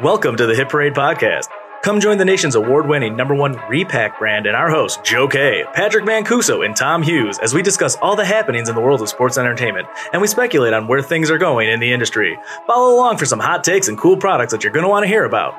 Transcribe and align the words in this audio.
Welcome 0.00 0.36
to 0.36 0.46
the 0.46 0.54
Hit 0.54 0.68
Parade 0.68 0.94
Podcast. 0.94 1.48
Come 1.82 1.98
join 1.98 2.18
the 2.18 2.24
nation's 2.24 2.54
award 2.54 2.86
winning 2.86 3.16
number 3.16 3.34
one 3.34 3.56
repack 3.68 4.20
brand 4.20 4.46
and 4.46 4.54
our 4.54 4.70
hosts, 4.70 5.00
Joe 5.02 5.26
K, 5.26 5.64
Patrick 5.74 6.04
Mancuso, 6.04 6.64
and 6.64 6.76
Tom 6.76 7.02
Hughes, 7.02 7.40
as 7.40 7.52
we 7.52 7.62
discuss 7.62 7.96
all 7.96 8.14
the 8.14 8.24
happenings 8.24 8.68
in 8.68 8.76
the 8.76 8.80
world 8.80 9.02
of 9.02 9.08
sports 9.08 9.38
entertainment 9.38 9.88
and 10.12 10.22
we 10.22 10.28
speculate 10.28 10.72
on 10.72 10.86
where 10.86 11.02
things 11.02 11.32
are 11.32 11.36
going 11.36 11.68
in 11.68 11.80
the 11.80 11.92
industry. 11.92 12.38
Follow 12.68 12.94
along 12.94 13.16
for 13.16 13.26
some 13.26 13.40
hot 13.40 13.64
takes 13.64 13.88
and 13.88 13.98
cool 13.98 14.16
products 14.16 14.52
that 14.52 14.62
you're 14.62 14.72
going 14.72 14.84
to 14.84 14.88
want 14.88 15.02
to 15.02 15.08
hear 15.08 15.24
about. 15.24 15.56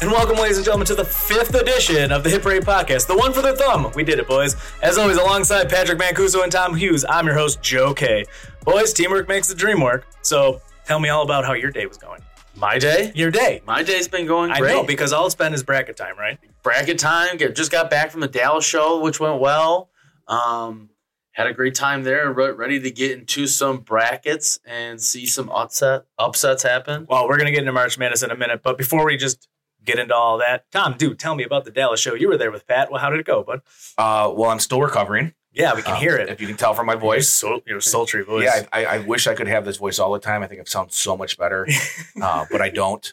And 0.00 0.10
welcome, 0.10 0.34
ladies 0.34 0.56
and 0.56 0.64
gentlemen, 0.64 0.88
to 0.88 0.96
the 0.96 1.04
fifth 1.04 1.54
edition 1.54 2.10
of 2.10 2.24
the 2.24 2.30
Hit 2.30 2.42
Parade 2.42 2.64
Podcast, 2.64 3.06
the 3.06 3.16
one 3.16 3.32
for 3.32 3.40
the 3.40 3.54
thumb. 3.54 3.92
We 3.94 4.02
did 4.02 4.18
it, 4.18 4.26
boys. 4.26 4.56
As 4.82 4.98
always, 4.98 5.16
alongside 5.16 5.68
Patrick 5.68 6.00
Mancuso 6.00 6.42
and 6.42 6.50
Tom 6.50 6.74
Hughes, 6.74 7.04
I'm 7.08 7.26
your 7.26 7.36
host, 7.36 7.62
Joe 7.62 7.94
K. 7.94 8.24
Boys, 8.64 8.92
teamwork 8.92 9.28
makes 9.28 9.46
the 9.46 9.54
dream 9.54 9.80
work. 9.80 10.08
So 10.22 10.60
tell 10.86 10.98
me 10.98 11.08
all 11.08 11.22
about 11.22 11.44
how 11.44 11.52
your 11.52 11.70
day 11.70 11.86
was 11.86 11.98
going. 11.98 12.20
My 12.54 12.78
day? 12.78 13.12
Your 13.14 13.30
day. 13.30 13.62
My 13.66 13.82
day's 13.82 14.08
been 14.08 14.26
going 14.26 14.50
I 14.50 14.58
great. 14.58 14.72
know, 14.74 14.84
because 14.84 15.12
all 15.12 15.26
it's 15.26 15.34
been 15.34 15.54
is 15.54 15.62
bracket 15.62 15.96
time, 15.96 16.16
right? 16.18 16.38
bracket 16.62 16.98
time. 16.98 17.36
Get, 17.38 17.56
just 17.56 17.72
got 17.72 17.90
back 17.90 18.10
from 18.10 18.20
the 18.20 18.28
Dallas 18.28 18.64
show, 18.64 19.00
which 19.00 19.18
went 19.18 19.40
well. 19.40 19.90
Um, 20.28 20.90
had 21.32 21.46
a 21.48 21.52
great 21.52 21.74
time 21.74 22.04
there. 22.04 22.32
Re- 22.32 22.52
ready 22.52 22.78
to 22.78 22.90
get 22.90 23.10
into 23.18 23.46
some 23.46 23.78
brackets 23.78 24.60
and 24.64 25.00
see 25.00 25.26
some 25.26 25.48
upset 25.50 26.04
upsets 26.18 26.62
happen. 26.62 27.06
Well, 27.08 27.26
we're 27.26 27.36
going 27.36 27.46
to 27.46 27.52
get 27.52 27.60
into 27.60 27.72
March 27.72 27.98
Madness 27.98 28.22
in 28.22 28.30
a 28.30 28.36
minute, 28.36 28.62
but 28.62 28.78
before 28.78 29.04
we 29.04 29.16
just 29.16 29.48
get 29.84 29.98
into 29.98 30.14
all 30.14 30.38
that, 30.38 30.70
Tom, 30.70 30.94
dude, 30.96 31.18
tell 31.18 31.34
me 31.34 31.42
about 31.42 31.64
the 31.64 31.70
Dallas 31.72 31.98
show. 32.00 32.14
You 32.14 32.28
were 32.28 32.36
there 32.36 32.52
with 32.52 32.66
Pat. 32.68 32.90
Well, 32.92 33.00
how 33.00 33.10
did 33.10 33.18
it 33.18 33.26
go, 33.26 33.42
bud? 33.42 33.62
Uh, 33.98 34.30
well, 34.32 34.50
I'm 34.50 34.60
still 34.60 34.80
recovering. 34.80 35.32
Yeah, 35.52 35.74
we 35.74 35.82
can 35.82 35.94
um, 35.94 36.00
hear 36.00 36.16
it. 36.16 36.28
If 36.30 36.40
you 36.40 36.46
can 36.46 36.56
tell 36.56 36.74
from 36.74 36.86
my 36.86 36.94
voice. 36.94 37.44
your 37.66 37.80
sultry 37.80 38.24
voice. 38.24 38.44
Yeah, 38.44 38.66
I, 38.72 38.84
I, 38.84 38.98
wish 39.00 39.26
I 39.26 39.34
could 39.34 39.48
have 39.48 39.66
this 39.66 39.76
voice 39.76 39.98
all 39.98 40.12
the 40.12 40.18
time. 40.18 40.42
I 40.42 40.46
think 40.46 40.60
it 40.60 40.68
sounds 40.68 40.94
so 40.96 41.14
much 41.16 41.36
better, 41.36 41.68
uh, 42.22 42.46
but 42.50 42.62
I 42.62 42.70
don't. 42.70 43.12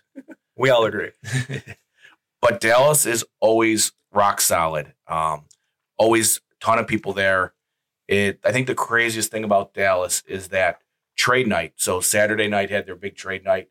we 0.55 0.69
all 0.69 0.85
agree. 0.85 1.11
But 2.41 2.61
Dallas 2.61 3.05
is 3.05 3.25
always 3.39 3.91
rock 4.11 4.41
solid. 4.41 4.93
Um, 5.07 5.45
always 5.97 6.41
ton 6.59 6.79
of 6.79 6.87
people 6.87 7.13
there. 7.13 7.53
It. 8.07 8.39
I 8.43 8.51
think 8.51 8.67
the 8.67 8.75
craziest 8.75 9.31
thing 9.31 9.43
about 9.43 9.73
Dallas 9.73 10.23
is 10.27 10.47
that 10.49 10.81
trade 11.15 11.47
night. 11.47 11.73
So 11.75 11.99
Saturday 11.99 12.47
night 12.47 12.69
had 12.69 12.85
their 12.85 12.95
big 12.95 13.15
trade 13.15 13.43
night. 13.43 13.69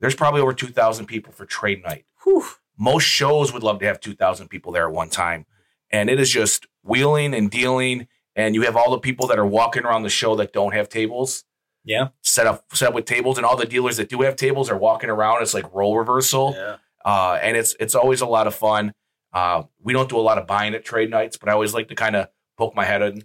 There's 0.00 0.14
probably 0.14 0.40
over 0.40 0.52
2,000 0.52 1.06
people 1.06 1.32
for 1.32 1.46
trade 1.46 1.82
night. 1.82 2.04
Whew. 2.24 2.44
most 2.76 3.04
shows 3.04 3.52
would 3.52 3.62
love 3.62 3.78
to 3.78 3.86
have 3.86 4.00
2,000 4.00 4.48
people 4.48 4.72
there 4.72 4.88
at 4.88 4.92
one 4.92 5.08
time. 5.08 5.46
And 5.94 6.10
it 6.10 6.18
is 6.18 6.30
just 6.30 6.66
wheeling 6.82 7.34
and 7.34 7.50
dealing. 7.50 8.08
And 8.36 8.54
you 8.54 8.62
have 8.62 8.76
all 8.76 8.90
the 8.90 8.98
people 8.98 9.26
that 9.28 9.38
are 9.38 9.46
walking 9.46 9.84
around 9.84 10.02
the 10.02 10.08
show 10.08 10.34
that 10.36 10.52
don't 10.52 10.74
have 10.74 10.88
tables 10.88 11.44
Yeah. 11.84 12.08
set 12.22 12.46
up, 12.46 12.64
set 12.72 12.88
up 12.88 12.94
with 12.94 13.04
tables. 13.04 13.36
And 13.38 13.46
all 13.46 13.56
the 13.56 13.66
dealers 13.66 13.96
that 13.98 14.08
do 14.08 14.22
have 14.22 14.34
tables 14.36 14.70
are 14.70 14.76
walking 14.76 15.08
around. 15.10 15.42
It's 15.42 15.54
like 15.54 15.72
role 15.72 15.96
reversal. 15.96 16.54
Yeah. 16.56 16.76
Uh, 17.04 17.38
and 17.42 17.56
it's, 17.56 17.76
it's 17.78 17.94
always 17.94 18.20
a 18.22 18.26
lot 18.26 18.46
of 18.46 18.54
fun. 18.54 18.92
Uh, 19.32 19.64
we 19.82 19.92
don't 19.92 20.08
do 20.08 20.18
a 20.18 20.22
lot 20.30 20.38
of 20.38 20.46
buying 20.46 20.74
at 20.74 20.84
trade 20.84 21.10
nights, 21.10 21.36
but 21.36 21.48
I 21.48 21.52
always 21.52 21.74
like 21.74 21.88
to 21.88 21.94
kind 21.94 22.16
of 22.16 22.28
poke 22.58 22.74
my 22.74 22.84
head 22.84 23.02
in, 23.02 23.24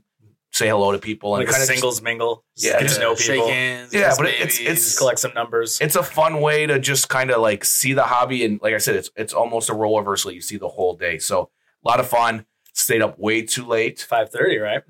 say 0.52 0.67
hello 0.67 0.92
to 0.92 0.98
people 1.00 1.36
and 1.36 1.42
Like 1.44 1.50
a 1.50 1.52
kind 1.52 1.64
of 1.64 1.70
singles 1.70 2.02
mingle. 2.02 2.44
Yeah, 2.56 2.80
Get 2.81 2.89
to 2.92 3.00
know 3.00 3.16
Shake 3.16 3.36
people. 3.36 3.48
hands. 3.50 3.94
Yeah, 3.94 4.09
kiss 4.09 4.17
but 4.17 4.26
it's- 4.28 4.59
it's- 4.59 4.98
Collect 4.98 5.20
some 5.20 5.33
numbers. 5.33 5.80
it's 5.81 5.95
a 5.95 6.04
fun 6.04 6.42
way 6.42 6.66
to 6.66 6.80
just 6.80 7.09
kind 7.09 7.30
of 7.31 7.42
like 7.42 7.64
see 7.64 7.94
the 7.94 8.04
hobby 8.04 8.44
and 8.45 8.59
like 8.61 8.73
I 8.73 8.80
said, 8.80 8.95
it's 8.95 9.09
it's 9.16 9.33
almost 9.33 9.70
a 9.70 9.73
role 9.76 9.98
reversal. 10.00 10.31
You 10.31 10.42
see 10.42 10.58
the 10.58 10.67
whole 10.67 10.95
day, 10.95 11.17
so 11.20 11.52
a 11.86 11.88
lot 11.88 12.00
of 12.00 12.08
fun. 12.08 12.45
Stayed 12.80 13.02
up 13.02 13.20
way 13.20 13.42
too 13.42 13.66
late. 13.66 14.06
5.30, 14.10 14.62
right? 14.62 14.82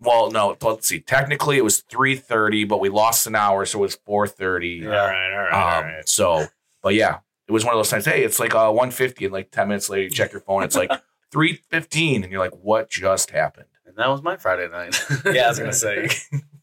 Well, 0.00 0.30
no, 0.30 0.56
let's 0.60 0.86
see. 0.88 1.00
Technically, 1.00 1.56
it 1.56 1.62
was 1.64 1.80
three 1.82 2.16
thirty, 2.16 2.64
but 2.64 2.80
we 2.80 2.88
lost 2.88 3.26
an 3.28 3.36
hour, 3.36 3.64
so 3.64 3.78
it 3.78 3.82
was 3.82 3.94
four 4.04 4.26
thirty. 4.26 4.84
All 4.84 4.92
right, 4.92 5.32
all 5.32 5.38
right, 5.38 5.52
all 5.52 5.78
Um, 5.78 5.84
right. 5.84 6.08
so, 6.08 6.46
but 6.82 6.94
yeah, 6.94 7.18
it 7.46 7.52
was 7.52 7.64
one 7.64 7.72
of 7.72 7.78
those 7.78 7.88
times. 7.88 8.04
Hey, 8.06 8.24
it's 8.24 8.40
like 8.40 8.52
uh, 8.52 8.70
one 8.72 8.90
fifty, 8.90 9.26
and 9.26 9.32
like 9.32 9.52
ten 9.52 9.68
minutes 9.68 9.88
later, 9.88 10.02
you 10.02 10.10
check 10.10 10.32
your 10.32 10.40
phone. 10.40 10.64
It's 10.64 10.74
like 10.74 10.90
three 11.30 11.60
fifteen, 11.70 12.24
and 12.24 12.32
you're 12.32 12.40
like, 12.40 12.50
what 12.60 12.90
just 12.90 13.30
happened? 13.30 13.66
and 13.86 13.96
that 13.96 14.08
was 14.08 14.22
my 14.22 14.36
Friday 14.36 14.68
night. 14.68 15.00
Yeah, 15.24 15.44
I 15.44 15.48
was 15.50 15.58
going 15.60 15.70
to 15.76 15.76
say. 15.76 16.08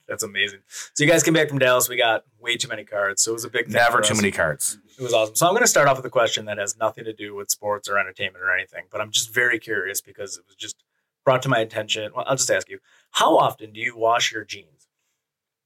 That's 0.09 0.23
amazing. 0.23 0.59
So 0.95 1.03
you 1.03 1.09
guys 1.09 1.23
came 1.23 1.33
back 1.35 1.47
from 1.47 1.59
Dallas. 1.59 1.87
We 1.87 1.95
got 1.97 2.23
way 2.39 2.57
too 2.57 2.67
many 2.67 2.83
cards. 2.83 3.21
So 3.23 3.31
it 3.31 3.35
was 3.35 3.45
a 3.45 3.49
big 3.49 3.65
thing 3.65 3.73
Never 3.75 4.01
too 4.01 4.15
many 4.15 4.31
cards. 4.31 4.77
It 4.97 5.03
was 5.03 5.13
awesome. 5.13 5.35
So 5.35 5.45
I'm 5.47 5.53
going 5.53 5.63
to 5.63 5.67
start 5.67 5.87
off 5.87 5.95
with 5.97 6.05
a 6.05 6.09
question 6.09 6.45
that 6.45 6.57
has 6.57 6.75
nothing 6.77 7.05
to 7.05 7.13
do 7.13 7.35
with 7.35 7.49
sports 7.49 7.87
or 7.87 7.97
entertainment 7.99 8.43
or 8.43 8.53
anything, 8.53 8.85
but 8.91 8.99
I'm 8.99 9.11
just 9.11 9.33
very 9.33 9.59
curious 9.59 10.01
because 10.01 10.37
it 10.37 10.43
was 10.47 10.55
just 10.55 10.83
brought 11.23 11.41
to 11.43 11.49
my 11.49 11.59
attention. 11.59 12.11
Well, 12.15 12.25
I'll 12.27 12.35
just 12.35 12.49
ask 12.51 12.67
you: 12.69 12.79
How 13.11 13.37
often 13.37 13.71
do 13.71 13.79
you 13.79 13.95
wash 13.95 14.31
your 14.33 14.43
jeans? 14.43 14.87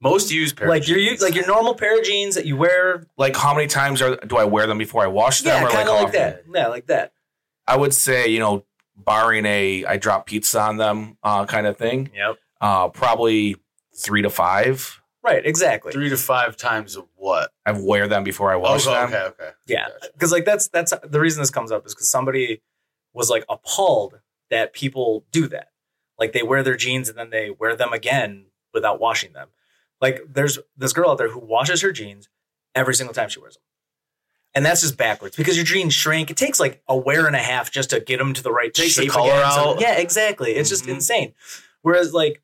Most 0.01 0.31
used 0.31 0.57
pair. 0.57 0.67
like 0.67 0.87
your 0.87 0.97
jeans. 0.97 1.21
like 1.21 1.33
your 1.33 1.47
normal 1.47 1.73
pair 1.75 1.97
of 1.97 2.03
jeans 2.03 2.35
that 2.35 2.45
you 2.45 2.57
wear? 2.57 3.07
Like, 3.17 3.37
how 3.37 3.53
many 3.55 3.67
times 3.67 4.01
are 4.01 4.17
do 4.17 4.35
I 4.35 4.43
wear 4.43 4.67
them 4.67 4.77
before 4.77 5.01
I 5.03 5.07
wash 5.07 5.41
them? 5.41 5.63
Yeah, 5.63 5.69
kind 5.69 5.87
of 5.87 5.95
how 5.95 6.03
like 6.03 6.13
that. 6.13 6.43
Yeah, 6.53 6.67
like 6.67 6.87
that. 6.87 7.13
I 7.65 7.77
would 7.77 7.93
say, 7.93 8.27
you 8.27 8.39
know, 8.39 8.65
barring 8.97 9.45
a 9.45 9.85
I 9.85 9.95
drop 9.97 10.25
pizza 10.25 10.59
on 10.59 10.75
them 10.77 11.17
uh, 11.23 11.45
kind 11.45 11.65
of 11.65 11.77
thing, 11.77 12.11
Yep. 12.13 12.35
uh, 12.59 12.89
probably 12.89 13.55
three 13.95 14.21
to 14.21 14.29
five. 14.29 14.99
Right. 15.23 15.45
Exactly. 15.45 15.93
three 15.93 16.09
to 16.09 16.17
five 16.17 16.57
times 16.57 16.95
of 16.97 17.05
what? 17.15 17.51
I 17.65 17.71
wear 17.71 18.07
them 18.09 18.23
before 18.25 18.51
I 18.51 18.57
wash 18.57 18.85
okay, 18.85 18.93
them. 18.95 19.07
okay, 19.09 19.23
okay. 19.43 19.49
Yeah, 19.67 19.85
Gotcha. 19.87 20.11
because 20.13 20.31
like 20.33 20.43
that's 20.45 20.67
that's 20.67 20.93
the 21.03 21.19
reason 21.19 21.41
this 21.41 21.49
comes 21.49 21.71
up 21.71 21.85
is 21.85 21.93
because 21.95 22.09
somebody 22.09 22.61
was 23.13 23.29
like 23.29 23.45
appalled 23.49 24.19
that 24.49 24.73
people 24.73 25.23
do 25.31 25.47
that. 25.47 25.69
Like 26.19 26.33
they 26.33 26.43
wear 26.43 26.61
their 26.61 26.75
jeans 26.75 27.07
and 27.07 27.17
then 27.17 27.29
they 27.29 27.49
wear 27.51 27.75
them 27.75 27.93
again 27.93 28.47
without 28.73 28.99
washing 28.99 29.31
them. 29.31 29.47
Like 30.01 30.19
there's 30.29 30.59
this 30.75 30.91
girl 30.91 31.09
out 31.11 31.17
there 31.17 31.29
who 31.31 31.39
washes 31.39 31.81
her 31.83 31.93
jeans 31.93 32.27
every 32.75 32.93
single 32.93 33.13
time 33.13 33.29
she 33.29 33.39
wears 33.39 33.53
them, 33.55 33.63
and 34.53 34.65
that's 34.65 34.81
just 34.81 34.97
backwards 34.97 35.37
because 35.37 35.55
your 35.55 35.63
jeans 35.65 35.93
shrink. 35.93 36.29
It 36.31 36.35
takes 36.37 36.59
like 36.59 36.83
a 36.89 36.97
wear 36.97 37.27
and 37.27 37.35
a 37.35 37.39
half 37.39 37.71
just 37.71 37.91
to 37.91 38.01
get 38.01 38.17
them 38.17 38.33
to 38.33 38.43
the 38.43 38.51
right 38.51 38.73
Takes 38.73 38.97
the 38.97 39.03
shape 39.03 39.11
color 39.11 39.31
again. 39.31 39.51
So- 39.51 39.69
out. 39.75 39.79
yeah, 39.79 39.93
exactly. 39.99 40.51
It's 40.51 40.69
just 40.69 40.83
Mhm. 40.85 40.95
insane. 40.95 41.33
Whereas 41.81 42.13
like 42.13 42.41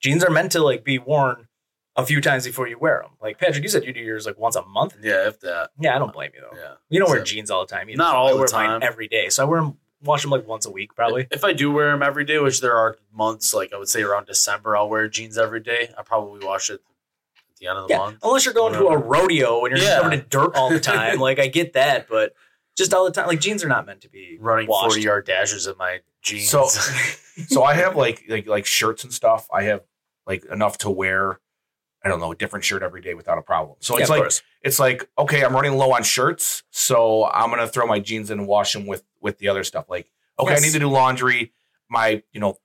jeans 0.00 0.24
are 0.24 0.30
meant 0.30 0.52
to 0.52 0.62
like 0.62 0.84
be 0.84 0.98
worn 0.98 1.46
a 1.96 2.04
few 2.06 2.20
times 2.20 2.46
before 2.46 2.66
you 2.68 2.78
wear 2.78 3.00
them. 3.02 3.12
Like 3.20 3.38
Patrick, 3.38 3.62
you 3.62 3.68
said 3.68 3.84
you 3.84 3.92
do 3.92 4.00
yours 4.00 4.26
like 4.26 4.38
once 4.38 4.56
a 4.56 4.62
month. 4.64 4.96
Yeah, 5.02 5.28
if 5.28 5.40
that. 5.40 5.70
Yeah, 5.78 5.94
I 5.94 5.98
don't 5.98 6.12
blame 6.12 6.30
you 6.34 6.40
though. 6.40 6.56
Yeah. 6.58 6.74
You 6.88 7.00
don't 7.00 7.10
wear 7.10 7.18
So- 7.20 7.24
jeans 7.24 7.50
all 7.50 7.66
the 7.66 7.72
time. 7.74 7.88
Either. 7.90 7.98
Not 7.98 8.14
all 8.14 8.28
I 8.34 8.40
the 8.40 8.46
time. 8.46 8.70
mine 8.70 8.82
every 8.82 9.08
day. 9.08 9.28
So 9.28 9.42
I 9.42 9.46
wear 9.46 9.60
them, 9.60 9.76
wash 10.02 10.22
them 10.22 10.30
like 10.30 10.46
once 10.46 10.66
a 10.66 10.70
week, 10.70 10.94
probably. 10.94 11.26
If 11.30 11.44
I 11.44 11.52
do 11.52 11.70
wear 11.70 11.90
them 11.90 12.02
every 12.02 12.24
day, 12.24 12.38
which 12.38 12.60
there 12.60 12.76
are 12.76 12.96
months, 13.12 13.52
like 13.52 13.72
I 13.72 13.76
would 13.76 13.88
say 13.88 14.02
around 14.02 14.26
December, 14.26 14.76
I'll 14.76 14.88
wear 14.88 15.08
jeans 15.08 15.36
every 15.36 15.60
day. 15.60 15.90
I 15.98 16.02
probably 16.02 16.46
wash 16.46 16.70
it 16.70 16.74
at 16.74 17.56
the 17.58 17.66
end 17.66 17.78
of 17.78 17.88
the 17.88 17.94
Yeah, 17.94 17.98
month. 17.98 18.18
unless 18.22 18.44
you're 18.46 18.54
going 18.54 18.72
to 18.74 18.86
a 18.86 18.96
rodeo 18.96 19.64
and 19.64 19.70
you're 19.70 19.78
just 19.78 19.90
Yeah. 19.90 19.98
covered 20.00 20.14
in 20.14 20.26
dirt 20.30 20.56
all 20.56 20.70
the 20.70 20.80
time. 20.80 21.18
like 21.20 21.38
I 21.38 21.48
get 21.48 21.74
that, 21.74 22.08
but 22.08 22.34
just 22.78 22.94
all 22.94 23.04
the 23.04 23.10
time, 23.10 23.26
like 23.26 23.40
jeans 23.40 23.62
are 23.64 23.68
not 23.68 23.84
meant 23.84 24.00
to 24.02 24.08
be 24.08 24.38
Running 24.40 24.68
washed. 24.68 24.92
40 24.94 25.02
yard 25.02 25.26
dashes 25.26 25.66
in 25.66 25.74
my 25.76 25.98
jeans. 26.22 26.48
So, 26.48 26.66
so 27.48 27.62
I 27.64 27.74
have 27.74 27.96
like 27.96 28.24
like 28.28 28.46
like 28.46 28.64
shirts 28.64 29.04
and 29.04 29.12
stuff. 29.12 29.48
I 29.52 29.64
have 29.64 29.82
like 30.30 30.44
enough 30.46 30.78
to 30.78 30.90
wear. 30.90 31.40
I 32.02 32.08
don't 32.08 32.18
know 32.20 32.32
a 32.32 32.36
different 32.36 32.64
shirt 32.64 32.82
every 32.82 33.02
day 33.02 33.12
without 33.12 33.36
a 33.36 33.42
problem. 33.42 33.76
So 33.80 33.94
Yeah, 33.96 34.00
it's 34.02 34.10
of 34.10 34.14
like 34.14 34.22
course. 34.22 34.42
it's 34.62 34.78
like 34.78 35.08
okay, 35.18 35.44
I'm 35.44 35.52
running 35.54 35.76
low 35.76 35.92
on 35.92 36.02
shirts, 36.02 36.62
so 36.70 37.26
I'm 37.26 37.50
gonna 37.50 37.68
throw 37.68 37.86
my 37.86 38.00
jeans 38.00 38.30
in 38.30 38.38
and 38.38 38.48
wash 38.48 38.72
them 38.72 38.86
with 38.86 39.02
with 39.20 39.36
the 39.38 39.48
other 39.48 39.64
stuff. 39.64 39.86
Like 39.90 40.10
okay, 40.38 40.52
Yes. 40.52 40.62
I 40.62 40.64
need 40.66 40.72
to 40.72 40.78
do 40.78 40.88
laundry. 40.88 41.52
My 41.90 42.22
you 42.32 42.40
know 42.40 42.56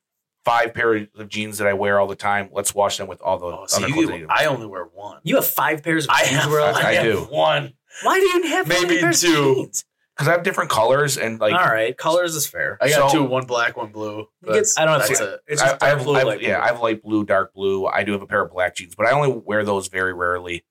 five 0.46 0.74
pairs 0.76 1.08
of 1.18 1.28
jeans 1.28 1.58
that 1.58 1.68
I 1.68 1.74
wear 1.74 2.00
all 2.00 2.08
the 2.08 2.16
time. 2.16 2.50
Let's 2.54 2.74
wash 2.76 2.98
them 2.98 3.08
with 3.08 3.20
all 3.22 3.38
the 3.40 3.48
oh, 3.48 3.66
see, 3.68 3.84
other 3.84 3.88
you 3.94 4.08
clothes. 4.08 4.20
get- 4.22 4.32
I 4.32 4.46
only 4.46 4.68
wear 4.68 4.86
one. 4.86 5.20
You 5.24 5.36
have 5.36 5.48
five 5.48 5.84
pairs 5.84 6.06
of 6.06 6.12
I 6.12 6.24
jeans. 6.24 6.42
have, 6.42 6.50
bro? 6.52 6.66
I- 6.66 6.72
I 6.90 6.94
have 6.94 7.04
do. 7.04 7.20
one. 7.32 7.74
Why 8.04 8.20
do 8.20 8.26
you 8.28 8.44
have 8.50 8.68
so 8.68 8.74
many 8.74 8.86
Maybe 8.88 9.02
pairs 9.02 9.24
of 9.24 9.30
two. 9.32 9.72
Jeans? 10.16 10.26
because 10.26 10.28
I 10.28 10.32
have 10.32 10.44
different 10.44 10.70
colors 10.70 11.18
and 11.18 11.40
like 11.40 11.54
all 11.54 11.60
right, 11.66 11.96
colors 11.98 12.36
is 12.36 12.48
fair. 12.48 12.78
I 12.82 12.90
got 12.90 13.12
So- 13.12 13.18
two, 13.20 13.24
one 13.26 13.46
black, 13.46 13.76
one 13.78 13.92
blue. 13.92 14.28
You 14.44 14.52
I 14.52 14.54
don't 14.54 15.00
have 15.00 15.08
that's 15.08 15.20
to. 15.20 15.34
it. 15.36 15.40
It's 15.48 15.62
I, 15.62 15.66
just 15.72 15.84
I 15.84 15.88
dark 15.88 15.98
have, 15.98 16.06
blue, 16.06 16.16
I 16.16 16.18
have- 16.20 16.28
light 16.28 16.42
yeah, 16.42 16.56
blue. 16.58 16.64
I 16.64 16.68
have 16.68 16.82
light 16.82 17.04
blue, 17.04 17.26
dark 17.26 17.54
blue. 17.54 17.86
I 17.88 18.04
do 18.04 18.12
have 18.14 18.22
a 18.22 18.28
pair 18.28 18.42
of 18.42 18.52
black 18.52 18.76
jeans, 18.76 18.96
but 18.96 19.06
I 19.06 19.12
only 19.12 19.32
wear 19.46 19.64
those 19.64 19.88
very 19.88 20.14
rarely. 20.14 20.64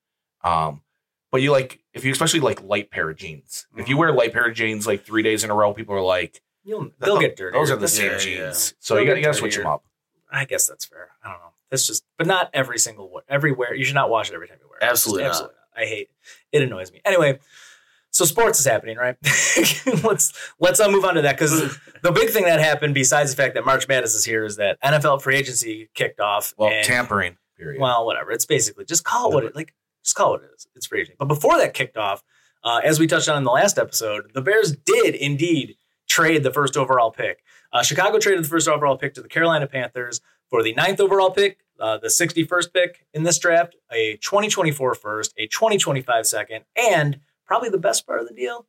Um, 0.43 0.81
but 1.31 1.41
you 1.41 1.51
like 1.51 1.79
if 1.93 2.05
you 2.05 2.11
especially 2.11 2.39
like 2.39 2.61
light 2.63 2.91
pair 2.91 3.09
of 3.09 3.17
jeans. 3.17 3.67
If 3.73 3.81
Mm-hmm. 3.81 3.89
you 3.89 3.97
wear 3.97 4.11
light 4.11 4.33
pair 4.33 4.47
of 4.47 4.55
jeans 4.55 4.85
like 4.87 5.05
three 5.05 5.23
days 5.23 5.43
in 5.43 5.49
a 5.49 5.53
row, 5.55 5.73
people 5.73 5.95
are 5.95 6.01
like, 6.01 6.41
You'll, 6.63 6.89
they'll 6.99 7.19
get 7.19 7.35
dirty. 7.35 7.55
Those 7.57 7.69
are 7.69 7.75
the 7.75 7.81
That's 7.81 7.93
same 7.93 8.11
Yeah, 8.13 8.17
jeans. 8.17 8.37
yeah. 8.73 8.75
So 8.79 8.95
They'll 8.95 9.03
you 9.03 9.09
got 9.09 9.17
you 9.17 9.23
got 9.23 9.31
to 9.33 9.37
switch 9.37 9.55
them 9.55 9.67
up. 9.67 9.83
I 10.31 10.45
guess 10.45 10.67
that's 10.67 10.85
fair. 10.85 11.09
I 11.23 11.29
don't 11.29 11.39
know. 11.39 11.45
That's 11.69 11.85
just, 11.87 12.03
but 12.17 12.25
not 12.27 12.49
every 12.53 12.79
single 12.79 13.09
wear. 13.11 13.23
Everywhere 13.29 13.73
you 13.75 13.85
should 13.85 13.95
not 13.95 14.09
wash 14.09 14.29
it 14.31 14.33
every 14.35 14.47
time 14.47 14.57
you 14.61 14.67
wear 14.69 14.79
it. 14.79 14.83
Absolutely 14.83 15.23
Just 15.25 15.43
not. 15.43 15.51
not. 15.51 15.81
I 15.83 15.85
hate. 15.85 16.09
It 16.51 16.61
annoys 16.63 16.91
me. 16.91 17.01
Anyway, 17.05 17.39
so 18.15 18.23
sports 18.23 18.61
is 18.61 18.65
happening, 18.65 18.95
right? 18.95 19.17
let's 20.03 20.31
let's 20.57 20.79
uh, 20.79 20.89
move 20.89 21.03
on 21.03 21.15
to 21.15 21.21
that 21.23 21.37
because 21.37 21.77
the 22.01 22.13
big 22.13 22.29
thing 22.29 22.45
that 22.45 22.61
happened, 22.61 22.93
besides 22.93 23.35
the 23.35 23.35
fact 23.35 23.55
that 23.55 23.65
March 23.65 23.89
Madness 23.89 24.15
is 24.15 24.23
here, 24.23 24.45
is 24.45 24.55
that 24.55 24.81
NFL 24.81 25.21
free 25.21 25.35
agency 25.35 25.89
kicked 25.93 26.21
off. 26.21 26.53
Well, 26.57 26.69
and- 26.69 26.85
tampering. 26.85 27.37
Period. 27.57 27.81
well, 27.81 28.05
whatever. 28.05 28.31
It's 28.31 28.45
basically 28.45 28.83
just 28.85 29.03
call 29.05 29.31
it 29.31 29.33
what 29.33 29.43
it 29.45 29.55
like. 29.55 29.73
Just 30.03 30.15
call 30.15 30.33
it 30.33 30.41
what 30.41 30.43
it 30.43 30.53
is. 30.55 30.67
It's 30.75 30.85
free 30.87 31.01
agency. 31.01 31.15
But 31.19 31.27
before 31.27 31.57
that 31.57 31.73
kicked 31.73 31.97
off, 31.97 32.23
uh, 32.63 32.81
as 32.83 32.99
we 32.99 33.07
touched 33.07 33.27
on 33.27 33.37
in 33.37 33.43
the 33.43 33.51
last 33.51 33.77
episode, 33.77 34.31
the 34.33 34.41
Bears 34.41 34.75
did 34.75 35.15
indeed 35.15 35.75
trade 36.07 36.43
the 36.43 36.51
first 36.51 36.77
overall 36.77 37.11
pick. 37.11 37.43
Uh, 37.73 37.83
Chicago 37.83 38.17
traded 38.17 38.43
the 38.43 38.47
first 38.47 38.67
overall 38.67 38.97
pick 38.97 39.13
to 39.15 39.21
the 39.21 39.27
Carolina 39.29 39.67
Panthers 39.67 40.21
for 40.49 40.63
the 40.63 40.73
ninth 40.73 40.99
overall 41.01 41.31
pick, 41.31 41.59
uh, 41.79 41.97
the 41.97 42.07
61st 42.07 42.73
pick 42.73 43.05
in 43.13 43.23
this 43.23 43.39
draft, 43.39 43.75
a 43.91 44.17
2024 44.17 44.95
first, 44.95 45.33
a 45.37 45.47
2025 45.47 46.25
second, 46.25 46.63
and 46.77 47.19
probably 47.45 47.69
the 47.69 47.77
best 47.77 48.05
part 48.05 48.19
of 48.21 48.27
the 48.27 48.33
deal, 48.33 48.67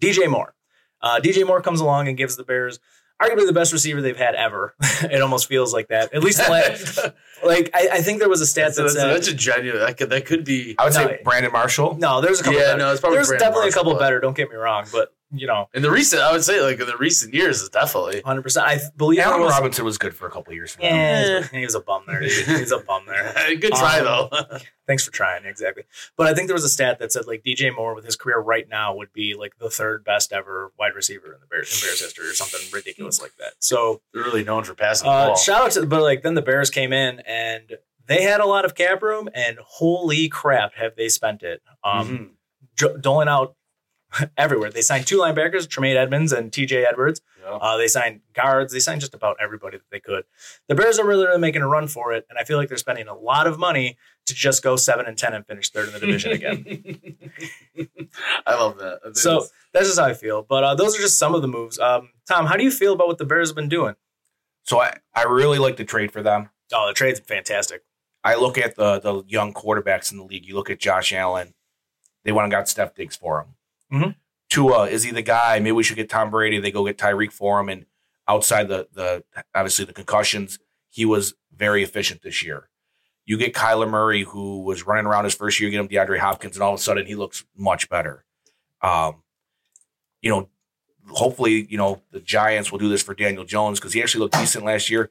DJ 0.00 0.28
Moore. 0.30 0.54
Uh, 1.02 1.20
DJ 1.20 1.46
Moore 1.46 1.60
comes 1.60 1.80
along 1.80 2.08
and 2.08 2.16
gives 2.16 2.36
the 2.36 2.44
Bears 2.44 2.80
arguably 3.22 3.46
the 3.46 3.52
best 3.52 3.72
receiver 3.72 4.00
they've 4.02 4.16
had 4.16 4.34
ever. 4.34 4.74
it 5.02 5.20
almost 5.22 5.46
feels 5.46 5.72
like 5.72 5.88
that. 5.88 6.12
At 6.12 6.22
least, 6.22 6.38
like, 6.48 6.78
like 7.44 7.70
I, 7.74 7.88
I 7.94 8.02
think 8.02 8.18
there 8.18 8.28
was 8.28 8.40
a 8.40 8.46
stat 8.46 8.74
that's, 8.76 8.94
that 8.94 9.00
said 9.00 9.08
that's 9.14 9.28
a 9.28 9.34
genuine. 9.34 9.80
That 9.80 9.96
could, 9.96 10.10
that 10.10 10.26
could 10.26 10.44
be. 10.44 10.74
I 10.78 10.84
would 10.84 10.94
No, 10.94 11.06
say 11.06 11.20
Brandon 11.24 11.52
Marshall. 11.52 11.96
no. 11.96 12.20
There's 12.20 12.40
a 12.40 12.44
couple. 12.44 12.58
Yeah, 12.58 12.66
better. 12.68 12.78
no, 12.78 12.92
it's 12.92 13.00
probably 13.00 13.16
there's 13.18 13.28
Brandon 13.28 13.48
definitely 13.48 13.68
a 13.70 13.72
couple 13.72 13.92
but- 13.94 14.00
better. 14.00 14.20
Don't 14.20 14.36
get 14.36 14.50
me 14.50 14.56
wrong, 14.56 14.86
but 14.92 15.14
you 15.34 15.46
know, 15.46 15.68
In 15.74 15.82
the 15.82 15.90
recent, 15.90 16.22
I 16.22 16.32
would 16.32 16.44
say 16.44 16.60
like 16.60 16.80
in 16.80 16.86
the 16.86 16.96
recent 16.96 17.34
years, 17.34 17.60
is 17.62 17.68
definitely. 17.68 18.16
100. 18.16 18.42
percent 18.42 18.66
I 18.66 18.80
believe 18.96 19.18
Allen 19.20 19.40
it 19.40 19.44
was, 19.44 19.52
Robinson 19.52 19.84
was 19.84 19.98
good 19.98 20.14
for 20.14 20.26
a 20.26 20.30
couple 20.30 20.50
of 20.52 20.54
years. 20.56 20.72
For 20.74 20.80
them. 20.82 20.94
Yeah, 20.94 21.42
he 21.58 21.64
was 21.64 21.74
a 21.74 21.80
bum 21.80 22.04
there. 22.06 22.20
He's 22.22 22.72
a 22.72 22.78
bum 22.78 23.02
there. 23.06 23.32
Good 23.60 23.72
try 23.72 23.98
Um, 24.00 24.28
though. 24.30 24.58
Thanks 24.86 25.04
for 25.04 25.10
trying. 25.12 25.44
Exactly. 25.46 25.84
But 26.16 26.26
I 26.26 26.34
think 26.34 26.48
there 26.48 26.54
was 26.54 26.64
a 26.64 26.68
stat 26.68 26.98
that 26.98 27.10
said 27.12 27.26
like 27.26 27.42
DJ 27.42 27.74
Moore 27.74 27.94
with 27.94 28.04
his 28.04 28.16
career 28.16 28.38
right 28.38 28.68
now 28.68 28.94
would 28.94 29.12
be 29.12 29.34
like 29.34 29.56
the 29.58 29.70
third 29.70 30.04
best 30.04 30.32
ever 30.32 30.72
wide 30.78 30.94
receiver 30.94 31.32
in 31.32 31.40
the 31.40 31.46
Bears, 31.46 31.72
in 31.74 31.86
Bears 31.86 32.00
history 32.00 32.26
or 32.28 32.34
something 32.34 32.60
ridiculous 32.72 33.20
like 33.22 33.32
that. 33.38 33.54
So 33.60 34.02
They're 34.12 34.22
really 34.24 34.44
known 34.44 34.64
for 34.64 34.74
passing 34.74 35.06
the 35.06 35.12
uh, 35.12 35.26
ball. 35.28 35.36
shout 35.36 35.62
out 35.62 35.70
to, 35.72 35.86
but 35.86 36.02
like 36.02 36.22
then 36.22 36.34
the 36.34 36.42
Bears 36.42 36.68
came 36.70 36.92
in 36.92 37.20
and 37.20 37.78
they 38.06 38.22
had 38.22 38.40
a 38.40 38.46
lot 38.46 38.66
of 38.66 38.74
cap 38.74 39.00
room 39.02 39.30
and 39.34 39.56
holy 39.64 40.28
crap 40.28 40.74
have 40.74 40.96
they 40.96 41.08
spent 41.08 41.42
it. 41.42 41.62
Um, 41.82 42.08
Mhm. 42.08 42.28
jo- 42.76 42.96
doling 42.98 43.28
out 43.28 43.56
everywhere. 44.36 44.70
They 44.70 44.82
signed 44.82 45.06
two 45.06 45.18
linebackers, 45.18 45.68
Tremaine 45.68 45.96
Edmunds 45.96 46.32
and 46.32 46.50
TJ 46.52 46.84
Edwards. 46.86 47.20
Yeah. 47.42 47.50
Uh, 47.52 47.76
they 47.76 47.88
signed 47.88 48.20
guards. 48.32 48.72
They 48.72 48.78
signed 48.80 49.00
just 49.00 49.14
about 49.14 49.36
everybody 49.42 49.76
that 49.78 49.90
they 49.90 50.00
could. 50.00 50.24
The 50.68 50.74
Bears 50.74 50.98
are 50.98 51.06
really, 51.06 51.26
really 51.26 51.38
making 51.40 51.62
a 51.62 51.68
run 51.68 51.88
for 51.88 52.12
it, 52.12 52.26
and 52.30 52.38
I 52.38 52.44
feel 52.44 52.56
like 52.58 52.68
they're 52.68 52.78
spending 52.78 53.06
a 53.08 53.14
lot 53.14 53.46
of 53.46 53.58
money 53.58 53.96
to 54.26 54.34
just 54.34 54.62
go 54.62 54.76
seven 54.76 55.04
and 55.06 55.18
ten 55.18 55.34
and 55.34 55.46
finish 55.46 55.70
third 55.70 55.88
in 55.88 55.94
the 55.94 56.00
division 56.00 56.32
again. 56.32 57.16
I 58.46 58.54
love 58.54 58.78
that. 58.78 59.00
I 59.02 59.06
think 59.08 59.16
so 59.16 59.36
it's- 59.36 59.50
that's 59.72 59.86
just 59.86 59.98
how 59.98 60.06
I 60.06 60.14
feel. 60.14 60.42
But 60.42 60.64
uh, 60.64 60.74
those 60.74 60.96
are 60.96 61.00
just 61.00 61.18
some 61.18 61.34
of 61.34 61.42
the 61.42 61.48
moves. 61.48 61.78
Um, 61.78 62.10
Tom, 62.28 62.46
how 62.46 62.56
do 62.56 62.64
you 62.64 62.70
feel 62.70 62.92
about 62.94 63.08
what 63.08 63.18
the 63.18 63.24
Bears 63.26 63.48
have 63.50 63.56
been 63.56 63.68
doing? 63.68 63.96
So 64.62 64.80
I, 64.80 64.96
I 65.14 65.24
really 65.24 65.58
like 65.58 65.76
the 65.76 65.84
trade 65.84 66.12
for 66.12 66.22
them. 66.22 66.48
Oh, 66.72 66.86
the 66.86 66.94
trade's 66.94 67.20
fantastic. 67.20 67.82
I 68.22 68.36
look 68.36 68.56
at 68.56 68.76
the 68.76 68.98
the 69.00 69.22
young 69.28 69.52
quarterbacks 69.52 70.10
in 70.10 70.16
the 70.18 70.24
league. 70.24 70.46
You 70.46 70.54
look 70.54 70.70
at 70.70 70.78
Josh 70.78 71.12
Allen. 71.12 71.52
They 72.24 72.32
went 72.32 72.44
and 72.44 72.50
got 72.52 72.68
Steph 72.70 72.94
Diggs 72.94 73.16
for 73.16 73.40
him. 73.40 73.48
Mhm. 73.94 74.16
Tua 74.50 74.88
is 74.88 75.04
he 75.04 75.10
the 75.10 75.22
guy? 75.22 75.58
Maybe 75.58 75.72
we 75.72 75.82
should 75.82 75.96
get 75.96 76.08
Tom 76.08 76.30
Brady. 76.30 76.58
They 76.58 76.70
go 76.70 76.84
get 76.84 76.98
Tyreek 76.98 77.32
for 77.32 77.60
him. 77.60 77.68
And 77.68 77.86
outside 78.28 78.68
the 78.68 78.88
the 78.92 79.24
obviously 79.54 79.84
the 79.84 79.92
concussions, 79.92 80.58
he 80.90 81.04
was 81.04 81.34
very 81.54 81.82
efficient 81.82 82.22
this 82.22 82.42
year. 82.44 82.68
You 83.26 83.38
get 83.38 83.54
Kyler 83.54 83.88
Murray, 83.88 84.22
who 84.24 84.62
was 84.62 84.86
running 84.86 85.06
around 85.06 85.24
his 85.24 85.34
first 85.34 85.58
year, 85.58 85.70
you 85.70 85.78
get 85.78 85.80
him 85.80 85.88
DeAndre 85.88 86.18
Hopkins, 86.18 86.56
and 86.56 86.62
all 86.62 86.74
of 86.74 86.80
a 86.80 86.82
sudden 86.82 87.06
he 87.06 87.14
looks 87.14 87.44
much 87.56 87.88
better. 87.88 88.24
Um, 88.82 89.22
you 90.20 90.30
know, 90.30 90.50
hopefully, 91.08 91.66
you 91.70 91.78
know, 91.78 92.02
the 92.10 92.20
Giants 92.20 92.70
will 92.70 92.78
do 92.78 92.88
this 92.88 93.02
for 93.02 93.14
Daniel 93.14 93.44
Jones 93.44 93.80
because 93.80 93.94
he 93.94 94.02
actually 94.02 94.20
looked 94.20 94.34
decent 94.34 94.64
last 94.64 94.90
year. 94.90 95.10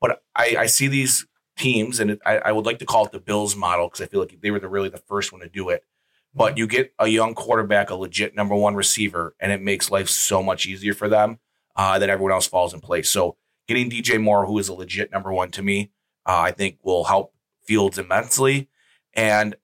But 0.00 0.22
I, 0.34 0.56
I 0.58 0.66
see 0.66 0.88
these 0.88 1.26
teams, 1.56 2.00
and 2.00 2.12
it, 2.12 2.20
I, 2.26 2.38
I 2.38 2.52
would 2.52 2.66
like 2.66 2.80
to 2.80 2.86
call 2.86 3.06
it 3.06 3.12
the 3.12 3.20
Bills 3.20 3.54
model 3.54 3.86
because 3.86 4.00
I 4.00 4.06
feel 4.06 4.20
like 4.20 4.40
they 4.40 4.50
were 4.50 4.58
the 4.58 4.68
really 4.68 4.88
the 4.88 4.98
first 4.98 5.30
one 5.32 5.40
to 5.42 5.48
do 5.48 5.68
it. 5.68 5.84
But 6.34 6.56
you 6.56 6.66
get 6.66 6.94
a 6.98 7.08
young 7.08 7.34
quarterback, 7.34 7.90
a 7.90 7.94
legit 7.94 8.34
number 8.34 8.54
one 8.54 8.74
receiver, 8.74 9.34
and 9.38 9.52
it 9.52 9.60
makes 9.60 9.90
life 9.90 10.08
so 10.08 10.42
much 10.42 10.66
easier 10.66 10.94
for 10.94 11.08
them. 11.08 11.38
Uh, 11.74 11.98
that 11.98 12.10
everyone 12.10 12.32
else 12.32 12.46
falls 12.46 12.74
in 12.74 12.80
place. 12.80 13.08
So 13.08 13.36
getting 13.66 13.88
DJ 13.88 14.20
Moore, 14.20 14.44
who 14.44 14.58
is 14.58 14.68
a 14.68 14.74
legit 14.74 15.10
number 15.10 15.32
one 15.32 15.50
to 15.52 15.62
me, 15.62 15.90
uh, 16.26 16.38
I 16.38 16.50
think 16.50 16.76
will 16.82 17.04
help 17.04 17.32
Fields 17.64 17.96
immensely. 17.96 18.68
And 19.14 19.56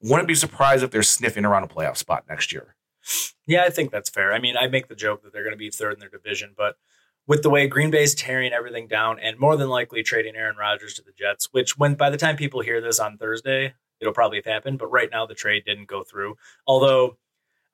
wouldn't 0.00 0.28
be 0.28 0.34
surprised 0.34 0.82
if 0.82 0.90
they're 0.90 1.02
sniffing 1.02 1.44
around 1.44 1.62
a 1.64 1.68
playoff 1.68 1.96
spot 1.96 2.24
next 2.28 2.52
year. 2.52 2.74
Yeah, 3.46 3.62
I 3.64 3.70
think 3.70 3.90
that's 3.90 4.10
fair. 4.10 4.32
I 4.32 4.38
mean, 4.38 4.56
I 4.56 4.66
make 4.66 4.88
the 4.88 4.94
joke 4.94 5.22
that 5.22 5.32
they're 5.32 5.44
going 5.44 5.54
to 5.54 5.58
be 5.58 5.70
third 5.70 5.94
in 5.94 6.00
their 6.00 6.08
division, 6.08 6.54
but 6.56 6.76
with 7.26 7.42
the 7.42 7.50
way 7.50 7.66
Green 7.66 7.90
Bay's 7.90 8.14
tearing 8.14 8.52
everything 8.52 8.88
down 8.88 9.18
and 9.20 9.38
more 9.38 9.56
than 9.56 9.68
likely 9.68 10.02
trading 10.02 10.34
Aaron 10.36 10.56
Rodgers 10.56 10.94
to 10.94 11.02
the 11.02 11.12
Jets, 11.16 11.48
which 11.52 11.78
when 11.78 11.94
by 11.94 12.10
the 12.10 12.16
time 12.16 12.36
people 12.36 12.60
hear 12.60 12.80
this 12.80 12.98
on 12.98 13.16
Thursday, 13.16 13.74
it'll 14.02 14.12
probably 14.12 14.36
have 14.38 14.44
happened. 14.44 14.78
But 14.78 14.88
right 14.88 15.08
now, 15.10 15.24
the 15.24 15.34
trade 15.34 15.64
didn't 15.64 15.86
go 15.88 16.02
through. 16.02 16.36
Although 16.66 17.16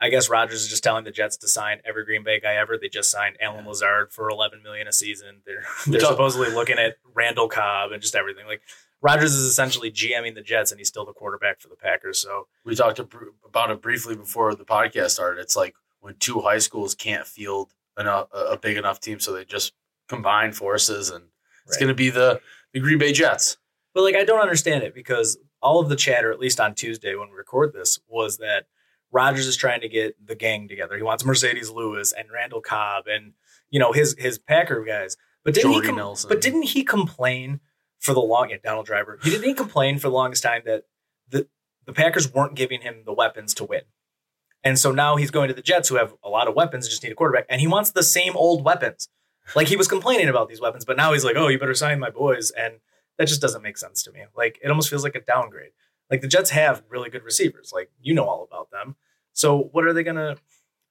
I 0.00 0.10
guess 0.10 0.28
Rodgers 0.30 0.62
is 0.62 0.68
just 0.68 0.84
telling 0.84 1.02
the 1.02 1.10
Jets 1.10 1.36
to 1.38 1.48
sign 1.48 1.80
every 1.84 2.04
Green 2.04 2.22
Bay 2.22 2.38
guy 2.38 2.54
ever. 2.54 2.78
They 2.78 2.88
just 2.88 3.10
signed 3.10 3.36
Allen 3.40 3.66
Lazard 3.66 4.12
for 4.12 4.30
11 4.30 4.62
million 4.62 4.86
a 4.86 4.92
season. 4.92 5.40
They're 5.44 5.64
they're 5.88 6.00
talk- 6.00 6.10
supposedly 6.10 6.50
looking 6.54 6.78
at 6.78 6.98
Randall 7.14 7.48
Cobb 7.48 7.90
and 7.90 8.00
just 8.00 8.14
everything. 8.14 8.46
Like 8.46 8.60
Rodgers 9.00 9.34
is 9.34 9.44
essentially 9.44 9.90
GMing 9.90 10.34
the 10.36 10.40
Jets, 10.42 10.70
and 10.70 10.78
he's 10.78 10.86
still 10.88 11.04
the 11.04 11.12
quarterback 11.12 11.58
for 11.60 11.66
the 11.68 11.74
Packers. 11.76 12.20
So 12.20 12.46
we 12.64 12.76
talked 12.76 13.00
about 13.00 13.70
it 13.72 13.82
briefly 13.82 14.14
before 14.14 14.54
the 14.54 14.64
podcast 14.64 15.10
started. 15.10 15.40
It's 15.40 15.56
like 15.56 15.74
when 16.00 16.14
two 16.20 16.40
high 16.42 16.58
schools 16.58 16.94
can't 16.94 17.26
field 17.26 17.72
enough, 17.98 18.28
a 18.32 18.52
a 18.52 18.56
big 18.58 18.76
enough 18.76 19.00
team, 19.00 19.18
so 19.18 19.32
they 19.32 19.44
just 19.44 19.72
combine 20.08 20.52
forces, 20.52 21.10
and 21.10 21.24
it's 21.66 21.74
Right. 21.76 21.80
going 21.80 21.88
to 21.88 21.94
be 21.94 22.10
the 22.10 22.40
the 22.72 22.78
Green 22.80 22.98
Bay 22.98 23.12
Jets. 23.12 23.56
But 23.94 24.04
like, 24.04 24.14
I 24.14 24.22
don't 24.24 24.40
understand 24.40 24.84
it 24.84 24.94
because 24.94 25.38
all 25.60 25.80
of 25.80 25.88
the 25.88 25.96
chatter, 25.96 26.32
at 26.32 26.38
least 26.38 26.60
on 26.60 26.74
Tuesday 26.74 27.14
when 27.14 27.30
we 27.30 27.36
record 27.36 27.72
this, 27.72 27.98
was 28.08 28.38
that 28.38 28.66
Rodgers 29.10 29.46
is 29.46 29.56
trying 29.56 29.80
to 29.80 29.88
get 29.88 30.14
the 30.24 30.34
gang 30.34 30.68
together. 30.68 30.96
He 30.96 31.02
wants 31.02 31.22
Marcedes 31.24 31.72
Lewis 31.72 32.12
and 32.12 32.28
Randall 32.32 32.60
Cobb 32.60 33.04
and 33.06 33.32
you 33.70 33.78
know 33.78 33.92
his 33.92 34.14
his 34.18 34.38
Packer 34.38 34.84
guys. 34.84 35.16
But 35.44 35.54
didn't 35.54 35.72
Jordy 35.72 35.88
he? 35.88 35.92
Com- 35.94 36.16
but 36.28 36.40
didn't 36.40 36.62
he 36.62 36.84
complain 36.84 37.60
for 37.98 38.12
the 38.12 38.20
long? 38.20 38.50
Yeah, 38.50 38.56
Donald 38.62 38.86
Driver. 38.86 39.18
He 39.22 39.30
didn't 39.30 39.46
he 39.48 39.54
complain 39.54 39.98
for 39.98 40.08
the 40.08 40.14
longest 40.14 40.42
time 40.42 40.62
that 40.66 40.84
the 41.28 41.48
the 41.86 41.92
Packers 41.92 42.32
weren't 42.32 42.54
giving 42.54 42.82
him 42.82 43.02
the 43.06 43.14
weapons 43.14 43.54
to 43.54 43.64
win. 43.64 43.82
And 44.64 44.78
so 44.78 44.90
now 44.90 45.16
he's 45.16 45.30
going 45.30 45.48
to 45.48 45.54
the 45.54 45.62
Jets, 45.62 45.88
who 45.88 45.96
have 45.96 46.12
a 46.24 46.28
lot 46.28 46.48
of 46.48 46.54
weapons, 46.54 46.88
just 46.88 47.02
need 47.02 47.12
a 47.12 47.14
quarterback, 47.14 47.46
and 47.48 47.60
he 47.60 47.66
wants 47.66 47.92
the 47.92 48.02
same 48.02 48.36
old 48.36 48.64
weapons. 48.64 49.08
Like 49.54 49.68
he 49.68 49.76
was 49.76 49.88
complaining 49.88 50.28
about 50.28 50.48
these 50.48 50.60
weapons, 50.60 50.84
but 50.84 50.96
now 50.96 51.12
he's 51.12 51.24
like, 51.24 51.36
"Oh, 51.36 51.48
you 51.48 51.58
better 51.58 51.74
sign 51.74 51.98
my 51.98 52.10
boys," 52.10 52.50
and 52.50 52.74
that 53.18 53.28
just 53.28 53.40
doesn't 53.42 53.62
make 53.62 53.76
sense 53.76 54.02
to 54.04 54.12
me. 54.12 54.24
Like 54.36 54.58
it 54.62 54.68
almost 54.68 54.88
feels 54.88 55.04
like 55.04 55.14
a 55.14 55.20
downgrade. 55.20 55.72
Like 56.10 56.22
the 56.22 56.28
Jets 56.28 56.50
have 56.50 56.82
really 56.88 57.10
good 57.10 57.24
receivers, 57.24 57.72
like 57.74 57.90
you 58.00 58.14
know 58.14 58.24
all 58.24 58.44
about 58.50 58.70
them. 58.70 58.96
So 59.32 59.68
what 59.72 59.84
are 59.84 59.92
they 59.92 60.02
gonna? 60.02 60.36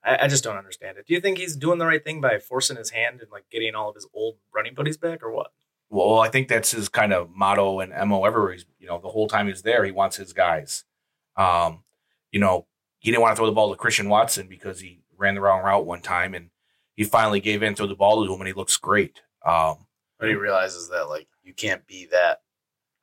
I, 0.04 0.26
I 0.26 0.28
just 0.28 0.44
don't 0.44 0.58
understand 0.58 0.98
it. 0.98 1.08
Do 1.08 1.14
you 1.14 1.22
think 1.22 1.38
he's 1.38 1.56
doing 1.56 1.80
the 1.80 1.86
right 1.88 2.04
thing 2.04 2.22
by 2.22 2.38
forcing 2.38 2.78
his 2.78 2.92
hand 2.92 3.22
and 3.22 3.32
like 3.32 3.46
getting 3.50 3.74
all 3.76 3.90
of 3.90 3.96
his 3.96 4.08
old 4.14 4.36
running 4.54 4.76
buddies 4.76 4.98
back, 4.98 5.24
or 5.24 5.32
what? 5.32 5.52
Well, 5.90 6.20
I 6.20 6.30
think 6.30 6.50
that's 6.50 6.72
his 6.72 6.90
kind 6.90 7.14
of 7.14 7.30
motto 7.34 7.80
and 7.80 7.94
mo 8.10 8.26
everywhere. 8.26 8.52
He's, 8.52 8.66
you 8.78 8.88
know, 8.88 9.00
the 9.00 9.08
whole 9.08 9.28
time 9.28 9.48
he's 9.48 9.62
there, 9.62 9.86
he 9.86 9.92
wants 9.92 10.18
his 10.18 10.34
guys. 10.34 10.84
Um, 11.38 11.84
you 12.32 12.40
know, 12.42 12.68
he 13.00 13.10
didn't 13.10 13.22
want 13.22 13.32
to 13.32 13.38
throw 13.38 13.46
the 13.46 13.54
ball 13.54 13.70
to 13.70 13.78
Christian 13.78 14.10
Watson 14.10 14.48
because 14.48 14.82
he 14.82 15.00
ran 15.18 15.36
the 15.36 15.42
wrong 15.42 15.64
route 15.64 15.86
one 15.86 16.02
time, 16.02 16.34
and 16.34 16.50
he 16.96 17.04
finally 17.04 17.40
gave 17.40 17.64
in, 17.64 17.74
threw 17.74 17.88
the 17.88 17.96
ball 17.96 18.26
to 18.26 18.34
him, 18.34 18.40
and 18.42 18.48
he 18.48 18.54
looks 18.54 18.76
great. 18.76 19.22
Um, 19.46 19.88
But 20.20 20.30
he 20.30 20.36
realizes 20.36 20.90
that 20.90 21.08
like 21.08 21.28
you 21.48 21.54
can't 21.54 21.88
be 21.88 22.08
that. 22.12 22.42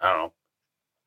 I 0.00 0.10
don't 0.12 0.18
know. 0.18 0.32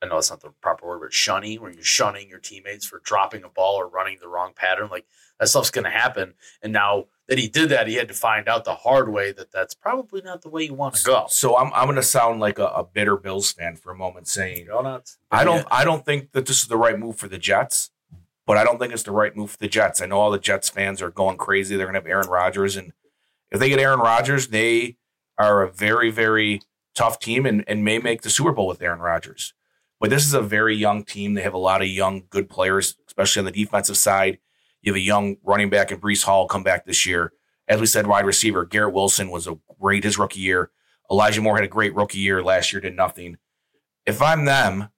I 0.01 0.05
know 0.05 0.17
it's 0.17 0.29
not 0.29 0.41
the 0.41 0.51
proper 0.61 0.87
word, 0.87 1.01
but 1.01 1.11
shunny, 1.11 1.59
where 1.59 1.71
you're 1.71 1.83
shunning 1.83 2.29
your 2.29 2.39
teammates 2.39 2.85
for 2.85 3.01
dropping 3.03 3.43
a 3.43 3.49
ball 3.49 3.75
or 3.75 3.87
running 3.87 4.17
the 4.21 4.27
wrong 4.27 4.53
pattern. 4.55 4.89
Like 4.91 5.05
that 5.39 5.47
stuff's 5.47 5.71
going 5.71 5.85
to 5.85 5.89
happen. 5.89 6.35
And 6.61 6.71
now 6.71 7.05
that 7.27 7.39
he 7.39 7.47
did 7.47 7.69
that, 7.69 7.87
he 7.87 7.95
had 7.95 8.07
to 8.07 8.13
find 8.13 8.47
out 8.47 8.63
the 8.63 8.75
hard 8.75 9.11
way 9.11 9.31
that 9.31 9.51
that's 9.51 9.73
probably 9.73 10.21
not 10.21 10.43
the 10.43 10.49
way 10.49 10.63
you 10.63 10.75
want 10.75 10.95
to 10.95 11.03
go. 11.03 11.25
so 11.29 11.57
I'm 11.57 11.73
I'm 11.73 11.85
going 11.85 11.95
to 11.95 12.03
sound 12.03 12.39
like 12.39 12.59
a, 12.59 12.67
a 12.67 12.83
bitter 12.83 13.17
Bills 13.17 13.51
fan 13.51 13.75
for 13.75 13.91
a 13.91 13.95
moment, 13.95 14.27
saying 14.27 14.67
Go 14.67 14.81
nuts. 14.81 15.17
I 15.31 15.43
don't 15.43 15.57
Yeah. 15.57 15.63
I 15.71 15.83
don't 15.83 16.05
think 16.05 16.31
that 16.33 16.45
this 16.45 16.61
is 16.61 16.67
the 16.67 16.77
right 16.77 16.97
move 16.97 17.17
for 17.17 17.27
the 17.27 17.39
Jets, 17.39 17.89
but 18.45 18.57
I 18.57 18.63
don't 18.63 18.77
think 18.77 18.93
it's 18.93 19.03
the 19.03 19.11
right 19.11 19.35
move 19.35 19.51
for 19.51 19.57
the 19.57 19.67
Jets. 19.67 19.99
I 19.99 20.05
know 20.05 20.19
all 20.19 20.31
the 20.31 20.37
Jets 20.39 20.69
fans 20.69 21.01
are 21.01 21.11
going 21.11 21.37
crazy. 21.37 21.75
They're 21.75 21.87
going 21.87 21.95
to 21.95 22.01
have 22.01 22.07
Aaron 22.07 22.29
Rodgers, 22.29 22.77
and 22.77 22.93
if 23.49 23.59
they 23.59 23.69
get 23.69 23.79
Aaron 23.79 23.99
Rodgers, 23.99 24.49
they 24.49 24.97
are 25.39 25.63
a 25.63 25.71
very 25.71 26.11
very 26.11 26.61
tough 26.97 27.19
team 27.19 27.45
and, 27.45 27.63
and 27.67 27.85
may 27.85 27.99
make 27.99 28.21
the 28.21 28.29
Super 28.29 28.51
Bowl 28.51 28.67
with 28.67 28.81
Aaron 28.81 28.99
Rodgers. 28.99 29.53
But 29.99 30.09
this 30.09 30.25
is 30.25 30.33
a 30.33 30.41
very 30.41 30.75
young 30.75 31.03
team. 31.03 31.33
They 31.33 31.41
have 31.43 31.53
a 31.53 31.59
lot 31.59 31.81
of 31.81 31.87
young 31.87 32.23
good 32.29 32.49
players, 32.49 32.97
especially 33.07 33.39
on 33.39 33.45
the 33.45 33.51
defensive 33.51 33.97
side. 33.97 34.39
You 34.81 34.91
have 34.91 34.97
a 34.97 35.01
young 35.01 35.37
running 35.43 35.69
back 35.69 35.91
in 35.91 35.99
Breece 35.99 36.23
Hall 36.23 36.47
come 36.47 36.63
back 36.63 36.85
this 36.85 37.05
year. 37.05 37.33
As 37.67 37.79
we 37.79 37.85
said, 37.85 38.07
wide 38.07 38.25
receiver 38.25 38.65
Garrett 38.65 38.93
Wilson 38.93 39.29
was 39.29 39.47
a 39.47 39.57
great 39.79 40.03
his 40.03 40.17
rookie 40.17 40.39
year. 40.39 40.71
Elijah 41.09 41.41
Moore 41.41 41.55
had 41.55 41.63
a 41.63 41.69
great 41.69 41.95
rookie 41.95 42.19
year 42.19 42.43
last 42.43 42.71
year, 42.71 42.81
did 42.81 42.95
nothing. 42.95 43.37
If 44.05 44.21
I'm 44.21 44.45
them, 44.45 44.89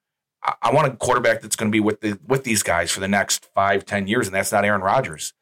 I, 0.44 0.54
I 0.64 0.74
want 0.74 0.88
a 0.88 0.96
quarterback 0.96 1.42
that's 1.42 1.56
going 1.56 1.72
to 1.72 1.76
be 1.76 1.80
with 1.80 2.02
the 2.02 2.20
with 2.28 2.44
these 2.44 2.64
guys 2.64 2.92
for 2.92 3.00
the 3.00 3.08
next 3.08 3.46
five, 3.54 3.86
ten 3.86 4.08
years, 4.08 4.28
and 4.28 4.36
that's 4.36 4.52
not 4.52 4.66
Aaron 4.66 4.82
Rodgers. 4.82 5.34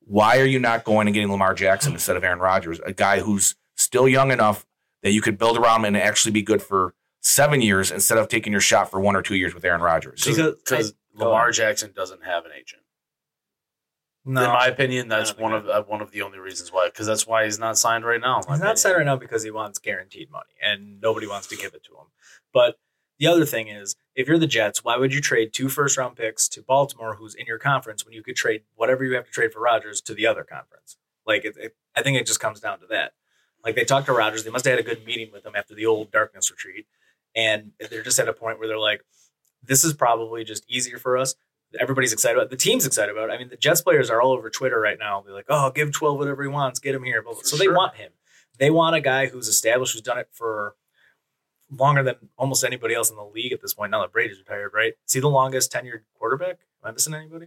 Why 0.00 0.38
are 0.38 0.44
you 0.46 0.58
not 0.58 0.84
going 0.84 1.06
and 1.06 1.14
getting 1.14 1.30
Lamar 1.30 1.54
Jackson 1.54 1.94
instead 1.94 2.16
of 2.16 2.24
Aaron 2.24 2.38
Rodgers, 2.38 2.80
a 2.80 2.92
guy 2.92 3.20
who's 3.20 3.54
still 3.76 4.06
young 4.08 4.30
enough 4.30 4.66
that 5.04 5.12
you 5.12 5.20
could 5.20 5.38
build 5.38 5.56
around 5.56 5.80
him 5.80 5.84
and 5.84 5.96
actually 5.96 6.32
be 6.32 6.42
good 6.42 6.60
for 6.62 6.94
seven 7.20 7.60
years 7.62 7.92
instead 7.92 8.18
of 8.18 8.26
taking 8.26 8.50
your 8.52 8.60
shot 8.60 8.90
for 8.90 8.98
one 8.98 9.14
or 9.14 9.22
two 9.22 9.36
years 9.36 9.54
with 9.54 9.64
Aaron 9.64 9.80
Rodgers? 9.80 10.24
Because- 10.24 10.56
Because 10.56 10.94
Lamar. 11.14 11.52
Jackson 11.52 11.92
doesn't 11.94 12.24
have 12.24 12.44
an 12.44 12.50
agent. 12.58 12.82
No, 14.26 14.42
In 14.44 14.48
my 14.50 14.66
opinion, 14.66 15.06
that's 15.08 15.36
one 15.36 15.52
think 15.52 15.64
of 15.64 15.70
uh, 15.70 15.82
one 15.86 16.00
of 16.00 16.10
the 16.10 16.22
only 16.22 16.38
reasons 16.38 16.72
why. 16.72 16.88
Because 16.88 17.06
that's 17.06 17.26
why 17.26 17.44
he's 17.44 17.58
not 17.58 17.76
signed 17.76 18.04
right 18.06 18.20
now. 18.20 18.40
in 18.40 18.44
my 18.48 18.54
He's 18.54 18.60
not 18.60 18.66
opinion. 18.70 18.76
signed 18.78 18.96
right 18.96 19.04
now 19.06 19.16
because 19.16 19.42
he 19.42 19.50
wants 19.50 19.78
guaranteed 19.78 20.30
money 20.30 20.54
and 20.62 21.00
nobody 21.00 21.26
wants 21.26 21.46
to 21.48 21.56
give 21.56 21.74
it 21.74 21.84
to 21.84 21.92
him. 21.92 22.06
But 22.52 22.76
The 23.20 23.26
other 23.28 23.44
thing 23.44 23.68
is, 23.68 23.94
if 24.16 24.26
you're 24.26 24.38
the 24.38 24.46
Jets, 24.48 24.82
why 24.82 24.96
would 24.96 25.12
you 25.14 25.20
trade 25.20 25.52
two 25.52 25.68
first 25.68 25.96
round 25.98 26.16
picks 26.16 26.48
to 26.48 26.62
Baltimore, 26.62 27.14
who's 27.16 27.34
in 27.36 27.46
your 27.46 27.58
conference, 27.58 28.04
when 28.04 28.12
you 28.14 28.22
could 28.24 28.34
trade 28.34 28.62
whatever 28.74 29.04
you 29.04 29.14
have 29.14 29.26
to 29.26 29.30
trade 29.30 29.52
for 29.52 29.60
Rodgers 29.60 30.00
to 30.00 30.14
the 30.14 30.26
other 30.26 30.42
conference? 30.42 30.96
Like, 31.24 31.44
it, 31.44 31.56
it, 31.56 31.76
I 31.94 32.02
think 32.02 32.18
it 32.18 32.26
just 32.26 32.40
comes 32.40 32.58
down 32.58 32.80
to 32.80 32.86
that. 32.88 33.12
Like, 33.64 33.74
they 33.76 33.84
talked 33.84 34.06
to 34.06 34.12
Rodgers. 34.12 34.44
They 34.44 34.50
must 34.50 34.64
have 34.64 34.76
had 34.76 34.80
a 34.80 34.88
good 34.88 35.04
meeting 35.06 35.30
with 35.32 35.44
him 35.44 35.54
after 35.56 35.74
the 35.74 35.86
old 35.86 36.10
darkness 36.10 36.50
retreat. 36.50 36.86
And 37.34 37.72
they're 37.90 38.02
just 38.02 38.18
at 38.18 38.28
a 38.28 38.32
point 38.32 38.58
where 38.58 38.68
they're 38.68 38.78
like, 38.78 39.02
this 39.62 39.84
is 39.84 39.94
probably 39.94 40.44
just 40.44 40.64
easier 40.68 40.98
for 40.98 41.16
us. 41.16 41.34
Everybody's 41.80 42.12
excited 42.12 42.36
about 42.36 42.46
it. 42.46 42.50
The 42.50 42.56
team's 42.56 42.86
excited 42.86 43.10
about 43.10 43.30
it. 43.30 43.32
I 43.32 43.38
mean, 43.38 43.48
the 43.48 43.56
Jets 43.56 43.80
players 43.80 44.10
are 44.10 44.20
all 44.20 44.32
over 44.32 44.48
Twitter 44.50 44.78
right 44.78 44.98
now. 44.98 45.22
They're 45.22 45.34
like, 45.34 45.46
oh, 45.48 45.70
give 45.70 45.90
12 45.92 46.18
whatever 46.18 46.42
he 46.42 46.48
wants, 46.48 46.78
get 46.78 46.94
him 46.94 47.02
here. 47.02 47.24
So 47.42 47.56
they 47.56 47.68
want 47.68 47.96
him. 47.96 48.12
They 48.58 48.70
want 48.70 48.94
a 48.94 49.00
guy 49.00 49.26
who's 49.26 49.48
established, 49.48 49.94
who's 49.94 50.02
done 50.02 50.18
it 50.18 50.28
for 50.30 50.76
longer 51.70 52.04
than 52.04 52.14
almost 52.36 52.62
anybody 52.62 52.94
else 52.94 53.10
in 53.10 53.16
the 53.16 53.24
league 53.24 53.52
at 53.52 53.60
this 53.60 53.74
point. 53.74 53.90
Now 53.90 54.02
that 54.02 54.12
Brady's 54.12 54.38
retired, 54.38 54.72
right? 54.72 54.92
Is 55.06 55.12
he 55.12 55.20
the 55.20 55.28
longest 55.28 55.72
tenured 55.72 56.02
quarterback? 56.16 56.58
Am 56.82 56.90
I 56.90 56.92
missing 56.92 57.14
anybody? 57.14 57.46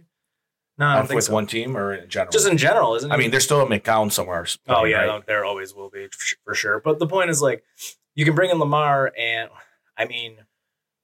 No, 0.78 0.86
I 0.86 0.94
don't 0.96 1.06
think 1.08 1.16
with 1.16 1.24
so. 1.24 1.32
one 1.32 1.46
team 1.46 1.76
or 1.76 1.92
in 1.94 2.08
general? 2.08 2.30
Just 2.30 2.46
in 2.48 2.56
general, 2.56 2.94
isn't 2.94 3.10
I 3.10 3.16
he? 3.16 3.22
mean, 3.22 3.30
there's 3.32 3.44
still 3.44 3.60
a 3.60 3.66
McCown 3.66 4.12
somewhere. 4.12 4.46
Oh 4.68 4.84
yeah, 4.84 4.98
right? 4.98 5.06
no, 5.06 5.22
there 5.26 5.44
always 5.44 5.74
will 5.74 5.90
be 5.90 6.06
for 6.08 6.36
for 6.44 6.54
sure. 6.54 6.80
But 6.80 6.98
the 6.98 7.06
point 7.06 7.30
is 7.30 7.42
like 7.42 7.64
you 8.14 8.24
can 8.24 8.34
bring 8.34 8.50
in 8.50 8.58
Lamar, 8.58 9.12
and 9.18 9.50
I 9.96 10.04
mean, 10.06 10.38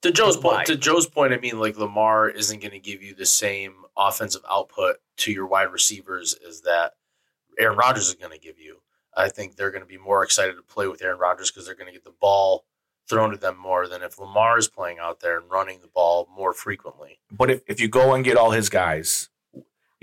To 0.02 0.12
Joe's 0.12 0.36
point, 0.36 0.66
to 0.66 0.76
Joe's 0.76 1.06
point, 1.08 1.32
I 1.32 1.38
mean, 1.38 1.58
like 1.58 1.76
Lamar 1.76 2.28
isn't 2.28 2.60
going 2.60 2.70
to 2.72 2.78
give 2.78 3.02
you 3.02 3.14
the 3.14 3.26
same 3.26 3.74
offensive 3.96 4.42
output 4.48 4.96
to 5.18 5.32
your 5.32 5.46
wide 5.46 5.72
receivers 5.72 6.36
as 6.48 6.60
that 6.62 6.92
Aaron 7.58 7.76
Rodgers 7.76 8.08
is 8.08 8.14
going 8.14 8.32
to 8.32 8.38
give 8.38 8.58
you. 8.58 8.78
I 9.16 9.28
think 9.28 9.54
they're 9.56 9.70
going 9.70 9.82
to 9.82 9.88
be 9.88 9.98
more 9.98 10.24
excited 10.24 10.54
to 10.56 10.62
play 10.62 10.88
with 10.88 11.02
Aaron 11.02 11.18
Rodgers 11.20 11.50
because 11.50 11.66
they're 11.66 11.76
going 11.76 11.86
to 11.86 11.92
get 11.92 12.04
the 12.04 12.14
ball 12.20 12.64
thrown 13.08 13.30
to 13.30 13.36
them 13.36 13.56
more 13.58 13.86
than 13.86 14.02
if 14.02 14.18
Lamar 14.18 14.58
is 14.58 14.66
playing 14.66 14.98
out 14.98 15.20
there 15.20 15.38
and 15.38 15.50
running 15.50 15.80
the 15.80 15.88
ball 15.88 16.28
more 16.34 16.52
frequently. 16.52 17.18
But 17.30 17.50
if, 17.50 17.62
if 17.68 17.78
you 17.80 17.86
go 17.86 18.14
and 18.14 18.24
get 18.24 18.36
all 18.36 18.50
his 18.50 18.68
guys, 18.68 19.28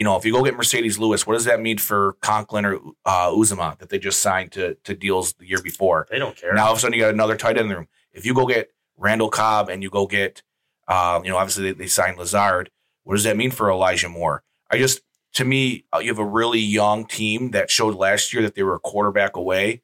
you 0.02 0.04
know, 0.04 0.18
if 0.18 0.26
you 0.26 0.34
go 0.34 0.44
get 0.44 0.56
Marcedes 0.56 0.98
Lewis, 0.98 1.28
what 1.28 1.34
does 1.34 1.46
that 1.46 1.62
mean 1.62 1.78
for 1.78 2.14
Conklin 2.22 2.66
or 2.66 2.78
uh, 3.06 3.30
Uzomah 3.30 3.78
that 3.78 3.90
they 3.90 4.00
just 4.00 4.20
signed 4.20 4.52
to 4.54 4.74
to 4.84 4.96
deals 4.96 5.34
the 5.34 5.48
year 5.48 5.62
before? 5.62 6.08
They 6.10 6.18
don't 6.18 6.36
care. 6.36 6.56
Now 6.56 6.66
all 6.66 6.72
of 6.72 6.80
a 6.80 6.82
sudden 6.82 6.96
you 6.96 7.02
got 7.02 7.14
another 7.14 7.38
tight 7.38 7.52
end 7.52 7.60
in 7.60 7.68
the 7.68 7.76
room. 7.76 7.88
If 8.12 8.26
you 8.26 8.34
go 8.34 8.48
get 8.48 8.72
Randall 8.98 9.30
Cobb 9.30 9.70
and 9.70 9.84
you 9.84 9.92
go 9.92 10.08
get, 10.08 10.42
uh, 10.88 11.22
you 11.24 11.30
know, 11.30 11.38
obviously 11.38 11.66
they, 11.66 11.74
they 11.74 11.86
signed 11.86 12.18
Lazard. 12.18 12.72
What 13.04 13.14
does 13.14 13.26
that 13.26 13.38
mean 13.38 13.52
for 13.52 13.70
Elijah 13.70 14.10
Moore? 14.10 14.42
I 14.72 14.80
just, 14.80 15.02
to 15.34 15.46
me, 15.46 15.86
uh, 15.94 16.00
you 16.00 16.08
have 16.08 16.18
a 16.18 16.26
really 16.26 16.58
young 16.60 17.06
team 17.06 17.52
that 17.52 17.70
showed 17.70 17.94
last 17.94 18.34
year 18.34 18.42
that 18.42 18.56
they 18.56 18.64
were 18.64 18.74
a 18.74 18.80
quarterback 18.80 19.36
away, 19.36 19.84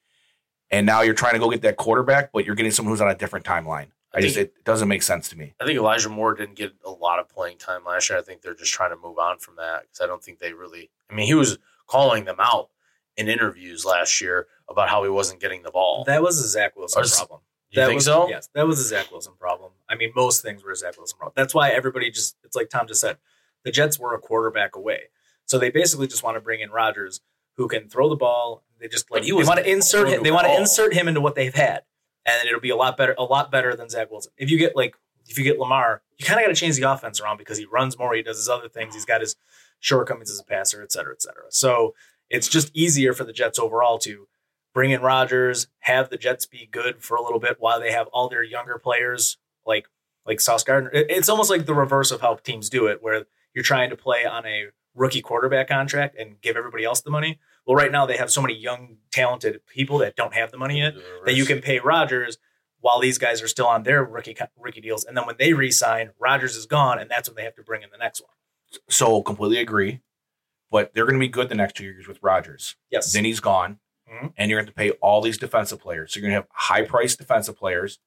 and 0.71 0.87
now 0.87 1.01
you're 1.01 1.13
trying 1.13 1.33
to 1.33 1.39
go 1.39 1.51
get 1.51 1.61
that 1.61 1.77
quarterback, 1.77 2.31
but 2.31 2.43
you're 2.43 2.55
getting 2.55 2.71
someone 2.71 2.91
who's 2.91 3.01
on 3.01 3.11
a 3.11 3.15
different 3.15 3.45
timeline. 3.45 3.89
I, 4.17 4.19
I 4.19 4.21
just, 4.21 4.37
it 4.37 4.63
doesn't 4.63 4.87
make 4.87 5.03
sense 5.03 5.29
to 5.29 5.37
me. 5.37 5.53
I 5.61 5.65
think 5.65 5.77
Elijah 5.77 6.09
Moore 6.09 6.33
didn't 6.33 6.55
get 6.55 6.73
a 6.85 6.89
lot 6.89 7.19
of 7.19 7.29
playing 7.29 7.57
time 7.57 7.83
last 7.85 8.09
year. 8.09 8.17
I 8.19 8.21
think 8.21 8.41
they're 8.41 8.53
just 8.55 8.73
trying 8.73 8.89
to 8.91 8.97
move 8.97 9.17
on 9.17 9.39
from 9.39 9.55
that 9.57 9.83
because 9.83 10.01
I 10.01 10.07
don't 10.07 10.23
think 10.23 10.39
they 10.39 10.53
really. 10.53 10.89
I 11.09 11.15
mean, 11.15 11.25
he 11.27 11.33
was 11.33 11.57
calling 11.87 12.25
them 12.25 12.37
out 12.39 12.69
in 13.15 13.27
interviews 13.29 13.85
last 13.85 14.19
year 14.21 14.47
about 14.69 14.89
how 14.89 15.03
he 15.03 15.09
wasn't 15.09 15.39
getting 15.39 15.63
the 15.63 15.71
ball. 15.71 16.03
that 16.05 16.21
was 16.21 16.39
a 16.39 16.47
Zach 16.47 16.75
Wilson 16.75 16.99
Or 17.01 17.03
is- 17.05 17.15
problem. 17.15 17.39
you 17.69 17.81
that 17.81 17.87
think 17.87 17.97
was, 17.97 18.05
so? 18.05 18.27
Yes, 18.29 18.49
that 18.53 18.67
was 18.67 18.79
a 18.79 18.83
Zach 18.83 19.11
Wilson 19.11 19.33
problem. 19.39 19.71
I 19.89 19.95
mean, 19.95 20.11
most 20.15 20.41
things 20.41 20.63
were 20.63 20.71
a 20.71 20.75
Zach 20.75 20.97
Wilson 20.97 21.17
problem. 21.17 21.33
That's 21.35 21.53
why 21.53 21.69
everybody 21.69 22.11
just, 22.11 22.35
it's 22.43 22.55
like 22.55 22.69
Tom 22.69 22.87
just 22.87 23.01
said, 23.01 23.17
the 23.63 23.71
Jets 23.71 23.97
were 23.99 24.13
a 24.13 24.19
quarterback 24.19 24.75
away. 24.75 25.03
So 25.45 25.57
they 25.57 25.69
basically 25.69 26.07
just 26.07 26.23
want 26.23 26.35
to 26.35 26.41
bring 26.41 26.59
in 26.59 26.69
Rodgers 26.71 27.21
who 27.55 27.67
can 27.67 27.87
throw 27.89 28.09
the 28.09 28.15
ball. 28.15 28.63
They 28.79 28.87
just 28.87 29.09
like, 29.09 29.23
he 29.23 29.29
they 29.31 29.33
wasn't 29.33 29.55
want 29.57 29.65
to 29.65 29.71
insert 29.71 30.09
him. 30.09 30.21
They 30.23 30.29
want 30.31 30.45
to 30.47 30.55
insert 30.57 30.93
him 30.93 31.07
into 31.07 31.21
what 31.21 31.35
they've 31.35 31.53
had. 31.55 31.81
And 32.27 32.47
it'll 32.47 32.59
be 32.59 32.69
a 32.69 32.75
lot 32.75 32.97
better, 32.97 33.15
a 33.17 33.23
lot 33.23 33.49
better 33.49 33.75
than 33.75 33.89
Zach 33.89 34.11
Wilson. 34.11 34.33
If 34.37 34.51
you 34.51 34.59
get 34.59 34.75
like, 34.75 34.95
if 35.27 35.37
you 35.37 35.43
get 35.43 35.57
Lamar, 35.57 36.01
you 36.17 36.25
kind 36.25 36.39
of 36.39 36.45
got 36.45 36.53
to 36.53 36.59
change 36.59 36.75
the 36.75 36.83
offense 36.83 37.19
around 37.19 37.37
because 37.37 37.57
he 37.57 37.65
runs 37.65 37.97
more, 37.97 38.13
he 38.13 38.21
does 38.21 38.37
his 38.37 38.49
other 38.49 38.69
things, 38.69 38.93
he's 38.93 39.05
got 39.05 39.21
his 39.21 39.35
shortcomings 39.79 40.29
as 40.29 40.39
a 40.39 40.43
passer, 40.43 40.83
et 40.83 40.91
cetera, 40.91 41.13
et 41.13 41.21
cetera. 41.21 41.45
So 41.49 41.95
it's 42.29 42.49
just 42.49 42.69
easier 42.73 43.13
for 43.13 43.23
the 43.23 43.33
Jets 43.33 43.57
overall 43.57 43.97
to 43.99 44.27
bring 44.73 44.91
in 44.91 45.01
Rodgers, 45.01 45.67
have 45.79 46.09
the 46.09 46.17
Jets 46.17 46.45
be 46.45 46.67
good 46.69 47.01
for 47.01 47.15
a 47.15 47.23
little 47.23 47.39
bit 47.39 47.57
while 47.59 47.79
they 47.79 47.91
have 47.91 48.07
all 48.07 48.29
their 48.29 48.43
younger 48.43 48.77
players 48.77 49.37
like 49.65 49.87
like 50.25 50.41
Sauce 50.41 50.63
Gardner. 50.63 50.91
It's 50.93 51.29
almost 51.29 51.49
like 51.49 51.65
the 51.65 51.73
reverse 51.73 52.11
of 52.11 52.19
how 52.19 52.35
teams 52.35 52.69
do 52.69 52.87
it, 52.87 53.01
where 53.01 53.25
you're 53.53 53.63
trying 53.63 53.89
to 53.89 53.95
play 53.95 54.25
on 54.25 54.45
a 54.45 54.67
rookie 54.97 55.21
quarterback 55.21 55.67
contract 55.69 56.15
and 56.19 56.41
give 56.41 56.57
everybody 56.57 56.83
else 56.83 57.01
the 57.01 57.09
money. 57.11 57.39
Well, 57.65 57.75
right 57.75 57.91
now 57.91 58.05
they 58.05 58.17
have 58.17 58.31
so 58.31 58.41
many 58.41 58.55
young, 58.55 58.97
talented 59.11 59.61
people 59.67 59.97
that 59.99 60.15
don't 60.15 60.33
have 60.33 60.51
the 60.51 60.57
money 60.57 60.79
yet 60.79 60.95
that 61.25 61.35
you 61.35 61.45
can 61.45 61.61
pay 61.61 61.79
Rodgers 61.79 62.37
while 62.79 62.99
these 62.99 63.17
guys 63.17 63.41
are 63.41 63.47
still 63.47 63.67
on 63.67 63.83
their 63.83 64.03
rookie 64.03 64.35
rookie 64.57 64.81
deals, 64.81 65.03
and 65.03 65.15
then 65.17 65.25
when 65.25 65.35
they 65.39 65.53
re-sign, 65.53 66.11
Rodgers 66.19 66.55
is 66.55 66.65
gone, 66.65 66.99
and 66.99 67.09
that's 67.09 67.27
when 67.27 67.35
they 67.35 67.43
have 67.43 67.55
to 67.55 67.63
bring 67.63 67.81
in 67.81 67.89
the 67.91 67.97
next 67.97 68.21
one. 68.21 68.31
So 68.89 69.21
completely 69.21 69.57
agree. 69.59 70.01
But 70.69 70.93
they're 70.93 71.05
going 71.05 71.15
to 71.15 71.19
be 71.19 71.27
good 71.29 71.49
the 71.49 71.55
next 71.55 71.75
two 71.77 71.85
years 71.85 72.07
with 72.07 72.19
Rodgers. 72.21 72.75
Yes, 72.91 73.13
Then 73.13 73.23
he's 73.25 73.39
gone, 73.39 73.79
Mhm. 74.11 74.33
and 74.37 74.51
you're 74.51 74.59
going 74.59 74.67
to 74.67 74.73
pay 74.73 74.91
all 75.01 75.21
these 75.21 75.37
defensive 75.37 75.79
players. 75.79 76.13
So 76.13 76.19
you're 76.19 76.29
going 76.29 76.41
to 76.41 76.41
have 76.41 76.49
high 76.51 76.83
priced 76.83 77.17
defensive 77.17 77.57
players. 77.57 77.99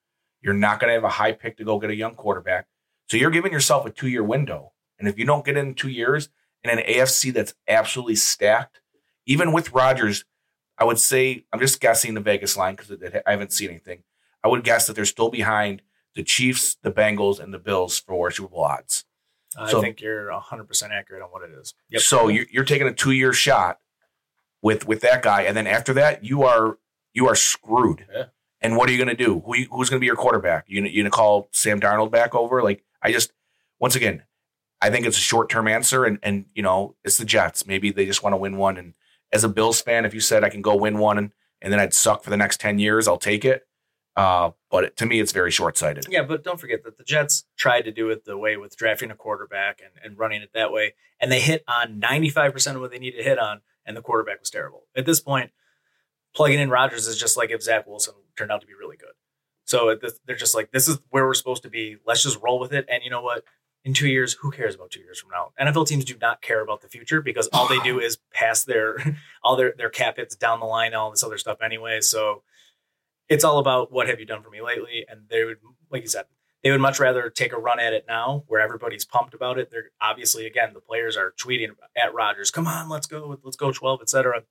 You're 0.42 0.54
not 0.54 0.78
going 0.78 0.88
to 0.90 0.94
have 0.94 1.04
a 1.04 1.09
high 1.09 1.32
pick 1.32 1.56
to 1.56 1.64
go 1.64 1.78
get 1.78 1.90
a 1.90 1.94
young 1.97 2.14
quarterback. 2.14 2.66
So 3.09 3.16
you're 3.16 3.30
giving 3.30 3.52
yourself 3.52 3.87
a 3.87 3.90
two 3.90 4.09
year 4.09 4.23
window. 4.23 4.73
And 4.99 5.09
if 5.09 5.18
you 5.18 5.25
don't 5.25 5.44
get 5.44 5.56
in 5.56 5.75
two 5.75 5.88
years 5.88 6.28
in 6.64 6.71
an 6.71 6.85
AFC 6.85 7.33
that's 7.33 7.55
absolutely 7.69 8.17
stacked, 8.17 8.81
even 9.26 9.52
with 9.52 9.73
Rodgers, 9.73 10.25
I 10.79 10.85
would 10.85 10.99
say 10.99 11.45
I'm 11.52 11.61
just 11.61 11.81
guessing 11.81 12.14
the 12.14 12.21
Vegas 12.21 12.57
line 12.57 12.75
because 12.75 12.90
I 13.26 13.31
haven't 13.31 13.52
seen 13.52 13.71
anything. 13.71 14.02
I 14.43 14.49
would 14.49 14.64
guess 14.64 14.87
that 14.87 14.95
they're 14.95 15.05
still 15.05 15.31
behind 15.31 15.83
the 16.14 16.23
Chiefs, 16.23 16.76
the 16.83 16.90
Bengals, 16.90 17.38
and 17.38 17.52
the 17.52 17.59
Bills 17.59 17.99
for 17.99 18.31
Super 18.31 18.49
Bowl 18.49 18.64
odds. 18.64 19.05
I 19.59 19.71
so- 19.71 19.81
think 19.81 20.00
you're 20.00 20.31
100 20.31 20.64
percent 20.64 20.93
accurate 20.93 21.23
on 21.23 21.29
what 21.29 21.43
it 21.43 21.50
is. 21.52 21.75
Yep. 21.90 22.02
So 22.02 22.29
you're, 22.29 22.47
you're 22.50 22.64
taking 22.64 22.87
a 22.87 22.93
two 22.93 23.12
year 23.12 23.33
shot 23.33 23.79
with 24.62 24.87
with 24.87 25.00
that 25.00 25.23
guy, 25.23 25.43
and 25.43 25.57
then 25.57 25.67
after 25.67 25.93
that, 25.95 26.25
you 26.25 26.45
are 26.45 26.79
you 27.12 27.26
are 27.26 27.35
screwed. 27.35 28.07
Yeah. 28.12 28.25
And 28.62 28.76
what 28.76 28.88
are 28.88 28.93
you 28.93 28.99
going 28.99 29.17
to 29.17 29.25
do? 29.25 29.40
Who 29.40 29.52
who's 29.71 29.88
going 29.90 29.99
to 29.99 30.00
be 30.00 30.07
your 30.07 30.17
quarterback? 30.17 30.64
You 30.69 30.83
you 30.85 31.02
going 31.02 31.11
to 31.11 31.17
call 31.17 31.49
Sam 31.52 31.81
Darnold 31.81 32.11
back 32.11 32.35
over? 32.35 32.62
Like 32.62 32.85
I 33.02 33.12
just 33.12 33.33
once 33.79 33.97
again, 33.97 34.23
I 34.82 34.90
think 34.90 35.06
it's 35.06 35.18
a 35.18 35.20
short 35.20 35.49
term 35.49 35.68
answer, 35.68 36.04
and 36.04 36.18
and 36.22 36.46
you 36.54 36.62
know 36.62 36.96
it's 37.04 37.18
the 37.18 37.25
Jets. 37.25 37.66
Maybe 37.66 37.90
they 37.90 38.06
just 38.06 38.22
want 38.22 38.32
to 38.32 38.38
win 38.38 38.56
one. 38.56 38.76
And 38.76 38.94
as 39.32 39.44
a 39.44 39.49
Bills 39.49 39.80
fan, 39.80 40.04
if 40.04 40.14
you 40.14 40.20
said 40.20 40.44
I 40.44 40.49
can 40.49 40.62
go 40.62 40.75
win 40.76 40.99
one 40.99 41.18
and, 41.18 41.32
and 41.62 41.72
then 41.72 41.80
I'd 41.80 41.94
suck 41.94 42.25
for 42.25 42.30
the 42.30 42.37
next 42.37 42.60
ten 42.60 42.78
years, 42.78 43.06
I'll 43.06 43.18
take 43.18 43.44
it. 43.44 43.66
Uh, 44.16 44.50
but 44.70 44.96
to 44.96 45.06
me, 45.06 45.20
it's 45.20 45.32
very 45.32 45.50
short 45.50 45.78
sighted. 45.78 46.06
Yeah, 46.10 46.22
but 46.22 46.42
don't 46.42 46.60
forget 46.60 46.82
that 46.84 46.99
the 46.99 47.04
Jets 47.04 47.44
tried 47.56 47.82
to 47.82 47.92
do 47.92 48.10
it 48.10 48.25
the 48.25 48.37
way 48.37 48.56
with 48.56 48.76
drafting 48.76 49.10
a 49.10 49.14
quarterback 49.14 49.80
and, 49.80 49.92
and 50.04 50.18
running 50.18 50.42
it 50.42 50.50
that 50.52 50.72
way, 50.72 50.94
and 51.20 51.30
they 51.30 51.40
hit 51.40 51.62
on 51.68 52.00
95% 52.00 52.75
of 52.75 52.80
what 52.80 52.90
they 52.90 52.99
needed 52.99 53.18
to 53.18 53.22
hit 53.22 53.38
on, 53.38 53.60
and 53.87 53.96
the 53.96 54.02
quarterback 54.02 54.40
was 54.40 54.50
terrible. 54.50 54.84
At 54.96 55.06
this 55.06 55.20
point, 55.20 55.52
plugging 56.34 56.58
in 56.58 56.70
Rodgers 56.70 57.06
is 57.06 57.18
just 57.18 57.37
like 57.37 57.50
if 57.50 57.62
Zach 57.62 57.87
Wilson 57.87 58.14
turned 58.37 58.50
out 58.50 58.60
to 58.60 58.66
be 58.66 58.75
really 58.75 58.96
good. 58.96 59.12
So 59.64 59.96
they're 60.26 60.37
just 60.37 60.54
like, 60.54 60.72
this 60.72 60.88
is 60.88 60.99
where 61.10 61.25
we're 61.25 61.34
supposed 61.34 61.62
to 61.62 61.70
be. 61.70 61.96
Let's 62.04 62.25
just 62.25 62.40
roll 62.42 62.58
with 62.58 62.72
it. 62.72 62.87
And 62.90 63.04
you 63.04 63.10
know 63.10 63.22
what? 63.22 63.44
In 63.82 63.94
two 63.94 64.08
years, 64.08 64.34
who 64.34 64.50
cares 64.50 64.75
about 64.75 64.90
two 64.90 65.00
years 65.00 65.18
from 65.18 65.30
now? 65.30 65.52
NFL 65.58 65.87
teams 65.87 66.04
do 66.04 66.14
not 66.20 66.42
care 66.42 66.60
about 66.60 66.82
the 66.82 66.88
future 66.88 67.22
because 67.22 67.49
all 67.52 67.66
they 67.66 67.78
do 67.78 67.99
is 68.00 68.18
pass 68.32 68.64
their 68.64 68.96
all 69.42 69.56
their 69.56 69.75
their 69.76 69.90
cap 69.90 70.16
hits 70.16 70.37
down 70.37 70.60
the 70.60 70.66
line, 70.66 70.88
and 70.88 70.96
all 70.96 71.10
this 71.10 71.25
other 71.25 71.38
stuff 71.38 71.58
anyway. 71.62 72.00
So 72.00 72.42
it's 73.28 73.44
all 73.44 73.58
about 73.58 73.90
what 73.90 74.08
have 74.08 74.20
you 74.20 74.26
done 74.26 74.42
for 74.42 74.50
me 74.50 74.60
lately, 74.60 75.06
and 75.08 75.22
they 75.30 75.44
would, 75.44 75.58
like 75.90 76.02
you 76.02 76.08
said, 76.08 76.25
they 76.62 76.70
would 76.70 76.80
much 76.80 77.00
rather 77.00 77.30
take 77.30 77.52
a 77.52 77.58
run 77.58 77.80
at 77.80 77.94
it 77.94 78.04
now, 78.06 78.44
where 78.49 78.60
everybody's 78.60 79.04
pumped 79.04 79.32
about 79.34 79.58
it. 79.58 79.70
They're 79.70 79.90
obviously 80.00 80.46
again 80.46 80.72
the 80.75 80.80
players 80.80 81.16
are 81.16 81.32
tweeting 81.40 81.70
at 81.96 82.12
Rodgers, 82.12 82.50
"Come 82.50 82.66
on, 82.66 82.88
let's 82.88 83.06
go, 83.06 83.38
let's 83.42 83.56
go 83.56 83.72
twelve, 83.72 84.02
etc." 84.02 84.42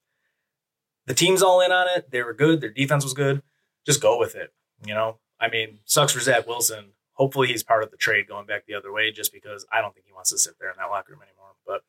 The 1.06 1.14
team's 1.14 1.42
all 1.42 1.62
in 1.62 1.72
on 1.72 1.88
it. 1.96 2.12
They 2.12 2.24
were 2.24 2.34
good. 2.34 2.62
Their 2.62 2.72
defense 2.72 3.04
was 3.04 3.14
good. 3.14 3.42
Just 3.86 4.02
go 4.02 4.18
with 4.18 4.36
it. 4.36 4.54
You 4.86 4.94
know, 4.94 5.18
I 5.40 5.50
mean, 5.50 5.80
sucks 5.86 6.14
for 6.14 6.20
Zach 6.20 6.48
Wilson. 6.48 6.92
Hopefully, 7.20 7.50
he's 7.50 7.64
part 7.64 7.84
of 7.84 7.92
the 7.92 7.98
trade 7.98 8.28
going 8.28 8.46
back 8.46 8.66
the 8.66 8.74
other 8.74 8.94
way, 8.94 9.12
just 9.12 9.34
because 9.34 9.66
I 9.72 9.82
don't 9.82 9.94
think 9.94 10.06
he 10.08 10.14
wants 10.14 10.30
to 10.32 10.38
sit 10.38 10.54
there 10.58 10.70
in 10.70 10.78
that 10.78 10.90
locker 10.90 11.12
room 11.12 11.22
anymore. 11.22 11.52
But 11.68 11.82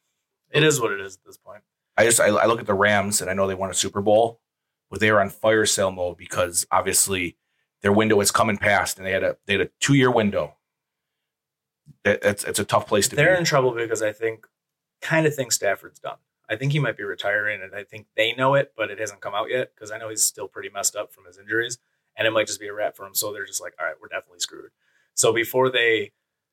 it 0.51 0.65
is 0.65 0.81
what 0.81 0.91
it 0.91 1.01
is 1.01 1.15
at 1.15 1.25
this 1.25 1.37
point. 1.37 1.63
I 1.97 2.05
just 2.05 2.21
I, 2.21 2.27
I 2.27 2.47
look 2.47 2.59
at 2.61 2.67
the 2.67 2.75
Rams 2.75 3.21
and 3.21 3.31
I 3.31 3.35
know 3.35 3.47
they 3.47 3.55
won 3.55 3.71
a 3.71 3.75
Super 3.75 4.01
Bowl, 4.01 4.41
but 4.91 4.99
they 4.99 5.09
are 5.09 5.21
on 5.21 5.31
fire 5.31 5.67
sale 5.67 5.93
mode 5.93 6.17
because 6.17 6.67
obviously 6.73 7.37
their 7.83 7.93
window 7.93 8.21
is 8.21 8.33
coming 8.33 8.57
past 8.57 8.99
and 8.99 9.07
they 9.07 9.13
had 9.13 9.23
a 9.23 9.37
they 9.47 9.55
had 9.55 9.63
a 9.63 9.71
two 9.79 9.95
year 9.95 10.11
window. 10.11 10.57
It's 12.05 12.43
it's 12.43 12.59
a 12.59 12.65
tough 12.65 12.89
place 12.89 13.07
to 13.09 13.17
be. 13.17 13.23
They're 13.23 13.35
be. 13.35 13.39
in 13.39 13.45
trouble 13.45 13.71
because 13.71 14.03
I 14.03 14.13
think, 14.13 14.47
kind 15.01 15.27
of 15.27 15.35
think 15.35 15.53
Stafford's 15.53 16.01
done. 16.01 16.19
I 16.49 16.57
think 16.57 16.73
he 16.73 16.81
might 16.81 16.97
be 16.97 17.05
retiring, 17.05 17.63
and 17.63 17.75
I 17.75 17.85
think 17.85 18.07
they 18.17 18.33
know 18.33 18.55
it, 18.55 18.73
but 18.77 18.91
it 18.91 18.99
hasn't 18.99 19.21
come 19.21 19.35
out 19.35 19.51
yet 19.51 19.73
because 19.73 19.93
I 19.93 19.99
know 19.99 20.09
he's 20.09 20.25
still 20.25 20.49
pretty 20.49 20.71
messed 20.71 20.97
up 20.97 21.13
from 21.13 21.25
his 21.27 21.39
injuries, 21.39 21.79
and 22.17 22.27
it 22.27 22.33
might 22.33 22.49
just 22.49 22.59
be 22.59 22.67
a 22.67 22.73
wrap 22.73 22.97
for 22.97 23.07
him. 23.07 23.15
So 23.15 23.33
they're 23.33 23.47
just 23.47 23.61
like, 23.61 23.75
all 23.79 23.87
right, 23.87 23.95
we're 24.01 24.09
definitely 24.09 24.41
screwed. 24.41 24.71
So 25.15 25.33
before 25.33 25.71
they, 25.71 26.13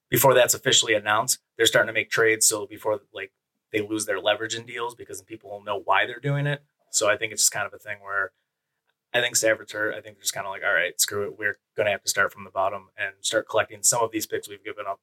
before 0.09 0.33
that's 0.33 0.53
officially 0.53 0.93
announced, 0.93 1.39
they're 1.57 1.65
starting 1.65 1.87
to 1.87 1.93
make 1.93 2.09
trades. 2.09 2.47
So 2.47 2.65
before 2.65 3.01
like 3.13 3.31
they 3.71 3.81
lose 3.81 4.05
their 4.05 4.19
leverage 4.19 4.55
in 4.55 4.65
deals 4.65 4.95
because 4.95 5.21
people 5.21 5.49
will 5.49 5.63
know 5.63 5.81
why 5.83 6.05
they're 6.05 6.19
doing 6.19 6.47
it. 6.47 6.63
So 6.91 7.09
I 7.09 7.17
think 7.17 7.33
it's 7.33 7.43
just 7.43 7.51
kind 7.51 7.67
of 7.67 7.73
a 7.73 7.79
thing 7.79 7.97
where 8.01 8.31
I 9.13 9.21
think 9.21 9.35
Stafford's 9.35 9.73
hurt. 9.73 9.93
I 9.93 10.01
think 10.01 10.15
they're 10.15 10.23
just 10.23 10.33
kind 10.33 10.45
of 10.45 10.51
like, 10.51 10.63
all 10.65 10.73
right, 10.73 10.99
screw 10.99 11.25
it. 11.25 11.37
We're 11.37 11.57
going 11.75 11.85
to 11.85 11.91
have 11.91 12.03
to 12.03 12.09
start 12.09 12.33
from 12.33 12.43
the 12.43 12.49
bottom 12.49 12.89
and 12.97 13.13
start 13.21 13.49
collecting 13.49 13.83
some 13.83 14.03
of 14.03 14.11
these 14.11 14.25
picks 14.25 14.49
we've 14.49 14.63
given 14.63 14.85
up. 14.87 14.99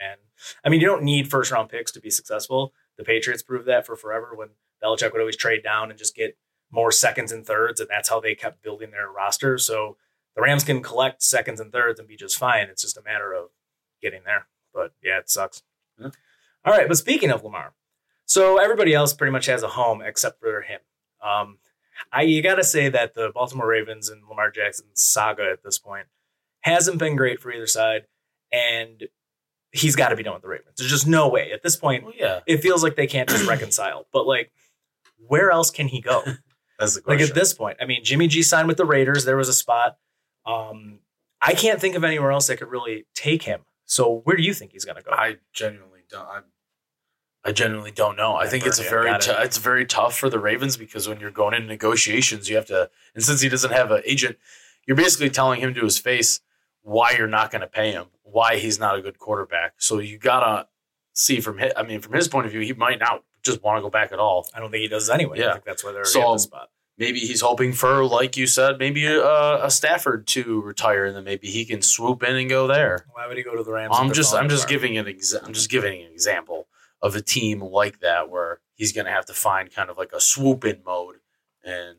And 0.00 0.20
I 0.64 0.68
mean, 0.68 0.80
you 0.80 0.86
don't 0.86 1.04
need 1.04 1.30
first 1.30 1.52
round 1.52 1.68
picks 1.68 1.92
to 1.92 2.00
be 2.00 2.10
successful. 2.10 2.72
The 2.98 3.04
Patriots 3.04 3.42
proved 3.42 3.66
that 3.66 3.86
for 3.86 3.96
forever 3.96 4.32
when 4.34 4.48
Belichick 4.82 5.12
would 5.12 5.20
always 5.20 5.36
trade 5.36 5.62
down 5.62 5.90
and 5.90 5.98
just 5.98 6.16
get 6.16 6.36
more 6.70 6.90
seconds 6.90 7.30
and 7.32 7.46
thirds, 7.46 7.80
and 7.80 7.88
that's 7.90 8.08
how 8.08 8.18
they 8.18 8.34
kept 8.34 8.62
building 8.62 8.90
their 8.90 9.10
roster. 9.10 9.58
So 9.58 9.96
the 10.36 10.42
Rams 10.42 10.64
can 10.64 10.82
collect 10.82 11.22
seconds 11.22 11.60
and 11.60 11.72
thirds 11.72 11.98
and 11.98 12.08
be 12.08 12.16
just 12.16 12.38
fine. 12.38 12.68
It's 12.68 12.82
just 12.82 12.96
a 12.96 13.02
matter 13.02 13.32
of 13.32 13.48
getting 14.00 14.22
there. 14.24 14.46
But 14.74 14.92
yeah, 15.02 15.18
it 15.18 15.30
sucks. 15.30 15.62
Yeah. 15.98 16.10
All 16.64 16.72
right, 16.72 16.88
but 16.88 16.96
speaking 16.96 17.30
of 17.30 17.42
Lamar, 17.44 17.74
so 18.24 18.58
everybody 18.58 18.94
else 18.94 19.12
pretty 19.12 19.32
much 19.32 19.46
has 19.46 19.62
a 19.62 19.68
home 19.68 20.00
except 20.00 20.40
for 20.40 20.62
him. 20.62 20.80
Um, 21.22 21.58
I 22.12 22.22
you 22.22 22.42
got 22.42 22.54
to 22.56 22.64
say 22.64 22.88
that 22.88 23.14
the 23.14 23.30
Baltimore 23.34 23.66
Ravens 23.66 24.08
and 24.08 24.22
Lamar 24.28 24.50
Jackson 24.50 24.86
saga 24.94 25.50
at 25.52 25.62
this 25.62 25.78
point 25.78 26.06
hasn't 26.62 26.98
been 26.98 27.16
great 27.16 27.40
for 27.40 27.52
either 27.52 27.66
side, 27.66 28.06
and 28.52 29.04
he's 29.72 29.96
got 29.96 30.08
to 30.08 30.16
be 30.16 30.22
done 30.22 30.34
with 30.34 30.42
the 30.42 30.48
Ravens. 30.48 30.76
There's 30.78 30.90
just 30.90 31.06
no 31.06 31.28
way 31.28 31.50
at 31.52 31.62
this 31.62 31.76
point. 31.76 32.04
Well, 32.04 32.14
yeah, 32.16 32.40
It 32.46 32.58
feels 32.58 32.82
like 32.82 32.96
they 32.96 33.06
can't 33.06 33.28
just 33.28 33.46
reconcile. 33.46 34.06
But 34.12 34.26
like, 34.26 34.52
where 35.26 35.50
else 35.50 35.70
can 35.70 35.88
he 35.88 36.00
go? 36.00 36.22
that's 36.78 36.94
the 36.94 37.00
question. 37.00 37.20
like 37.20 37.28
at 37.28 37.34
this 37.34 37.52
point, 37.52 37.78
I 37.80 37.86
mean, 37.86 38.04
Jimmy 38.04 38.28
G 38.28 38.42
signed 38.42 38.68
with 38.68 38.76
the 38.76 38.84
Raiders. 38.84 39.24
There 39.24 39.36
was 39.36 39.48
a 39.48 39.54
spot. 39.54 39.96
Um, 40.46 41.00
I 41.40 41.54
can't 41.54 41.80
think 41.80 41.94
of 41.94 42.04
anywhere 42.04 42.30
else 42.32 42.46
that 42.48 42.58
could 42.58 42.68
really 42.70 43.06
take 43.14 43.42
him. 43.44 43.62
So 43.84 44.20
where 44.24 44.36
do 44.36 44.42
you 44.42 44.54
think 44.54 44.72
he's 44.72 44.84
going 44.84 44.96
to 44.96 45.02
go? 45.02 45.10
I 45.12 45.36
genuinely 45.52 46.00
don't. 46.08 46.26
I, 46.26 46.40
I 47.44 47.52
genuinely 47.52 47.90
don't 47.90 48.16
know. 48.16 48.36
I 48.36 48.46
think 48.46 48.64
it's 48.66 48.78
a 48.78 48.82
very 48.84 49.10
t- 49.18 49.30
it. 49.30 49.36
it's 49.40 49.58
very 49.58 49.84
tough 49.84 50.16
for 50.16 50.30
the 50.30 50.38
Ravens 50.38 50.76
because 50.76 51.08
when 51.08 51.18
you're 51.18 51.32
going 51.32 51.54
into 51.54 51.66
negotiations, 51.66 52.48
you 52.48 52.54
have 52.56 52.66
to. 52.66 52.88
And 53.14 53.24
since 53.24 53.40
he 53.40 53.48
doesn't 53.48 53.72
have 53.72 53.90
an 53.90 54.02
agent, 54.06 54.36
you're 54.86 54.96
basically 54.96 55.30
telling 55.30 55.60
him 55.60 55.74
to 55.74 55.82
his 55.84 55.98
face 55.98 56.40
why 56.82 57.12
you're 57.12 57.26
not 57.26 57.50
going 57.50 57.60
to 57.62 57.66
pay 57.66 57.90
him, 57.92 58.06
why 58.22 58.56
he's 58.58 58.78
not 58.78 58.96
a 58.96 59.02
good 59.02 59.18
quarterback. 59.18 59.74
So 59.78 59.98
you 59.98 60.18
gotta 60.18 60.68
see 61.12 61.40
from 61.40 61.58
his. 61.58 61.72
I 61.76 61.82
mean, 61.82 62.00
from 62.00 62.12
his 62.14 62.28
point 62.28 62.46
of 62.46 62.52
view, 62.52 62.60
he 62.60 62.72
might 62.72 63.00
not 63.00 63.24
just 63.42 63.62
want 63.62 63.78
to 63.78 63.82
go 63.82 63.90
back 63.90 64.12
at 64.12 64.20
all. 64.20 64.46
I 64.54 64.60
don't 64.60 64.70
think 64.70 64.82
he 64.82 64.88
does 64.88 65.10
anyway. 65.10 65.38
I 65.40 65.44
Yeah. 65.46 65.52
think 65.54 65.64
that's 65.64 65.82
why 65.84 65.90
they're 65.92 66.04
So, 66.04 66.22
at 66.30 66.32
the 66.34 66.38
spot. 66.38 66.70
Maybe 66.98 67.20
he's 67.20 67.40
hoping 67.40 67.72
for, 67.72 68.04
like 68.04 68.36
you 68.36 68.46
said, 68.46 68.78
maybe 68.78 69.06
a, 69.06 69.64
a 69.64 69.70
Stafford 69.70 70.26
to 70.28 70.60
retire, 70.60 71.06
and 71.06 71.16
then 71.16 71.24
maybe 71.24 71.48
he 71.48 71.64
can 71.64 71.82
swoop 71.82 72.22
in 72.22 72.36
and 72.36 72.48
go 72.48 72.66
there. 72.66 73.06
Why 73.12 73.26
would 73.26 73.36
he 73.36 73.42
go 73.42 73.56
to 73.56 73.62
the 73.62 73.72
Rams? 73.72 73.94
I'm 73.98 74.12
just 74.12 74.34
I'm 74.34 74.48
just 74.48 74.64
apart? 74.64 74.70
giving 74.70 74.98
an 74.98 75.06
exa- 75.06 75.42
I'm 75.42 75.52
just 75.52 75.70
giving 75.70 76.02
an 76.02 76.12
example 76.12 76.68
of 77.00 77.16
a 77.16 77.22
team 77.22 77.60
like 77.60 78.00
that 78.00 78.30
where 78.30 78.60
he's 78.74 78.92
going 78.92 79.06
to 79.06 79.10
have 79.10 79.26
to 79.26 79.32
find 79.32 79.74
kind 79.74 79.90
of 79.90 79.98
like 79.98 80.12
a 80.12 80.20
swoop 80.20 80.64
in 80.64 80.82
mode 80.84 81.16
and 81.64 81.96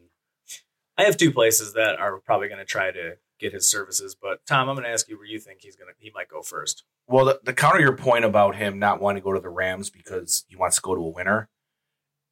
I 0.98 1.04
have 1.04 1.18
two 1.18 1.32
places 1.32 1.74
that 1.74 2.00
are 2.00 2.20
probably 2.20 2.48
going 2.48 2.60
to 2.60 2.66
try 2.66 2.92
to 2.92 3.18
get 3.40 3.54
his 3.54 3.70
services. 3.70 4.16
But 4.20 4.46
Tom, 4.46 4.70
I'm 4.70 4.76
going 4.76 4.86
to 4.86 4.92
ask 4.92 5.10
you 5.10 5.18
where 5.18 5.26
you 5.26 5.40
think 5.40 5.62
he's 5.62 5.76
going 5.76 5.88
to. 5.88 5.94
He 5.98 6.12
might 6.14 6.28
go 6.28 6.42
first. 6.42 6.84
Well, 7.08 7.26
the, 7.26 7.40
the 7.44 7.54
counter 7.54 7.80
your 7.80 7.98
point 7.98 8.26
about 8.26 8.56
him 8.56 8.80
not 8.80 9.02
wanting 9.02 9.22
to 9.22 9.26
go 9.26 9.34
to 9.34 9.40
the 9.40 9.50
Rams 9.50 9.90
because 9.90 10.46
he 10.48 10.56
wants 10.56 10.78
to 10.78 10.82
go 10.82 10.96
to 10.96 11.02
a 11.02 11.10
winner. 11.10 11.50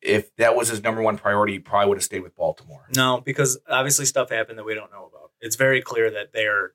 If 0.02 0.36
that 0.38 0.56
was 0.56 0.70
his 0.70 0.82
number 0.84 1.02
one 1.02 1.18
priority, 1.18 1.54
he 1.54 1.60
probably 1.60 1.90
would 1.90 1.98
have 1.98 2.04
stayed 2.04 2.24
with 2.24 2.36
Baltimore. 2.36 2.88
No, 2.96 3.22
because 3.24 3.60
obviously 3.70 4.06
stuff 4.06 4.30
happened 4.32 4.58
that 4.58 4.64
we 4.64 4.74
don't 4.74 4.92
know 4.92 5.10
about. 5.12 5.32
It's 5.42 5.56
very 5.56 5.82
clear 5.82 6.10
that 6.12 6.34
they 6.34 6.46
are 6.46 6.74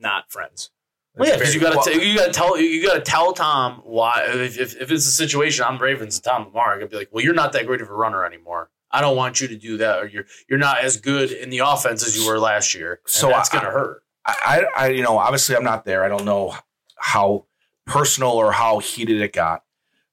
not 0.00 0.30
friends. 0.32 0.70
well, 1.14 1.28
yeah, 1.28 1.36
because 1.36 1.54
you 1.54 1.60
got 1.60 1.70
to 1.84 1.90
well- 1.90 2.00
you 2.02 2.16
got 2.16 2.26
to 2.26 2.32
tell 2.32 2.58
you 2.58 2.86
got 2.86 2.94
to 2.94 3.00
tell 3.00 3.32
Tom 3.32 3.82
why 3.84 4.24
if, 4.28 4.58
if 4.58 4.76
if 4.80 4.90
it's 4.90 5.06
a 5.06 5.10
situation 5.10 5.64
I'm 5.64 5.78
Ravens 5.78 6.16
and 6.16 6.24
Tom 6.24 6.46
Lamar, 6.46 6.74
I 6.76 6.78
could 6.80 6.90
be 6.90 6.96
like, 6.96 7.08
well, 7.12 7.22
you're 7.24 7.34
not 7.34 7.52
that 7.52 7.66
great 7.66 7.80
of 7.82 7.88
a 7.90 7.94
runner 7.94 8.24
anymore. 8.24 8.70
I 8.90 9.00
don't 9.00 9.16
want 9.16 9.40
you 9.40 9.48
to 9.48 9.56
do 9.56 9.76
that, 9.78 9.98
or 10.02 10.06
you're 10.06 10.24
you're 10.48 10.58
not 10.58 10.78
as 10.80 10.96
good 11.00 11.32
in 11.32 11.50
the 11.50 11.58
offense 11.58 12.06
as 12.06 12.16
you 12.18 12.26
were 12.26 12.38
last 12.38 12.74
year. 12.74 13.00
So 13.06 13.22
So 13.22 13.28
that's 13.28 13.50
I- 13.50 13.58
going 13.58 13.64
to 13.64 13.70
hurt. 13.70 14.02
I, 14.26 14.66
I, 14.76 14.84
I, 14.84 14.88
you 14.88 15.02
know, 15.02 15.18
obviously 15.18 15.54
I'm 15.54 15.64
not 15.64 15.84
there. 15.84 16.02
I 16.02 16.08
don't 16.08 16.24
know 16.24 16.54
how 16.96 17.44
personal 17.84 18.30
or 18.30 18.52
how 18.52 18.78
heated 18.78 19.20
it 19.20 19.34
got, 19.34 19.62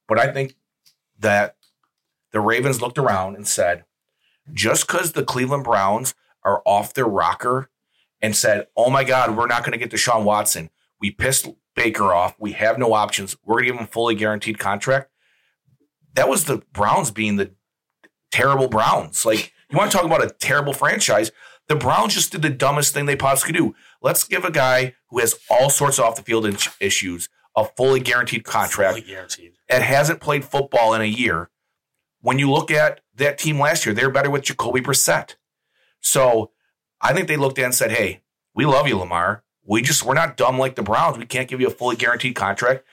but 0.07 0.19
I 0.19 0.33
think 0.33 0.55
that 1.19 1.55
the 2.31 2.39
Ravens 2.39 2.81
looked 2.81 2.97
around 2.97 3.35
and 3.35 3.47
said, 3.47 3.85
just 4.53 4.87
because 4.87 5.11
the 5.11 5.23
Cleveland 5.23 5.63
Browns 5.63 6.13
are 6.43 6.61
off 6.65 6.93
their 6.93 7.05
rocker 7.05 7.69
and 8.21 8.35
said, 8.35 8.67
oh 8.75 8.89
my 8.89 9.03
God, 9.03 9.35
we're 9.35 9.47
not 9.47 9.63
going 9.63 9.73
to 9.73 9.77
get 9.77 9.91
Deshaun 9.91 10.23
Watson. 10.23 10.69
We 10.99 11.11
pissed 11.11 11.47
Baker 11.75 12.13
off. 12.13 12.35
We 12.39 12.53
have 12.53 12.77
no 12.77 12.93
options. 12.93 13.35
We're 13.43 13.55
going 13.55 13.65
to 13.65 13.71
give 13.71 13.79
him 13.79 13.85
a 13.85 13.91
fully 13.91 14.15
guaranteed 14.15 14.59
contract. 14.59 15.09
That 16.13 16.29
was 16.29 16.45
the 16.45 16.63
Browns 16.73 17.11
being 17.11 17.37
the 17.37 17.51
terrible 18.31 18.67
Browns. 18.67 19.25
Like, 19.25 19.53
you 19.69 19.77
want 19.77 19.91
to 19.91 19.97
talk 19.97 20.05
about 20.05 20.23
a 20.23 20.29
terrible 20.29 20.73
franchise? 20.73 21.31
The 21.67 21.75
Browns 21.75 22.13
just 22.15 22.31
did 22.31 22.41
the 22.41 22.49
dumbest 22.49 22.93
thing 22.93 23.05
they 23.05 23.15
possibly 23.15 23.53
could 23.53 23.59
do. 23.59 23.75
Let's 24.01 24.25
give 24.25 24.43
a 24.43 24.51
guy 24.51 24.95
who 25.09 25.19
has 25.19 25.39
all 25.49 25.69
sorts 25.69 25.99
of 25.99 26.05
off 26.05 26.15
the 26.15 26.23
field 26.23 26.45
issues 26.79 27.29
a 27.55 27.65
fully 27.65 27.99
guaranteed 27.99 28.43
contract 28.43 28.93
Fully 28.97 29.07
guaranteed. 29.07 29.53
that 29.69 29.81
hasn't 29.81 30.21
played 30.21 30.43
football 30.45 30.93
in 30.93 31.01
a 31.01 31.05
year. 31.05 31.49
When 32.21 32.39
you 32.39 32.51
look 32.51 32.71
at 32.71 33.01
that 33.15 33.37
team 33.37 33.59
last 33.59 33.85
year, 33.85 33.93
they're 33.95 34.09
better 34.11 34.29
with 34.29 34.43
Jacoby 34.43 34.81
Brissett. 34.81 35.35
So 35.99 36.51
I 37.01 37.13
think 37.13 37.27
they 37.27 37.37
looked 37.37 37.59
at 37.59 37.65
and 37.65 37.75
said, 37.75 37.91
"Hey, 37.91 38.21
we 38.53 38.65
love 38.65 38.87
you, 38.87 38.97
Lamar. 38.97 39.43
We 39.65 39.81
just 39.81 40.03
we're 40.03 40.13
not 40.13 40.37
dumb 40.37 40.57
like 40.57 40.75
the 40.75 40.83
Browns. 40.83 41.17
We 41.17 41.25
can't 41.25 41.47
give 41.47 41.61
you 41.61 41.67
a 41.67 41.71
fully 41.71 41.95
guaranteed 41.95 42.35
contract. 42.35 42.83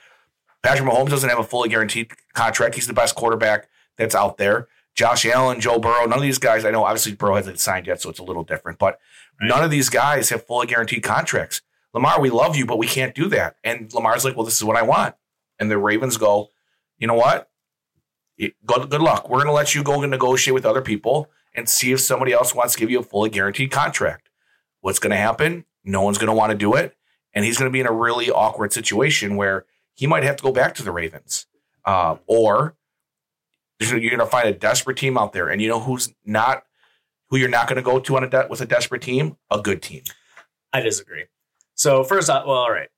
Patrick 0.61 0.87
Mahomes 0.89 1.09
doesn't 1.09 1.29
have 1.29 1.39
a 1.39 1.43
fully 1.43 1.69
guaranteed 1.69 2.11
contract. 2.33 2.75
He's 2.75 2.87
the 2.87 2.93
best 2.93 3.15
quarterback 3.15 3.67
that's 3.97 4.15
out 4.15 4.37
there. 4.37 4.67
Josh 4.95 5.25
Allen, 5.25 5.61
Joe 5.61 5.79
Burrow, 5.79 6.05
none 6.05 6.17
of 6.17 6.21
these 6.23 6.39
guys. 6.39 6.65
I 6.65 6.71
know 6.71 6.83
obviously 6.83 7.13
Burrow 7.13 7.35
hasn't 7.35 7.59
signed 7.59 7.87
yet, 7.87 8.01
so 8.01 8.09
it's 8.09 8.19
a 8.19 8.23
little 8.23 8.43
different, 8.43 8.77
but 8.79 8.99
Right. 9.39 9.47
none 9.47 9.63
of 9.63 9.71
these 9.71 9.87
guys 9.89 10.29
have 10.29 10.45
fully 10.45 10.67
guaranteed 10.67 11.01
contracts. 11.03 11.61
Lamar, 11.93 12.19
we 12.19 12.29
love 12.29 12.57
you, 12.57 12.65
but 12.65 12.77
we 12.77 12.87
can't 12.87 13.15
do 13.15 13.29
that. 13.29 13.55
And 13.63 13.91
Lamar's 13.93 14.25
like, 14.25 14.35
well, 14.35 14.43
this 14.45 14.57
is 14.57 14.63
what 14.63 14.75
I 14.75 14.81
want. 14.81 15.15
And 15.59 15.71
the 15.71 15.77
Ravens 15.77 16.17
go, 16.17 16.49
you 16.97 17.07
know 17.07 17.13
what? 17.13 17.48
Good, 18.39 18.89
good 18.89 19.01
luck. 19.01 19.29
We're 19.29 19.39
going 19.39 19.47
to 19.47 19.53
let 19.53 19.75
you 19.75 19.83
go 19.83 20.01
and 20.01 20.09
negotiate 20.09 20.53
with 20.53 20.65
other 20.65 20.81
people 20.81 21.29
and 21.53 21.67
see 21.67 21.91
if 21.91 21.99
somebody 21.99 22.31
else 22.31 22.55
wants 22.55 22.73
to 22.73 22.79
give 22.79 22.89
you 22.89 22.99
a 22.99 23.03
fully 23.03 23.29
guaranteed 23.29 23.71
contract. 23.71 24.29
What's 24.81 24.99
going 24.99 25.11
to 25.11 25.17
happen? 25.17 25.65
No 25.83 26.01
one's 26.01 26.17
going 26.17 26.29
to 26.29 26.33
want 26.33 26.51
to 26.51 26.57
do 26.57 26.73
it. 26.73 26.95
And 27.33 27.43
he's 27.43 27.57
going 27.57 27.69
to 27.69 27.73
be 27.73 27.79
in 27.79 27.85
a 27.85 27.91
really 27.91 28.31
awkward 28.31 28.71
situation 28.71 29.35
where 29.35 29.65
he 29.93 30.07
might 30.07 30.23
have 30.23 30.37
to 30.37 30.43
go 30.43 30.51
back 30.51 30.73
to 30.75 30.83
the 30.83 30.91
Ravens. 30.91 31.47
Uh, 31.83 32.17
or 32.27 32.75
you're 33.79 33.99
going 33.99 34.19
to 34.19 34.25
find 34.25 34.47
a 34.47 34.53
desperate 34.53 34.97
team 34.97 35.17
out 35.17 35.33
there. 35.33 35.49
And 35.49 35.61
you 35.61 35.67
know 35.67 35.79
who's 35.79 36.13
not, 36.25 36.63
who 37.29 37.37
you're 37.37 37.49
not 37.49 37.67
going 37.67 37.75
to 37.77 37.81
go 37.81 37.99
to 37.99 38.15
on 38.15 38.23
a 38.23 38.29
de- 38.29 38.47
with 38.49 38.61
a 38.61 38.65
desperate 38.65 39.01
team? 39.01 39.37
A 39.51 39.61
good 39.61 39.81
team. 39.81 40.03
I 40.71 40.81
disagree. 40.81 41.25
So 41.75 42.03
first, 42.03 42.29
off, 42.29 42.45
well, 42.45 42.57
all 42.57 42.71
right, 42.71 42.89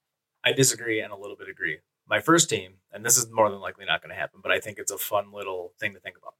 I 0.44 0.54
disagree 0.54 1.02
and 1.02 1.12
a 1.12 1.16
little 1.16 1.36
bit 1.36 1.50
agree. 1.50 1.80
My 2.12 2.20
first 2.20 2.50
team, 2.50 2.74
and 2.92 3.06
this 3.06 3.18
is 3.18 3.32
more 3.32 3.50
than 3.50 3.62
likely 3.62 3.86
not 3.86 4.02
going 4.02 4.14
to 4.14 4.20
happen, 4.20 4.42
but 4.44 4.52
I 4.52 4.60
think 4.60 4.78
it's 4.80 4.92
a 4.92 4.98
fun 4.98 5.32
little 5.32 5.72
thing 5.80 5.94
to 5.94 6.00
think 6.02 6.18
about. 6.18 6.34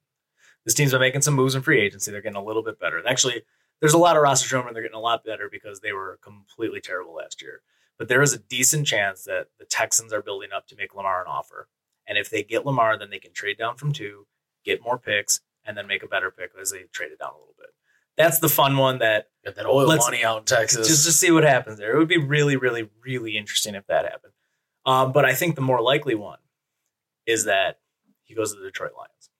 This 0.66 0.74
team's 0.74 0.92
been 0.92 1.00
making 1.00 1.22
some 1.22 1.32
moves 1.32 1.54
in 1.54 1.62
free 1.62 1.80
agency. 1.80 2.10
They're 2.10 2.20
getting 2.20 2.36
a 2.36 2.44
little 2.44 2.62
bit 2.62 2.78
better. 2.78 3.02
Actually, 3.08 3.42
there's 3.80 3.94
a 3.94 3.98
lot 3.98 4.14
of 4.14 4.22
roster 4.22 4.50
turnover. 4.50 4.68
and 4.68 4.76
They're 4.76 4.82
getting 4.82 4.98
a 4.98 5.00
lot 5.00 5.24
better 5.24 5.48
because 5.50 5.80
they 5.80 5.92
were 5.92 6.18
completely 6.22 6.82
terrible 6.82 7.14
last 7.14 7.40
year. 7.40 7.62
But 7.98 8.08
there 8.08 8.20
is 8.20 8.34
a 8.34 8.38
decent 8.38 8.86
chance 8.86 9.24
that 9.24 9.46
the 9.58 9.64
Texans 9.64 10.12
are 10.12 10.20
building 10.20 10.50
up 10.54 10.66
to 10.68 10.76
make 10.76 10.94
Lamar 10.94 11.22
an 11.22 11.26
offer. 11.26 11.68
And 12.06 12.18
if 12.18 12.28
they 12.28 12.42
get 12.42 12.66
Lamar, 12.66 12.98
then 12.98 13.08
they 13.08 13.18
can 13.18 13.32
trade 13.32 13.56
down 13.56 13.76
from 13.76 13.94
two, 13.94 14.26
get 14.66 14.82
more 14.82 14.98
picks, 14.98 15.40
and 15.64 15.74
then 15.74 15.86
make 15.86 16.02
a 16.02 16.06
better 16.06 16.30
pick 16.30 16.50
as 16.60 16.70
they 16.70 16.82
trade 16.92 17.12
it 17.12 17.18
down 17.18 17.30
a 17.30 17.38
little 17.38 17.54
bit. 17.58 17.70
That's 18.18 18.40
the 18.40 18.50
fun 18.50 18.76
one 18.76 18.98
that 18.98 19.30
Get 19.42 19.54
that 19.54 19.64
oil 19.64 19.86
money 19.96 20.22
out 20.22 20.40
in 20.40 20.44
Texas. 20.44 20.86
just 20.86 21.06
to 21.06 21.12
see 21.12 21.30
what 21.30 21.44
happens 21.44 21.78
there. 21.78 21.94
It 21.94 21.98
would 21.98 22.08
be 22.08 22.18
really, 22.18 22.56
really, 22.56 22.90
really 23.02 23.38
interesting 23.38 23.74
if 23.74 23.86
that 23.86 24.04
happened. 24.04 24.34
Um, 24.84 25.12
but 25.12 25.24
I 25.24 25.34
think 25.34 25.54
the 25.54 25.60
more 25.60 25.80
likely 25.80 26.14
one 26.14 26.38
is 27.26 27.44
that 27.44 27.78
he 28.24 28.34
goes 28.34 28.52
to 28.52 28.58
the 28.58 28.66
Detroit 28.66 28.92
Lions. 28.96 29.30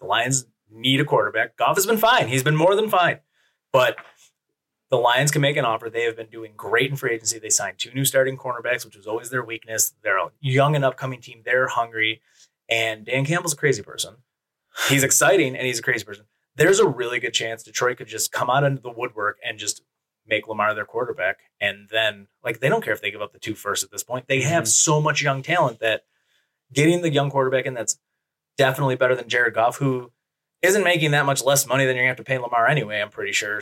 The 0.00 0.06
Lions 0.06 0.46
need 0.70 1.00
a 1.00 1.04
quarterback. 1.04 1.56
Goff 1.56 1.76
has 1.76 1.86
been 1.86 1.98
fine. 1.98 2.28
He's 2.28 2.42
been 2.42 2.56
more 2.56 2.74
than 2.74 2.88
fine. 2.88 3.18
But 3.72 3.96
the 4.90 4.96
Lions 4.96 5.30
can 5.30 5.42
make 5.42 5.56
an 5.56 5.64
offer. 5.64 5.90
They 5.90 6.04
have 6.04 6.16
been 6.16 6.30
doing 6.30 6.52
great 6.56 6.90
in 6.90 6.96
free 6.96 7.14
agency. 7.14 7.38
They 7.38 7.50
signed 7.50 7.78
two 7.78 7.92
new 7.92 8.04
starting 8.04 8.36
cornerbacks, 8.36 8.84
which 8.84 8.96
was 8.96 9.06
always 9.06 9.30
their 9.30 9.44
weakness. 9.44 9.92
They're 10.02 10.18
a 10.18 10.30
young 10.40 10.74
and 10.74 10.84
upcoming 10.84 11.20
team. 11.20 11.42
They're 11.44 11.68
hungry. 11.68 12.22
And 12.68 13.04
Dan 13.04 13.24
Campbell's 13.24 13.52
a 13.52 13.56
crazy 13.56 13.82
person. 13.82 14.16
He's 14.88 15.02
exciting 15.02 15.56
and 15.56 15.66
he's 15.66 15.78
a 15.78 15.82
crazy 15.82 16.04
person. 16.04 16.24
There's 16.56 16.80
a 16.80 16.86
really 16.86 17.20
good 17.20 17.34
chance 17.34 17.62
Detroit 17.62 17.98
could 17.98 18.08
just 18.08 18.32
come 18.32 18.50
out 18.50 18.64
into 18.64 18.82
the 18.82 18.90
woodwork 18.90 19.38
and 19.44 19.58
just 19.58 19.82
make 20.28 20.46
Lamar 20.48 20.74
their 20.74 20.84
quarterback. 20.84 21.38
And 21.60 21.88
then, 21.90 22.28
like, 22.44 22.60
they 22.60 22.68
don't 22.68 22.84
care 22.84 22.92
if 22.92 23.00
they 23.00 23.10
give 23.10 23.22
up 23.22 23.32
the 23.32 23.38
two 23.38 23.54
first 23.54 23.82
at 23.82 23.90
this 23.90 24.02
point. 24.04 24.26
They 24.28 24.42
have 24.42 24.64
Mhm. 24.64 24.68
so 24.68 25.00
much 25.00 25.22
young 25.22 25.42
talent 25.42 25.80
that 25.80 26.04
getting 26.72 27.00
the 27.02 27.10
young 27.10 27.30
quarterback 27.30 27.64
in 27.66 27.74
that's 27.74 27.98
definitely 28.56 28.96
better 28.96 29.14
than 29.16 29.28
Jared 29.28 29.54
Goff, 29.54 29.78
who 29.78 30.12
isn't 30.62 30.84
making 30.84 31.12
that 31.12 31.24
much 31.24 31.42
less 31.42 31.66
money 31.66 31.86
than 31.86 31.94
you're 31.96 32.04
going 32.04 32.14
to 32.14 32.20
have 32.20 32.24
to 32.26 32.30
pay 32.30 32.38
Lamar 32.38 32.66
anyway, 32.66 33.00
I'm 33.00 33.10
pretty 33.10 33.32
sure. 33.32 33.60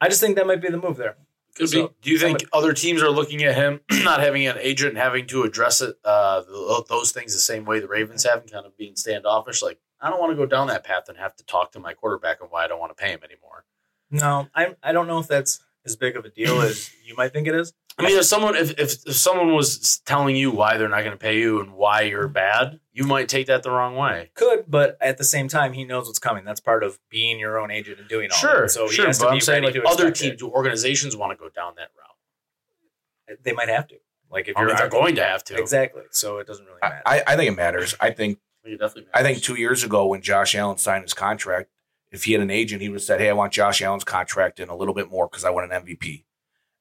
I 0.00 0.08
just 0.08 0.20
think 0.20 0.36
that 0.36 0.46
might 0.46 0.60
be 0.60 0.68
the 0.68 0.76
move 0.76 0.96
there. 0.96 1.16
Could 1.54 1.68
So, 1.68 1.88
be. 1.88 1.94
Do 2.02 2.10
you 2.10 2.18
think 2.18 2.40
somebody- 2.40 2.48
other 2.52 2.72
teams 2.72 3.02
are 3.02 3.10
looking 3.10 3.42
at 3.44 3.54
him 3.54 3.80
not 4.02 4.20
having 4.20 4.46
an 4.46 4.58
agent 4.58 4.90
and 4.90 4.98
having 4.98 5.26
to 5.28 5.42
address 5.44 5.80
it, 5.80 5.96
uh, 6.04 6.42
those 6.88 7.12
things 7.12 7.34
the 7.34 7.40
same 7.40 7.64
way 7.64 7.78
the 7.78 7.86
Ravens 7.88 8.24
have, 8.24 8.40
and 8.40 8.50
kind 8.50 8.66
of 8.66 8.76
being 8.76 8.96
standoffish? 8.96 9.62
Like, 9.62 9.78
I 10.00 10.10
don't 10.10 10.18
want 10.18 10.32
to 10.32 10.36
go 10.36 10.46
down 10.46 10.66
that 10.68 10.82
path 10.82 11.08
and 11.08 11.16
have 11.18 11.36
to 11.36 11.44
talk 11.44 11.72
to 11.72 11.78
my 11.78 11.92
quarterback 11.94 12.42
on 12.42 12.48
why 12.48 12.64
I 12.64 12.68
don't 12.68 12.80
want 12.80 12.96
to 12.96 13.00
pay 13.00 13.10
him 13.12 13.20
anymore. 13.22 13.64
No, 14.12 14.48
I 14.54 14.76
I 14.82 14.92
don't 14.92 15.06
know 15.08 15.18
if 15.18 15.26
that's 15.26 15.58
as 15.84 15.96
big 15.96 16.16
of 16.16 16.24
a 16.24 16.28
deal 16.28 16.60
as 16.60 16.90
you 17.04 17.16
might 17.16 17.32
think 17.32 17.48
it 17.48 17.54
is. 17.56 17.72
I 17.98 18.04
mean, 18.04 18.16
if 18.16 18.24
someone 18.24 18.54
if, 18.56 18.70
if 18.78 19.06
if 19.06 19.14
someone 19.16 19.52
was 19.54 19.98
telling 20.06 20.36
you 20.36 20.50
why 20.50 20.76
they're 20.78 20.88
not 20.88 21.00
going 21.00 21.10
to 21.12 21.16
pay 21.18 21.38
you 21.38 21.60
and 21.60 21.72
why 21.74 22.02
you're 22.02 22.28
bad, 22.28 22.78
you 22.92 23.04
might 23.04 23.28
take 23.28 23.48
that 23.48 23.62
the 23.62 23.70
wrong 23.70 23.96
way. 23.96 24.30
Could, 24.34 24.64
but 24.68 24.96
at 25.00 25.18
the 25.18 25.24
same 25.24 25.48
time, 25.48 25.72
he 25.72 25.84
knows 25.84 26.06
what's 26.06 26.18
coming. 26.18 26.44
That's 26.44 26.60
part 26.60 26.84
of 26.84 26.98
being 27.10 27.38
your 27.38 27.58
own 27.58 27.70
agent 27.70 27.98
and 28.00 28.08
doing 28.08 28.30
all 28.30 28.38
Sure, 28.38 28.62
that. 28.62 28.70
So 28.70 28.86
sure. 28.88 29.04
he 29.04 29.06
has 29.08 29.18
But 29.18 29.24
to 29.26 29.30
I'm 29.32 29.36
be 29.36 29.40
saying 29.40 29.64
ready 29.64 29.78
like 29.78 29.84
to 29.84 29.90
other 29.90 30.08
expect 30.08 30.38
teams, 30.38 30.42
organizations 30.52 31.16
want 31.16 31.32
to 31.32 31.36
go 31.36 31.48
down 31.50 31.74
that 31.76 31.88
route. 31.98 33.38
They 33.42 33.52
might 33.52 33.68
have 33.68 33.86
to. 33.88 33.96
Like 34.30 34.48
if 34.48 34.56
I 34.56 34.60
you're 34.60 34.68
mean, 34.68 34.76
they're 34.78 34.88
going 34.88 35.14
to 35.16 35.24
have 35.24 35.44
to. 35.44 35.56
exactly. 35.58 36.02
So 36.10 36.38
it 36.38 36.46
doesn't 36.46 36.64
really 36.64 36.78
matter. 36.82 37.02
I 37.04 37.22
I 37.26 37.36
think 37.36 37.48
it 37.52 37.56
matters. 37.56 37.94
I 38.00 38.10
think 38.10 38.38
You 38.64 38.78
definitely. 38.78 39.10
I 39.12 39.22
think 39.22 39.42
two 39.42 39.56
years 39.56 39.84
ago 39.84 40.06
when 40.06 40.22
Josh 40.22 40.54
Allen 40.54 40.78
signed 40.78 41.02
his 41.02 41.12
contract, 41.14 41.68
if 42.12 42.24
he 42.24 42.32
had 42.32 42.42
an 42.42 42.50
agent, 42.50 42.82
he 42.82 42.88
would 42.88 42.96
have 42.96 43.02
said, 43.02 43.20
"Hey, 43.20 43.30
I 43.30 43.32
want 43.32 43.52
Josh 43.52 43.82
Allen's 43.82 44.04
contract 44.04 44.60
and 44.60 44.70
a 44.70 44.74
little 44.74 44.94
bit 44.94 45.10
more 45.10 45.28
because 45.28 45.44
I 45.44 45.50
want 45.50 45.72
an 45.72 45.82
MVP." 45.84 46.24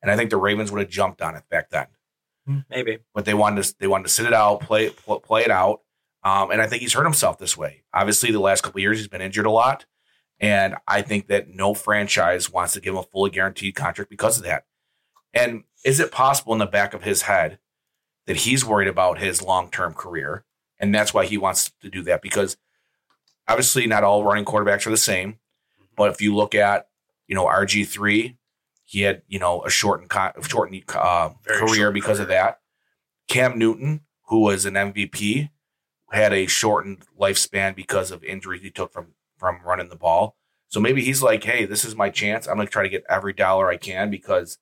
And 0.02 0.12
I 0.12 0.15
think 0.17 0.30
the 0.30 0.38
Ravens 0.38 0.72
would 0.72 0.82
have 0.82 0.89
jumped 0.89 1.22
on 1.22 1.36
it 1.36 1.44
back 1.50 1.70
then. 1.70 1.88
Hmm, 2.46 2.60
Maybe. 2.70 3.00
But 3.13 3.26
they 3.26 3.34
wanted 3.34 3.63
to 3.63 3.76
they 3.80 3.88
wanted 3.88 4.04
to 4.04 4.10
sit 4.10 4.26
it 4.26 4.34
out, 4.34 4.62
play 4.62 4.89
pl- 4.89 5.20
play 5.20 5.44
it 5.44 5.52
out. 5.52 5.82
Um, 6.24 6.52
and 6.52 6.62
I 6.62 6.67
think 6.67 6.82
he's 6.82 6.94
hurt 6.94 7.04
himself 7.06 7.39
this 7.39 7.58
way. 7.58 7.84
Obviously, 7.94 8.32
the 8.32 8.39
last 8.39 8.62
couple 8.62 8.78
of 8.80 8.84
years 8.84 8.98
he's 9.00 9.08
been 9.08 9.22
injured 9.22 9.46
a 9.48 9.52
lot, 9.52 9.86
and 10.39 10.76
I 10.88 11.02
think 11.02 11.28
that 11.28 11.50
no 11.50 11.74
franchise 11.74 12.52
wants 12.52 12.74
to 12.74 12.82
give 12.82 12.94
him 12.94 13.00
a 13.00 13.04
fully 13.04 13.32
guaranteed 13.32 13.76
contract 13.76 14.10
because 14.10 14.38
of 14.38 14.44
that. 14.44 14.65
And 15.34 15.63
is 15.84 16.00
it 16.00 16.12
possible 16.12 16.54
in 16.54 16.60
the 16.60 16.65
back 16.65 16.94
of 16.94 17.04
his 17.04 17.24
head 17.24 17.58
that 18.28 18.38
he's 18.38 18.63
worried 18.65 18.88
about 18.88 19.17
his 19.20 19.41
long 19.41 19.70
term 19.72 19.94
career, 19.94 20.46
and 20.80 20.94
that's 20.94 21.13
why 21.13 21.26
he 21.26 21.38
wants 21.38 21.72
to 21.82 21.89
do 21.89 22.04
that? 22.04 22.22
Because 22.22 22.58
obviously, 23.48 23.88
not 23.88 24.04
all 24.04 24.24
running 24.24 24.46
quarterbacks 24.46 24.86
are 24.88 24.92
the 24.92 24.98
same. 24.98 25.38
But 25.96 26.12
if 26.12 26.22
you 26.22 26.36
look 26.36 26.56
at 26.56 26.88
you 27.28 27.36
know 27.36 27.46
RG 27.46 27.88
three, 27.88 28.38
he 28.86 29.02
had 29.02 29.22
you 29.28 29.40
know 29.40 29.64
a 29.64 29.70
shortened 29.70 30.10
con- 30.10 30.34
shortened 30.42 30.84
uh, 30.94 31.32
career 31.46 31.76
short 31.76 31.94
because 31.94 32.20
of 32.20 32.28
that. 32.30 32.60
Cam 33.28 33.58
Newton, 33.58 34.02
who 34.28 34.42
was 34.42 34.66
an 34.66 34.74
MVP, 34.74 35.50
had 36.12 36.34
a 36.34 36.46
shortened 36.48 37.04
lifespan 37.20 37.76
because 37.76 38.12
of 38.12 38.24
injuries 38.24 38.62
he 38.62 38.72
took 38.72 38.92
from 38.92 39.14
from 39.38 39.60
running 39.66 39.90
the 39.90 39.96
ball. 39.96 40.36
So 40.68 40.80
maybe 40.80 41.04
he's 41.04 41.22
like, 41.22 41.44
"Hey, 41.44 41.66
this 41.66 41.84
is 41.84 41.96
my 41.96 42.10
chance. 42.10 42.48
I'm 42.48 42.56
going 42.56 42.68
to 42.68 42.72
try 42.72 42.84
to 42.84 42.90
get 42.90 43.04
every 43.10 43.34
dollar 43.34 43.70
I 43.70 43.78
can 43.78 44.10
because 44.10 44.58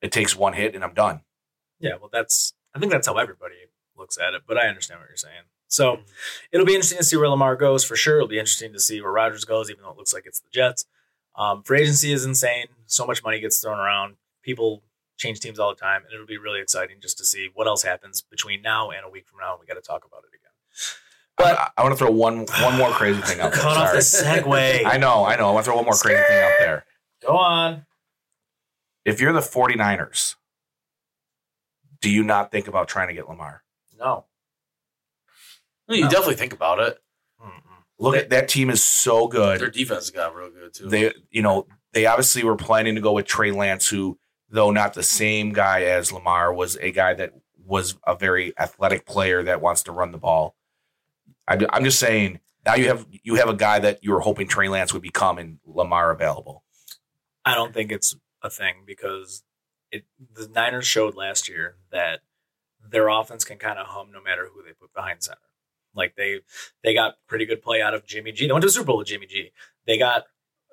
it 0.00 0.12
takes 0.12 0.36
one 0.36 0.54
hit 0.54 0.74
and 0.74 0.82
I'm 0.82 0.94
done." 0.94 1.20
Yeah. 1.78 1.96
Well, 2.00 2.10
that's. 2.12 2.54
I 2.74 2.78
think 2.78 2.92
that's 2.92 3.06
how 3.06 3.16
everybody 3.16 3.54
looks 3.96 4.18
at 4.18 4.34
it. 4.34 4.42
But 4.46 4.58
I 4.58 4.68
understand 4.68 5.00
what 5.00 5.08
you're 5.08 5.16
saying. 5.16 5.44
So 5.68 5.98
it'll 6.52 6.66
be 6.66 6.74
interesting 6.74 6.98
to 6.98 7.04
see 7.04 7.16
where 7.16 7.28
Lamar 7.28 7.56
goes 7.56 7.84
for 7.84 7.96
sure. 7.96 8.16
It'll 8.16 8.28
be 8.28 8.38
interesting 8.38 8.72
to 8.72 8.80
see 8.80 9.00
where 9.00 9.12
Rodgers 9.12 9.44
goes, 9.44 9.70
even 9.70 9.82
though 9.82 9.90
it 9.90 9.96
looks 9.96 10.14
like 10.14 10.24
it's 10.26 10.40
the 10.40 10.48
Jets. 10.52 10.86
Um, 11.34 11.62
free 11.62 11.82
agency 11.82 12.12
is 12.12 12.24
insane. 12.24 12.66
So 12.86 13.06
much 13.06 13.22
money 13.22 13.40
gets 13.40 13.58
thrown 13.58 13.78
around. 13.78 14.16
People 14.42 14.82
change 15.16 15.40
teams 15.40 15.58
all 15.58 15.70
the 15.74 15.80
time, 15.80 16.02
and 16.04 16.12
it'll 16.12 16.26
be 16.26 16.38
really 16.38 16.60
exciting 16.60 16.96
just 17.00 17.18
to 17.18 17.24
see 17.24 17.50
what 17.54 17.66
else 17.66 17.82
happens 17.82 18.22
between 18.22 18.62
now 18.62 18.90
and 18.90 19.04
a 19.04 19.08
week 19.10 19.26
from 19.26 19.40
now. 19.40 19.52
And 19.52 19.60
we 19.60 19.66
got 19.66 19.74
to 19.74 19.80
talk 19.86 20.04
about 20.04 20.22
it 20.24 20.28
again. 20.28 20.52
But 21.36 21.58
I, 21.58 21.68
I 21.76 21.82
want 21.82 21.94
to 21.94 21.98
throw 21.98 22.10
one 22.10 22.46
one 22.62 22.78
more 22.78 22.90
crazy 22.90 23.20
thing 23.20 23.40
out 23.40 23.52
there. 23.52 23.60
cut 23.60 23.76
off 23.76 23.92
the 23.92 23.98
segue. 23.98 24.84
I 24.86 24.96
know, 24.96 25.24
I 25.24 25.36
know. 25.36 25.48
I 25.48 25.52
want 25.52 25.64
to 25.64 25.70
throw 25.70 25.76
one 25.76 25.84
more 25.84 25.94
crazy 25.94 26.22
thing 26.28 26.42
out 26.42 26.52
there. 26.58 26.86
Go 27.26 27.36
on. 27.36 27.86
If 29.04 29.20
you're 29.20 29.32
the 29.32 29.40
49ers, 29.40 30.34
do 32.00 32.10
you 32.10 32.24
not 32.24 32.50
think 32.50 32.66
about 32.66 32.88
trying 32.88 33.08
to 33.08 33.14
get 33.14 33.28
Lamar? 33.28 33.62
No. 33.98 34.24
You 35.88 36.02
No. 36.02 36.10
definitely 36.10 36.34
think 36.36 36.52
about 36.52 36.80
it. 36.80 36.98
Mm-mm. 37.42 37.52
Look 37.98 38.16
at 38.16 38.30
that 38.30 38.48
team 38.48 38.70
is 38.70 38.82
so 38.82 39.26
good. 39.28 39.60
Their 39.60 39.70
defense 39.70 40.10
got 40.10 40.34
real 40.34 40.50
good 40.50 40.74
too. 40.74 40.88
they 40.88 41.12
you 41.30 41.42
know 41.42 41.66
they 41.92 42.06
obviously 42.06 42.44
were 42.44 42.56
planning 42.56 42.94
to 42.94 43.00
go 43.00 43.12
with 43.12 43.26
Trey 43.26 43.50
Lance, 43.52 43.88
who 43.88 44.18
though 44.50 44.70
not 44.70 44.94
the 44.94 45.02
same 45.02 45.52
guy 45.52 45.82
as 45.82 46.12
Lamar, 46.12 46.52
was 46.52 46.76
a 46.76 46.90
guy 46.90 47.14
that 47.14 47.32
was 47.64 47.96
a 48.06 48.14
very 48.14 48.52
athletic 48.58 49.06
player 49.06 49.42
that 49.42 49.60
wants 49.60 49.82
to 49.84 49.92
run 49.92 50.12
the 50.12 50.18
ball. 50.18 50.54
I, 51.48 51.58
I'm 51.70 51.84
just 51.84 51.98
saying 51.98 52.40
now 52.64 52.74
you 52.74 52.88
have 52.88 53.06
you 53.10 53.36
have 53.36 53.48
a 53.48 53.54
guy 53.54 53.78
that 53.78 54.02
you 54.04 54.12
were 54.12 54.20
hoping 54.20 54.46
Trey 54.48 54.68
Lance 54.68 54.92
would 54.92 55.02
become 55.02 55.38
and 55.38 55.58
Lamar 55.64 56.10
available. 56.10 56.62
I 57.44 57.54
don't 57.54 57.72
think 57.72 57.92
it's 57.92 58.14
a 58.42 58.50
thing 58.50 58.82
because 58.84 59.42
it 59.90 60.04
the 60.34 60.48
Niners 60.48 60.86
showed 60.86 61.14
last 61.14 61.48
year 61.48 61.76
that 61.92 62.20
their 62.88 63.08
offense 63.08 63.44
can 63.44 63.58
kind 63.58 63.78
of 63.78 63.86
hum 63.88 64.10
no 64.12 64.20
matter 64.20 64.48
who 64.52 64.62
they 64.62 64.72
put 64.72 64.92
behind 64.92 65.22
center. 65.22 65.38
Like 65.96 66.14
they 66.16 66.40
they 66.84 66.94
got 66.94 67.14
pretty 67.26 67.46
good 67.46 67.62
play 67.62 67.80
out 67.82 67.94
of 67.94 68.06
Jimmy 68.06 68.32
G. 68.32 68.46
They 68.46 68.52
went 68.52 68.62
to 68.62 68.68
the 68.68 68.72
Super 68.72 68.86
Bowl 68.86 68.98
with 68.98 69.08
Jimmy 69.08 69.26
G. 69.26 69.52
They 69.86 69.98
got 69.98 70.24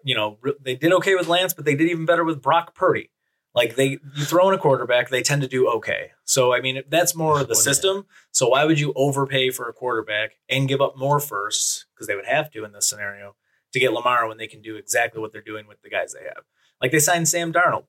you 0.03 0.15
know 0.15 0.37
they 0.61 0.75
did 0.75 0.93
okay 0.93 1.15
with 1.15 1.27
Lance, 1.27 1.53
but 1.53 1.65
they 1.65 1.75
did 1.75 1.89
even 1.89 2.05
better 2.05 2.23
with 2.23 2.41
Brock 2.41 2.75
Purdy. 2.75 3.09
Like 3.55 3.75
they 3.75 3.99
you 4.15 4.25
throw 4.25 4.49
in 4.49 4.55
a 4.55 4.57
quarterback, 4.57 5.09
they 5.09 5.21
tend 5.21 5.43
to 5.43 5.47
do 5.47 5.67
okay. 5.69 6.11
So 6.25 6.53
I 6.53 6.61
mean 6.61 6.81
that's 6.89 7.15
more 7.15 7.39
of 7.39 7.47
the 7.47 7.55
system. 7.55 8.05
So 8.31 8.49
why 8.49 8.65
would 8.65 8.79
you 8.79 8.93
overpay 8.95 9.51
for 9.51 9.69
a 9.69 9.73
quarterback 9.73 10.31
and 10.49 10.67
give 10.67 10.81
up 10.81 10.97
more 10.97 11.19
first 11.19 11.85
because 11.93 12.07
they 12.07 12.15
would 12.15 12.25
have 12.25 12.49
to 12.51 12.63
in 12.63 12.73
this 12.73 12.87
scenario 12.87 13.35
to 13.71 13.79
get 13.79 13.93
Lamar 13.93 14.27
when 14.27 14.37
they 14.37 14.47
can 14.47 14.61
do 14.61 14.75
exactly 14.75 15.21
what 15.21 15.31
they're 15.31 15.41
doing 15.41 15.67
with 15.67 15.81
the 15.83 15.89
guys 15.89 16.13
they 16.13 16.23
have? 16.23 16.43
Like 16.81 16.91
they 16.91 16.99
signed 16.99 17.27
Sam 17.27 17.53
Darnold 17.53 17.85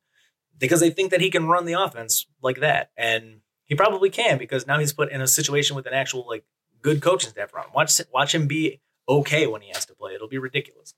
because 0.59 0.81
they 0.81 0.90
think 0.90 1.11
that 1.11 1.20
he 1.20 1.31
can 1.31 1.47
run 1.47 1.64
the 1.64 1.73
offense 1.73 2.27
like 2.42 2.61
that, 2.61 2.90
and 2.97 3.40
he 3.64 3.75
probably 3.75 4.11
can 4.11 4.38
because 4.38 4.66
now 4.66 4.79
he's 4.79 4.92
put 4.92 5.11
in 5.11 5.20
a 5.20 5.27
situation 5.27 5.77
with 5.77 5.87
an 5.87 5.94
actual 5.94 6.27
like 6.29 6.44
good 6.85 7.03
coaching 7.03 7.31
staff 7.31 7.53
around. 7.53 7.68
Watch 7.75 8.01
watch 8.12 8.33
him 8.35 8.47
be 8.47 8.81
okay 9.09 9.47
when 9.49 9.62
he 9.62 9.70
has 9.75 9.85
to 9.87 9.94
play. 9.94 10.14
It'll 10.14 10.29
be 10.29 10.38
ridiculous. 10.38 10.94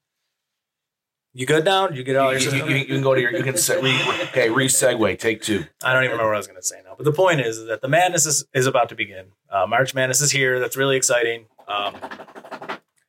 You 1.33 1.45
good 1.47 1.65
now? 1.65 1.89
You 1.91 2.03
get 2.03 2.17
all 2.17 2.33
your 2.33 2.41
you- 2.41 2.67
you- 2.67 2.77
you 2.77 2.85
can 2.87 3.03
go 3.03 3.15
to 3.15 3.21
your 3.21 3.31
you 3.37 3.43
can 3.43 3.57
se- 3.57 3.81
re, 3.81 3.93
okay 4.25 4.49
re 4.51 4.67
segue 4.69 5.19
take 5.19 5.43
two. 5.43 5.65
I 5.85 5.93
don't 5.93 6.03
even 6.05 6.13
remember 6.13 6.31
what 6.31 6.35
I 6.37 6.39
was 6.39 6.47
going 6.47 6.61
to 6.61 6.67
say 6.67 6.81
now. 6.85 6.95
But 6.97 7.05
the 7.05 7.13
point 7.13 7.41
is, 7.41 7.59
is 7.59 7.67
that 7.69 7.83
the 7.83 7.89
madness 7.89 8.25
is, 8.27 8.47
is 8.55 8.67
about 8.67 8.89
to 8.89 8.95
begin. 8.95 9.27
Uh, 9.51 9.67
March 9.67 9.95
Madness 9.95 10.21
is 10.23 10.31
here. 10.31 10.59
That's 10.59 10.77
really 10.79 10.97
exciting. 10.97 11.47
Um, 11.69 11.95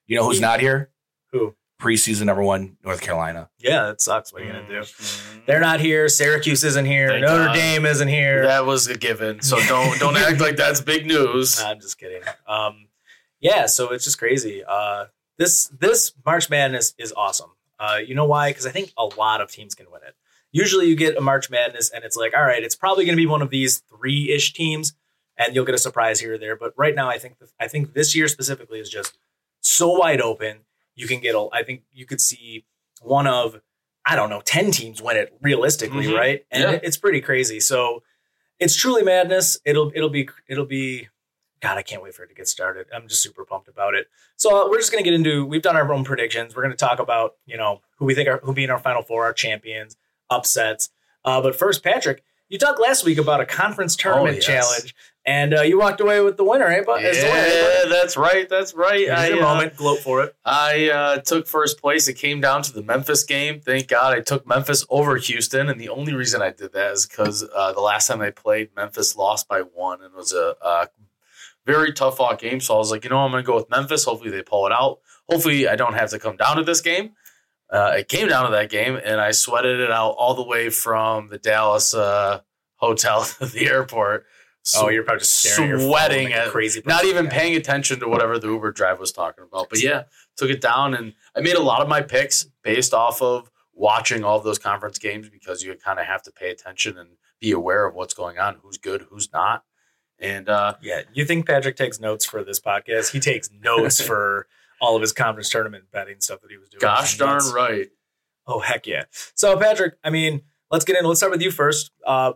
You 0.08 0.18
know 0.18 0.26
who's 0.26 0.42
not 0.42 0.60
here? 0.60 0.92
Who? 1.32 1.56
Preseason 1.80 2.26
number 2.26 2.42
one 2.42 2.78
North 2.84 3.02
Carolina. 3.02 3.50
yeah, 3.60 3.86
that 3.88 4.02
sucks. 4.02 4.34
What 4.34 4.42
are 4.42 4.46
you 4.46 4.52
going 4.52 4.66
to 4.66 4.72
do? 4.72 4.80
Mhm. 4.80 5.46
They're 5.46 5.60
not 5.60 5.80
here. 5.80 6.10
Syracuse 6.10 6.64
isn't 6.64 6.86
here. 6.86 7.10
Thank 7.10 7.26
Notre 7.26 7.46
God. 7.46 7.54
Dame 7.54 7.86
isn't 7.86 8.08
here. 8.08 8.44
That 8.48 8.66
was 8.66 8.88
a 8.88 8.98
given. 8.98 9.42
So 9.42 9.60
don't 9.68 10.00
don't 10.00 10.18
act 10.18 10.40
like 10.42 10.56
that's 10.56 10.82
big 10.82 11.06
news. 11.06 11.60
Nah, 11.62 11.70
I'm 11.70 11.80
just 11.80 12.00
kidding. 12.00 12.22
Um, 12.48 12.88
yeah, 13.40 13.68
so 13.68 13.90
it's 13.92 14.04
just 14.06 14.18
crazy. 14.18 14.64
Uh, 14.68 15.06
this 15.38 15.68
this 15.68 16.14
March 16.26 16.50
Madness 16.50 16.96
is 16.98 17.14
awesome. 17.16 17.52
Uh, 17.80 18.00
you 18.04 18.16
know 18.16 18.26
why? 18.26 18.50
Because 18.50 18.66
I 18.66 18.72
think 18.72 18.92
a 18.98 19.06
lot 19.06 19.40
of 19.40 19.52
teams 19.52 19.76
can 19.76 19.86
win 19.92 20.02
it. 20.08 20.16
Usually, 20.52 20.88
you 20.88 20.96
get 20.96 21.16
a 21.16 21.22
March 21.22 21.52
Madness, 21.52 21.92
and 21.92 22.04
it's 22.04 22.16
like, 22.16 22.36
all 22.36 22.44
right, 22.44 22.64
it's 22.64 22.76
probably 22.76 23.06
going 23.06 23.16
to 23.16 23.22
be 23.22 23.28
one 23.28 23.44
of 23.44 23.52
these 23.52 23.80
three 23.96 24.32
ish 24.32 24.54
teams, 24.54 24.94
and 25.38 25.54
you'll 25.54 25.66
get 25.66 25.76
a 25.76 25.78
surprise 25.78 26.20
here 26.22 26.34
or 26.34 26.38
there. 26.40 26.56
But 26.56 26.74
right 26.76 26.96
now, 26.96 27.08
I 27.08 27.20
think 27.20 27.36
I 27.60 27.68
think 27.68 27.94
this 27.94 28.16
year 28.16 28.28
specifically 28.28 28.80
is 28.80 28.90
just 28.90 29.20
so 29.62 29.92
wide 29.92 30.22
open. 30.22 30.62
You 30.98 31.08
can 31.08 31.22
get 31.22 31.34
a. 31.36 31.48
I 31.54 31.64
think 31.64 31.84
you 31.94 32.06
could 32.06 32.20
see 32.20 32.66
one 33.02 33.28
of 33.28 33.62
I 34.06 34.16
don't 34.18 34.30
know 34.30 34.42
ten 34.44 34.72
teams 34.72 35.02
win 35.02 35.16
it 35.16 35.34
realistically, 35.42 36.08
Mhm. 36.08 36.18
right? 36.18 36.46
And 36.52 36.64
Yeah. 36.64 36.80
it's 36.84 36.98
pretty 36.98 37.22
crazy. 37.22 37.60
So 37.62 38.04
it's 38.60 38.76
truly 38.76 39.04
madness. 39.04 39.58
It'll 39.64 39.92
it'll 39.96 40.10
be 40.10 40.28
it'll 40.50 40.66
be 40.66 41.08
God, 41.60 41.78
I 41.78 41.82
can't 41.82 42.04
wait 42.04 42.14
for 42.14 42.24
it 42.24 42.28
to 42.28 42.36
get 42.36 42.48
started. 42.48 42.86
I'm 42.94 43.08
just 43.08 43.22
super 43.24 43.44
pumped 43.44 43.68
about 43.68 43.96
it. 43.96 44.08
So 44.36 44.66
uh, 44.66 44.70
we're 44.70 44.78
just 44.78 44.92
gonna 44.92 45.04
get 45.04 45.14
into. 45.16 45.44
We've 45.46 45.62
done 45.62 45.76
our 45.76 45.92
own 45.92 46.04
predictions. 46.04 46.56
We're 46.56 46.62
gonna 46.64 46.76
talk 46.76 47.00
about 47.00 47.34
you 47.46 47.58
know 47.58 47.82
who 47.98 48.06
we 48.06 48.14
think 48.16 48.28
are 48.30 48.40
who 48.44 48.54
be 48.54 48.64
in 48.64 48.70
our 48.70 48.80
final 48.80 49.02
four, 49.02 49.24
our 49.26 49.34
champions, 49.34 49.96
upsets. 50.30 50.90
Uh, 51.26 51.42
but 51.42 51.56
first, 51.56 51.84
Patrick, 51.84 52.24
you 52.48 52.58
talked 52.58 52.80
last 52.80 53.04
week 53.04 53.18
about 53.18 53.42
a 53.42 53.46
conference 53.46 53.96
tournament 53.96 54.38
yes. 54.38 54.46
challenge, 54.46 54.96
and 55.28 55.54
uh, 55.54 55.62
you 55.62 55.78
walked 55.78 56.00
away 56.00 56.22
with 56.22 56.38
the 56.38 56.46
winner, 56.46 56.68
eh? 56.68 56.84
But 56.86 57.04
as 57.04 57.18
the 57.18 57.26
winner, 57.26 57.38
eh, 57.38 57.84
Yeah, 57.84 57.90
that's 57.90 58.16
right. 58.16 58.48
That's 58.48 58.74
right. 58.74 59.10
I, 59.10 59.28
your 59.28 59.40
uh, 59.40 59.54
moment. 59.54 59.76
Gloat 59.76 60.00
for 60.00 60.24
it. 60.24 60.34
I 60.46 60.90
uh, 60.90 61.18
took 61.18 61.48
first 61.48 61.82
place. 61.82 62.08
It 62.08 62.14
came 62.14 62.40
down 62.40 62.62
to 62.62 62.72
the 62.72 62.82
Memphis 62.82 63.26
game. 63.26 63.60
Thank 63.60 63.90
God 63.90 64.16
I 64.16 64.22
took 64.22 64.48
Memphis 64.48 64.86
over 64.90 65.18
Houston. 65.18 65.68
And 65.68 65.82
the 65.82 65.90
only 65.90 66.14
reason 66.14 66.42
I 66.42 66.52
did 66.52 66.72
that 66.72 66.94
is 66.94 67.06
because 67.06 67.46
uh, 67.54 67.74
the 67.74 67.82
last 67.82 68.08
time 68.08 68.22
I 68.22 68.30
played, 68.30 68.70
Memphis 68.74 69.18
lost 69.18 69.50
by 69.50 69.60
one 69.60 70.02
and 70.02 70.14
it 70.14 70.18
was 70.18 70.32
a, 70.32 70.56
a 70.62 70.88
very 71.66 71.92
tough 71.92 72.16
fought 72.16 72.40
game. 72.40 72.62
So 72.62 72.76
I 72.76 72.78
was 72.78 72.90
like, 72.90 73.04
you 73.04 73.10
know, 73.10 73.20
I'm 73.20 73.32
going 73.32 73.44
to 73.44 73.46
go 73.46 73.56
with 73.56 73.70
Memphis. 73.70 74.06
Hopefully 74.06 74.32
they 74.32 74.44
pull 74.44 74.66
it 74.66 74.72
out. 74.72 75.00
Hopefully 75.30 75.68
I 75.68 75.76
don't 75.76 75.96
have 75.96 76.10
to 76.12 76.20
come 76.20 76.38
down 76.38 76.56
to 76.56 76.64
this 76.64 76.80
game. 76.80 77.12
Uh, 77.70 77.96
it 77.98 78.08
came 78.08 78.30
down 78.30 78.46
to 78.46 78.52
that 78.52 78.70
game 78.70 78.98
and 79.04 79.20
I 79.20 79.32
sweated 79.32 79.82
it 79.82 79.92
out 79.92 80.12
all 80.12 80.36
the 80.36 80.44
way 80.44 80.70
from 80.70 81.28
the 81.28 81.38
Dallas 81.38 81.94
uh, 81.94 82.40
hotel 82.78 83.24
to 83.40 83.46
the 83.46 83.68
airport. 83.68 84.26
Oh, 84.76 84.90
you're 84.90 85.04
probably 85.04 85.20
just 85.20 85.38
staring 85.38 85.72
at 85.72 85.82
sweating 85.82 86.30
like 86.32 86.50
crazy, 86.50 86.82
not 86.86 87.06
even 87.06 87.28
paying 87.28 87.56
attention 87.56 88.00
to 88.00 88.08
whatever 88.08 88.38
the 88.40 88.48
Uber 88.48 88.72
drive 88.72 89.00
was 89.00 89.12
talking 89.12 89.44
about. 89.44 89.70
But 89.70 89.82
yeah, 89.82 90.04
took 90.36 90.50
it 90.50 90.62
down 90.62 90.94
and 90.94 91.14
I 91.36 91.42
made 91.42 91.56
a 91.56 91.62
lot 91.62 91.82
of 91.82 91.88
my 91.88 92.02
picks 92.02 92.46
based 92.64 92.94
off 92.94 93.22
of 93.22 93.50
watching 93.74 94.24
all 94.24 94.38
of 94.38 94.44
those 94.44 94.60
conference 94.60 94.98
games 94.98 95.30
because 95.30 95.64
you 95.64 95.74
kind 95.76 96.00
of 96.00 96.06
have 96.06 96.24
to 96.24 96.32
pay 96.32 96.50
attention 96.50 96.98
and 96.98 97.10
be 97.40 97.52
aware 97.52 97.86
of 97.86 97.94
what's 97.94 98.14
going 98.14 98.40
on, 98.40 98.58
who's 98.64 98.78
good, 98.78 99.06
who's 99.10 99.32
not. 99.32 99.64
And 100.20 100.50
uh, 100.50 100.76
Yeah, 100.82 101.02
you 101.14 101.26
think 101.26 101.46
Patrick 101.46 101.76
takes 101.76 102.00
notes 102.00 102.26
for 102.26 102.44
this 102.44 102.60
podcast? 102.60 103.12
He 103.12 103.20
takes 103.20 103.50
notes 103.52 104.02
for 104.02 104.48
all 104.82 104.96
of 104.96 105.02
his 105.02 105.14
conference 105.14 105.50
tournament 105.50 105.86
betting 105.92 106.20
stuff 106.20 106.42
that 106.42 106.52
he 106.52 106.58
was 106.58 106.70
doing. 106.70 106.80
gosh 106.82 107.18
darn 107.18 107.44
right. 107.54 107.90
Oh 108.48 108.60
heck 108.60 108.88
yeah! 108.88 109.04
So 109.36 109.58
Patrick, 109.60 109.96
I 110.04 110.10
mean, 110.10 110.42
let's 110.72 110.86
get 110.86 110.98
in. 110.98 111.06
Let's 111.06 111.20
start 111.20 111.32
with 111.32 111.42
you 111.42 111.52
first. 111.52 111.92
Uh, 112.06 112.34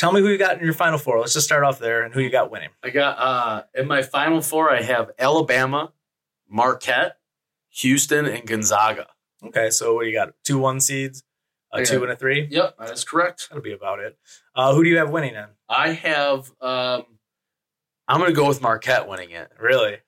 tell 0.00 0.12
me 0.12 0.20
who 0.22 0.28
you 0.28 0.38
got 0.38 0.56
in 0.58 0.64
your 0.64 0.72
final 0.72 0.98
four. 0.98 1.20
Let's 1.20 1.34
just 1.34 1.46
start 1.46 1.62
off 1.62 1.78
there 1.78 2.02
and 2.02 2.14
who 2.14 2.20
you 2.20 2.30
got 2.30 2.50
winning. 2.50 2.70
I 2.82 2.88
got 2.90 3.18
uh 3.18 3.62
in 3.74 3.86
my 3.86 4.02
final 4.02 4.40
four. 4.40 4.70
I 4.70 4.80
have 4.82 5.10
Alabama, 5.18 5.92
Marquette, 6.48 7.18
Houston, 7.68 8.24
and 8.24 8.46
Gonzaga. 8.46 9.06
Okay, 9.44 9.70
so 9.70 9.94
what 9.94 10.02
do 10.04 10.08
you 10.08 10.14
got? 10.14 10.32
Two 10.42 10.58
one 10.58 10.80
seeds, 10.80 11.22
a 11.72 11.84
two 11.84 12.02
and 12.02 12.10
a 12.12 12.16
three. 12.16 12.48
Yep, 12.50 12.76
that 12.78 12.90
is 12.90 13.04
correct. 13.04 13.48
That'll 13.50 13.62
be 13.62 13.72
about 13.72 14.00
it. 14.00 14.18
Uh, 14.54 14.74
who 14.74 14.82
do 14.82 14.90
you 14.90 14.96
have 14.98 15.10
winning 15.10 15.34
then? 15.34 15.48
I 15.68 15.92
have. 15.92 16.50
um 16.60 17.04
I'm 18.08 18.18
gonna 18.18 18.32
go 18.32 18.48
with 18.48 18.60
Marquette 18.60 19.06
winning 19.06 19.30
it. 19.30 19.52
Really? 19.60 19.98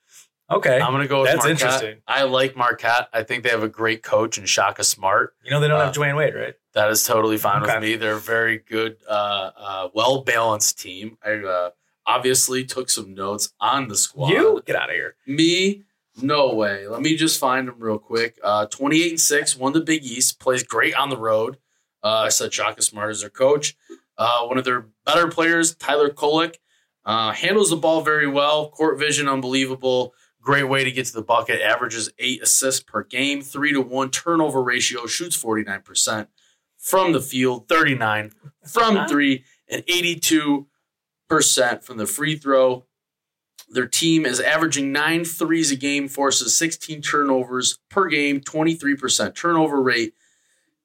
Okay. 0.51 0.81
I'm 0.81 0.91
gonna 0.93 1.07
go 1.07 1.21
with 1.23 1.31
That's 1.31 1.45
Marquette. 1.45 1.51
interesting. 1.63 1.97
I 2.07 2.25
like 2.25 2.57
Marquette. 2.57 3.09
I 3.13 3.23
think 3.23 3.45
they 3.45 3.51
have 3.51 3.63
a 3.63 3.69
great 3.69 4.03
coach 4.03 4.39
and 4.39 4.49
Shaka 4.49 4.83
Smart. 4.85 5.35
you 5.45 5.51
know 5.51 5.61
they 5.61 5.69
don't 5.69 5.81
uh, 5.81 5.85
have 5.87 5.95
Dwyane 5.95 6.17
Wade, 6.17 6.35
right? 6.35 6.55
That 6.75 6.91
is 6.91 7.05
totally 7.05 7.37
fine 7.37 7.63
Okay. 7.63 7.75
with 7.75 7.83
me. 7.83 7.97
They're 7.97 8.17
a 8.17 8.21
very 8.21 8.59
good, 8.59 8.97
uh, 9.09 9.51
uh, 9.57 9.89
well 9.95 10.23
balanced 10.23 10.81
team. 10.81 11.19
I 11.25 11.33
uh, 11.35 11.71
obviously 12.07 12.65
took 12.65 12.89
some 12.89 13.15
notes 13.15 13.53
on 13.61 13.89
the 13.89 13.97
squad. 13.97 14.31
You 14.31 14.63
get 14.65 14.77
out 14.77 14.89
of 14.89 14.95
here. 14.95 15.17
Me, 15.27 15.83
no 16.21 16.55
way. 16.55 16.87
Let 16.89 17.03
me 17.03 17.17
just 17.17 17.39
find 17.39 17.69
them 17.69 17.77
real 17.79 17.99
quick. 17.99 18.39
Uh, 18.43 18.67
28 18.67 19.11
and 19.11 19.21
6, 19.21 19.57
won 19.57 19.73
the 19.73 19.81
Big 19.81 20.03
East, 20.05 20.41
plays 20.41 20.63
great 20.63 20.95
on 20.95 21.11
the 21.11 21.17
road. 21.17 21.59
Uh, 22.03 22.25
I 22.27 22.29
said 22.31 22.53
Shaka 22.53 22.83
Smart 22.83 23.11
is 23.11 23.21
their 23.21 23.31
coach. 23.31 23.77
Uh, 24.19 24.47
one 24.47 24.59
of 24.59 24.65
their 24.65 24.87
better 25.05 25.29
players, 25.29 25.75
Tyler 25.75 26.15
uh, 27.05 27.33
handles 27.33 27.71
the 27.71 27.77
ball 27.77 28.03
very 28.03 28.27
well. 28.27 28.71
Court 28.71 28.99
vision, 28.99 29.29
unbelievable. 29.29 30.15
Great 30.41 30.65
way 30.65 30.85
to 30.85 30.91
get 30.91 31.07
to 31.07 31.13
the 31.13 31.23
bucket. 31.23 31.61
Averages 31.61 32.11
eight 32.19 32.43
assists 32.43 32.83
per 32.83 33.05
game, 33.05 33.43
three 33.43 33.73
to 33.73 33.81
one 33.81 34.11
turnover 34.11 34.63
ratio, 34.63 35.07
shoots 35.07 35.41
49% 35.41 36.27
from 36.83 37.13
the 37.13 37.21
field, 37.21 37.69
39 37.69 38.33
from 38.67 39.07
three, 39.09 39.45
and 39.69 39.87
82% 39.87 40.67
from 41.83 41.97
the 41.97 42.07
free 42.07 42.37
throw. 42.37 42.85
Their 43.71 43.87
team 43.87 44.27
is 44.27 44.41
averaging 44.41 44.93
nine 44.93 45.25
threes 45.25 45.71
a 45.71 45.77
game, 45.77 46.09
forces 46.09 46.55
16 46.57 47.01
turnovers 47.01 47.79
per 47.89 48.09
game, 48.09 48.41
23% 48.41 49.35
turnover 49.35 49.81
rate. 49.81 50.15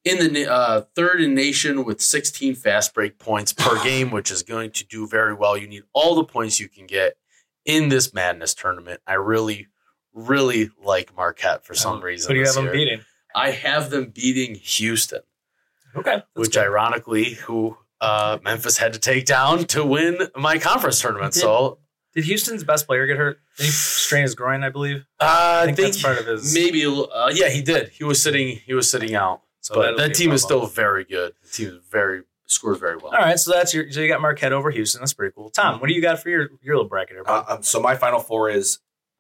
In 0.06 0.32
the 0.34 0.50
uh, 0.50 0.82
third 0.96 1.20
in 1.20 1.34
nation 1.34 1.84
with 1.84 2.00
16 2.00 2.56
fast 2.56 2.94
break 2.94 3.20
points 3.20 3.52
per 3.52 3.84
game, 3.84 4.12
which 4.12 4.32
is 4.32 4.44
going 4.44 4.72
to 4.72 4.86
do 4.86 5.06
very 5.08 5.34
well. 5.34 5.58
You 5.58 5.68
need 5.68 5.84
all 5.92 6.16
the 6.16 6.24
points 6.24 6.62
you 6.62 6.70
can 6.70 6.86
get 6.86 7.18
in 7.66 7.90
this 7.90 8.14
madness 8.14 8.54
tournament. 8.54 9.02
I 9.06 9.16
really, 9.16 9.68
really 10.14 10.70
like 10.82 11.14
Marquette 11.14 11.66
for 11.66 11.74
some 11.74 12.02
reason. 12.02 12.30
Who 12.30 12.36
do 12.36 12.40
you 12.40 12.46
have 12.46 12.56
them 12.56 12.72
beating? 12.72 13.02
I 13.36 13.52
have 13.52 13.90
them 13.90 14.12
beating 14.12 14.56
Houston 14.56 15.22
Okay. 15.96 16.22
which 16.34 16.54
good. 16.54 16.64
ironically, 16.64 17.34
who 17.36 17.78
uh, 18.02 18.38
Memphis 18.44 18.78
had 18.78 18.94
to 18.94 19.00
take 19.00 19.26
down 19.26 19.66
to 19.66 19.84
win 19.86 20.20
my 20.36 20.58
conference 20.60 21.02
tournament. 21.02 21.34
So 21.34 21.80
Did 22.14 22.26
Houston's 22.26 22.64
best 22.64 22.86
player 22.88 23.08
get 23.08 23.18
hurt? 23.18 23.40
Did 23.58 23.66
he 23.66 23.72
strain 23.72 24.24
his 24.24 24.36
groin? 24.36 24.64
I 24.64 24.70
believe. 24.70 25.06
uh, 25.20 25.24
I 25.26 25.62
I 25.62 25.66
think 25.66 25.78
think, 25.78 25.88
that's 25.94 26.02
part 26.04 26.20
of 26.20 26.28
his- 26.28 26.54
maybe. 26.54 26.84
a 26.84 26.90
little- 26.90 27.12
Uh, 27.12 27.32
yeah, 27.34 27.50
he 27.50 27.62
did. 27.62 27.90
He 27.90 28.04
was 28.04 28.22
sitting. 28.22 28.58
He 28.66 28.74
was 28.74 28.90
sitting 28.90 29.16
out. 29.16 29.42
So 29.62 29.76
but 29.76 29.82
that'll 29.82 29.98
that 29.98 30.08
be 30.08 30.12
a 30.12 30.16
team 30.16 30.32
is 30.32 30.44
still 30.44 30.66
very 30.68 31.04
good. 31.04 31.34
The 31.44 31.50
team 31.50 31.68
is 31.70 31.80
very 31.92 32.24
scores 32.46 32.78
very 32.80 32.96
well. 32.96 33.08
All 33.08 33.20
right, 33.20 33.38
so 33.38 33.52
that's 33.52 33.74
your. 33.74 33.92
So 33.92 34.00
you 34.00 34.08
got 34.08 34.22
Marquette 34.22 34.54
over 34.54 34.70
Houston. 34.72 35.02
That's 35.02 35.14
pretty 35.14 35.34
cool. 35.36 35.50
Tom, 35.50 35.80
what 35.82 35.88
do 35.88 35.94
you 35.94 36.02
got 36.02 36.22
for 36.22 36.30
your 36.30 36.50
your 36.62 36.76
little 36.76 36.88
bracket? 36.88 37.16
Here, 37.16 37.24
Uh, 37.28 37.44
um, 37.50 37.64
so 37.64 37.80
my 37.82 37.96
final 37.96 38.20
four 38.20 38.50
is 38.50 38.80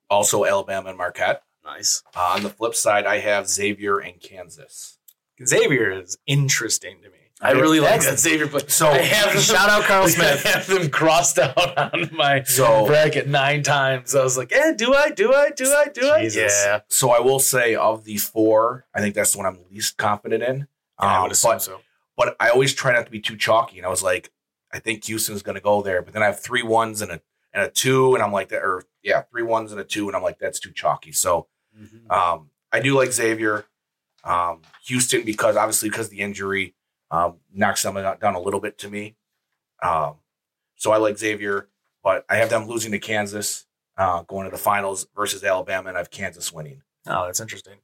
also 0.09 0.45
Alabama 0.45 0.89
and 0.89 0.97
Marquette. 0.97 1.43
Nice. 1.65 2.01
Uh, 2.15 2.33
on 2.37 2.43
the 2.43 2.49
flip 2.49 2.75
side, 2.75 3.05
I 3.05 3.17
have 3.17 3.49
Xavier 3.49 3.97
and 3.99 4.21
Kansas. 4.21 4.96
Xavier 5.45 5.91
is 5.91 6.17
interesting 6.25 6.97
to 7.03 7.09
me. 7.09 7.13
I 7.39 7.51
really 7.51 7.79
like 7.79 8.01
that 8.01 8.17
Xavier. 8.17 8.47
But 8.47 8.71
So- 8.71 8.87
I 8.89 8.97
have 8.97 9.33
them- 9.33 9.41
Shout 9.41 9.69
out 9.69 9.83
Carl 9.83 10.07
Smith. 10.09 10.43
I 10.45 10.49
have 10.49 10.65
them 10.67 10.89
crossed 10.89 11.37
out 11.37 11.77
on 11.77 12.09
my 12.13 12.41
So- 12.43 12.87
bracket 12.87 13.27
nine 13.27 13.61
times. 13.63 14.15
I 14.15 14.23
was 14.23 14.37
like, 14.37 14.51
eh, 14.51 14.73
do 14.73 14.93
I? 14.95 15.11
Do 15.11 15.33
I? 15.33 15.51
Do 15.51 15.65
I? 15.71 15.85
Do 15.93 16.09
I? 16.09 16.23
Jesus. 16.23 16.51
Yeah. 16.65 16.79
So 16.87 17.11
I 17.11 17.19
will 17.19 17.39
say 17.39 17.75
of 17.75 18.05
the 18.05 18.17
four, 18.17 18.85
I 18.95 19.01
think 19.01 19.13
that's 19.13 19.31
the 19.33 19.37
one 19.37 19.45
I'm 19.47 19.59
least 19.71 19.97
confident 19.97 20.41
in. 20.43 20.67
Yeah, 20.99 21.05
I 21.07 21.15
Um, 21.17 21.23
would 21.23 21.31
assume 21.33 21.51
but, 21.51 21.61
so. 21.61 21.81
but 22.17 22.35
I 22.39 22.49
always 22.49 22.73
try 22.73 22.91
not 22.93 23.05
to 23.05 23.11
be 23.11 23.19
too 23.19 23.37
chalky. 23.37 23.77
And 23.77 23.85
I 23.85 23.89
was 23.89 24.01
like, 24.01 24.31
I 24.73 24.79
think 24.79 25.05
Houston's 25.05 25.43
going 25.43 25.55
to 25.55 25.61
go 25.61 25.83
there. 25.83 26.01
But 26.01 26.13
then 26.13 26.23
I 26.23 26.25
have 26.25 26.39
three 26.39 26.63
ones 26.63 27.01
and 27.01 27.11
a 27.11 27.21
and 27.53 27.63
a 27.63 27.69
two, 27.69 28.13
and 28.15 28.23
I'm 28.23 28.31
like 28.33 28.49
that. 28.49 28.63
Or 28.63 28.83
yeah, 29.03 29.21
three 29.31 29.43
ones 29.43 29.71
and 29.71 29.79
a 29.79 29.83
two, 29.83 30.07
and 30.07 30.15
I'm 30.15 30.23
like 30.23 30.39
that's 30.39 30.59
too 30.59 30.71
chalky. 30.71 31.11
So 31.11 31.47
Mhm. 31.79 32.11
um, 32.11 32.49
I 32.71 32.79
do 32.81 32.95
like 32.95 33.11
Xavier, 33.11 33.65
um, 34.27 34.61
Houston 34.85 35.23
because 35.23 35.55
obviously 35.55 35.89
because 35.89 36.09
the 36.09 36.19
injury 36.19 36.75
um, 37.11 37.37
knocks 37.53 37.83
them 37.83 37.95
down 37.95 38.35
a 38.35 38.39
little 38.39 38.59
bit 38.59 38.77
to 38.79 38.89
me. 38.89 39.15
Um, 39.81 40.15
so 40.75 40.91
I 40.91 40.97
like 40.97 41.17
Xavier, 41.17 41.69
but 42.03 42.25
I 42.29 42.35
have 42.37 42.49
them 42.49 42.67
losing 42.67 42.91
to 42.91 42.99
Kansas, 42.99 43.65
uh, 43.97 44.23
going 44.23 44.45
to 44.45 44.51
the 44.51 44.57
finals 44.57 45.07
versus 45.15 45.43
Alabama, 45.43 45.89
and 45.89 45.97
I 45.97 46.01
have 46.01 46.11
Kansas 46.11 46.51
winning. 46.51 46.81
Oh, 47.07 47.25
that's 47.25 47.39
interesting. 47.39 47.75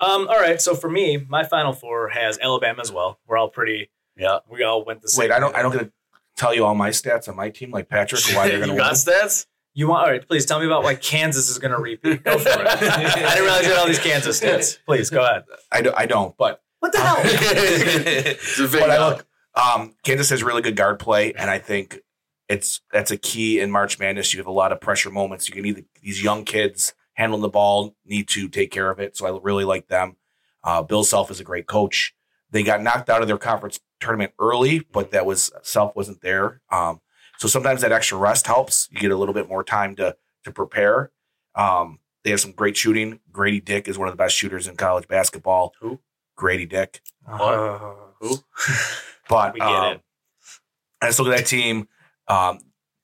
Um, 0.00 0.26
all 0.28 0.40
right, 0.40 0.60
so 0.60 0.74
for 0.74 0.90
me, 0.90 1.24
my 1.28 1.44
final 1.44 1.72
four 1.72 2.08
has 2.08 2.38
Alabama 2.40 2.80
as 2.80 2.90
well. 2.90 3.20
We're 3.26 3.36
all 3.36 3.48
pretty. 3.50 3.90
Yeah. 4.16 4.38
We 4.50 4.62
all 4.64 4.84
went 4.84 5.02
the 5.02 5.08
same. 5.08 5.20
Wait, 5.20 5.30
I 5.30 5.38
don't. 5.38 5.54
I 5.54 5.62
don't 5.62 5.72
get 5.72 5.80
to 5.84 5.92
tell 6.36 6.54
you 6.54 6.64
all 6.64 6.74
my 6.74 6.90
stats 6.90 7.28
on 7.28 7.36
my 7.36 7.50
team, 7.50 7.70
like 7.70 7.88
Patrick. 7.88 8.22
Why 8.34 8.48
they're 8.48 8.58
going 8.64 8.70
to 8.70 8.74
you 8.74 8.80
got 8.80 8.92
win. 8.92 8.94
stats? 8.96 9.46
You 9.74 9.88
want? 9.88 10.04
All 10.04 10.10
right, 10.10 10.26
please 10.26 10.44
tell 10.44 10.60
me 10.60 10.66
about 10.66 10.82
why 10.82 10.94
Kansas 10.94 11.48
is 11.48 11.58
going 11.58 11.72
to 11.72 11.78
repeat. 11.78 12.22
Go 12.24 12.38
for 12.38 12.48
it. 12.48 12.66
I 12.66 13.34
didn't 13.34 13.42
realize 13.42 13.62
you 13.64 13.70
had 13.70 13.78
all 13.78 13.86
these 13.86 13.98
Kansas 13.98 14.40
stats. 14.40 14.78
Please 14.84 15.08
go 15.08 15.24
ahead. 15.24 15.44
I, 15.70 15.80
do, 15.80 15.92
I 15.96 16.06
don't, 16.06 16.36
but 16.36 16.62
What 16.80 16.92
the 16.92 17.00
hell? 17.00 17.16
It's 17.24 18.58
a 18.58 18.68
big 18.68 18.80
but 18.80 18.90
I 18.90 19.08
look. 19.08 19.26
Um, 19.54 19.94
Kansas 20.02 20.30
has 20.30 20.42
really 20.42 20.62
good 20.62 20.76
guard 20.76 20.98
play, 20.98 21.32
and 21.34 21.50
I 21.50 21.58
think 21.58 22.00
it's 22.48 22.80
that's 22.92 23.10
a 23.10 23.16
key 23.16 23.60
in 23.60 23.70
March 23.70 23.98
Madness. 23.98 24.32
You 24.32 24.40
have 24.40 24.46
a 24.46 24.52
lot 24.52 24.72
of 24.72 24.80
pressure 24.80 25.10
moments. 25.10 25.48
You 25.48 25.54
can 25.54 25.62
need 25.62 25.84
these 26.02 26.22
young 26.22 26.44
kids 26.44 26.94
handling 27.14 27.42
the 27.42 27.48
ball, 27.48 27.94
need 28.04 28.28
to 28.28 28.48
take 28.48 28.70
care 28.70 28.90
of 28.90 28.98
it. 28.98 29.16
So 29.16 29.26
I 29.26 29.38
really 29.42 29.64
like 29.64 29.88
them. 29.88 30.16
Uh, 30.64 30.82
Bill 30.82 31.04
Self 31.04 31.30
is 31.30 31.40
a 31.40 31.44
great 31.44 31.66
coach. 31.66 32.14
They 32.50 32.62
got 32.62 32.82
knocked 32.82 33.10
out 33.10 33.20
of 33.20 33.28
their 33.28 33.38
conference 33.38 33.80
tournament 34.00 34.32
early, 34.38 34.80
but 34.92 35.10
that 35.10 35.26
was 35.26 35.52
Self 35.62 35.94
wasn't 35.94 36.22
there. 36.22 36.60
Um, 36.70 37.00
so 37.42 37.48
sometimes 37.48 37.80
that 37.80 37.90
extra 37.90 38.16
rest 38.16 38.46
helps. 38.46 38.88
You 38.92 39.00
get 39.00 39.10
a 39.10 39.16
little 39.16 39.34
bit 39.34 39.48
more 39.48 39.64
time 39.64 39.96
to 39.96 40.14
to 40.44 40.52
prepare. 40.52 41.10
Um, 41.56 41.98
they 42.22 42.30
have 42.30 42.38
some 42.38 42.52
great 42.52 42.76
shooting. 42.76 43.18
Gradey 43.32 43.64
Dick 43.64 43.88
is 43.88 43.98
one 43.98 44.06
of 44.06 44.12
the 44.12 44.16
best 44.16 44.36
shooters 44.36 44.68
in 44.68 44.76
college 44.76 45.08
basketball. 45.08 45.74
Who? 45.80 45.98
Gradey 46.38 46.68
Dick. 46.68 47.00
Uh, 47.26 47.78
Who? 48.20 48.36
But 49.28 49.54
We 49.54 49.60
get 49.60 49.68
um, 49.68 49.92
it. 49.94 50.00
I 51.00 51.06
just 51.06 51.18
look 51.18 51.32
at 51.32 51.38
that 51.38 51.46
team. 51.46 51.88
Um, 52.28 52.60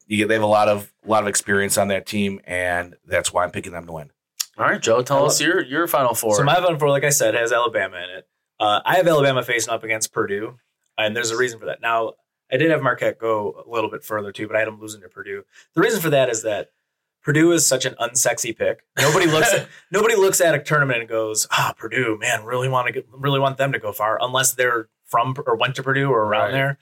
you, 0.07 0.25
they 0.29 0.35
have 0.35 0.43
a 0.45 0.47
lot 0.47 0.69
of 0.69 0.93
a 1.05 1.11
lot 1.11 1.25
of 1.25 1.29
experience 1.29 1.77
on 1.77 1.89
that 1.89 2.07
team, 2.07 2.41
and 2.45 2.95
that's 3.05 3.33
why 3.33 3.43
I'm 3.43 3.51
picking 3.51 3.73
them 3.73 3.87
to 3.87 3.93
win. 3.93 4.11
All 4.57 4.67
right, 4.67 4.81
Joe, 4.81 5.03
tell 5.03 5.27
us 5.27 5.41
your 5.41 5.65
your 5.65 5.89
final 5.89 6.15
four. 6.15 6.37
So 6.37 6.45
my 6.45 6.55
final 6.55 6.79
four, 6.79 6.91
like 6.91 7.03
I 7.03 7.11
said, 7.11 7.35
has 7.35 7.53
Alabama 7.53 7.97
in 7.97 8.19
it. 8.19 8.29
Uh, 8.61 8.83
I 8.85 8.99
have 8.99 9.09
Alabama 9.09 9.43
facing 9.43 9.75
up 9.75 9.83
against 9.83 10.13
Purdue, 10.13 10.59
and 10.97 11.17
there's 11.17 11.33
a 11.33 11.37
reason 11.37 11.59
for 11.59 11.67
that. 11.67 11.81
Now, 11.81 12.13
I 12.51 12.57
did 12.57 12.71
have 12.71 12.83
Marquette 12.83 13.19
go 13.19 13.65
a 13.67 13.71
little 13.71 13.91
bit 13.91 14.03
further 14.05 14.33
too, 14.33 14.47
but 14.47 14.57
I 14.57 14.61
had 14.61 14.69
them 14.69 14.81
losing 14.81 15.01
to 15.03 15.09
Purdue. 15.09 15.45
The 15.75 15.81
reason 15.83 16.01
for 16.01 16.11
that 16.11 16.29
is 16.31 16.43
that 16.43 16.71
Purdue 17.23 17.53
is 17.53 17.67
such 17.67 17.85
an 17.85 17.95
unsexy 18.01 18.57
pick. 18.57 18.85
Nobody 18.99 19.27
looks 19.27 19.53
at 19.53 19.69
nobody 19.91 20.15
looks 20.17 20.41
at 20.41 20.55
a 20.55 20.59
tournament 20.63 21.01
and 21.01 21.09
goes, 21.09 21.47
"Ah, 21.51 21.75
Purdue, 21.77 22.17
man, 22.19 22.45
really 22.45 22.69
want 22.69 22.87
to 22.87 22.93
get, 22.93 23.07
really 23.11 23.41
want 23.41 23.59
them 23.59 23.73
to 23.73 23.79
go 23.79 23.93
far," 23.93 24.19
unless 24.23 24.55
they're 24.55 24.89
from 25.05 25.35
or 25.47 25.57
went 25.57 25.75
to 25.77 25.83
Purdue 25.83 26.11
or 26.11 26.23
around 26.25 26.45
Right. 26.47 26.53
there. 26.53 26.79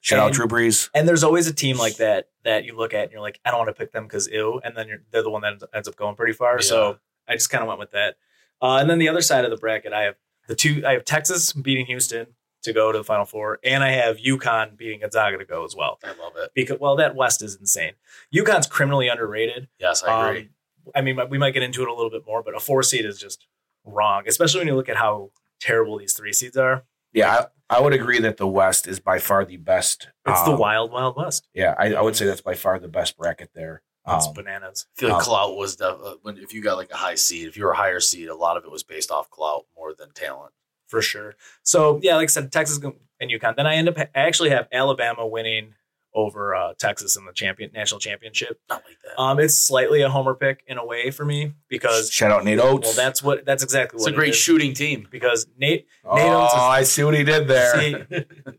Shout 0.00 0.18
out 0.20 0.26
And- 0.26 0.34
Drew 0.34 0.46
Brees. 0.46 0.88
And 0.94 1.08
there's 1.08 1.24
always 1.24 1.46
a 1.48 1.52
team 1.54 1.76
like 1.78 1.96
that 1.96 2.28
that 2.44 2.64
you 2.64 2.76
look 2.76 2.94
at 2.94 3.02
and 3.04 3.12
you're 3.12 3.20
like, 3.20 3.40
I 3.44 3.50
don't 3.50 3.58
want 3.58 3.68
to 3.70 3.74
pick 3.74 3.90
them 3.92 4.04
because 4.04 4.28
ew, 4.28 4.60
and 4.62 4.76
then 4.76 4.86
you're, 4.86 5.02
they're 5.10 5.22
the 5.24 5.30
one 5.30 5.42
that 5.42 5.52
ends- 5.52 5.64
ends 5.74 5.88
up 5.88 5.96
going 5.96 6.14
pretty 6.14 6.32
far. 6.32 6.56
Yeah. 6.58 6.62
So 6.62 6.98
I 7.26 7.32
just 7.34 7.50
kind 7.50 7.62
of 7.62 7.66
went 7.68 7.80
with 7.80 7.90
that. 7.90 8.14
Uh, 8.62 8.76
and 8.76 8.88
then 8.88 8.98
the 9.00 9.08
other 9.08 9.20
side 9.20 9.44
of 9.44 9.50
the 9.50 9.56
bracket, 9.56 9.92
I 9.92 10.02
have 10.02 10.14
the 10.48 10.54
two. 10.54 10.82
I 10.86 10.92
have 10.92 11.04
Texas 11.04 11.52
beating 11.52 11.86
Houston 11.86 12.28
to 12.66 12.72
go 12.72 12.92
to 12.92 12.98
the 12.98 13.04
Final 13.04 13.24
Four, 13.24 13.58
and 13.64 13.82
I 13.82 13.90
have 13.90 14.18
UConn 14.18 14.76
beating 14.76 15.00
Gonzaga 15.00 15.38
to 15.38 15.44
go 15.44 15.64
as 15.64 15.74
well. 15.74 15.98
I 16.04 16.08
love 16.08 16.34
it. 16.36 16.50
Because 16.54 16.78
well, 16.78 16.96
that 16.96 17.16
West 17.16 17.42
is 17.42 17.56
insane. 17.56 17.92
UConn's 18.34 18.66
criminally 18.66 19.08
underrated. 19.08 19.68
Yes, 19.78 20.02
I 20.04 20.28
agree. 20.28 20.40
Um, 20.42 20.48
I 20.94 21.00
mean, 21.00 21.18
we 21.30 21.38
might 21.38 21.52
get 21.52 21.62
into 21.64 21.82
it 21.82 21.88
a 21.88 21.94
little 21.94 22.10
bit 22.10 22.22
more, 22.26 22.42
but 22.42 22.54
a 22.54 22.60
four 22.60 22.82
seed 22.82 23.04
is 23.04 23.18
just 23.18 23.46
wrong, 23.84 24.24
especially 24.26 24.60
when 24.60 24.68
you 24.68 24.76
look 24.76 24.88
at 24.88 24.96
how 24.96 25.30
terrible 25.60 25.98
these 25.98 26.12
three 26.12 26.32
seeds 26.32 26.56
are. 26.56 26.84
Yeah, 27.12 27.46
I, 27.70 27.78
I 27.78 27.80
would 27.80 27.92
agree 27.92 28.20
that 28.20 28.36
the 28.36 28.46
West 28.46 28.86
is 28.86 29.00
by 29.00 29.18
far 29.18 29.44
the 29.44 29.56
best. 29.56 30.08
It's 30.26 30.42
the 30.42 30.52
um, 30.52 30.58
wild, 30.58 30.92
wild 30.92 31.16
West. 31.16 31.48
Yeah, 31.54 31.74
I, 31.78 31.94
I 31.94 32.02
would 32.02 32.14
say 32.14 32.26
that's 32.26 32.40
by 32.42 32.54
far 32.54 32.78
the 32.78 32.88
best 32.88 33.16
bracket 33.16 33.50
there. 33.54 33.82
It's 34.08 34.26
Um, 34.28 34.34
bananas. 34.34 34.86
I 34.96 35.00
feel 35.00 35.08
like 35.08 35.18
um, 35.18 35.24
clout 35.24 35.56
was 35.56 35.76
the, 35.76 35.88
uh, 35.90 36.14
when 36.22 36.38
if 36.38 36.54
you 36.54 36.62
got 36.62 36.76
like 36.76 36.92
a 36.92 36.96
high 36.96 37.16
seed, 37.16 37.48
if 37.48 37.56
you 37.56 37.64
were 37.64 37.72
a 37.72 37.76
higher 37.76 37.98
seed, 37.98 38.28
a 38.28 38.36
lot 38.36 38.56
of 38.56 38.64
it 38.64 38.70
was 38.70 38.84
based 38.84 39.10
off 39.10 39.30
clout 39.30 39.64
more 39.76 39.94
than 39.94 40.12
talent. 40.12 40.52
For 40.86 41.02
sure. 41.02 41.34
So 41.62 41.98
yeah, 42.02 42.16
like 42.16 42.24
I 42.24 42.26
said, 42.26 42.52
Texas 42.52 42.78
and 42.82 43.30
UConn. 43.30 43.56
Then 43.56 43.66
I 43.66 43.74
end 43.76 43.88
up 43.88 43.98
I 43.98 44.08
actually 44.14 44.50
have 44.50 44.68
Alabama 44.72 45.26
winning 45.26 45.74
over 46.14 46.54
uh, 46.54 46.72
Texas 46.78 47.14
in 47.16 47.26
the 47.26 47.32
champion 47.32 47.70
national 47.74 48.00
championship. 48.00 48.58
Not 48.70 48.82
like 48.86 48.96
that. 49.04 49.20
Um, 49.20 49.38
it's 49.38 49.54
slightly 49.54 50.00
a 50.00 50.08
homer 50.08 50.34
pick 50.34 50.62
in 50.66 50.78
a 50.78 50.84
way 50.86 51.10
for 51.10 51.24
me 51.26 51.52
because 51.68 52.10
Shout 52.10 52.30
out 52.30 52.42
Nate 52.44 52.58
Oats. 52.58 52.86
well, 52.86 52.94
that's 52.96 53.22
what 53.22 53.44
that's 53.44 53.62
exactly 53.62 53.98
what 53.98 54.08
it's 54.08 54.14
a 54.14 54.16
great 54.16 54.30
is. 54.30 54.36
shooting 54.36 54.72
team. 54.72 55.06
because 55.10 55.46
Nate, 55.58 55.86
oh, 56.04 56.16
Nate 56.16 56.30
Oats 56.32 56.52
is- 56.54 56.58
I 56.58 56.82
see 56.84 57.04
what 57.04 57.14
he 57.14 57.22
did 57.24 57.48
there. 57.48 57.74
See, 57.78 57.96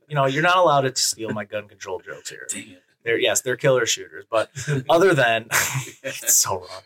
you 0.08 0.16
know, 0.16 0.26
you're 0.28 0.44
not 0.44 0.58
allowed 0.58 0.82
to 0.82 0.96
steal 0.96 1.32
my 1.32 1.46
gun 1.46 1.68
control 1.68 2.00
jokes 2.00 2.30
here. 2.30 2.46
Dang 2.50 2.70
it. 2.72 2.84
They're 3.04 3.18
yes, 3.18 3.42
they're 3.42 3.56
killer 3.56 3.86
shooters, 3.86 4.26
but 4.30 4.52
other 4.90 5.14
than 5.14 5.48
it's 6.04 6.36
so 6.36 6.58
wrong. 6.60 6.82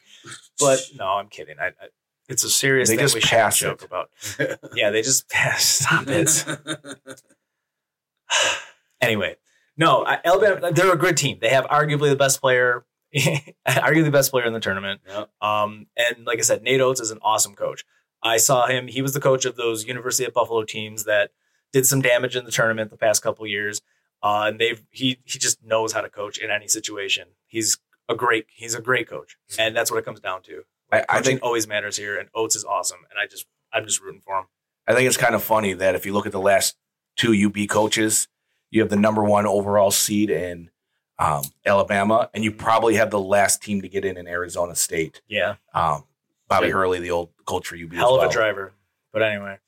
But 0.60 0.80
no, 0.96 1.06
I'm 1.08 1.28
kidding. 1.30 1.56
I, 1.60 1.68
I 1.68 1.88
it's 2.32 2.44
a 2.44 2.50
serious 2.50 2.90
They 2.90 2.96
thing 2.96 3.04
just 3.04 3.16
we 3.16 3.22
should 3.22 3.30
pass 3.30 3.60
joke 3.60 3.84
about. 3.84 4.10
Yeah, 4.76 4.90
they 4.90 5.02
just 5.02 5.30
pass. 5.30 5.64
Stop 5.64 6.08
it. 6.08 6.46
anyway, 9.02 9.36
no, 9.78 10.06
Alabama. 10.24 10.72
They're 10.72 10.94
a 10.94 10.98
good 10.98 11.18
team. 11.18 11.40
They 11.42 11.50
have 11.50 11.66
arguably 11.66 12.10
the 12.10 12.16
best 12.16 12.42
player, 12.42 12.86
arguably 13.16 14.06
the 14.06 14.12
best 14.12 14.32
player 14.32 14.46
in 14.46 14.54
the 14.54 14.60
tournament. 14.60 15.02
Yep. 15.08 15.30
Um, 15.42 15.88
and 15.98 16.26
like 16.26 16.40
I 16.40 16.44
said, 16.44 16.64
Nate 16.64 16.82
Oats 16.82 17.02
is 17.02 17.12
an 17.12 17.20
awesome 17.22 17.56
coach. 17.56 17.84
I 18.24 18.38
saw 18.38 18.68
him. 18.68 18.88
He 18.88 19.02
was 19.02 19.14
the 19.14 19.20
coach 19.20 19.46
of 19.46 19.56
those 19.56 19.86
University 19.86 20.26
of 20.26 20.34
Buffalo 20.34 20.64
teams 20.64 21.06
that 21.06 21.32
did 21.74 21.86
some 21.86 22.02
damage 22.02 22.36
in 22.36 22.46
the 22.46 22.52
tournament 22.52 22.92
the 22.92 22.98
past 22.98 23.22
couple 23.22 23.46
years. 23.48 23.82
Uh, 24.24 24.46
and 24.48 24.60
they've 24.60 24.84
he 24.92 25.20
he 25.26 25.40
just 25.40 25.64
knows 25.64 25.94
how 25.94 26.02
to 26.02 26.10
coach 26.10 26.38
in 26.38 26.52
any 26.52 26.68
situation. 26.68 27.30
He's 27.48 27.78
a 28.08 28.16
great 28.16 28.46
he's 28.54 28.76
a 28.76 28.82
great 28.82 29.10
coach, 29.10 29.38
and 29.58 29.76
that's 29.76 29.90
what 29.90 29.98
it 29.98 30.06
comes 30.06 30.20
down 30.20 30.44
to. 30.44 30.64
I, 30.92 31.06
I 31.10 31.22
think 31.22 31.42
always 31.44 31.68
matters 31.68 31.96
here, 31.98 32.18
and 32.20 32.30
Oats 32.36 32.56
is 32.56 32.66
awesome, 32.66 33.00
and 33.10 33.20
I 33.20 33.28
just 33.28 33.46
I'm 33.74 33.86
just 33.86 34.02
rooting 34.02 34.22
for 34.22 34.38
him. 34.40 34.46
I 34.88 34.94
think 34.94 35.08
it's 35.08 35.18
kind 35.18 35.36
of 35.36 35.44
funny 35.44 35.74
that 35.74 35.96
if 35.96 36.06
you 36.06 36.14
look 36.14 36.26
at 36.26 36.32
the 36.32 36.40
last 36.40 36.76
two 37.18 37.34
UB 37.34 37.68
coaches, 37.70 38.28
you 38.72 38.82
have 38.82 38.90
the 38.90 38.96
number 38.98 39.24
one 39.24 39.46
overall 39.46 39.92
seed 39.92 40.30
in 40.30 40.70
um, 41.20 41.44
Alabama, 41.66 42.30
and 42.34 42.44
you 42.44 42.52
probably 42.52 42.96
have 42.96 43.12
the 43.12 43.20
last 43.20 43.62
team 43.62 43.82
to 43.84 43.88
get 43.90 44.04
in 44.06 44.18
in 44.18 44.28
Arizona 44.28 44.76
State. 44.76 45.22
Yeah, 45.28 45.56
Um, 45.74 46.04
Bobby 46.48 46.68
Yeah. 46.68 46.74
Hurley, 46.74 47.00
the 47.00 47.12
old 47.12 47.30
culture 47.46 47.76
UB. 47.76 47.94
as 47.94 48.00
hell 48.00 48.20
of 48.20 48.30
a 48.30 48.34
driver. 48.34 48.74
But 49.14 49.22
anyway, 49.24 49.60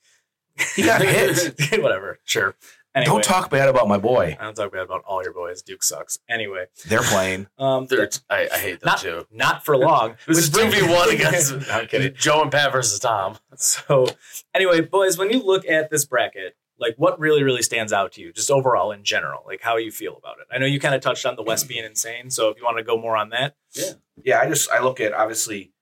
He 0.74 0.82
got 0.82 1.00
hit. 1.02 1.54
Whatever, 1.82 2.18
sure. 2.24 2.54
Anyway, 2.96 3.12
Don't 3.12 3.24
talk 3.24 3.50
bad 3.50 3.68
about 3.68 3.88
my 3.88 3.98
boy. 3.98 4.36
I 4.38 4.44
don't 4.44 4.54
talk 4.54 4.70
bad 4.72 4.82
about 4.82 5.02
all 5.04 5.20
your 5.22 5.32
boys. 5.32 5.62
Duke 5.62 5.82
sucks. 5.82 6.18
Anyway, 6.28 6.66
They're 6.86 7.02
playing. 7.02 7.48
um, 7.58 7.86
They're- 7.86 8.08
I, 8.30 8.48
I 8.52 8.58
hate 8.58 8.80
them 8.80 8.86
not 8.86 8.98
too. 9.00 9.26
not 9.32 9.64
for 9.64 9.76
long. 9.76 10.14
This 10.28 10.38
is 10.38 10.50
Which 10.52 10.72
two 10.74 10.82
v 10.86 10.92
one 10.92 11.10
against 11.10 11.52
No, 11.52 11.64
I'm 11.70 11.86
kidding. 11.88 12.14
Joe 12.14 12.42
and 12.42 12.52
Pat 12.52 12.70
versus 12.72 13.00
Tom. 13.00 13.36
So, 13.56 14.06
anyway, 14.54 14.80
boys, 14.80 15.18
when 15.18 15.30
you 15.30 15.42
look 15.42 15.66
at 15.66 15.90
this 15.90 16.04
bracket, 16.04 16.56
like 16.78 16.94
what 16.96 17.18
really, 17.18 17.42
really 17.42 17.62
stands 17.62 17.92
out 17.92 18.12
to 18.12 18.20
you, 18.20 18.32
just 18.32 18.50
overall 18.50 18.92
in 18.92 19.02
general, 19.04 19.42
like 19.46 19.60
how 19.60 19.76
you 19.76 19.90
feel 19.90 20.16
about 20.16 20.36
it? 20.38 20.46
I 20.52 20.58
know 20.58 20.66
you 20.66 20.78
kind 20.78 20.94
of 20.94 21.00
touched 21.00 21.24
on 21.26 21.34
the 21.36 21.42
West 21.42 21.66
being 21.68 21.84
insane, 21.84 22.30
so 22.30 22.48
if 22.50 22.58
you 22.58 22.64
want 22.64 22.78
to 22.78 22.84
go 22.84 22.96
more 22.96 23.16
on 23.16 23.30
that, 23.30 23.54
yeah, 23.74 23.92
Yeah, 24.24 24.40
I 24.40 24.48
just 24.48 24.70
I 24.70 24.80
look 24.82 25.00
at 25.00 25.12
obviously 25.12 25.72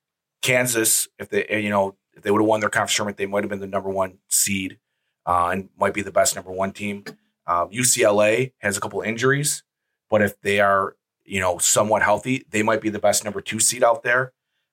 Kansas. 0.42 1.08
If 1.18 1.28
they 1.30 1.46
you 1.62 1.70
know 1.70 1.96
if 2.14 2.22
they 2.22 2.30
would 2.30 2.40
have 2.40 2.46
won 2.48 2.60
their 2.60 2.68
conference 2.70 2.94
tournament, 2.96 3.16
they 3.16 3.26
might 3.26 3.42
have 3.42 3.50
been 3.50 3.60
the 3.60 3.66
number 3.66 3.88
one 3.90 4.18
seed 4.28 4.78
uh, 5.26 5.50
and 5.52 5.68
might 5.78 5.94
be 5.94 6.02
the 6.02 6.12
best 6.12 6.34
number 6.34 6.50
one 6.50 6.72
team. 6.72 7.04
UCLA 7.48 8.52
has 8.58 8.76
a 8.76 8.80
couple 8.80 9.00
injuries, 9.02 9.62
but 10.08 10.22
if 10.22 10.40
they 10.40 10.60
are 10.60 10.96
you 11.24 11.40
know 11.40 11.58
somewhat 11.58 12.02
healthy, 12.02 12.44
they 12.50 12.62
might 12.62 12.80
be 12.80 12.88
the 12.88 12.98
best 12.98 13.24
number 13.24 13.40
two 13.40 13.60
seed 13.60 13.84
out 13.84 14.02
there. 14.02 14.32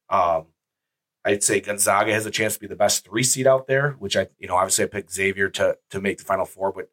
Um, 0.10 0.48
I'd 1.26 1.44
say 1.44 1.60
Gonzaga 1.60 2.14
has 2.14 2.26
a 2.26 2.32
chance 2.32 2.56
to 2.56 2.60
be 2.60 2.68
the 2.68 2.76
best 2.76 3.06
three 3.06 3.24
seed 3.24 3.48
out 3.48 3.68
there, 3.68 3.92
which 4.00 4.16
I 4.16 4.28
you 4.38 4.48
know 4.48 4.56
obviously 4.56 4.86
I 4.86 4.88
picked 4.88 5.12
Xavier 5.12 5.50
to 5.50 5.78
to 5.90 6.02
make 6.02 6.18
the 6.18 6.24
final 6.24 6.46
four, 6.46 6.72
but 6.72 6.90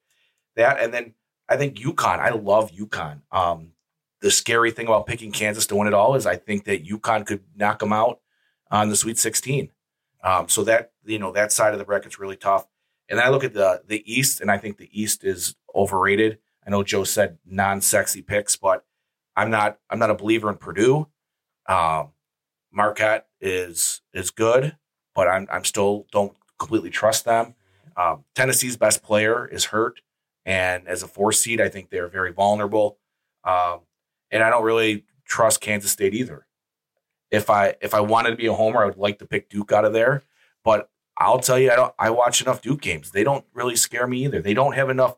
that 0.57 0.81
and 0.81 0.93
then 0.93 1.15
I 1.49 1.57
think 1.57 1.77
UConn. 1.77 2.19
I 2.19 2.31
love 2.31 2.73
UConn. 2.73 3.23
Um, 3.31 3.73
the 4.21 4.31
scary 4.31 4.71
thing 4.71 4.87
about 4.87 5.07
picking 5.07 5.31
Kansas 5.31 5.67
to 5.69 5.77
win 5.77 5.87
it 5.87 5.95
all 5.95 6.15
is 6.17 6.27
I 6.27 6.37
think 6.37 6.65
that 6.65 6.85
UConn 6.85 7.27
could 7.27 7.45
knock 7.55 7.79
them 7.79 7.93
out 7.93 8.21
on 8.71 8.89
the 8.89 8.97
Sweet 8.97 9.19
16. 9.19 9.71
Um, 10.25 10.49
so 10.49 10.65
that 10.65 10.93
you 11.05 11.19
know 11.19 11.33
that 11.33 11.53
side 11.53 11.73
of 11.73 11.79
the 11.79 11.85
bracket's 11.85 12.19
really 12.19 12.37
tough. 12.37 12.67
And 13.09 13.21
I 13.21 13.29
look 13.29 13.45
at 13.45 13.55
the 13.55 13.83
the 13.87 14.03
East, 14.11 14.41
and 14.41 14.51
I 14.51 14.59
think 14.59 14.79
the 14.79 14.91
East 14.93 15.25
is 15.25 15.55
overrated. 15.75 16.39
I 16.67 16.71
know 16.71 16.83
Joe 16.83 17.05
said 17.05 17.39
non-sexy 17.47 18.23
picks, 18.23 18.57
but 18.57 18.85
I'm 19.37 19.51
not 19.51 19.79
I'm 19.89 19.99
not 19.99 20.11
a 20.11 20.15
believer 20.15 20.49
in 20.49 20.57
Purdue. 20.57 21.09
Um, 21.69 22.11
Marquette 22.73 23.27
is 23.41 24.03
is 24.13 24.31
good, 24.31 24.77
but 25.15 25.29
I'm 25.29 25.47
I'm 25.51 25.65
still 25.65 26.07
don't 26.11 26.37
completely 26.59 26.91
trust 26.91 27.25
them. 27.25 27.55
Um, 27.97 28.25
Tennessee's 28.35 28.77
best 28.77 29.03
player 29.03 29.47
is 29.47 29.67
hurt, 29.67 30.01
and 30.45 30.87
as 30.89 31.03
a 31.03 31.09
four 31.09 31.33
seed, 31.33 31.61
I 31.61 31.69
think 31.69 31.91
they're 31.91 32.09
very 32.09 32.33
vulnerable. 32.33 32.99
Um, 33.45 33.81
and 34.31 34.43
I 34.43 34.51
don't 34.51 34.65
really 34.65 35.05
trust 35.25 35.61
Kansas 35.61 35.91
State 35.91 36.15
either. 36.15 36.47
If 37.31 37.51
I 37.51 37.75
if 37.81 37.95
I 37.95 38.01
wanted 38.01 38.31
to 38.31 38.37
be 38.37 38.47
a 38.47 38.53
homer, 38.53 38.83
I 38.83 38.87
would 38.87 38.97
like 38.97 39.19
to 39.21 39.27
pick 39.27 39.49
Duke 39.49 39.73
out 39.73 39.85
of 39.85 39.93
there. 39.93 40.23
But 40.65 40.91
I'll 41.19 41.39
tell 41.41 41.59
you, 41.59 41.71
I 41.71 41.77
don't. 41.77 41.95
I 41.99 42.11
watch 42.11 42.43
enough 42.43 42.61
Duke 42.63 42.81
games. 42.83 43.11
They 43.13 43.25
don't 43.25 43.45
really 43.55 43.77
scare 43.77 44.07
me 44.07 44.25
either. 44.25 44.41
They 44.43 44.55
don't 44.55 44.75
have 44.75 44.91
enough. 44.91 45.17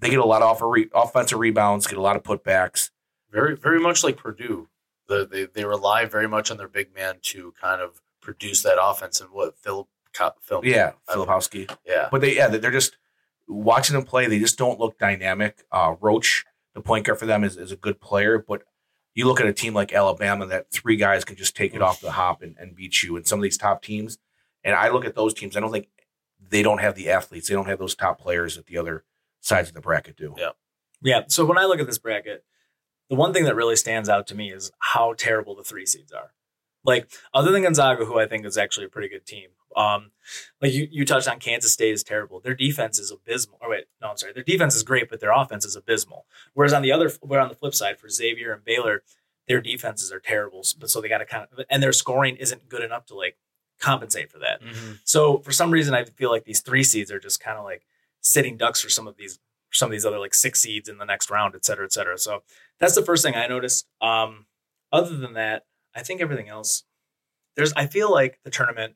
They 0.00 0.10
get 0.10 0.18
a 0.18 0.24
lot 0.24 0.42
of 0.42 0.60
re- 0.62 0.88
offensive 0.94 1.38
rebounds, 1.38 1.86
get 1.86 1.98
a 1.98 2.02
lot 2.02 2.16
of 2.16 2.22
putbacks. 2.22 2.90
Very, 3.30 3.56
very 3.56 3.80
much 3.80 4.02
like 4.04 4.16
Purdue. 4.16 4.68
The, 5.08 5.26
they 5.26 5.44
they 5.46 5.64
rely 5.64 6.06
very 6.06 6.26
much 6.28 6.50
on 6.50 6.56
their 6.56 6.68
big 6.68 6.94
man 6.94 7.16
to 7.22 7.52
kind 7.60 7.80
of 7.82 8.00
produce 8.22 8.62
that 8.62 8.78
offense 8.82 9.20
and 9.20 9.30
what 9.30 9.58
Philip 9.58 9.88
Phil, 10.40 10.60
Yeah, 10.64 10.92
Filipowski. 11.08 11.70
yeah. 11.86 12.08
But 12.10 12.20
they 12.20 12.36
yeah, 12.36 12.48
they're 12.48 12.70
just 12.70 12.96
watching 13.48 13.94
them 13.94 14.04
play. 14.04 14.26
They 14.26 14.38
just 14.38 14.56
don't 14.56 14.78
look 14.80 14.98
dynamic. 14.98 15.64
Uh, 15.72 15.96
Roach, 16.00 16.44
the 16.74 16.80
point 16.80 17.04
guard 17.06 17.18
for 17.18 17.26
them, 17.26 17.44
is, 17.44 17.56
is 17.58 17.72
a 17.72 17.76
good 17.76 18.00
player, 18.00 18.38
but 18.38 18.62
you 19.14 19.26
look 19.26 19.40
at 19.40 19.46
a 19.46 19.52
team 19.52 19.74
like 19.74 19.92
Alabama 19.92 20.46
that 20.46 20.70
three 20.70 20.96
guys 20.96 21.24
can 21.24 21.36
just 21.36 21.54
take 21.56 21.74
it 21.74 21.82
off 21.82 22.00
the 22.00 22.12
hop 22.12 22.42
and, 22.42 22.56
and 22.58 22.74
beat 22.74 23.02
you. 23.02 23.16
And 23.16 23.26
some 23.26 23.38
of 23.40 23.42
these 23.42 23.58
top 23.58 23.82
teams, 23.82 24.18
and 24.64 24.74
I 24.74 24.88
look 24.88 25.04
at 25.04 25.14
those 25.14 25.34
teams, 25.34 25.56
I 25.56 25.60
don't 25.60 25.72
think 25.72 25.88
they 26.40 26.62
don't 26.62 26.80
have 26.80 26.94
the 26.94 27.10
athletes. 27.10 27.48
They 27.48 27.54
don't 27.54 27.66
have 27.66 27.78
those 27.78 27.94
top 27.94 28.20
players 28.20 28.56
that 28.56 28.66
the 28.66 28.78
other 28.78 29.04
sides 29.40 29.68
of 29.68 29.74
the 29.74 29.80
bracket 29.80 30.16
do. 30.16 30.34
Yeah. 30.38 30.50
yeah. 31.02 31.20
So 31.28 31.44
when 31.44 31.58
I 31.58 31.64
look 31.64 31.80
at 31.80 31.86
this 31.86 31.98
bracket, 31.98 32.44
the 33.10 33.16
one 33.16 33.32
thing 33.32 33.44
that 33.44 33.54
really 33.54 33.76
stands 33.76 34.08
out 34.08 34.26
to 34.28 34.34
me 34.34 34.50
is 34.50 34.70
how 34.78 35.14
terrible 35.14 35.54
the 35.54 35.64
three 35.64 35.86
seeds 35.86 36.12
are. 36.12 36.32
Like 36.84 37.10
other 37.32 37.50
than 37.50 37.62
Gonzaga, 37.62 38.04
who 38.04 38.18
I 38.18 38.26
think 38.26 38.44
is 38.44 38.58
actually 38.58 38.86
a 38.86 38.90
pretty 38.90 39.08
good 39.08 39.26
team. 39.26 39.50
Um, 39.76 40.12
like 40.62 40.72
you, 40.72 40.86
you 40.90 41.04
touched 41.04 41.28
on 41.28 41.40
Kansas 41.40 41.72
State 41.72 41.92
is 41.92 42.04
terrible. 42.04 42.40
Their 42.40 42.54
defense 42.54 42.98
is 42.98 43.10
abysmal. 43.10 43.58
Or 43.60 43.70
wait, 43.70 43.84
no, 44.00 44.08
I'm 44.08 44.16
sorry. 44.16 44.32
Their 44.32 44.44
defense 44.44 44.76
is 44.76 44.82
great, 44.82 45.10
but 45.10 45.20
their 45.20 45.32
offense 45.32 45.64
is 45.64 45.76
abysmal. 45.76 46.26
Whereas 46.52 46.72
on 46.72 46.82
the 46.82 46.92
other, 46.92 47.10
where 47.20 47.40
on 47.40 47.48
the 47.48 47.54
flip 47.54 47.74
side 47.74 47.98
for 47.98 48.08
Xavier 48.08 48.52
and 48.52 48.64
Baylor, 48.64 49.02
their 49.48 49.60
defenses 49.60 50.12
are 50.12 50.20
terrible. 50.20 50.62
But 50.78 50.90
so 50.90 51.00
they 51.00 51.08
got 51.08 51.18
to 51.18 51.26
kind 51.26 51.46
of, 51.50 51.64
and 51.68 51.82
their 51.82 51.92
scoring 51.92 52.36
isn't 52.36 52.68
good 52.68 52.82
enough 52.82 53.06
to 53.06 53.14
like 53.14 53.36
compensate 53.80 54.30
for 54.30 54.38
that. 54.38 54.60
So 55.04 55.38
for 55.38 55.52
some 55.52 55.70
reason, 55.70 55.94
I 55.94 56.04
feel 56.04 56.30
like 56.30 56.44
these 56.44 56.60
three 56.60 56.82
seeds 56.84 57.10
are 57.10 57.20
just 57.20 57.40
kind 57.40 57.58
of 57.58 57.64
like 57.64 57.86
sitting 58.20 58.56
ducks 58.56 58.80
for 58.80 58.88
some 58.88 59.06
of 59.06 59.16
these 59.16 59.38
some 59.72 59.88
of 59.88 59.92
these 59.92 60.06
other 60.06 60.20
like 60.20 60.34
six 60.34 60.60
seeds 60.60 60.88
in 60.88 60.98
the 60.98 61.04
next 61.04 61.30
round, 61.30 61.54
et 61.56 61.64
cetera, 61.64 61.84
et 61.84 61.92
cetera. 61.92 62.16
So 62.16 62.42
that's 62.78 62.94
the 62.94 63.02
first 63.02 63.24
thing 63.24 63.34
I 63.34 63.48
noticed. 63.48 63.86
Um, 64.00 64.46
other 64.92 65.16
than 65.16 65.32
that, 65.32 65.64
I 65.96 66.02
think 66.04 66.20
everything 66.20 66.48
else 66.48 66.84
there's 67.56 67.72
I 67.74 67.86
feel 67.86 68.10
like 68.10 68.38
the 68.44 68.50
tournament 68.50 68.94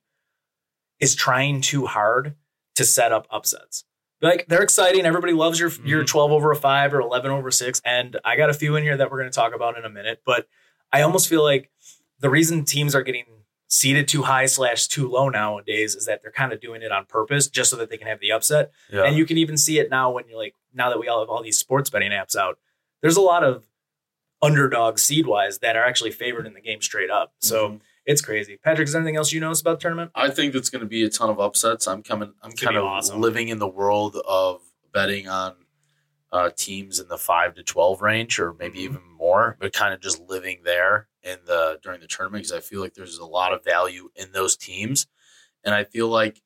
is 1.00 1.14
trying 1.14 1.60
too 1.60 1.86
hard 1.86 2.34
to 2.76 2.84
set 2.84 3.12
up 3.12 3.26
upsets. 3.30 3.84
Like 4.20 4.46
they're 4.48 4.62
exciting. 4.62 5.04
Everybody 5.06 5.32
loves 5.32 5.60
your 5.60 5.70
your 5.84 6.02
Mhm. 6.04 6.08
12 6.08 6.32
over 6.32 6.50
a 6.52 6.56
five 6.56 6.92
or 6.94 7.00
11 7.00 7.30
over 7.30 7.50
six. 7.50 7.80
And 7.84 8.18
I 8.24 8.36
got 8.36 8.50
a 8.50 8.54
few 8.54 8.74
in 8.76 8.82
here 8.82 8.96
that 8.96 9.10
we're 9.10 9.18
going 9.18 9.30
to 9.30 9.34
talk 9.34 9.54
about 9.54 9.76
in 9.78 9.84
a 9.84 9.90
minute. 9.90 10.22
But 10.24 10.48
I 10.92 11.02
almost 11.02 11.28
feel 11.28 11.42
like 11.44 11.70
the 12.20 12.30
reason 12.30 12.64
teams 12.64 12.94
are 12.96 13.02
getting 13.02 13.26
seated 13.68 14.08
too 14.08 14.22
high 14.22 14.46
slash 14.46 14.86
too 14.86 15.08
low 15.08 15.28
nowadays 15.28 15.94
is 15.94 16.06
that 16.06 16.22
they're 16.22 16.32
kind 16.32 16.52
of 16.52 16.60
doing 16.60 16.80
it 16.82 16.90
on 16.90 17.04
purpose 17.04 17.46
just 17.48 17.70
so 17.70 17.76
that 17.76 17.90
they 17.90 17.96
can 17.98 18.06
have 18.08 18.18
the 18.20 18.32
upset. 18.32 18.72
Yeah. 18.90 19.04
And 19.04 19.16
you 19.16 19.26
can 19.26 19.36
even 19.38 19.56
see 19.58 19.78
it 19.78 19.90
now 19.90 20.10
when 20.10 20.24
you're 20.28 20.38
like, 20.38 20.54
now 20.74 20.88
that 20.88 20.98
we 20.98 21.06
all 21.08 21.20
have 21.20 21.28
all 21.28 21.42
these 21.42 21.58
sports 21.58 21.90
betting 21.90 22.10
apps 22.10 22.34
out, 22.34 22.58
there's 23.02 23.16
a 23.16 23.20
lot 23.20 23.44
of 23.44 23.66
underdogs 24.40 25.02
seed 25.02 25.26
wise 25.26 25.58
that 25.58 25.76
are 25.76 25.84
actually 25.84 26.10
favored 26.12 26.46
in 26.46 26.54
the 26.54 26.60
game 26.60 26.80
straight 26.80 27.10
up. 27.10 27.32
So 27.40 27.68
Mhm. 27.70 27.80
it's 28.06 28.22
crazy. 28.22 28.56
Patrick, 28.56 28.86
is 28.86 28.92
there 28.92 29.02
anything 29.02 29.16
else 29.16 29.32
you 29.32 29.40
notice 29.40 29.60
about 29.60 29.78
the 29.78 29.82
tournament? 29.82 30.12
I 30.14 30.30
think 30.30 30.52
that's 30.52 30.70
going 30.70 30.80
to 30.80 30.86
be 30.88 31.02
a 31.04 31.10
ton 31.10 31.28
of 31.28 31.40
upsets. 31.40 31.86
I'm 31.88 32.02
coming. 32.02 32.32
I'm 32.42 32.52
It's 32.52 32.60
kind 32.62 32.76
of 32.76 32.84
awesome. 32.84 33.20
living 33.20 33.48
in 33.48 33.58
the 33.58 33.68
world 33.68 34.16
of 34.26 34.62
betting 34.92 35.28
on 35.28 35.56
uh, 36.30 36.50
teams 36.54 36.98
in 37.00 37.08
the 37.08 37.16
five 37.16 37.54
to 37.54 37.62
twelve 37.62 38.02
range, 38.02 38.38
or 38.38 38.52
maybe 38.52 38.80
Mhm. 38.80 38.82
even 38.82 39.02
more. 39.16 39.56
But 39.58 39.72
kind 39.72 39.94
of 39.94 40.00
just 40.00 40.20
living 40.20 40.60
there 40.62 41.08
in 41.28 41.38
the 41.46 41.78
during 41.82 42.00
the 42.00 42.06
tournament 42.06 42.44
because 42.44 42.56
I 42.56 42.60
feel 42.60 42.80
like 42.80 42.94
there's 42.94 43.18
a 43.18 43.26
lot 43.26 43.52
of 43.52 43.64
value 43.64 44.10
in 44.16 44.32
those 44.32 44.56
teams, 44.56 45.06
and 45.64 45.74
I 45.74 45.84
feel 45.84 46.08
like 46.08 46.42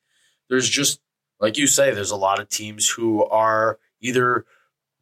there's 0.48 0.68
just 0.68 1.00
like 1.40 1.56
you 1.56 1.66
say, 1.66 1.92
there's 1.92 2.10
a 2.10 2.16
lot 2.16 2.40
of 2.40 2.48
teams 2.48 2.88
who 2.88 3.24
are 3.24 3.78
either 4.00 4.44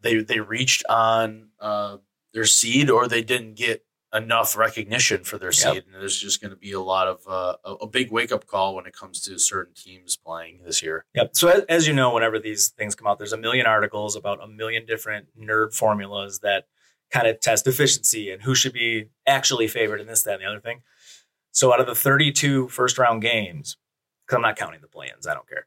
they 0.01 0.23
they 0.23 0.41
reached 0.41 0.85
on 0.89 1.49
uh, 1.61 1.99
their 2.33 2.47
seed 2.47 2.91
or 2.91 3.09
they 3.09 3.23
didn't 3.23 3.55
get 3.55 3.85
enough 4.13 4.57
recognition 4.57 5.23
for 5.23 5.39
their 5.39 5.51
Yep. 5.51 5.55
seed, 5.55 5.85
and 5.87 5.95
there's 5.95 6.19
just 6.19 6.41
going 6.41 6.51
to 6.51 6.57
be 6.57 6.73
a 6.73 6.81
lot 6.81 7.07
of 7.07 7.21
uh, 7.29 7.57
a, 7.65 7.85
a 7.85 7.87
big 7.87 8.11
wake 8.11 8.33
up 8.33 8.47
call 8.47 8.75
when 8.75 8.87
it 8.87 8.93
comes 8.93 9.21
to 9.21 9.39
certain 9.39 9.75
teams 9.75 10.17
playing 10.17 10.63
this 10.65 10.83
year. 10.83 11.05
Yep. 11.15 11.31
So 11.37 11.49
as, 11.49 11.63
as 11.69 11.87
you 11.87 11.93
know, 11.95 12.13
whenever 12.13 12.39
these 12.39 12.69
things 12.69 12.95
come 12.95 13.07
out, 13.07 13.19
there's 13.19 13.33
a 13.33 13.37
million 13.39 13.67
articles 13.67 14.17
about 14.17 14.43
a 14.43 14.49
million 14.49 14.85
different 14.85 15.29
nerd 15.39 15.75
formulas 15.75 16.41
that 16.41 16.67
kind 17.11 17.27
of 17.27 17.41
test 17.41 17.67
efficiency 17.67 18.31
and 18.31 18.43
who 18.43 18.55
should 18.55 18.73
be 18.73 19.09
actually 19.27 19.67
favored 19.69 20.01
in 20.01 20.07
this, 20.07 20.23
that, 20.23 20.35
and 20.35 20.43
the 20.43 20.47
other 20.47 20.61
thing. 20.61 20.83
So 21.53 21.73
out 21.73 21.81
of 21.81 21.87
the 21.87 21.95
32 21.95 22.69
first 22.69 22.99
round 22.99 23.23
games, 23.23 23.77
because 24.27 24.37
I'm 24.37 24.43
not 24.43 24.57
counting 24.57 24.81
the 24.81 24.87
play-ins, 24.89 25.27
I 25.27 25.35
don't 25.35 25.49
care. 25.49 25.67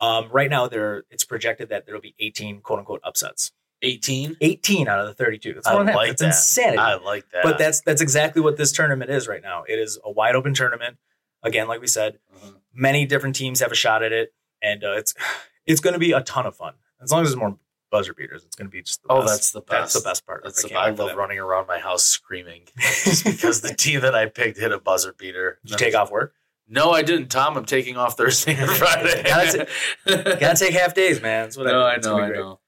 Um, 0.00 0.28
right 0.30 0.50
now, 0.50 0.68
there 0.68 1.04
it's 1.10 1.24
projected 1.24 1.68
that 1.70 1.86
there 1.86 1.94
will 1.94 2.02
be 2.02 2.14
18 2.18 2.60
quote 2.60 2.78
unquote 2.80 3.00
upsets. 3.04 3.52
18. 3.82 4.36
18 4.40 4.88
out 4.88 5.00
of 5.00 5.06
the 5.06 5.14
32. 5.14 5.54
That's 5.54 5.66
I 5.66 5.72
more 5.72 5.80
than 5.80 5.88
half. 5.88 5.96
like 5.96 6.08
That's 6.16 6.20
that. 6.20 6.26
insanity. 6.28 6.78
I 6.78 6.94
like 6.94 7.28
that. 7.32 7.42
But 7.42 7.58
that's 7.58 7.80
that's 7.82 8.00
exactly 8.00 8.40
what 8.40 8.56
this 8.56 8.72
tournament 8.72 9.10
is 9.10 9.28
right 9.28 9.42
now. 9.42 9.64
It 9.68 9.78
is 9.78 9.98
a 10.04 10.10
wide 10.10 10.34
open 10.36 10.54
tournament. 10.54 10.96
Again, 11.42 11.68
like 11.68 11.80
we 11.80 11.86
said, 11.86 12.18
Mhm. 12.36 12.54
many 12.72 13.04
different 13.04 13.36
teams 13.36 13.60
have 13.60 13.70
a 13.72 13.74
shot 13.74 14.02
at 14.02 14.12
it, 14.12 14.32
and 14.62 14.82
uh, 14.84 14.92
it's 14.92 15.14
it's 15.66 15.80
going 15.80 15.92
to 15.94 15.98
be 16.00 16.12
a 16.12 16.20
ton 16.22 16.46
of 16.46 16.56
fun. 16.56 16.74
As 17.02 17.10
long 17.12 17.22
as 17.22 17.28
there's 17.28 17.36
more 17.36 17.58
buzzer 17.94 18.12
beaters, 18.12 18.42
it's 18.44 18.56
going 18.56 18.66
to 18.66 18.72
be 18.72 18.82
just 18.82 19.02
the 19.04 19.08
Oh, 19.12 19.20
best. 19.20 19.30
that's 19.32 19.50
the 19.52 19.60
best. 19.60 19.70
that's 19.70 19.92
the 19.94 20.00
best. 20.08 20.26
part. 20.26 20.42
That's 20.42 20.64
I 20.64 20.68
the, 20.68 20.74
I 20.74 20.90
love 20.90 21.16
running 21.16 21.38
around 21.38 21.68
my 21.68 21.78
house 21.78 22.02
screaming 22.02 22.62
just 23.04 23.24
because 23.24 23.60
the 23.60 23.72
team 23.72 24.00
that 24.00 24.16
I 24.16 24.26
picked 24.26 24.58
hit 24.58 24.72
a 24.72 24.80
buzzer 24.80 25.12
beater. 25.12 25.60
Did 25.64 25.70
you 25.70 25.76
take 25.76 25.94
off 25.94 26.10
work? 26.10 26.34
No, 26.66 26.90
I 26.90 27.02
didn't. 27.02 27.28
Tom, 27.28 27.56
I'm 27.56 27.64
taking 27.64 27.96
off 27.96 28.16
Thursday 28.16 28.56
and 28.56 28.68
Friday. 28.82 29.22
Gotta 29.22 29.68
Gotta 30.06 30.56
take 30.56 30.72
half 30.74 30.92
days, 30.94 31.22
man. 31.22 31.44
That's 31.44 31.56
what 31.56 31.66
no, 31.66 31.82
I 31.82 31.94
it's 31.94 32.06
know, 32.06 32.18
I 32.18 32.28
know. 32.30 32.58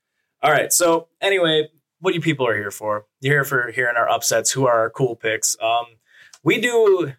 All 0.43 0.53
right. 0.53 0.72
So 0.72 1.09
anyway, 1.20 1.68
what 1.99 2.14
you 2.14 2.20
people 2.20 2.47
are 2.47 2.55
here 2.57 2.70
for? 2.70 3.07
You're 3.20 3.35
here 3.35 3.45
for 3.45 3.72
hearing 3.72 3.97
our 3.97 4.09
upsets. 4.09 4.53
Who 4.53 4.66
are 4.68 4.79
our 4.79 4.91
cool 4.91 5.16
picks? 5.16 5.57
Um, 5.61 5.87
we 6.45 6.61
do 6.61 7.12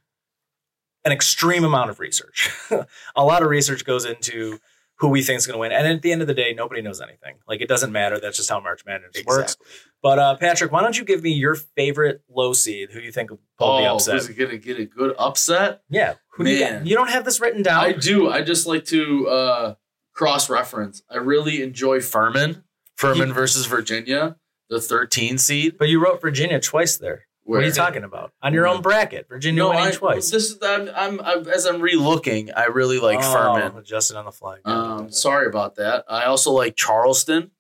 an 1.04 1.12
extreme 1.12 1.64
amount 1.66 1.90
of 1.90 2.00
research. 2.00 2.50
a 3.16 3.24
lot 3.26 3.42
of 3.44 3.50
research 3.50 3.84
goes 3.84 4.06
into 4.06 4.60
who 5.00 5.10
we 5.10 5.22
think 5.22 5.38
is 5.38 5.46
going 5.46 5.56
to 5.56 5.60
win, 5.60 5.72
and 5.72 5.86
at 5.88 6.02
the 6.02 6.12
end 6.12 6.22
of 6.22 6.28
the 6.28 6.34
day, 6.34 6.54
nobody 6.54 6.82
knows 6.82 7.00
anything. 7.02 7.36
Like 7.48 7.62
it 7.62 7.68
doesn't 7.68 7.92
matter. 7.92 8.20
That's 8.20 8.36
just 8.38 8.50
how 8.50 8.60
March 8.60 8.82
Madness 8.86 9.24
works. 9.26 9.56
But 10.02 10.18
uh, 10.20 10.36
Patrick, 10.38 10.72
why 10.72 10.82
don't 10.82 10.98
you 10.98 11.06
give 11.06 11.22
me 11.24 11.32
your 11.32 11.56
favorite 11.56 12.22
low 12.30 12.54
seed? 12.54 12.90
Who 12.92 13.00
you 13.00 13.12
think 13.12 13.30
will 13.30 13.40
pull 13.60 13.78
the 13.78 13.88
Oh, 13.88 13.96
upset? 13.96 14.16
who's 14.16 14.28
going 14.30 14.50
to 14.52 14.58
get 14.58 14.80
a 14.80 14.86
good 14.86 15.16
upset? 15.20 15.82
yeah. 15.90 16.16
Who 16.34 16.44
do 16.46 16.52
you? 16.52 16.60
Man. 16.64 16.86
you 16.86 16.96
don't 16.96 17.10
have 17.10 17.26
this 17.26 17.40
written 17.40 17.62
down. 17.64 17.84
I 17.84 17.92
do. 17.94 18.30
I 18.30 18.42
just 18.42 18.66
like 18.68 18.86
to 18.86 19.28
uh, 19.28 19.76
cross 20.14 20.50
reference. 20.50 21.02
I 21.10 21.18
really 21.18 21.62
enjoy 21.64 22.00
Furman. 22.02 22.64
Furman 22.96 23.28
You- 23.30 23.34
versus 23.36 23.66
Virginia, 23.68 24.38
the 24.70 24.82
13 24.82 25.38
seed. 25.38 25.78
but 25.78 25.90
you 25.90 26.04
wrote 26.04 26.22
Virginia 26.22 26.60
twice 26.60 26.98
there. 26.98 27.27
What 27.48 27.64
are 27.64 27.66
you 27.66 27.72
talking 27.72 28.04
about? 28.04 28.34
On 28.42 28.54
your 28.54 28.68
own 28.68 28.82
bracket, 28.82 29.28
Virginia 29.30 29.64
No, 29.64 29.70
winning 29.70 29.86
I, 29.86 29.92
twice. 29.92 30.30
This 30.32 30.52
is 30.52 30.58
I'm, 30.62 30.90
I'm, 30.96 31.20
I'm 31.22 31.48
As 31.48 31.66
I'm 31.66 31.82
re-looking, 31.82 32.52
I 32.52 32.66
really 32.66 33.00
like 33.00 33.20
Oh, 33.22 33.34
Furman. 33.34 33.78
adjusted 33.78 34.18
on 34.18 34.26
the 34.26 34.32
fly. 34.32 34.58
um, 34.66 35.12
sorry 35.12 35.48
about 35.48 35.76
that. 35.76 36.04
I 36.10 36.26
also 36.26 36.52
like 36.52 36.76
Charleston. 36.76 37.52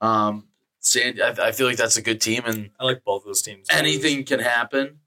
Um, 0.00 0.48
San, 0.80 1.20
I, 1.22 1.48
I 1.48 1.52
feel 1.52 1.66
like 1.66 1.76
that's 1.76 1.96
a 1.96 2.02
good 2.02 2.20
team, 2.20 2.42
and 2.46 2.70
I 2.80 2.84
like 2.84 3.04
both 3.04 3.24
those 3.24 3.42
teams. 3.42 3.66
Anything 3.70 4.24
can 4.24 4.40
happen. 4.40 4.98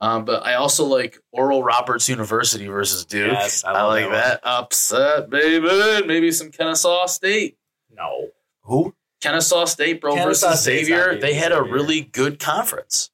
Um, 0.00 0.24
but 0.24 0.44
I 0.44 0.54
also 0.54 0.84
like 0.84 1.18
Oral 1.32 1.62
Roberts 1.62 2.08
University 2.08 2.66
versus 2.66 3.04
Duke. 3.04 3.32
Yes, 3.32 3.64
I 3.64 3.70
I, 3.72 3.82
like 3.84 4.10
that 4.10 4.42
that. 4.42 4.46
Upset, 4.48 5.30
baby. 5.30 6.06
maybe 6.06 6.32
some 6.32 6.50
Kennesaw 6.50 7.06
State. 7.06 7.56
No. 7.90 8.28
Who? 8.62 8.94
Kennesaw 9.20 9.64
State, 9.66 10.00
bro, 10.00 10.14
Kennesaw 10.16 10.48
versus 10.48 10.64
Xavier, 10.64 11.16
they 11.20 11.34
had 11.34 11.52
a 11.52 11.62
really 11.62 12.00
good 12.00 12.40
conference. 12.40 13.10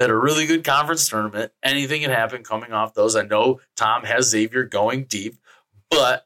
They 0.00 0.04
had 0.04 0.10
a 0.10 0.16
really 0.16 0.46
good 0.46 0.64
conference 0.64 1.06
tournament. 1.08 1.52
Anything 1.62 2.00
can 2.00 2.10
happen 2.10 2.42
coming 2.42 2.72
off 2.72 2.94
those. 2.94 3.14
I 3.16 3.22
know 3.22 3.60
Tom 3.76 4.04
has 4.04 4.30
Xavier 4.30 4.64
going 4.64 5.04
deep, 5.04 5.36
but 5.90 6.24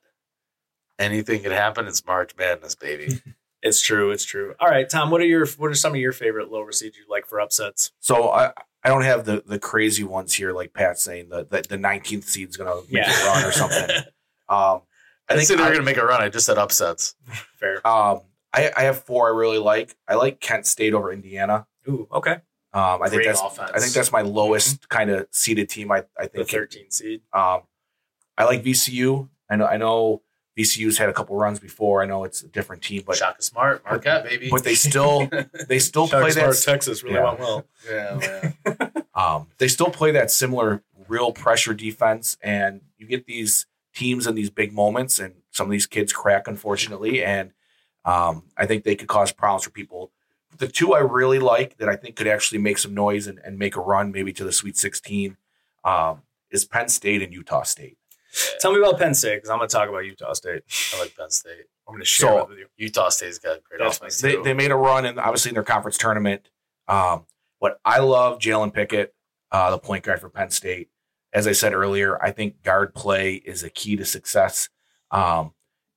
anything 0.99 1.43
can 1.43 1.51
happen. 1.51 1.87
It's 1.89 2.07
March 2.07 2.33
Madness, 2.39 2.75
baby. 2.75 3.21
It's 3.67 3.81
true. 3.81 4.11
It's 4.11 4.27
true. 4.27 4.55
All 4.61 4.69
right, 4.69 4.87
Tom. 4.87 5.11
What 5.11 5.23
are 5.23 5.27
your 5.27 5.47
What 5.57 5.71
are 5.71 5.75
some 5.75 5.93
of 5.95 5.99
your 5.99 6.13
favorite 6.13 6.53
lower 6.53 6.71
seeds 6.71 6.99
you 6.99 7.05
like 7.09 7.25
for 7.27 7.41
upsets? 7.41 7.93
So 7.99 8.29
I 8.29 8.53
I 8.83 8.91
don't 8.91 9.05
have 9.05 9.25
the 9.25 9.43
the 9.47 9.59
crazy 9.59 10.05
ones 10.05 10.35
here 10.35 10.53
like 10.53 10.75
Pat 10.75 10.99
saying 10.99 11.31
the 11.31 11.47
the, 11.47 11.63
the 11.67 11.79
19th 11.79 12.25
seed's 12.25 12.59
gonna 12.59 12.75
make 12.91 13.07
Yeah. 13.07 13.23
a 13.23 13.27
run 13.27 13.43
or 13.45 13.53
something. 13.53 13.89
Um, 14.51 14.83
I, 15.31 15.33
I 15.33 15.37
think 15.37 15.49
think 15.49 15.59
they 15.61 15.65
were 15.65 15.71
going 15.71 15.81
to 15.81 15.87
make 15.87 15.97
a 15.97 16.05
run. 16.05 16.21
I 16.21 16.29
just 16.29 16.45
said 16.45 16.59
upsets. 16.59 17.15
Fair. 17.59 17.77
um, 17.89 18.21
I, 18.53 18.71
I 18.77 18.83
have 18.83 19.03
four 19.05 19.29
I 19.29 19.35
really 19.35 19.57
like. 19.57 19.97
I 20.07 20.17
like 20.17 20.39
Kent 20.41 20.67
State 20.67 20.93
over 20.93 21.11
Indiana. 21.11 21.67
Ooh. 21.89 22.07
Okay. 22.13 22.37
Um, 22.75 23.03
I 23.03 23.09
think 23.09 23.25
that's 23.25 23.41
offense. 23.41 23.71
I 23.73 23.79
think 23.79 23.93
that's 23.93 24.11
my 24.13 24.23
lowest 24.23 24.89
kind 24.89 25.09
of 25.11 25.29
seeded 25.31 25.69
team. 25.71 25.91
I 25.93 26.05
I 26.19 26.25
The 26.25 26.45
think. 26.45 26.51
13 26.51 26.91
seed. 26.91 27.23
Um, 27.33 27.61
I 28.37 28.45
like 28.45 28.65
VCU. 28.65 29.29
I 29.49 29.57
know 29.57 29.67
I 29.67 29.77
know 29.77 30.23
VCU's 30.59 30.99
had 30.99 31.09
a 31.09 31.13
couple 31.13 31.37
runs 31.37 31.59
before. 31.61 32.03
I 32.03 32.07
know 32.07 32.25
it's 32.25 32.43
a 32.43 32.49
different 32.49 32.83
team, 32.83 33.03
but 33.07 33.17
Shaka 33.17 33.43
Smart, 33.43 33.85
Marquette, 33.85 34.25
baby. 34.25 34.49
but 34.51 34.65
they 34.65 34.75
still 34.75 35.29
they 35.69 35.79
still 35.79 36.09
play 36.09 36.31
Sharks 36.31 36.65
that 36.65 36.71
Texas 36.71 37.03
really 37.03 37.17
yeah. 37.17 37.25
went 37.25 37.39
well. 37.41 37.65
yeah, 37.89 38.53
man. 38.67 38.93
um, 39.15 39.47
they 39.59 39.69
still 39.69 39.91
play 39.91 40.11
that 40.13 40.31
similar 40.31 40.83
real 41.09 41.33
pressure 41.33 41.75
defense, 41.75 42.37
and 42.43 42.81
you 42.99 43.07
get 43.07 43.27
these 43.27 43.67
teams 43.95 44.27
in 44.27 44.35
these 44.35 44.51
big 44.51 44.73
moments, 44.73 45.19
and 45.19 45.35
some 45.51 45.67
of 45.67 45.71
these 45.71 45.87
kids 45.87 46.13
crack, 46.13 46.49
unfortunately, 46.49 47.23
and 47.25 47.53
um, 48.05 48.45
I 48.57 48.67
think 48.67 48.85
they 48.85 48.97
could 48.97 49.09
cause 49.09 49.33
problems 49.33 49.65
for 49.65 49.71
people. 49.71 50.11
The 50.59 50.69
two 50.69 50.95
I 50.95 51.01
really 51.01 51.39
like 51.39 51.77
that 51.79 51.89
I 51.89 51.97
think 51.97 52.17
could 52.17 52.27
actually 52.27 52.59
make 52.59 52.79
some 52.79 52.95
noise 52.95 53.27
and, 53.27 53.39
and 53.45 53.59
make 53.59 53.77
a 53.77 53.81
run, 53.81 54.13
maybe 54.13 54.33
to 54.35 54.45
the 54.45 54.53
Sweet 54.53 54.77
16, 54.77 55.37
um, 55.85 56.23
is 56.51 56.65
Penn 56.65 56.89
State 56.89 57.23
and 57.23 57.33
Utah 57.33 57.63
State. 57.63 57.97
Tell 58.61 58.73
me 58.73 58.79
about 58.81 58.99
Penn 58.99 59.15
State 59.15 59.37
because 59.37 59.51
I'm 59.51 59.59
going 59.59 59.69
to 59.69 59.73
talk 59.73 59.89
about 59.89 60.01
Utah 60.05 60.33
State. 60.33 60.63
I 60.95 61.01
like 61.01 61.17
Penn 61.17 61.31
State. 61.31 61.65
I'm 61.87 61.93
going 61.95 62.01
to 62.03 62.07
share 62.07 62.29
So- 62.31 62.39
it 62.41 62.49
with 62.49 62.59
you. 62.59 62.67
Utah 62.77 63.09
State's 63.09 63.39
got 63.39 63.59
a 63.59 63.61
great 63.69 63.81
offense 63.87 64.21
They, 64.21 64.33
too. 64.33 64.43
they 64.43 64.55
made 64.55 64.71
a 64.71 64.77
run, 64.77 65.05
and 65.05 65.19
obviously 65.21 65.51
in 65.51 65.55
their 65.55 65.63
conference 65.63 65.97
tournament. 65.99 66.49
Um, 66.89 67.27
but 67.61 67.79
I 67.85 68.01
love 68.01 68.39
Jalen 68.39 68.75
Pickett, 68.75 69.15
uh, 69.53 69.71
the 69.71 69.79
point 69.79 70.05
guard 70.05 70.21
for 70.21 70.29
Penn 70.29 70.51
State. 70.51 70.89
As 71.33 71.47
I 71.47 71.53
said 71.53 71.73
earlier, 71.75 72.23
I 72.23 72.31
think 72.31 72.63
guard 72.63 72.95
play 72.95 73.35
is 73.35 73.63
a 73.63 73.71
key 73.71 73.97
to 73.97 74.05
success 74.05 74.69
um, 75.11 75.54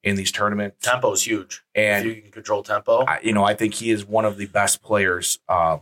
in 0.08 0.16
these 0.16 0.32
tournaments. 0.32 0.78
Tempo 0.82 1.12
is 1.12 1.24
huge. 1.24 1.64
And 1.76 2.08
if 2.08 2.16
you 2.16 2.22
can 2.22 2.32
control 2.32 2.64
tempo, 2.64 3.04
I, 3.06 3.20
you 3.22 3.34
know, 3.34 3.44
I 3.44 3.54
think 3.54 3.74
he 3.74 3.92
is 3.92 4.06
one 4.06 4.26
of 4.26 4.38
the 4.38 4.46
best 4.48 4.82
players. 4.82 5.40
Uh, 5.48 5.80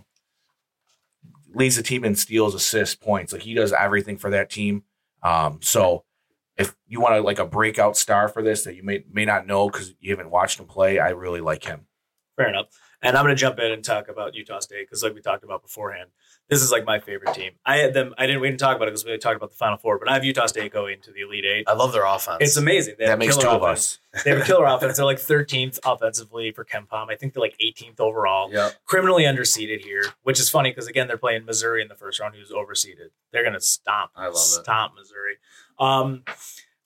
leads 1.53 1.77
the 1.77 1.83
team 1.83 2.03
in 2.03 2.15
steals, 2.15 2.53
assists, 2.53 2.95
points. 2.95 3.31
Like 3.31 3.43
he 3.43 3.53
does 3.53 3.71
everything 3.71 4.17
for 4.17 4.29
that 4.31 4.49
team. 4.49 4.83
Um, 5.23 5.59
so 5.61 6.03
if 6.57 6.75
you 6.87 6.99
want 6.99 7.15
to 7.15 7.21
like 7.21 7.39
a 7.39 7.45
breakout 7.45 7.97
star 7.97 8.27
for 8.27 8.41
this 8.41 8.63
that 8.63 8.75
you 8.75 8.83
may 8.83 9.03
may 9.11 9.25
not 9.25 9.47
know 9.47 9.69
because 9.69 9.93
you 9.99 10.11
haven't 10.11 10.29
watched 10.31 10.59
him 10.59 10.65
play, 10.65 10.99
I 10.99 11.09
really 11.09 11.41
like 11.41 11.63
him. 11.63 11.87
Fair 12.35 12.49
enough. 12.49 12.67
And 13.01 13.15
I'm 13.15 13.23
going 13.23 13.35
to 13.35 13.39
jump 13.39 13.59
in 13.59 13.71
and 13.71 13.83
talk 13.83 14.07
about 14.09 14.35
Utah 14.35 14.59
State 14.59 14.87
because, 14.87 15.03
like 15.03 15.13
we 15.13 15.21
talked 15.21 15.43
about 15.43 15.61
beforehand, 15.61 16.09
this 16.49 16.61
is 16.61 16.71
like 16.71 16.85
my 16.85 16.99
favorite 16.99 17.33
team. 17.33 17.53
I 17.65 17.77
had 17.77 17.93
them. 17.93 18.13
I 18.17 18.27
didn't. 18.27 18.41
We 18.41 18.47
didn't 18.49 18.59
talk 18.59 18.75
about 18.75 18.87
it 18.87 18.91
because 18.91 19.05
we 19.05 19.17
talked 19.17 19.35
about 19.35 19.51
the 19.51 19.57
Final 19.57 19.77
Four, 19.77 19.97
but 19.97 20.09
I 20.09 20.13
have 20.13 20.23
Utah 20.23 20.45
State 20.45 20.71
going 20.71 21.01
to 21.01 21.11
the 21.11 21.21
Elite 21.21 21.45
Eight. 21.45 21.65
I 21.67 21.73
love 21.73 21.91
their 21.91 22.05
offense. 22.05 22.37
It's 22.39 22.57
amazing. 22.57 22.95
They 22.99 23.07
That 23.07 23.17
makes 23.17 23.35
two 23.35 23.41
killer 23.41 23.55
of 23.55 23.63
us. 23.63 23.99
They 24.23 24.29
have 24.29 24.41
a 24.41 24.45
killer 24.45 24.65
offense. 24.67 24.97
They're 24.97 25.05
like 25.05 25.17
13th 25.17 25.79
offensively 25.83 26.51
for 26.51 26.63
KenPom. 26.63 27.09
I 27.09 27.15
think 27.15 27.33
they're 27.33 27.41
like 27.41 27.57
18th 27.59 27.99
overall. 27.99 28.51
Yeah. 28.53 28.69
Criminally 28.85 29.23
underseeded 29.23 29.79
here, 29.83 30.03
which 30.21 30.39
is 30.39 30.49
funny 30.49 30.69
because 30.69 30.87
again 30.87 31.07
they're 31.07 31.17
playing 31.17 31.45
Missouri 31.45 31.81
in 31.81 31.87
the 31.87 31.95
first 31.95 32.19
round, 32.19 32.35
who's 32.35 32.51
overseeded. 32.51 33.09
They're 33.31 33.43
gonna 33.43 33.59
stomp. 33.61 34.11
I 34.15 34.25
love 34.25 34.35
it. 34.35 34.37
Stomp 34.37 34.93
Missouri. 34.95 35.37
Um, 35.79 36.23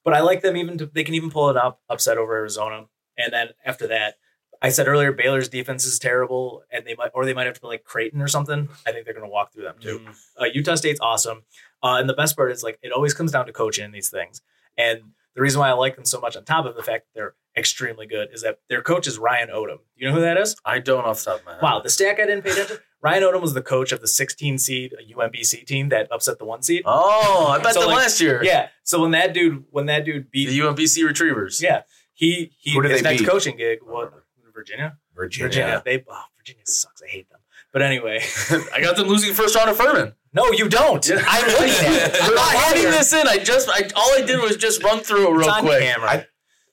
but 0.04 0.14
I 0.14 0.20
like 0.20 0.40
them 0.40 0.56
even. 0.56 0.78
To, 0.78 0.86
they 0.86 1.04
can 1.04 1.14
even 1.14 1.30
pull 1.30 1.50
it 1.50 1.56
up, 1.58 1.80
upset 1.90 2.16
over 2.16 2.34
Arizona, 2.34 2.86
and 3.18 3.32
then 3.32 3.48
after 3.64 3.86
that. 3.88 4.14
I 4.62 4.68
said 4.68 4.88
earlier, 4.88 5.10
Baylor's 5.12 5.48
defense 5.48 5.84
is 5.86 5.98
terrible, 5.98 6.62
and 6.70 6.84
they 6.86 6.94
might, 6.94 7.10
or 7.14 7.24
they 7.24 7.32
might 7.34 7.46
have 7.46 7.54
to 7.54 7.60
play 7.60 7.70
like 7.74 7.84
Creighton 7.84 8.20
or 8.20 8.28
something. 8.28 8.68
I 8.86 8.92
think 8.92 9.04
they're 9.06 9.14
going 9.14 9.24
to 9.26 9.30
walk 9.30 9.52
through 9.52 9.62
them 9.64 9.76
too. 9.80 10.00
Mm. 10.00 10.14
Uh, 10.40 10.44
Utah 10.52 10.74
State's 10.74 11.00
awesome. 11.00 11.42
Uh, 11.82 11.96
and 11.98 12.08
the 12.08 12.14
best 12.14 12.36
part 12.36 12.52
is 12.52 12.62
like 12.62 12.78
it 12.82 12.92
always 12.92 13.14
comes 13.14 13.32
down 13.32 13.46
to 13.46 13.52
coaching 13.52 13.84
in 13.86 13.90
these 13.92 14.10
things. 14.10 14.42
And 14.76 15.00
the 15.34 15.40
reason 15.40 15.60
why 15.60 15.68
I 15.70 15.72
like 15.72 15.96
them 15.96 16.04
so 16.04 16.20
much, 16.20 16.36
on 16.36 16.44
top 16.44 16.66
of 16.66 16.76
the 16.76 16.82
fact 16.82 17.06
that 17.06 17.18
they're 17.18 17.34
extremely 17.56 18.06
good, 18.06 18.28
is 18.34 18.42
that 18.42 18.58
their 18.68 18.82
coach 18.82 19.06
is 19.06 19.18
Ryan 19.18 19.48
Odom. 19.48 19.78
You 19.96 20.08
know 20.08 20.14
who 20.14 20.20
that 20.20 20.36
is? 20.36 20.56
I 20.64 20.78
don't 20.78 21.04
off 21.06 21.20
the 21.24 21.30
top 21.30 21.40
of 21.40 21.46
my 21.46 21.52
head. 21.52 21.62
Wow, 21.62 21.80
the 21.80 21.88
stack 21.88 22.18
I 22.20 22.26
didn't 22.26 22.42
pay 22.44 22.50
attention. 22.50 22.78
Ryan 23.02 23.22
Odom 23.22 23.40
was 23.40 23.54
the 23.54 23.62
coach 23.62 23.92
of 23.92 24.02
the 24.02 24.08
16 24.08 24.58
seed 24.58 24.92
UMBC 25.16 25.64
team 25.66 25.88
that 25.88 26.06
upset 26.12 26.38
the 26.38 26.44
one 26.44 26.62
seed. 26.62 26.82
Oh, 26.84 27.46
I 27.48 27.62
bet 27.62 27.72
So, 27.72 27.80
them 27.80 27.88
like, 27.88 27.98
last 27.98 28.20
year. 28.20 28.44
Yeah. 28.44 28.68
So 28.82 29.00
when 29.00 29.12
that 29.12 29.32
dude, 29.32 29.64
when 29.70 29.86
that 29.86 30.04
dude 30.04 30.30
beat, 30.30 30.50
The 30.50 30.58
UMBC 30.58 31.06
Retrievers. 31.06 31.62
yeah, 31.62 31.82
he 32.12 32.52
he 32.58 32.74
Who 32.74 32.82
did 32.82 32.90
his 32.90 33.02
next 33.02 33.20
beat? 33.22 33.28
coaching 33.28 33.56
gig 33.56 33.78
was 33.82 34.12
Virginia. 34.52 34.96
Virginia. 35.14 35.48
Virginia. 35.48 35.82
They 35.84 36.04
oh, 36.08 36.22
Virginia 36.38 36.62
sucks. 36.66 37.02
I 37.02 37.06
hate 37.08 37.28
them. 37.30 37.38
But 37.72 37.82
anyway, 37.82 38.20
I 38.74 38.80
got 38.80 38.96
them 38.96 39.06
losing 39.08 39.32
first 39.34 39.54
round 39.56 39.70
of 39.70 39.76
Furman. 39.76 40.14
no, 40.32 40.50
you 40.52 40.68
don't. 40.68 41.08
I'm 41.26 41.46
looking 41.46 41.68
at 41.86 42.14
it. 42.14 42.16
I'm 42.22 42.34
not 42.34 42.54
adding 42.54 42.84
this 42.84 43.12
in. 43.12 43.26
I 43.28 43.38
just, 43.38 43.68
I, 43.68 43.88
all 43.94 44.12
I 44.16 44.22
did 44.22 44.40
was 44.40 44.56
just 44.56 44.82
run 44.82 45.00
through 45.00 45.28
it 45.28 45.30
It's 45.38 45.46
real 45.46 45.50
on 45.54 45.60
quick. 45.64 45.82
camera. 45.82 46.08
I- 46.10 46.26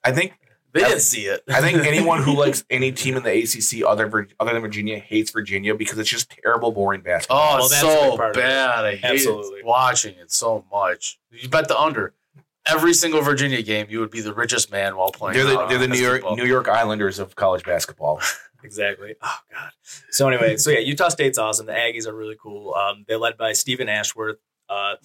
I 0.03 0.11
think 0.13 0.33
They 0.71 0.81
didn't 0.81 1.01
see 1.01 1.23
it. 1.25 1.41
I 1.49 1.59
think 1.59 1.77
anyone 1.85 2.21
who 2.23 2.33
likes 2.37 2.63
any 2.69 2.91
team 2.93 3.17
in 3.17 3.23
the 3.23 3.31
ACC 3.43 3.85
other 3.85 4.27
other 4.39 4.53
than 4.53 4.61
Virginia 4.61 4.99
hates 4.99 5.31
Virginia 5.31 5.75
because 5.75 5.97
it's 5.97 6.09
just 6.09 6.29
terrible, 6.29 6.71
boring 6.71 7.01
basketball. 7.01 7.37
Oh, 7.39 7.57
Well, 7.59 7.67
that's 7.69 7.81
so 7.81 8.15
part 8.15 8.29
of 8.31 8.37
it. 8.37 8.39
bad. 8.41 8.85
I 8.85 8.95
hate 8.95 9.03
Absolutely. 9.03 9.63
watching 9.63 10.15
it 10.15 10.31
so 10.31 10.63
much. 10.71 11.19
You 11.31 11.49
bet 11.49 11.67
the 11.67 11.77
under. 11.77 12.13
Every 12.69 12.93
single 12.93 13.21
Virginia 13.21 13.61
game, 13.61 13.87
you 13.89 13.99
would 13.99 14.11
be 14.11 14.21
the 14.21 14.33
richest 14.33 14.71
man 14.71 14.95
while 14.95 15.11
playing. 15.11 15.37
They're 15.37 15.45
the 15.45 15.65
they're 15.67 15.77
the 15.77 15.87
New 15.87 15.99
York. 15.99 16.23
New 16.35 16.45
York 16.45 16.67
Islanders 16.67 17.19
of 17.19 17.35
college 17.35 17.63
basketball. 17.63 18.21
Exactly. 18.63 19.13
Oh 19.21 19.37
God. 19.53 19.69
So 20.09 20.27
anyway, 20.27 20.57
so 20.57 20.71
yeah, 20.71 20.79
Utah 20.79 21.09
State's 21.09 21.37
awesome. 21.37 21.67
The 21.67 21.73
Aggies 21.73 22.07
are 22.07 22.13
really 22.13 22.35
cool. 22.41 22.73
Um, 22.73 23.05
they're 23.07 23.19
led 23.19 23.37
by 23.37 23.53
Steven 23.53 23.87
Ashworth. 23.87 24.37
Uh, 24.67 24.95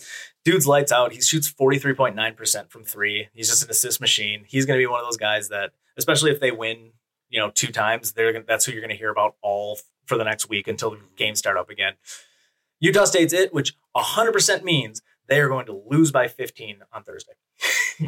dude's 0.45 0.67
lights 0.67 0.91
out. 0.91 1.13
He 1.13 1.21
shoots 1.21 1.49
forty 1.49 1.79
three 1.79 1.93
point 1.95 2.17
nine 2.17 2.35
percent 2.35 2.71
from 2.73 2.83
three. 2.83 3.29
He's 3.35 3.49
just 3.49 3.63
an 3.63 3.71
assist 3.71 4.01
machine. 4.01 4.45
He's 4.49 4.67
going 4.67 4.79
to 4.79 4.83
be 4.83 4.87
one 4.87 5.01
of 5.01 5.07
those 5.07 5.19
guys 5.19 5.51
that, 5.51 5.73
especially 5.97 6.31
if 6.31 6.41
they 6.41 6.51
win, 6.51 6.93
you 7.29 7.39
know, 7.39 7.51
two 7.51 7.69
times, 7.71 8.13
they're 8.13 8.33
gonna, 8.33 8.45
that's 8.49 8.65
who 8.65 8.73
you're 8.73 8.81
going 8.81 8.91
to 8.91 8.97
hear 8.97 9.11
about 9.11 9.37
all 9.43 9.79
for 10.07 10.17
the 10.17 10.25
next 10.25 10.49
week 10.49 10.67
until 10.67 10.91
the 10.91 10.99
games 11.17 11.39
start 11.39 11.57
up 11.57 11.71
again. 11.71 11.93
Utah 12.81 13.05
State's 13.05 13.33
it, 13.33 13.55
which 13.55 13.77
hundred 13.95 14.33
percent 14.33 14.65
means 14.65 15.03
they 15.29 15.41
are 15.41 15.49
going 15.49 15.67
to 15.67 15.83
lose 15.87 16.11
by 16.11 16.27
fifteen 16.27 16.79
on 16.93 17.05
Thursday. 17.05 17.35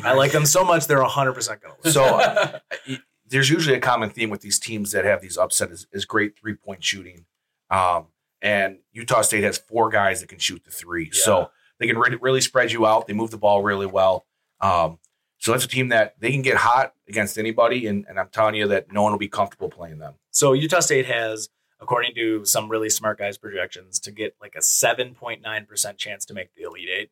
I 0.02 0.14
like 0.14 0.32
them 0.32 0.46
so 0.46 0.64
much; 0.64 0.86
they're 0.86 1.02
hundred 1.02 1.34
percent 1.34 1.62
going 1.62 1.74
to 1.74 1.80
lose. 1.84 1.94
So 1.94 2.04
uh, 2.04 2.58
there's 3.28 3.50
usually 3.50 3.76
a 3.76 3.80
common 3.80 4.10
theme 4.10 4.30
with 4.30 4.40
these 4.40 4.58
teams 4.58 4.92
that 4.92 5.04
have 5.04 5.20
these 5.20 5.38
upset 5.38 5.70
is, 5.70 5.86
is 5.92 6.04
great 6.04 6.38
three 6.38 6.54
point 6.54 6.82
shooting. 6.82 7.26
Um, 7.70 8.08
and 8.42 8.78
Utah 8.92 9.22
State 9.22 9.42
has 9.42 9.56
four 9.56 9.88
guys 9.88 10.20
that 10.20 10.28
can 10.28 10.38
shoot 10.38 10.64
the 10.64 10.70
three. 10.70 11.06
Yeah. 11.06 11.10
So 11.24 11.50
they 11.78 11.86
can 11.86 11.98
really, 11.98 12.16
really 12.16 12.40
spread 12.40 12.72
you 12.72 12.86
out. 12.86 13.06
They 13.06 13.14
move 13.14 13.30
the 13.30 13.38
ball 13.38 13.62
really 13.62 13.86
well. 13.86 14.26
Um, 14.60 14.98
so 15.38 15.52
that's 15.52 15.64
a 15.64 15.68
team 15.68 15.88
that 15.88 16.14
they 16.20 16.30
can 16.30 16.42
get 16.42 16.56
hot 16.56 16.94
against 17.08 17.38
anybody. 17.38 17.86
And, 17.86 18.04
and 18.08 18.18
I'm 18.18 18.28
telling 18.28 18.54
you 18.54 18.68
that 18.68 18.92
no 18.92 19.02
one 19.02 19.12
will 19.12 19.18
be 19.18 19.28
comfortable 19.28 19.68
playing 19.68 19.98
them. 19.98 20.14
So 20.30 20.52
Utah 20.52 20.80
State 20.80 21.06
has, 21.06 21.48
according 21.80 22.14
to 22.16 22.44
some 22.44 22.68
really 22.68 22.90
smart 22.90 23.18
guys' 23.18 23.38
projections, 23.38 23.98
to 24.00 24.10
get 24.10 24.36
like 24.40 24.54
a 24.56 24.60
7.9% 24.60 25.96
chance 25.96 26.24
to 26.26 26.34
make 26.34 26.54
the 26.54 26.62
Elite 26.62 26.88
Eight. 26.94 27.10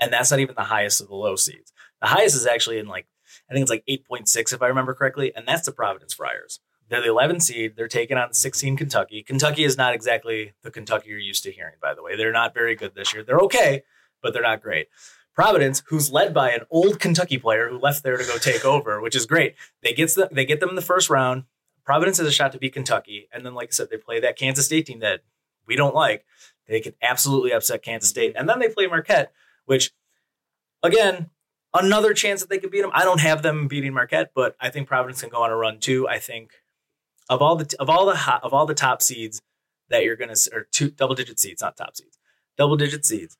And 0.00 0.12
that's 0.12 0.30
not 0.30 0.40
even 0.40 0.56
the 0.56 0.64
highest 0.64 1.00
of 1.00 1.08
the 1.08 1.14
low 1.14 1.36
seeds. 1.36 1.72
The 2.00 2.08
highest 2.08 2.34
is 2.34 2.46
actually 2.46 2.78
in 2.78 2.88
like, 2.88 3.06
I 3.48 3.52
think 3.52 3.62
it's 3.62 3.70
like 3.70 3.84
8.6 3.86 4.52
if 4.52 4.62
I 4.62 4.66
remember 4.66 4.94
correctly. 4.94 5.32
And 5.36 5.46
that's 5.46 5.66
the 5.66 5.72
Providence 5.72 6.14
Friars. 6.14 6.60
They're 6.88 7.00
the 7.00 7.08
11 7.08 7.40
seed. 7.40 7.74
They're 7.76 7.86
taking 7.86 8.16
on 8.16 8.32
16 8.32 8.76
Kentucky. 8.76 9.22
Kentucky 9.22 9.62
is 9.62 9.76
not 9.76 9.94
exactly 9.94 10.54
the 10.62 10.72
Kentucky 10.72 11.10
you're 11.10 11.18
used 11.18 11.44
to 11.44 11.52
hearing, 11.52 11.76
by 11.80 11.94
the 11.94 12.02
way. 12.02 12.16
They're 12.16 12.32
not 12.32 12.52
very 12.52 12.74
good 12.74 12.96
this 12.96 13.14
year. 13.14 13.22
They're 13.22 13.38
okay, 13.38 13.84
but 14.22 14.32
they're 14.32 14.42
not 14.42 14.60
great. 14.60 14.88
Providence, 15.32 15.84
who's 15.86 16.10
led 16.10 16.34
by 16.34 16.50
an 16.50 16.62
old 16.68 16.98
Kentucky 16.98 17.38
player 17.38 17.68
who 17.68 17.78
left 17.78 18.02
there 18.02 18.16
to 18.16 18.24
go 18.24 18.36
take 18.38 18.64
over, 18.64 19.00
which 19.00 19.14
is 19.14 19.24
great. 19.24 19.54
They 19.82 19.92
gets 19.92 20.14
the, 20.14 20.28
they 20.32 20.44
get 20.44 20.58
them 20.58 20.68
in 20.68 20.74
the 20.74 20.82
first 20.82 21.08
round. 21.08 21.44
Providence 21.84 22.18
has 22.18 22.26
a 22.26 22.32
shot 22.32 22.52
to 22.52 22.58
beat 22.58 22.74
Kentucky, 22.74 23.28
and 23.32 23.46
then, 23.46 23.54
like 23.54 23.68
I 23.68 23.72
said, 23.72 23.88
they 23.90 23.96
play 23.96 24.20
that 24.20 24.36
Kansas 24.36 24.66
State 24.66 24.86
team 24.86 25.00
that 25.00 25.20
we 25.66 25.76
don't 25.76 25.94
like. 25.94 26.24
They 26.68 26.80
could 26.80 26.94
absolutely 27.00 27.52
upset 27.52 27.82
Kansas 27.82 28.10
State, 28.10 28.34
and 28.36 28.48
then 28.48 28.58
they 28.58 28.68
play 28.68 28.86
Marquette, 28.86 29.32
which, 29.66 29.92
again, 30.82 31.30
another 31.74 32.14
chance 32.14 32.40
that 32.40 32.48
they 32.50 32.58
could 32.58 32.70
beat 32.70 32.82
them. 32.82 32.90
I 32.94 33.04
don't 33.04 33.20
have 33.20 33.42
them 33.42 33.68
beating 33.68 33.92
Marquette, 33.94 34.32
but 34.34 34.56
I 34.60 34.70
think 34.70 34.88
Providence 34.88 35.20
can 35.20 35.30
go 35.30 35.42
on 35.42 35.50
a 35.50 35.56
run 35.56 35.78
too. 35.78 36.08
I 36.08 36.18
think 36.18 36.52
of 37.28 37.40
all 37.42 37.56
the 37.56 37.74
of 37.78 37.88
all 37.88 38.06
the 38.06 38.16
hot, 38.16 38.42
of 38.42 38.52
all 38.52 38.66
the 38.66 38.74
top 38.74 39.02
seeds 39.02 39.40
that 39.88 40.04
you're 40.04 40.16
gonna 40.16 40.34
or 40.52 40.66
two 40.70 40.90
double 40.90 41.14
digit 41.14 41.38
seeds, 41.38 41.62
not 41.62 41.76
top 41.76 41.96
seeds, 41.96 42.18
double 42.56 42.76
digit 42.76 43.04
seeds 43.04 43.36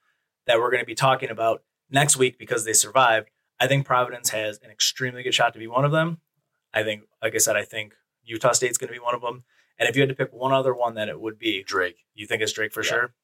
that 0.46 0.58
we're 0.58 0.70
going 0.70 0.82
to 0.82 0.86
be 0.86 0.94
talking 0.94 1.30
about 1.30 1.62
next 1.90 2.16
week 2.16 2.38
because 2.38 2.64
they 2.64 2.72
survived. 2.72 3.28
I 3.60 3.66
think 3.66 3.86
Providence 3.86 4.30
has 4.30 4.58
an 4.64 4.70
extremely 4.70 5.22
good 5.22 5.34
shot 5.34 5.52
to 5.52 5.58
be 5.58 5.66
one 5.66 5.84
of 5.84 5.92
them. 5.92 6.18
I 6.72 6.82
think, 6.82 7.02
like 7.22 7.34
I 7.34 7.38
said, 7.38 7.56
I 7.56 7.64
think 7.64 7.94
Utah 8.24 8.52
State's 8.52 8.78
going 8.78 8.88
to 8.88 8.94
be 8.94 8.98
one 8.98 9.14
of 9.14 9.20
them. 9.20 9.44
And 9.78 9.88
if 9.88 9.96
you 9.96 10.02
had 10.02 10.08
to 10.08 10.14
pick 10.14 10.32
one 10.32 10.52
other 10.52 10.74
one, 10.74 10.94
then 10.94 11.08
it 11.08 11.20
would 11.20 11.38
be 11.38 11.62
Drake, 11.62 12.04
you 12.14 12.26
think 12.26 12.42
it's 12.42 12.52
Drake 12.52 12.72
for 12.72 12.82
Yeah. 12.82 12.90
sure. 12.90 13.14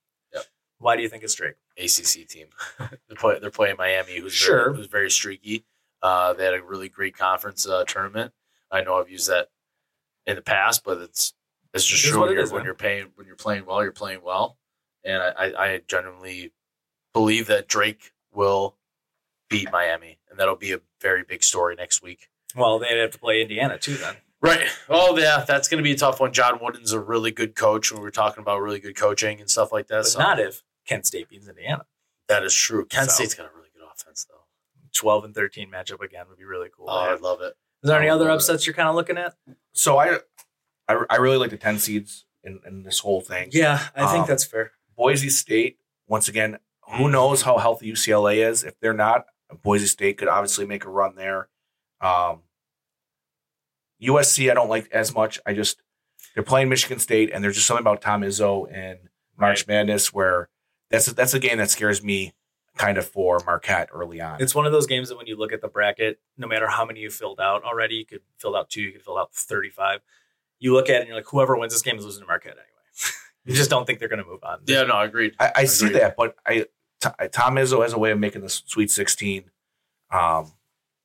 Why 0.79 0.97
do 0.97 1.03
you 1.03 1.09
think 1.09 1.23
it's 1.23 1.35
Drake? 1.35 1.55
ACC 1.79 2.29
team. 2.29 2.49
they're, 2.79 3.17
play, 3.17 3.39
they're 3.39 3.51
playing 3.51 3.77
Miami, 3.79 4.19
who's 4.21 4.33
Sure. 4.33 4.65
very, 4.67 4.77
who's 4.77 4.87
very 4.87 5.11
streaky. 5.11 5.65
Uh, 6.03 6.35
they 6.35 6.45
had 6.45 6.55
a 6.55 6.63
really 6.63 6.89
great 6.89 7.17
conference 7.17 7.67
uh, 7.67 7.85
tournament. 7.85 8.33
I 8.71 8.83
know 8.83 8.97
I've 9.01 9.11
used 9.11 9.29
that 9.29 9.49
in 10.27 10.37
the 10.37 10.43
past, 10.43 10.85
but 10.85 10.99
it's 10.99 11.33
it's 11.73 11.85
just 11.85 12.15
It 12.15 12.19
when 12.19 12.33
you're, 12.33 12.41
is, 12.43 12.51
when 12.51 12.61
man. 12.61 12.65
you're 12.67 12.75
playing 12.75 13.07
when 13.15 13.27
you're 13.27 13.37
playing 13.37 13.65
well, 13.67 13.83
you're 13.83 13.93
playing 13.93 14.21
well, 14.23 14.59
and 15.05 15.23
I, 15.23 15.29
I, 15.39 15.65
I 15.75 15.81
genuinely 15.87 16.53
believe 17.15 17.47
that 17.47 17.69
Drake 17.69 18.13
will 18.33 18.77
beat 19.49 19.71
Miami, 19.73 20.19
and 20.31 20.39
that'll 20.39 20.57
be 20.57 20.73
a 20.73 20.81
very 21.01 21.23
big 21.23 21.43
story 21.43 21.75
next 21.77 22.03
week. 22.03 22.29
Well, 22.55 22.79
they'd 22.79 22.99
have 22.99 23.13
to 23.13 23.19
play 23.19 23.41
Indiana 23.41 23.79
too 23.79 23.95
then. 23.97 24.17
Right. 24.41 24.67
Oh 24.89 25.17
yeah, 25.17 25.45
that's 25.47 25.69
going 25.69 25.79
to 25.79 25.85
be 25.85 25.93
a 25.93 25.97
tough 25.97 26.21
one. 26.21 26.33
John 26.33 26.59
Wooden's 26.61 26.93
a 26.93 27.01
really 27.01 27.31
good 27.31 27.55
coach 27.55 27.91
when 27.91 28.03
we're 28.03 28.11
talking 28.11 28.43
about 28.43 28.61
really 28.61 28.81
good 28.81 28.97
coaching 28.97 29.41
and 29.41 29.49
stuff 29.51 29.73
like 29.73 29.87
that. 29.89 29.99
But 29.99 30.07
so 30.07 30.19
not 30.19 30.39
if 30.41 30.63
Kent 30.87 31.07
State 31.07 31.29
beats 31.29 31.49
Indiana. 31.49 31.85
that 32.29 32.43
is 32.45 32.55
true. 32.55 32.85
Kent 32.87 33.11
So- 33.11 33.17
State's 33.17 33.35
got 33.35 33.47
a 33.47 33.55
really 33.55 33.69
good 33.75 33.83
offense 33.93 34.27
though. 34.29 34.45
12 34.95 35.25
and 35.27 35.35
13 35.35 35.71
matchup 35.71 36.01
again 36.01 36.27
would 36.29 36.39
be 36.39 36.45
really 36.45 36.69
cool. 36.75 36.87
Oh, 36.89 36.97
I 36.99 37.09
have. 37.11 37.21
love 37.21 37.41
it. 37.43 37.55
Is 37.83 37.89
there 37.91 37.99
any 37.99 38.09
other 38.09 38.25
love 38.25 38.33
it. 38.33 38.37
upsets 38.37 38.67
you're 38.67 38.75
kind 38.75 38.89
of 38.89 38.95
looking 38.95 39.19
at? 39.19 39.35
So 39.73 39.99
I, 39.99 40.19
I, 40.89 41.05
I 41.11 41.17
really 41.17 41.37
like 41.37 41.51
the 41.51 41.57
10 41.59 41.79
seeds 41.79 42.25
in, 42.43 42.61
in 42.67 42.83
this 42.83 43.01
whole 43.01 43.21
thing. 43.21 43.51
Yeah, 43.53 43.81
I 43.95 44.07
think 44.07 44.23
Um, 44.23 44.27
that's 44.29 44.45
fair. 44.45 44.73
Boise 44.97 45.29
State, 45.29 45.79
once 46.09 46.29
again, 46.29 46.59
who 46.97 47.11
knows 47.11 47.43
how 47.43 47.59
healthy 47.59 47.93
UCLA 47.93 48.49
is? 48.49 48.65
If 48.65 48.79
they're 48.81 48.95
not, 48.95 49.27
Boise 49.63 49.87
State 49.87 50.17
could 50.19 50.29
obviously 50.29 50.65
make 50.67 50.85
a 50.85 50.89
run 50.91 51.15
there. 51.17 51.49
Um, 52.01 52.43
USC, 54.03 54.51
I 54.51 54.55
don't 54.55 54.69
like 54.69 54.89
as 54.93 55.15
much. 55.15 55.41
I 55.47 55.53
just 55.55 55.83
they're 56.35 56.43
playing 56.43 56.69
Michigan 56.69 56.99
State, 56.99 57.31
and 57.33 57.43
there's 57.43 57.55
just 57.57 57.67
something 57.67 57.83
about 57.83 58.03
Tom 58.03 58.23
Izzo 58.23 58.67
and 58.73 58.99
March 59.39 59.67
Madness 59.67 60.13
where 60.13 60.49
that's 60.91 61.09
a, 61.09 61.15
that's 61.15 61.35
a 61.35 61.39
game 61.39 61.59
that 61.59 61.71
scares 61.71 62.03
me 62.03 62.33
kind 62.77 62.99
of 62.99 63.07
for 63.07 63.41
Marquette 63.47 63.89
early 63.93 64.21
on. 64.21 64.41
It's 64.41 64.55
one 64.55 64.67
of 64.67 64.73
those 64.73 64.87
games 64.87 65.09
that 65.09 65.17
when 65.17 65.27
you 65.27 65.37
look 65.37 65.53
at 65.53 65.61
the 65.61 65.69
bracket, 65.69 66.21
no 66.37 66.47
matter 66.47 66.69
how 66.69 66.85
many 66.85 67.01
you 67.01 67.11
filled 67.11 67.41
out 67.41 67.65
already, 67.65 67.97
you 67.97 68.07
could 68.07 68.21
fill 68.39 68.57
out 68.57 68.71
two, 68.71 68.83
you 68.83 68.93
could 68.93 69.03
fill 69.03 69.19
out 69.19 69.33
35. 69.33 70.01
You 70.59 70.73
look 70.73 70.89
at 70.89 70.97
it 70.97 70.99
and 71.01 71.09
you're 71.09 71.17
like, 71.17 71.27
whoever 71.27 71.57
wins 71.57 71.73
this 71.73 71.83
game 71.83 71.97
is 71.97 72.05
losing 72.05 72.23
to 72.23 72.27
Marquette 72.27 72.53
anyway. 72.53 73.13
you 73.45 73.55
just 73.55 73.71
don't 73.71 73.87
think 73.87 73.99
they're 73.99 74.09
going 74.09 74.23
to 74.23 74.29
move 74.29 74.45
on. 74.45 74.61
Yeah, 74.67 74.85
no, 74.85 74.99
agreed. 75.01 75.35
I, 75.39 75.53
I 75.57 75.65
see 75.65 75.89
that, 75.91 76.17
but 76.17 76.37
I 76.47 76.67
T- 77.01 77.29
Tom 77.33 77.57
Izzo 77.57 77.83
has 77.83 77.93
a 77.93 77.99
way 77.99 78.11
of 78.11 78.19
making 78.19 78.43
the 78.43 78.49
Sweet 78.49 78.91
16. 78.91 79.51
Um, 80.11 80.53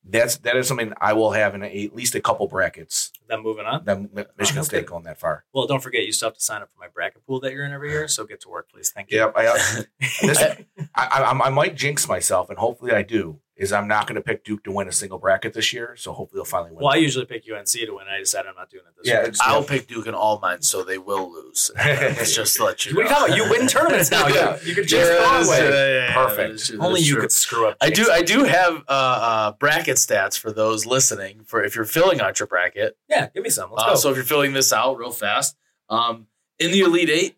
that's 0.04 0.36
that 0.38 0.56
is 0.56 0.66
something 0.66 0.92
I 1.00 1.12
will 1.12 1.30
have 1.32 1.54
in 1.54 1.62
a, 1.62 1.84
at 1.84 1.94
least 1.94 2.14
a 2.14 2.20
couple 2.20 2.48
brackets. 2.48 3.12
Then 3.28 3.42
moving 3.42 3.66
on. 3.66 3.84
That 3.84 4.00
Mi- 4.00 4.24
Michigan 4.36 4.60
okay. 4.60 4.66
State 4.66 4.86
going 4.86 5.04
that 5.04 5.18
far. 5.18 5.44
Well, 5.52 5.66
don't 5.66 5.82
forget, 5.82 6.04
you 6.04 6.12
still 6.12 6.28
have 6.28 6.34
to 6.34 6.40
sign 6.40 6.62
up 6.62 6.70
for 6.72 6.80
my 6.80 6.88
bracket 6.88 7.24
pool 7.26 7.40
that 7.40 7.52
you're 7.52 7.64
in 7.64 7.72
every 7.72 7.90
year. 7.90 8.08
So 8.08 8.24
get 8.24 8.40
to 8.42 8.48
work, 8.48 8.70
please. 8.70 8.90
Thank 8.90 9.10
you. 9.10 9.18
Yep, 9.18 9.34
I, 9.36 9.46
uh, 9.46 9.82
this, 10.22 10.42
I, 10.42 10.64
I, 10.94 11.30
I 11.30 11.50
might 11.50 11.76
jinx 11.76 12.08
myself, 12.08 12.50
and 12.50 12.58
hopefully 12.58 12.92
I 12.92 13.02
do. 13.02 13.38
Is 13.54 13.70
I'm 13.70 13.86
not 13.86 14.06
going 14.06 14.14
to 14.16 14.22
pick 14.22 14.44
Duke 14.44 14.64
to 14.64 14.72
win 14.72 14.88
a 14.88 14.92
single 14.92 15.18
bracket 15.18 15.52
this 15.52 15.74
year, 15.74 15.94
so 15.94 16.12
hopefully 16.14 16.38
they'll 16.38 16.44
finally 16.46 16.70
win. 16.72 16.82
Well, 16.84 16.92
I 16.94 16.96
usually 16.96 17.26
pick 17.26 17.44
UNC 17.54 17.66
to 17.68 17.90
win. 17.90 18.06
I 18.08 18.18
decided 18.18 18.48
I'm 18.48 18.54
not 18.56 18.70
doing 18.70 18.84
it 18.88 18.94
this 18.96 19.06
Yeah, 19.06 19.22
year. 19.24 19.32
I'll 19.42 19.62
pick 19.62 19.86
Duke 19.86 20.06
in 20.06 20.14
all 20.14 20.40
mine, 20.40 20.62
so 20.62 20.82
they 20.82 20.96
will 20.96 21.30
lose. 21.30 21.70
It's 21.78 22.34
just 22.34 22.56
to 22.56 22.64
let 22.64 22.86
you 22.86 22.96
What 22.96 23.04
are 23.04 23.08
you 23.08 23.14
talking 23.14 23.34
about? 23.34 23.36
You 23.44 23.50
win 23.50 23.68
tournaments 23.68 24.10
now. 24.10 24.26
Yeah. 24.28 24.58
You, 24.62 24.68
you 24.68 24.74
could 24.74 24.90
Yeah, 24.90 24.98
just 24.98 25.10
that 25.10 25.44
go 25.44 25.48
away. 25.50 25.68
yeah, 25.68 25.70
yeah, 25.70 26.06
yeah, 26.08 26.14
Perfect. 26.14 26.36
that 26.38 26.50
is 26.50 26.66
true, 26.68 26.78
Only 26.80 27.00
you 27.02 27.12
true. 27.12 27.20
could 27.20 27.32
screw 27.32 27.68
up. 27.68 27.76
I 27.82 27.90
do. 27.90 28.10
I 28.10 28.22
do 28.22 28.44
have 28.44 28.76
uh, 28.88 28.90
uh, 28.90 29.52
bracket 29.52 29.98
stats 29.98 30.38
for 30.38 30.50
those 30.50 30.86
listening. 30.86 31.42
For 31.44 31.62
if 31.62 31.76
you're 31.76 31.84
filling 31.84 32.22
out 32.22 32.40
your 32.40 32.46
bracket, 32.46 32.96
Yeah, 33.10 33.28
give 33.34 33.42
me 33.44 33.50
some. 33.50 33.70
Let's 33.70 33.82
Uh, 33.84 33.88
go. 33.90 33.94
so 33.96 34.10
if 34.10 34.16
you're 34.16 34.24
filling 34.24 34.54
this 34.54 34.72
out 34.72 34.96
real 34.96 35.12
fast, 35.12 35.56
um, 35.90 36.26
in 36.58 36.70
the 36.72 36.80
Elite 36.80 37.10
Eight, 37.10 37.36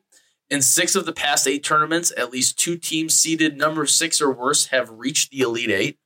in 0.48 0.62
six 0.62 0.94
of 0.94 1.06
the 1.06 1.12
past 1.12 1.48
eight 1.48 1.64
tournaments, 1.64 2.12
at 2.16 2.30
least 2.30 2.56
two 2.56 2.76
teams 2.76 3.14
seeded 3.14 3.56
number 3.58 3.84
six 3.84 4.20
or 4.22 4.32
worse 4.32 4.66
have 4.66 4.88
reached 4.90 5.32
the 5.32 5.40
Elite 5.40 5.70
Eight. 5.70 5.98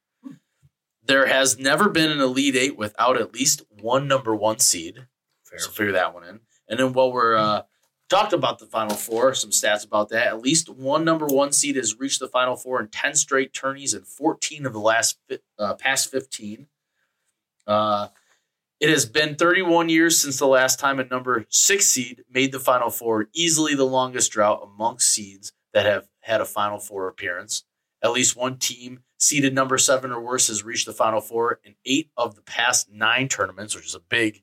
There 1.08 1.26
has 1.26 1.58
never 1.58 1.88
been 1.88 2.10
an 2.10 2.20
Elite 2.20 2.54
Eight 2.54 2.76
without 2.76 3.20
at 3.20 3.32
least 3.32 3.62
one 3.80 4.06
number 4.06 4.36
one 4.36 4.58
seed. 4.58 5.06
Fair. 5.44 5.58
So 5.58 5.70
figure 5.70 5.94
that 5.94 6.14
one 6.14 6.22
in. 6.22 6.40
And 6.68 6.78
then 6.78 6.92
while 6.92 7.10
we're 7.10 7.34
uh, 7.34 7.62
talked 8.10 8.34
about 8.34 8.58
the 8.58 8.66
Final 8.66 8.94
Four, 8.94 9.34
some 9.34 9.50
stats 9.50 9.86
about 9.86 10.10
that. 10.10 10.26
At 10.26 10.42
least 10.42 10.68
one 10.68 11.04
number 11.04 11.26
one 11.26 11.52
seed 11.52 11.76
has 11.76 11.98
reached 11.98 12.20
the 12.20 12.28
Final 12.28 12.56
Four 12.56 12.80
in 12.80 12.88
ten 12.88 13.14
straight 13.14 13.54
tourneys 13.54 13.94
and 13.94 14.06
fourteen 14.06 14.66
of 14.66 14.74
the 14.74 14.80
last 14.80 15.18
uh, 15.58 15.74
past 15.74 16.10
fifteen. 16.10 16.66
Uh, 17.66 18.08
it 18.80 18.90
has 18.90 19.06
been 19.06 19.34
31 19.34 19.88
years 19.88 20.20
since 20.20 20.38
the 20.38 20.46
last 20.46 20.78
time 20.78 21.00
a 21.00 21.04
number 21.04 21.44
six 21.48 21.86
seed 21.86 22.22
made 22.32 22.52
the 22.52 22.60
Final 22.60 22.90
Four, 22.90 23.28
easily 23.32 23.74
the 23.74 23.84
longest 23.84 24.30
drought 24.30 24.60
amongst 24.62 25.10
seeds 25.10 25.52
that 25.72 25.84
have 25.84 26.06
had 26.20 26.40
a 26.40 26.44
Final 26.44 26.78
Four 26.78 27.08
appearance. 27.08 27.64
At 28.02 28.12
least 28.12 28.36
one 28.36 28.58
team 28.58 29.00
seeded 29.18 29.54
number 29.54 29.76
seven 29.78 30.10
or 30.12 30.20
worse 30.20 30.48
has 30.48 30.64
reached 30.64 30.86
the 30.86 30.92
Final 30.92 31.20
Four 31.20 31.60
in 31.64 31.74
eight 31.84 32.10
of 32.16 32.34
the 32.34 32.42
past 32.42 32.90
nine 32.90 33.28
tournaments, 33.28 33.74
which 33.74 33.86
is 33.86 33.94
a 33.94 34.00
big, 34.00 34.42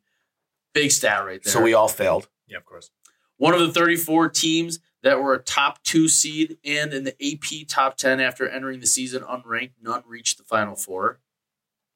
big 0.74 0.92
stat 0.92 1.26
right 1.26 1.42
there. 1.42 1.52
so 1.54 1.62
we 1.62 1.74
all 1.74 1.88
failed. 1.88 2.28
yeah, 2.48 2.58
of 2.58 2.66
course. 2.66 2.92
One 3.38 3.54
of 3.54 3.60
the 3.60 3.72
34 3.72 4.30
teams 4.30 4.80
that 5.04 5.22
were 5.22 5.34
a 5.34 5.42
top 5.42 5.84
two 5.84 6.08
seed 6.08 6.58
and 6.64 6.94
in 6.94 7.04
the 7.04 7.16
AP 7.22 7.68
top 7.68 7.98
10 7.98 8.20
after 8.20 8.48
entering 8.48 8.80
the 8.80 8.88
season 8.88 9.24
unranked, 9.24 9.74
none 9.82 10.04
reached 10.08 10.38
the 10.38 10.44
Final 10.44 10.76
Four. 10.76 11.20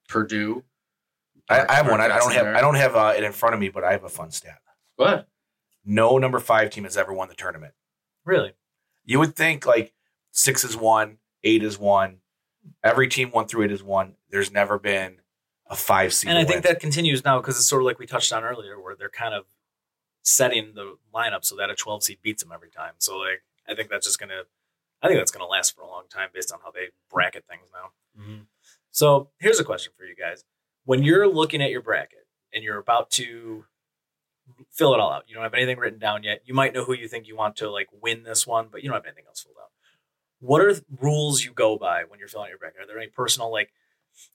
Purdue. 0.08 0.64
I, 1.48 1.66
I 1.68 1.76
have 1.76 1.88
one. 1.88 2.02
I, 2.02 2.06
I 2.06 2.20
don't 2.20 2.34
have. 2.34 2.48
I 2.48 2.62
don't 2.62 2.76
have 2.76 2.96
uh, 2.96 3.14
it 3.16 3.24
in 3.24 3.32
front 3.32 3.54
of 3.54 3.62
me, 3.62 3.70
but 3.70 3.84
I 3.84 3.92
have 3.92 4.04
a 4.04 4.10
fun 4.10 4.32
stat. 4.32 4.60
What? 4.96 5.28
No 5.86 6.18
number 6.18 6.40
five 6.40 6.72
team 6.72 6.84
has 6.84 6.98
ever 6.98 7.14
won 7.14 7.30
the 7.30 7.36
tournament. 7.36 7.74
Really? 8.26 8.54
You 9.06 9.20
would 9.20 9.36
think 9.36 9.66
like 9.66 9.94
six 10.32 10.64
is 10.64 10.76
one, 10.76 11.18
eight 11.44 11.64
is 11.64 11.78
one, 11.80 12.18
Every 12.84 13.08
team 13.08 13.32
one 13.32 13.48
through 13.48 13.64
eight 13.66 13.72
is 13.72 13.84
one. 13.84 14.16
There's 14.30 14.52
never 14.52 14.78
been 14.80 15.22
a 15.68 15.76
five 15.76 16.14
seed. 16.14 16.30
and 16.30 16.38
I 16.38 16.42
to 16.42 16.48
think 16.48 16.64
win. 16.64 16.74
that 16.74 16.80
continues 16.80 17.24
now 17.24 17.40
because 17.40 17.58
it's 17.58 17.68
sort 17.68 17.82
of 17.82 17.86
like 17.86 18.00
we 18.00 18.06
touched 18.06 18.32
on 18.34 18.44
earlier, 18.44 18.80
where 18.80 18.96
they're 18.96 19.10
kind 19.10 19.34
of 19.34 19.46
setting 20.24 20.74
the 20.76 20.98
lineup 21.14 21.44
so 21.46 21.56
that 21.56 21.70
a 21.70 21.76
12 21.76 22.04
seed 22.04 22.18
beats 22.22 22.44
them 22.44 22.52
every 22.54 22.70
time. 22.70 22.94
So 22.98 23.18
like, 23.18 23.44
I 23.68 23.76
think 23.76 23.90
that's 23.90 24.06
just 24.06 24.20
gonna, 24.20 24.44
I 25.02 25.08
think 25.08 25.20
that's 25.20 25.32
gonna 25.32 25.46
last 25.48 25.76
for 25.76 25.82
a 25.82 25.88
long 25.88 26.04
time 26.10 26.30
based 26.34 26.52
on 26.52 26.60
how 26.64 26.72
they 26.72 26.88
bracket 27.10 27.46
things 27.48 27.70
now. 27.74 28.22
Mhm. 28.24 28.46
So 28.92 29.30
here's 29.40 29.60
a 29.60 29.64
question 29.64 29.94
for 29.98 30.06
you 30.06 30.16
guys: 30.16 30.44
When 30.86 31.04
you're 31.04 31.28
looking 31.28 31.62
at 31.62 31.70
your 31.72 31.82
bracket 31.82 32.28
and 32.54 32.64
you're 32.64 32.80
about 32.80 33.12
to 33.12 33.66
fill 34.72 34.94
it 34.96 35.00
all 35.00 35.12
out, 35.12 35.26
you 35.28 35.36
don't 35.36 35.44
have 35.44 35.54
anything 35.54 35.78
written 35.78 36.00
down 36.00 36.24
yet. 36.24 36.42
You 36.46 36.54
might 36.56 36.74
know 36.74 36.84
who 36.84 36.94
you 36.94 37.08
think 37.08 37.28
you 37.28 37.36
want 37.36 37.56
to 37.58 37.70
like 37.70 37.88
win 38.02 38.24
this 38.24 38.48
one, 38.48 38.68
but 38.72 38.82
you 38.84 38.90
don't 38.90 38.96
have 38.98 39.06
anything 39.06 39.26
else 39.28 39.42
filled 39.44 39.58
out. 39.59 39.59
What 40.40 40.62
are 40.62 40.74
rules 41.02 41.44
you 41.44 41.52
go 41.52 41.78
by 41.78 42.04
when 42.08 42.20
you're 42.20 42.28
filling 42.30 42.46
out 42.46 42.50
your 42.50 42.58
bracket? 42.60 42.82
Are 42.82 42.88
there 42.88 42.98
any 42.98 43.08
personal 43.10 43.52
like 43.52 43.72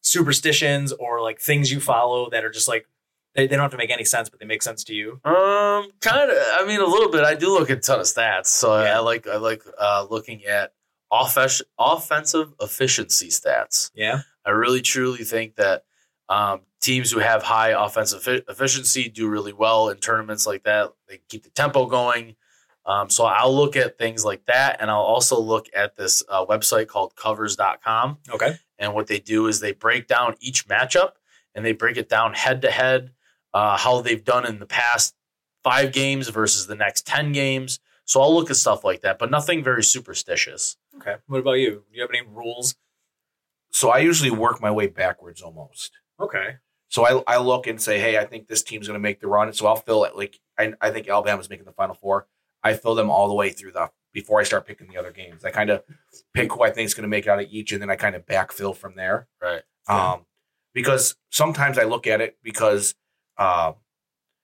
superstitions 0.01 0.93
or 0.93 1.21
like 1.23 1.41
things 1.41 1.71
you 1.73 1.81
follow 1.81 2.31
that 2.31 2.45
are 2.45 2.51
just 2.51 2.69
like 2.69 2.87
they, 3.35 3.47
they 3.49 3.57
don't 3.57 3.63
have 3.65 3.73
to 3.73 3.77
make 3.77 3.91
any 3.91 4.05
sense, 4.05 4.29
but 4.29 4.39
they 4.39 4.47
make 4.47 4.63
sense 4.63 4.85
to 4.85 4.95
you? 4.95 5.13
Um, 5.25 5.91
kind 6.01 6.31
of. 6.31 6.37
I 6.53 6.65
mean, 6.67 6.81
a 6.81 6.87
little 6.87 7.11
bit. 7.11 7.25
I 7.25 7.35
do 7.35 7.49
look 7.49 7.69
at 7.71 7.79
a 7.79 7.81
ton 7.81 7.99
of 8.01 8.07
stats, 8.07 8.47
so 8.47 8.73
I, 8.73 8.85
Yeah. 8.85 8.97
I 8.97 9.01
like 9.01 9.27
I 9.27 9.37
like 9.37 9.63
uh, 9.79 10.07
looking 10.09 10.45
at 10.45 10.73
offense 11.13 11.61
offensive 11.79 12.53
efficiency 12.61 13.29
stats. 13.29 13.91
Yeah. 13.95 14.21
I 14.47 14.51
really 14.51 14.83
truly 14.83 15.25
think 15.25 15.57
that 15.57 15.85
um, 16.29 16.61
teams 16.81 17.11
who 17.11 17.19
have 17.21 17.43
high 17.43 17.71
offensive 17.71 18.21
effi- 18.27 18.45
efficiency 18.49 19.09
do 19.09 19.29
really 19.29 19.53
well 19.53 19.89
in 19.89 19.99
tournaments 19.99 20.47
like 20.47 20.65
that. 20.65 20.93
They 21.09 21.21
keep 21.29 21.43
the 21.45 21.51
tempo 21.51 21.87
going. 21.87 22.37
Um, 22.87 23.09
so 23.09 23.25
I'll 23.25 23.55
look 23.55 23.77
at 23.77 23.97
things 23.99 24.25
like 24.25 24.45
that, 24.47 24.77
and 24.81 24.91
I'll 24.91 24.99
also 24.99 25.41
look 25.41 25.69
at 25.75 25.97
this 25.97 26.23
uh, 26.29 26.45
website 26.45 26.87
called 26.89 27.17
Covers.com. 27.17 28.19
Okay. 28.31 28.57
And 28.79 28.95
what 28.95 29.07
they 29.07 29.19
do 29.19 29.47
is 29.47 29.61
they 29.61 29.73
break 29.73 30.07
down 30.07 30.35
each 30.41 30.69
matchup 30.69 31.13
and 31.55 31.65
they 31.65 31.73
break 31.73 31.97
it 31.97 32.09
down 32.09 32.35
head 32.35 32.63
to 32.63 32.71
head, 32.71 33.13
uh, 33.55 33.77
how 33.77 34.01
they've 34.01 34.25
done 34.25 34.45
in 34.45 34.59
the 34.59 34.67
past 34.67 35.15
five 35.63 35.93
games 35.93 36.29
versus 36.29 36.67
the 36.67 36.75
next 36.75 37.07
10 37.07 37.33
games. 37.33 37.79
So 38.05 38.21
I'll 38.21 38.35
look 38.35 38.51
at 38.51 38.57
stuff 38.57 38.85
like 38.85 39.01
that, 39.01 39.19
but 39.19 39.31
nothing 39.31 39.65
very 39.65 39.83
superstitious. 39.83 40.77
Okay. 40.97 41.17
What 41.27 41.39
about 41.39 41.53
you? 41.53 41.71
Do 41.71 41.85
you 41.93 42.03
have 42.03 42.11
any 42.11 42.27
rules? 42.27 42.75
so. 43.71 43.91
I 43.91 43.99
usually 43.99 44.31
work 44.31 44.61
my 44.61 44.71
way 44.71 44.89
backwards 44.89 45.41
almost. 45.41 45.93
Okay. 46.21 46.57
So 46.89 47.07
I, 47.07 47.35
I 47.35 47.39
look 47.39 47.67
and 47.67 47.81
say, 47.81 47.99
hey, 47.99 48.19
I 48.19 48.25
think 48.25 48.47
this 48.47 48.63
team's 48.63 48.87
going 48.87 48.95
to 48.95 49.03
make 49.03 49.21
the 49.21 49.27
run. 49.27 49.53
So 49.53 49.67
I'll 49.67 49.75
fill 49.75 50.05
it 50.05 50.17
like 50.17 50.39
I, 50.59 50.75
I 50.81 50.91
think 50.91 51.09
Alabama's 51.09 51.49
making 51.49 51.65
the 51.65 51.73
Final 51.73 51.95
Four. 51.95 52.29
I 52.65 52.75
fill 52.75 52.95
them 52.95 53.11
all 53.11 53.29
the 53.29 53.35
way 53.35 53.51
through 53.51 53.73
the 53.73 53.91
before 54.13 54.41
I 54.41 54.45
start 54.45 54.67
picking 54.67 54.89
the 54.89 54.97
other 54.97 55.13
games. 55.13 55.45
I 55.45 55.51
kind 55.51 55.71
of 55.71 55.83
pick 56.33 56.53
who 56.53 56.63
I 56.63 56.71
think 56.71 56.87
is 56.87 56.95
going 56.95 57.03
to 57.03 57.09
make 57.09 57.27
out 57.27 57.41
of 57.41 57.47
each, 57.51 57.73
and 57.73 57.83
then 57.83 57.91
I 57.91 57.97
kind 57.97 58.17
of 58.17 58.25
backfill 58.25 58.75
from 58.75 58.95
there. 58.97 59.29
Right. 59.43 59.63
Um, 59.89 60.25
because 60.73 61.17
sometimes 61.31 61.79
I 61.79 61.85
look 61.85 62.07
at 62.07 62.21
it 62.21 62.39
because, 62.43 62.95
uh, 63.37 63.73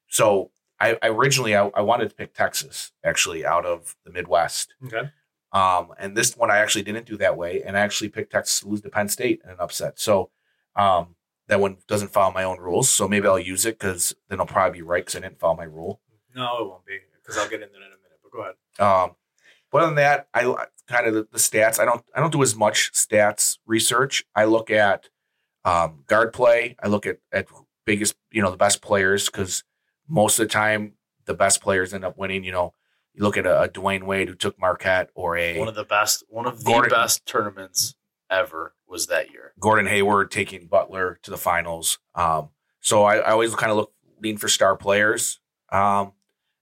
so 0.08 0.50
I, 0.78 0.98
I 1.02 1.08
originally 1.08 1.56
I, 1.56 1.66
I 1.68 1.80
wanted 1.80 2.10
to 2.10 2.14
pick 2.14 2.34
Texas 2.34 2.92
actually 3.04 3.46
out 3.46 3.64
of 3.64 3.96
the 4.04 4.10
Midwest. 4.10 4.74
Okay. 4.84 5.10
Um, 5.52 5.88
and 5.98 6.16
this 6.16 6.36
one 6.36 6.50
I 6.50 6.58
actually 6.58 6.82
didn't 6.82 7.06
do 7.06 7.16
that 7.16 7.36
way, 7.36 7.62
and 7.62 7.76
I 7.76 7.80
actually 7.80 8.08
picked 8.08 8.32
Texas 8.32 8.60
to 8.60 8.68
lose 8.68 8.82
to 8.82 8.90
Penn 8.90 9.08
State 9.08 9.40
in 9.44 9.50
an 9.50 9.56
upset. 9.58 9.98
So 9.98 10.30
um, 10.76 11.16
that 11.48 11.60
one 11.60 11.78
doesn't 11.88 12.12
follow 12.12 12.32
my 12.32 12.44
own 12.44 12.58
rules. 12.58 12.88
So 12.88 13.08
maybe 13.08 13.26
I'll 13.26 13.38
use 13.38 13.66
it 13.66 13.78
because 13.78 14.14
then 14.28 14.40
I'll 14.40 14.46
probably 14.46 14.78
be 14.78 14.82
right 14.82 15.04
because 15.04 15.16
I 15.16 15.20
didn't 15.20 15.40
follow 15.40 15.56
my 15.56 15.64
rule. 15.64 16.00
No, 16.34 16.58
it 16.58 16.68
won't 16.68 16.86
be 16.86 16.98
because 17.20 17.36
I'll 17.38 17.48
get 17.48 17.60
into 17.60 17.74
that 17.74 17.86
in 17.86 17.92
a 17.92 17.99
go 18.33 18.41
ahead. 18.43 18.55
Um, 18.78 19.16
but 19.70 19.78
other 19.83 19.87
than 19.89 19.97
that, 19.97 20.28
I 20.35 20.43
kind 20.89 21.07
of 21.07 21.14
the, 21.14 21.28
the 21.31 21.39
stats. 21.39 21.78
I 21.78 21.85
don't 21.85 22.03
I 22.14 22.20
don't 22.20 22.33
do 22.33 22.43
as 22.43 22.57
much 22.57 22.93
stats 22.93 23.59
research. 23.66 24.24
I 24.35 24.45
look 24.45 24.70
at 24.70 25.09
um, 25.64 26.05
guard 26.07 26.33
play. 26.33 26.76
I 26.83 26.89
look 26.89 27.07
at 27.07 27.18
at 27.33 27.47
biggest 27.87 28.14
you 28.31 28.43
know 28.43 28.51
the 28.51 28.57
best 28.57 28.83
players 28.83 29.26
because 29.26 29.64
most 30.09 30.39
of 30.39 30.49
the 30.49 30.53
time 30.53 30.95
the 31.26 31.35
best 31.35 31.62
players 31.62 31.95
end 31.95 32.05
up 32.05 32.18
winning. 32.18 32.45
You 32.45 32.53
know, 32.53 32.74
you 33.14 33.22
look 33.22 33.37
at 33.37 33.47
a, 33.47 33.62
a 33.62 33.68
Dwyane 33.68 34.05
Wade 34.05 34.28
who 34.28 34.35
took 34.35 34.59
Marquette 34.59 35.11
or 35.14 35.37
a 35.37 35.59
One 35.59 35.68
of 35.68 35.74
the 35.74 35.85
best, 35.85 36.24
one 36.28 36.47
of 36.47 36.64
the 36.64 36.70
Gordon- 36.70 36.91
best 36.91 37.24
tournaments 37.26 37.95
ever 38.28 38.74
was 38.89 39.07
that 39.07 39.31
year. 39.31 39.53
Gordon 39.61 39.87
Hayward 39.87 40.31
taking 40.31 40.66
Butler 40.66 41.18
to 41.22 41.31
the 41.31 41.37
finals. 41.37 41.99
Um, 42.14 42.51
so 42.81 43.05
I, 43.05 43.16
I 43.18 43.31
always 43.31 43.55
kind 43.55 43.70
of 43.70 43.76
look 43.76 43.93
lean 44.22 44.37
for 44.37 44.49
star 44.49 44.76
players, 44.76 45.41
um, 45.70 46.12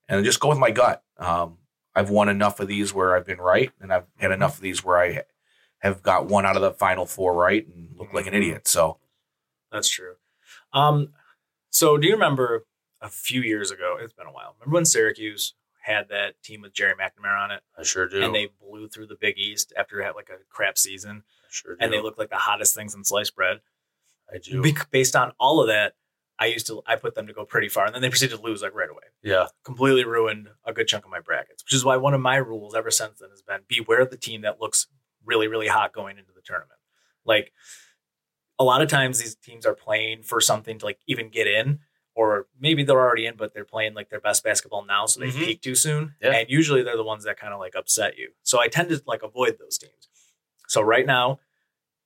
and 0.09 0.25
just 0.25 0.41
go 0.41 0.49
with 0.49 0.59
my 0.59 0.71
gut. 0.71 1.03
Um, 1.19 1.59
I've 1.95 2.11
won 2.11 2.29
enough 2.29 2.61
of 2.61 2.69
these 2.69 2.95
where 2.95 3.17
I've 3.17 3.27
been 3.27 3.39
right, 3.39 3.71
and 3.81 3.93
I've 3.93 4.07
had 4.19 4.31
enough 4.31 4.57
of 4.57 4.61
these 4.61 4.85
where 4.85 4.99
I 4.99 5.23
have 5.79 6.03
got 6.03 6.27
one 6.27 6.45
out 6.47 6.57
of 6.57 6.63
the 6.63 6.73
final 6.73 7.07
four 7.07 7.35
right 7.35 7.67
and 7.67 7.89
look 7.97 8.13
like 8.13 8.27
an 8.27 8.35
idiot. 8.35 8.69
So 8.69 8.99
That's 9.73 9.89
true. 9.89 10.15
Um, 10.73 11.11
so 11.71 11.97
do 11.97 12.07
you 12.07 12.15
remember 12.15 12.67
a 13.01 13.09
few 13.09 13.41
years 13.43 13.71
ago? 13.71 13.97
It's 14.01 14.13
been 14.13 14.27
a 14.27 14.33
while. 14.33 14.55
Remember 14.61 14.75
when 14.75 14.85
Syracuse 14.85 15.55
had 15.83 16.09
that 16.11 16.41
team 16.43 16.61
with 16.63 16.73
Gerry 16.75 16.95
McNamara 16.95 17.45
on 17.45 17.51
it, 17.51 17.61
I 17.79 17.83
sure 17.83 18.09
do. 18.09 18.23
and 18.23 18.35
they 18.35 18.49
blew 18.61 18.89
through 18.89 19.07
the 19.07 19.17
Big 19.21 19.39
East 19.39 19.73
after 19.77 20.01
it 20.01 20.05
had 20.05 20.15
like 20.15 20.29
a 20.29 20.43
crap 20.51 20.77
season, 20.79 21.23
I 21.27 21.47
sure 21.51 21.75
do. 21.77 21.79
and 21.81 21.93
they 21.93 22.01
looked 22.03 22.19
like 22.19 22.31
the 22.31 22.37
hottest 22.37 22.75
things 22.75 22.95
in 22.95 23.05
sliced 23.05 23.35
bread. 23.35 23.61
I 24.33 24.39
do. 24.39 24.63
Bec- 24.63 24.91
based 24.91 25.17
on 25.17 25.33
all 25.41 25.61
of 25.61 25.69
that, 25.69 25.95
I 26.41 26.47
used 26.47 26.67
to 26.69 26.83
I 26.87 26.97
put 26.97 27.15
them 27.15 27.27
to 27.27 27.33
go 27.33 27.45
pretty 27.45 27.69
far, 27.69 27.87
and 27.87 27.95
then 27.95 28.03
they 28.03 28.09
proceeded 28.11 28.37
to 28.37 28.43
lose 28.43 28.63
like 28.63 28.75
right 28.75 28.91
away. 28.91 29.05
yeah. 29.23 29.47
Completely 29.65 30.05
ruined 30.05 30.49
a 30.65 30.73
good 30.73 30.87
chunk 30.87 31.05
of 31.05 31.11
my 31.11 31.21
brackets, 31.21 31.65
which 31.65 31.75
is 31.75 31.85
why 31.85 31.97
one 31.97 32.15
of 32.15 32.21
my 32.21 32.37
rules 32.37 32.75
ever 32.75 32.91
since 32.91 33.19
then 33.19 33.31
has 33.31 33.43
been 33.43 33.61
beware 33.69 34.01
of 34.01 34.11
the 34.11 34.17
team 34.17 34.43
that 34.43 34.61
looks 34.61 34.87
really 35.25 35.49
really 35.49 35.69
hot 35.69 35.93
going 35.93 36.17
into 36.19 36.33
the 36.35 36.41
tournament. 36.43 36.79
Like 37.25 37.53
a 38.59 38.65
lot 38.65 38.83
of 38.83 38.89
times 38.89 39.19
these 39.19 39.35
teams 39.37 39.65
are 39.67 39.75
playing 39.75 40.23
for 40.23 40.41
something 40.41 40.79
to 40.79 40.85
like 40.85 40.99
even 41.07 41.29
get 41.29 41.47
in, 41.47 41.81
or 42.15 42.47
maybe 42.59 42.83
they're 42.85 42.99
already 43.01 43.27
in, 43.27 43.37
but 43.37 43.53
they're 43.55 43.65
playing 43.65 43.95
like 43.95 44.09
their 44.11 44.21
best 44.21 44.43
basketball 44.45 44.85
now, 44.85 45.07
so 45.07 45.21
they 45.21 45.29
Mhm. 45.29 45.45
peak 45.45 45.63
too 45.63 45.75
soon. 45.75 46.15
Yeah. 46.21 46.33
And 46.33 46.49
usually 46.51 46.83
they're 46.83 46.97
the 46.97 47.05
ones 47.05 47.25
that 47.25 47.39
kind 47.39 47.53
of 47.53 47.61
like 47.61 47.75
upset 47.77 48.17
you. 48.17 48.31
So 48.43 48.61
I 48.61 48.69
tend 48.69 48.89
to 48.91 49.03
like 49.07 49.23
avoid 49.23 49.59
those 49.59 49.79
teams. 49.79 50.09
So 50.69 50.81
right 50.83 51.07
now, 51.07 51.41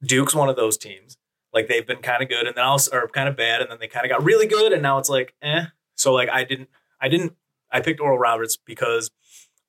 Duke's 0.02 0.34
one 0.34 0.48
of 0.48 0.56
those 0.56 0.76
teams. 0.76 1.16
Like 1.52 1.68
they've 1.68 1.86
been 1.86 1.98
kind 1.98 2.22
of 2.22 2.28
good, 2.28 2.46
and 2.46 2.56
then 2.56 2.64
also 2.64 2.96
or 2.96 3.08
kind 3.08 3.28
of 3.28 3.36
bad, 3.36 3.60
and 3.60 3.70
then 3.70 3.78
they 3.80 3.88
kind 3.88 4.06
of 4.06 4.10
got 4.10 4.24
really 4.24 4.46
good, 4.46 4.72
and 4.72 4.82
now 4.82 4.98
it's 4.98 5.08
like 5.10 5.34
eh. 5.42 5.66
So 5.96 6.12
like 6.12 6.28
I 6.30 6.44
didn't, 6.44 6.68
I 7.00 7.08
didn't, 7.08 7.34
I 7.70 7.80
picked 7.80 8.00
Oral 8.00 8.18
Roberts 8.18 8.56
because 8.56 9.10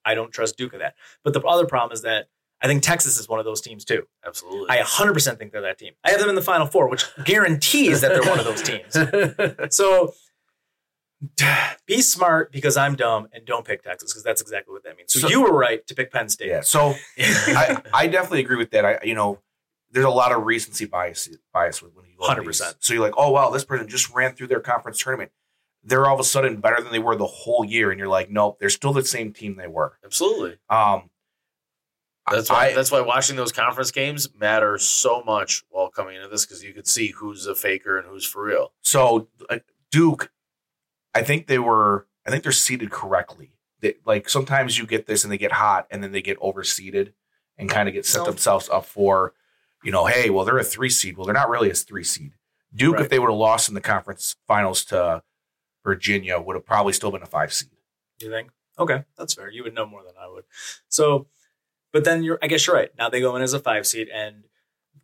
I 0.05 0.15
don't 0.15 0.31
trust 0.31 0.57
Duke 0.57 0.73
of 0.73 0.79
that. 0.79 0.95
But 1.23 1.33
the 1.33 1.41
other 1.41 1.65
problem 1.65 1.93
is 1.93 2.01
that 2.03 2.27
I 2.61 2.67
think 2.67 2.81
Texas 2.83 3.17
is 3.19 3.27
one 3.27 3.39
of 3.39 3.45
those 3.45 3.59
teams 3.61 3.83
too. 3.83 4.03
Absolutely. 4.25 4.69
I 4.69 4.81
100% 4.81 5.37
think 5.37 5.51
they're 5.51 5.61
that 5.61 5.77
team. 5.77 5.93
I 6.05 6.11
have 6.11 6.19
them 6.21 6.29
in 6.29 6.35
the 6.35 6.41
Final 6.41 6.65
Four, 6.65 6.87
which 6.89 7.05
guarantees 7.25 7.99
that 8.01 8.09
they're 8.13 8.29
one 8.29 8.39
of 8.39 8.45
those 8.45 8.61
teams. 8.61 8.95
So 9.75 10.13
be 11.87 12.01
smart 12.01 12.51
because 12.51 12.75
I'm 12.75 12.95
dumb 12.95 13.27
and 13.31 13.45
don't 13.45 13.65
pick 13.65 13.81
Texas 13.83 14.11
because 14.11 14.23
that's 14.23 14.41
exactly 14.41 14.73
what 14.73 14.83
that 14.83 14.97
means. 14.97 15.13
So, 15.13 15.19
So- 15.19 15.29
you 15.29 15.41
were 15.41 15.53
right 15.57 15.85
to 15.87 15.95
pick 15.95 16.11
Penn 16.11 16.27
State. 16.29 16.49
yeah, 16.49 16.61
so 16.61 16.95
I, 17.17 17.81
I 17.93 18.07
definitely 18.07 18.41
agree 18.41 18.57
with 18.57 18.71
that. 18.71 18.85
I 18.85 18.99
you 19.03 19.15
know 19.15 19.39
there's 19.93 20.05
a 20.05 20.09
lot 20.09 20.31
of 20.31 20.43
recency 20.45 20.85
bias 20.85 21.29
bias 21.53 21.81
with 21.81 21.95
when 21.95 22.05
you 22.07 22.15
go 22.19 22.27
100%. 22.27 22.75
So 22.79 22.93
you're 22.93 23.01
like, 23.03 23.13
oh 23.17 23.31
wow, 23.31 23.49
this 23.49 23.63
person 23.63 23.87
just 23.87 24.13
ran 24.13 24.33
through 24.35 24.47
their 24.47 24.59
conference 24.59 24.97
tournament. 25.01 25.31
They're 25.83 26.05
all 26.07 26.13
of 26.15 26.19
a 26.19 26.23
sudden 26.23 26.57
better 26.61 26.81
than 26.81 26.91
they 26.91 26.99
were 26.99 27.15
the 27.15 27.25
whole 27.27 27.63
year, 27.65 27.91
and 27.91 27.99
you're 27.99 28.07
like, 28.07 28.29
nope, 28.29 28.57
they're 28.59 28.69
still 28.69 28.93
the 28.93 29.03
same 29.05 29.33
team 29.33 29.55
they 29.57 29.67
were. 29.67 29.97
Absolutely. 30.03 30.57
Um, 30.69 31.09
That's 32.31 32.49
why. 32.49 32.67
I- 32.67 32.73
that's 32.73 32.89
why 32.91 33.01
watching 33.01 33.35
those 33.35 33.51
conference 33.51 33.91
games 33.91 34.29
matter 34.39 34.77
so 34.77 35.21
much 35.23 35.63
while 35.69 35.89
coming 35.89 36.15
into 36.15 36.29
this 36.29 36.45
because 36.45 36.63
you 36.63 36.73
could 36.73 36.87
see 36.87 37.09
who's 37.09 37.45
a 37.47 37.55
faker 37.55 37.97
and 37.97 38.07
who's 38.07 38.25
for 38.25 38.43
real. 38.43 38.71
So 38.81 39.27
uh, 39.49 39.59
Duke, 39.91 40.31
I 41.13 41.21
think 41.23 41.47
they 41.47 41.59
were. 41.59 42.07
I 42.25 42.29
think 42.31 42.43
they're 42.43 42.53
seated 42.53 42.89
correctly. 42.89 43.51
They, 43.81 43.95
like 44.05 44.29
sometimes 44.29 44.77
you 44.77 44.85
get 44.85 45.05
this 45.07 45.25
and 45.25 45.33
they 45.33 45.37
get 45.37 45.51
hot 45.51 45.87
and 45.91 46.01
then 46.01 46.13
they 46.13 46.21
get 46.21 46.39
overseeded 46.39 47.11
and 47.57 47.69
kind 47.69 47.89
of 47.89 47.93
get 47.93 48.05
set 48.05 48.19
No. 48.19 48.25
themselves 48.27 48.69
up 48.69 48.85
for, 48.85 49.33
you 49.83 49.91
know, 49.91 50.05
hey, 50.05 50.29
well 50.29 50.45
they're 50.45 50.57
a 50.57 50.63
three 50.63 50.89
seed. 50.89 51.17
Well, 51.17 51.25
they're 51.25 51.33
not 51.33 51.49
really 51.49 51.69
a 51.69 51.73
three 51.73 52.03
seed. 52.03 52.33
Duke, 52.75 52.95
Right. 52.95 53.03
if 53.03 53.09
they 53.09 53.19
would 53.19 53.29
have 53.29 53.37
lost 53.37 53.67
in 53.69 53.75
the 53.75 53.81
conference 53.81 54.35
finals 54.47 54.83
to 54.85 55.21
Virginia, 55.83 56.39
would 56.39 56.55
have 56.55 56.65
probably 56.65 56.93
still 56.93 57.11
been 57.11 57.21
a 57.21 57.25
five 57.27 57.53
seed. 57.53 57.69
You 58.19 58.29
think? 58.29 58.49
Okay, 58.79 59.03
that's 59.17 59.33
fair. 59.33 59.49
You 59.49 59.63
would 59.63 59.75
know 59.75 59.85
more 59.85 60.03
than 60.03 60.13
I 60.19 60.27
would. 60.27 60.45
So, 60.87 61.27
but 61.91 62.03
then 62.03 62.23
you're, 62.23 62.39
I 62.41 62.47
guess 62.47 62.65
you're 62.65 62.75
right. 62.75 62.89
Now 62.97 63.09
they 63.09 63.19
go 63.21 63.35
in 63.35 63.41
as 63.43 63.53
a 63.53 63.59
five 63.59 63.85
seed, 63.85 64.09
and 64.09 64.45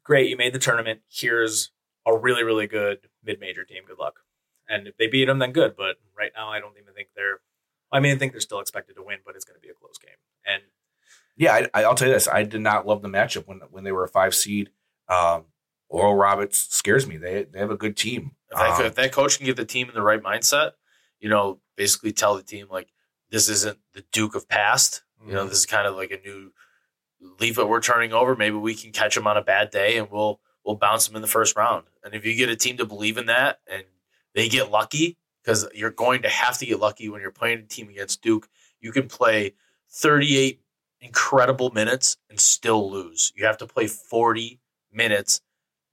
great, 0.04 0.30
you 0.30 0.38
made 0.38 0.54
the 0.54 0.60
tournament. 0.60 1.02
Here's 1.08 1.72
a 2.08 2.18
really, 2.18 2.44
really 2.44 2.66
good 2.66 3.10
mid 3.24 3.40
major 3.40 3.64
team. 3.64 3.84
Good 3.88 4.00
luck. 4.00 4.22
And 4.68 4.88
if 4.88 4.98
they 4.98 5.08
beat 5.08 5.26
them, 5.26 5.40
then 5.40 5.52
good. 5.52 5.76
But 5.78 5.98
right 6.18 6.32
now, 6.36 6.50
I 6.50 6.60
don't 6.60 6.78
even 6.82 6.94
think 6.94 7.10
they're, 7.16 7.42
I 7.92 8.00
mean, 8.00 8.16
I 8.16 8.18
think 8.18 8.32
they're 8.32 8.42
still 8.42 8.60
expected 8.60 8.96
to 8.96 9.04
win, 9.04 9.20
but 9.26 9.36
it's 9.36 9.46
going 9.46 9.56
to 9.60 9.62
be 9.62 9.70
a 9.70 9.74
close 9.74 9.98
game. 10.00 10.18
And 10.46 10.64
Yeah, 11.40 11.54
I, 11.54 11.68
I- 11.74 11.84
I'll 11.86 11.96
tell 11.96 12.08
you 12.10 12.14
this. 12.14 12.28
I 12.28 12.44
did 12.44 12.62
not 12.62 12.86
love 12.86 13.02
the 13.02 13.08
matchup 13.10 13.48
when 13.48 13.62
when 13.72 13.84
they 13.84 13.92
were 13.92 14.04
a 14.04 14.10
five 14.10 14.36
seed. 14.36 14.70
Um, 15.08 15.46
Oral 15.88 16.14
Roberts 16.16 16.68
scares 16.70 17.08
me. 17.08 17.18
They 17.18 17.44
they 17.46 17.58
have 17.60 17.72
a 17.72 17.78
good 17.78 17.98
team. 17.98 18.34
If 18.52 18.58
that, 18.58 18.80
Um, 18.80 18.86
if 18.86 18.96
that 18.96 19.12
coach 19.12 19.38
can 19.38 19.46
get 19.48 19.56
the 19.56 19.66
team 19.66 19.88
in 19.90 19.96
the 19.96 20.02
right 20.04 20.22
mindset, 20.22 20.74
you 21.20 21.30
know, 21.30 21.60
basically 21.76 22.12
tell 22.12 22.36
the 22.36 22.44
team 22.44 22.68
like 22.70 22.90
this 23.32 23.50
isn't 23.50 23.80
the 23.94 24.04
Duke 24.12 24.36
of 24.36 24.48
past. 24.48 25.02
You 25.26 25.34
know, 25.34 25.46
this 25.48 25.58
is 25.60 25.66
kind 25.66 25.88
of 25.88 25.96
like 25.96 26.12
a 26.12 26.20
new 26.28 26.52
leave 27.40 27.58
what 27.58 27.70
we're 27.70 27.82
turning 27.82 28.14
over. 28.14 28.36
Maybe 28.36 28.56
we 28.56 28.76
can 28.76 28.92
catch 28.92 29.16
them 29.16 29.28
on 29.28 29.36
a 29.38 29.42
bad 29.44 29.70
day 29.72 29.98
and 29.98 30.10
we'll 30.12 30.40
we'll 30.64 30.76
bounce 30.76 31.08
them 31.08 31.16
in 31.16 31.22
the 31.22 31.28
first 31.28 31.56
round. 31.56 31.86
And 32.04 32.14
if 32.14 32.26
you 32.26 32.36
get 32.36 32.50
a 32.50 32.56
team 32.56 32.78
to 32.78 32.86
believe 32.86 33.18
in 33.18 33.26
that 33.28 33.60
and 33.72 33.84
they 34.36 34.48
get 34.50 34.70
lucky, 34.72 35.18
because 35.44 35.68
you're 35.74 35.90
going 35.92 36.22
to 36.22 36.30
have 36.30 36.58
to 36.60 36.66
get 36.66 36.80
lucky 36.80 37.10
when 37.10 37.22
you're 37.22 37.32
playing 37.32 37.60
a 37.60 37.64
team 37.64 37.90
against 37.90 38.22
Duke, 38.22 38.48
you 38.80 38.92
can 38.92 39.08
play 39.08 39.56
38 39.90 40.62
incredible 41.02 41.72
minutes 41.72 42.18
and 42.30 42.40
still 42.40 42.92
lose. 42.92 43.32
You 43.36 43.46
have 43.46 43.58
to 43.58 43.68
play 43.68 43.88
40 43.88 44.60
minutes 44.92 45.42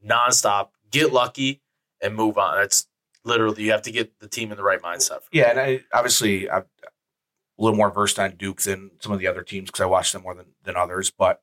nonstop, 0.04 0.68
get 0.90 1.12
lucky, 1.12 1.62
and 2.02 2.14
move 2.14 2.38
on. 2.38 2.56
That's 2.58 2.86
literally 3.24 3.64
you 3.64 3.72
have 3.72 3.82
to 3.82 3.90
get 3.90 4.18
the 4.20 4.28
team 4.28 4.50
in 4.50 4.56
the 4.56 4.62
right 4.62 4.80
mindset. 4.80 5.20
Yeah, 5.32 5.50
and 5.50 5.60
I 5.60 5.80
obviously 5.92 6.50
I'm 6.50 6.64
a 6.82 7.62
little 7.62 7.76
more 7.76 7.90
versed 7.90 8.18
on 8.18 8.36
Duke 8.36 8.62
than 8.62 8.92
some 9.00 9.12
of 9.12 9.18
the 9.18 9.26
other 9.26 9.42
teams 9.42 9.70
because 9.70 9.80
I 9.80 9.86
watch 9.86 10.12
them 10.12 10.22
more 10.22 10.34
than, 10.34 10.46
than 10.64 10.76
others. 10.76 11.10
But 11.10 11.42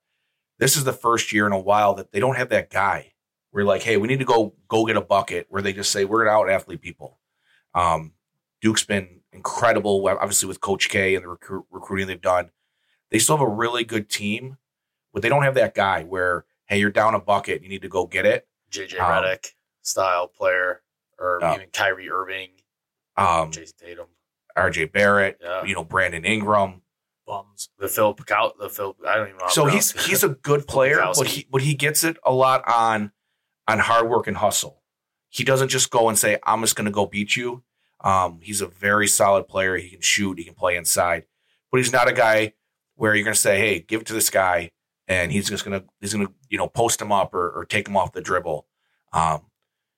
this 0.60 0.78
is 0.78 0.84
the 0.84 0.94
first 0.94 1.34
year 1.34 1.46
in 1.46 1.54
a 1.54 1.60
while 1.60 1.94
that 1.96 2.12
they 2.12 2.20
don't 2.20 2.38
have 2.38 2.50
that 2.50 2.70
guy. 2.70 3.14
We're 3.52 3.66
like, 3.66 3.84
hey, 3.84 3.98
we 3.98 4.08
need 4.08 4.20
to 4.20 4.26
go 4.26 4.56
go 4.68 4.86
get 4.86 4.98
a 4.98 5.02
bucket 5.02 5.48
where 5.50 5.62
they 5.62 5.74
just 5.74 5.92
say 5.92 6.06
we're 6.06 6.26
gonna 6.26 6.38
out 6.38 6.50
athlete 6.50 6.82
people. 6.82 7.20
Um, 7.76 8.14
Duke's 8.62 8.84
been 8.84 9.22
incredible, 9.32 10.08
obviously 10.08 10.48
with 10.48 10.62
Coach 10.62 10.90
K 10.90 11.16
and 11.16 11.24
the 11.24 11.30
recruit, 11.30 11.66
recruiting 11.70 12.08
they've 12.08 12.22
done. 12.22 12.50
They 13.14 13.20
still 13.20 13.38
have 13.38 13.48
a 13.48 13.50
really 13.50 13.86
good 13.86 14.10
team, 14.10 14.58
but 15.14 15.22
they 15.22 15.30
don't 15.30 15.44
have 15.44 15.56
that 15.56 15.74
guy 15.76 16.04
where 16.04 16.46
hey, 16.66 16.80
you're 16.80 16.92
down 16.92 17.14
a 17.14 17.20
bucket, 17.20 17.62
you 17.62 17.70
need 17.70 17.84
to 17.84 17.88
go 17.90 18.08
get 18.08 18.26
it. 18.26 18.48
JJ 18.72 19.00
Um, 19.00 19.24
Redick 19.24 19.52
style 19.84 20.28
player, 20.28 20.82
or 21.20 21.38
Yeah. 21.42 21.56
even 21.56 21.68
Kyrie 21.72 22.10
Irving, 22.10 22.50
Um, 23.16 23.52
Jayson 23.52 23.78
Tatum, 23.78 24.08
RJ 24.58 24.86
Barrett, 24.92 25.38
Yeah. 25.42 25.64
you 25.64 25.76
know 25.76 25.84
Brandon 25.86 26.26
Ingram. 26.26 26.82
Bums. 27.26 27.70
the 27.78 27.88
Phil 27.88 28.14
Picout, 28.14 28.58
the 28.60 28.70
Phil. 28.70 28.98
I 29.08 29.16
don't 29.16 29.28
even 29.30 29.38
know. 29.38 29.48
so 29.48 29.66
he's 29.66 29.92
he's 30.08 30.24
a 30.24 30.30
good 30.30 30.68
player, 30.74 31.02
but 31.16 31.28
he 31.28 31.48
but 31.50 31.62
he 31.62 31.74
gets 31.76 32.04
it 32.04 32.18
a 32.26 32.34
lot 32.34 32.68
on 32.68 33.12
on 33.68 33.80
hard 33.80 34.10
work 34.10 34.28
and 34.28 34.36
hustle. 34.38 34.82
He 35.30 35.44
doesn't 35.46 35.70
just 35.70 35.90
go 35.90 36.10
and 36.10 36.18
say, 36.20 36.38
"I'm 36.44 36.60
just 36.62 36.76
going 36.76 36.86
to 36.86 36.92
go 36.92 37.06
beat 37.06 37.36
you." 37.38 37.64
Um, 38.02 38.42
he's 38.42 38.60
a 38.60 38.68
very 38.68 39.08
solid 39.08 39.48
player. 39.48 39.78
He 39.78 39.90
can 39.90 40.02
shoot. 40.02 40.38
He 40.38 40.44
can 40.44 40.54
play 40.56 40.76
inside, 40.76 41.26
but 41.72 41.78
he's 41.78 41.94
not 41.94 42.10
a 42.10 42.14
guy 42.14 42.54
where 42.96 43.16
you're 43.16 43.24
going 43.24 43.36
to 43.36 43.40
say, 43.40 43.58
"Hey, 43.58 43.80
give 43.80 44.02
it 44.02 44.08
to 44.08 44.14
this 44.14 44.30
guy," 44.30 44.72
and 45.08 45.32
he's 45.32 45.50
just 45.50 45.66
going 45.66 45.80
to 45.80 45.88
he's 46.02 46.14
going 46.14 46.28
to 46.28 46.34
you 46.50 46.58
know 46.58 46.68
post 46.68 47.02
him 47.02 47.12
up 47.12 47.34
or, 47.34 47.50
or 47.52 47.66
take 47.66 47.88
him 47.88 47.98
off 47.98 48.14
the 48.14 48.22
dribble. 48.22 48.68
Um, 49.12 49.48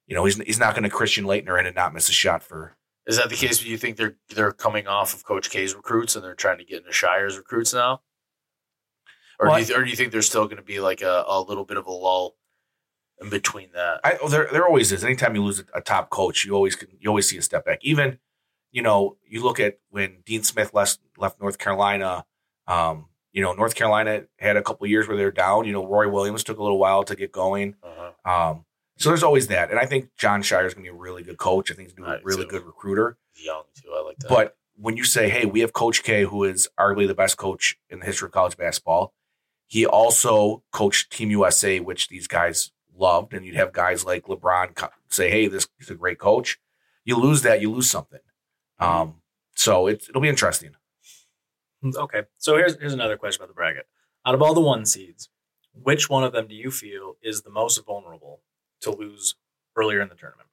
you 0.07 0.15
know, 0.15 0.25
he's 0.25 0.37
he's 0.37 0.59
not 0.59 0.73
going 0.73 0.83
to 0.83 0.89
Christian 0.89 1.25
Laettner 1.25 1.59
in 1.59 1.65
and 1.65 1.75
not 1.75 1.93
miss 1.93 2.09
a 2.09 2.13
shot 2.13 2.43
for. 2.43 2.77
Is 3.07 3.17
that 3.17 3.29
the 3.29 3.35
case? 3.35 3.59
Do 3.59 3.69
you 3.69 3.77
think 3.77 3.97
they're 3.97 4.17
they're 4.29 4.51
coming 4.51 4.87
off 4.87 5.13
of 5.13 5.25
Coach 5.25 5.49
K's 5.49 5.75
recruits 5.75 6.15
and 6.15 6.23
they're 6.23 6.35
trying 6.35 6.57
to 6.57 6.65
get 6.65 6.79
into 6.79 6.91
Scheyer's 6.91 7.37
recruits 7.37 7.73
now? 7.73 8.01
Or, 9.39 9.47
Well, 9.47 9.63
do 9.63 9.65
you, 9.65 9.79
or 9.79 9.83
do 9.83 9.89
you 9.89 9.95
think 9.95 10.11
there's 10.11 10.27
still 10.27 10.45
going 10.45 10.57
to 10.57 10.63
be 10.63 10.79
like 10.79 11.01
a, 11.01 11.25
a 11.27 11.41
little 11.41 11.65
bit 11.65 11.77
of 11.77 11.87
a 11.87 11.91
lull 11.91 12.35
in 13.21 13.29
between 13.29 13.69
that? 13.73 13.99
I, 14.03 14.17
oh, 14.21 14.29
there, 14.29 14.47
there 14.51 14.65
always 14.65 14.91
is. 14.91 15.03
Anytime 15.03 15.35
you 15.35 15.43
lose 15.43 15.59
a, 15.59 15.65
a 15.77 15.81
top 15.81 16.09
coach, 16.09 16.45
you 16.45 16.53
always 16.53 16.75
can, 16.75 16.89
you 16.99 17.09
always 17.09 17.29
see 17.29 17.37
a 17.37 17.41
step 17.41 17.65
back. 17.65 17.79
Even, 17.81 18.19
you 18.71 18.81
know, 18.81 19.17
you 19.27 19.43
look 19.43 19.59
at 19.59 19.79
when 19.89 20.17
Dean 20.25 20.43
Smith 20.43 20.73
left 20.73 20.99
left 21.17 21.39
North 21.41 21.57
Carolina. 21.57 22.25
Um, 22.67 23.07
you 23.31 23.41
know, 23.41 23.53
North 23.53 23.75
Carolina 23.75 24.23
had 24.39 24.55
a 24.55 24.61
couple 24.61 24.87
years 24.87 25.07
where 25.07 25.17
they're 25.17 25.31
down. 25.31 25.65
You 25.65 25.73
know, 25.73 25.85
Roy 25.85 26.09
Williams 26.09 26.43
took 26.43 26.57
a 26.57 26.63
little 26.63 26.79
while 26.79 27.03
to 27.03 27.15
get 27.15 27.31
going. 27.31 27.75
Uh-huh. 27.83 28.51
Um, 28.51 28.65
so 28.97 29.09
there's 29.09 29.23
always 29.23 29.47
that, 29.47 29.71
and 29.71 29.79
I 29.79 29.85
think 29.85 30.15
Jon 30.17 30.41
Scheyer 30.41 30.65
is 30.65 30.73
going 30.73 30.85
to 30.85 30.91
be 30.91 30.97
a 30.97 30.99
really 30.99 31.21
good 31.21 31.37
coach. 31.37 31.69
I 31.69 31.73
think 31.73 31.89
he's 31.89 31.95
going 31.97 32.09
to 32.09 32.17
be 32.17 32.21
a 32.21 32.25
really 32.25 32.45
too. 32.45 32.49
good 32.49 32.65
recruiter. 32.65 33.17
He's 33.33 33.45
young 33.45 33.63
too. 33.75 33.89
I 33.93 34.01
like 34.01 34.17
that. 34.19 34.29
But 34.29 34.55
when 34.77 34.95
you 34.95 35.03
say, 35.03 35.29
"Hey, 35.29 35.45
we 35.45 35.59
have 35.59 35.73
Coach 35.73 36.01
K, 36.01 36.23
who 36.23 36.45
is 36.45 36.69
arguably 36.79 37.07
the 37.07 37.13
best 37.13 37.35
coach 37.35 37.77
in 37.89 37.99
the 37.99 38.05
history 38.05 38.27
of 38.27 38.31
college 38.31 38.55
basketball," 38.55 39.13
he 39.67 39.85
also 39.85 40.63
coached 40.71 41.11
Team 41.11 41.29
USA, 41.31 41.81
which 41.81 42.07
these 42.07 42.27
guys 42.27 42.71
loved, 42.97 43.33
and 43.33 43.45
you'd 43.45 43.55
have 43.55 43.73
guys 43.73 44.05
like 44.05 44.27
LeBron 44.27 44.89
say, 45.09 45.29
"Hey, 45.29 45.47
this 45.47 45.67
is 45.79 45.89
a 45.89 45.95
great 45.95 46.17
coach." 46.17 46.57
You 47.03 47.17
lose 47.17 47.41
that, 47.41 47.61
you 47.61 47.71
lose 47.71 47.89
something. 47.89 48.21
Um, 48.79 49.21
so 49.55 49.87
it, 49.87 50.05
it'll 50.09 50.21
be 50.21 50.29
interesting. 50.29 50.75
Okay. 51.95 52.23
So 52.37 52.57
here's 52.57 52.77
here's 52.79 52.93
another 52.93 53.17
question 53.17 53.41
about 53.41 53.49
the 53.49 53.55
bracket. 53.55 53.87
Out 54.25 54.33
of 54.35 54.41
all 54.41 54.53
the 54.53 54.61
one 54.61 54.85
seeds, 54.85 55.29
which 55.73 56.09
one 56.09 56.23
of 56.23 56.31
them 56.33 56.47
do 56.47 56.55
you 56.55 56.71
feel 56.71 57.15
is 57.21 57.41
the 57.41 57.49
most 57.51 57.77
vulnerable 57.85 58.41
to 58.81 58.91
lose 58.91 59.35
earlier 59.75 60.01
in 60.01 60.09
the 60.09 60.15
tournament? 60.15 60.49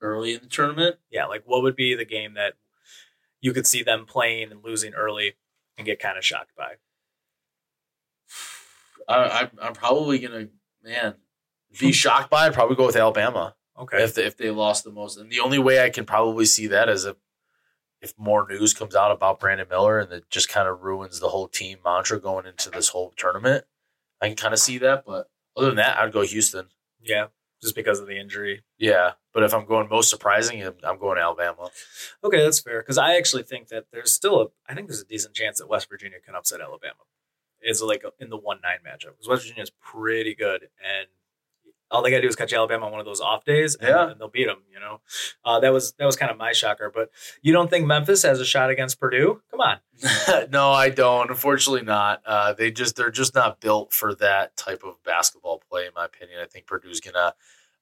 Early 0.00 0.34
in 0.34 0.40
the 0.42 0.48
tournament, 0.48 0.96
Yeah, 1.10 1.26
like 1.26 1.42
what 1.46 1.62
would 1.62 1.74
be 1.76 1.94
the 1.94 2.04
game 2.04 2.34
that 2.34 2.54
you 3.40 3.52
could 3.52 3.66
see 3.66 3.82
them 3.82 4.04
playing 4.06 4.50
and 4.52 4.62
losing 4.64 4.94
early 4.94 5.34
and 5.76 5.86
get 5.86 5.98
kind 6.00 6.18
of 6.18 6.24
shocked 6.24 6.52
by? 6.56 6.74
I, 9.08 9.14
I, 9.14 9.50
I'm 9.62 9.72
probably 9.72 10.18
gonna 10.18 10.48
man 10.82 11.14
be 11.80 11.92
shocked 12.04 12.30
by 12.30 12.46
it. 12.46 12.52
Probably 12.52 12.76
go 12.76 12.86
with 12.86 12.96
Alabama 12.96 13.54
Okay. 13.78 14.02
if 14.02 14.14
they, 14.14 14.24
if 14.24 14.36
they 14.36 14.50
lost 14.50 14.84
the 14.84 14.90
most. 14.90 15.16
And 15.18 15.30
the 15.30 15.40
only 15.40 15.58
way 15.58 15.82
I 15.82 15.90
can 15.90 16.04
probably 16.04 16.44
see 16.44 16.66
that 16.68 16.88
is 16.88 17.04
if 17.04 17.16
if 18.00 18.14
more 18.18 18.46
news 18.48 18.74
comes 18.74 18.94
out 18.94 19.10
about 19.10 19.40
Brandon 19.40 19.66
Miller 19.68 19.98
and 19.98 20.12
it 20.12 20.30
just 20.30 20.48
kind 20.48 20.68
of 20.68 20.82
ruins 20.82 21.20
the 21.20 21.28
whole 21.28 21.48
team 21.48 21.78
mantra 21.84 22.20
going 22.20 22.46
into 22.46 22.70
this 22.70 22.88
whole 22.88 23.12
tournament. 23.16 23.64
I 24.20 24.28
can 24.28 24.36
kind 24.36 24.54
of 24.54 24.60
see 24.60 24.78
that, 24.78 25.04
but 25.06 25.28
other 25.56 25.68
than 25.68 25.76
that, 25.76 25.98
I'd 25.98 26.12
go 26.12 26.22
Houston. 26.22 26.66
yeah, 27.00 27.26
just 27.62 27.74
because 27.74 27.98
of 28.00 28.06
the 28.06 28.18
injury. 28.18 28.62
Yeah, 28.78 29.12
but 29.34 29.42
if 29.42 29.52
I'm 29.54 29.66
going 29.66 29.88
most 29.88 30.10
surprising, 30.10 30.62
I'm- 30.62 30.98
going 30.98 31.18
Alabama. 31.18 31.70
Okay, 32.22 32.42
that's 32.42 32.60
fair. 32.60 32.80
Because 32.82 32.98
I 32.98 33.16
actually 33.16 33.42
think 33.44 33.68
that 33.68 33.86
there's 33.92 34.12
still 34.12 34.40
a, 34.42 34.46
I 34.68 34.74
think 34.74 34.88
there's 34.88 35.00
a 35.00 35.06
decent 35.06 35.34
chance 35.34 35.58
that 35.58 35.68
West 35.68 35.88
Virginia 35.88 36.18
can 36.24 36.34
upset 36.34 36.60
Alabama. 36.60 36.94
It's 37.60 37.82
like 37.82 38.04
in 38.20 38.30
the 38.30 38.36
one 38.36 38.60
nine 38.62 38.78
matchup 38.86 39.12
because 39.12 39.26
West 39.28 39.42
Virginia 39.42 39.62
is 39.64 39.70
pretty 39.82 40.34
good, 40.36 40.68
and 40.80 41.08
all 41.90 42.02
they 42.02 42.10
got 42.10 42.16
to 42.16 42.22
do 42.22 42.28
is 42.28 42.36
catch 42.36 42.52
Alabama 42.52 42.86
on 42.86 42.90
one 42.92 43.00
of 43.00 43.06
those 43.06 43.20
off 43.20 43.44
days, 43.44 43.74
and, 43.76 43.88
Yeah. 43.88 44.10
and 44.10 44.20
they'll 44.20 44.28
beat 44.28 44.46
them. 44.46 44.62
You 44.72 44.80
know, 44.80 45.00
uh, 45.44 45.60
that 45.60 45.72
was 45.72 45.92
that 45.94 46.04
was 46.06 46.16
kind 46.16 46.30
of 46.30 46.36
my 46.38 46.52
shocker. 46.52 46.90
But 46.94 47.10
you 47.42 47.52
don't 47.52 47.70
think 47.70 47.86
Memphis 47.86 48.22
has 48.22 48.40
a 48.40 48.44
shot 48.44 48.70
against 48.70 49.00
Purdue? 49.00 49.42
Come 49.50 49.60
on, 49.60 49.78
no, 50.50 50.70
I 50.70 50.90
don't. 50.90 51.30
Unfortunately, 51.30 51.82
not. 51.82 52.22
Uh, 52.26 52.52
they 52.52 52.70
just 52.70 52.96
they're 52.96 53.10
just 53.10 53.34
not 53.34 53.60
built 53.60 53.92
for 53.92 54.14
that 54.16 54.56
type 54.56 54.82
of 54.84 55.02
basketball 55.04 55.62
play, 55.70 55.86
in 55.86 55.92
my 55.94 56.04
opinion. 56.04 56.40
I 56.42 56.46
think 56.46 56.66
Purdue's 56.66 57.00
gonna. 57.00 57.34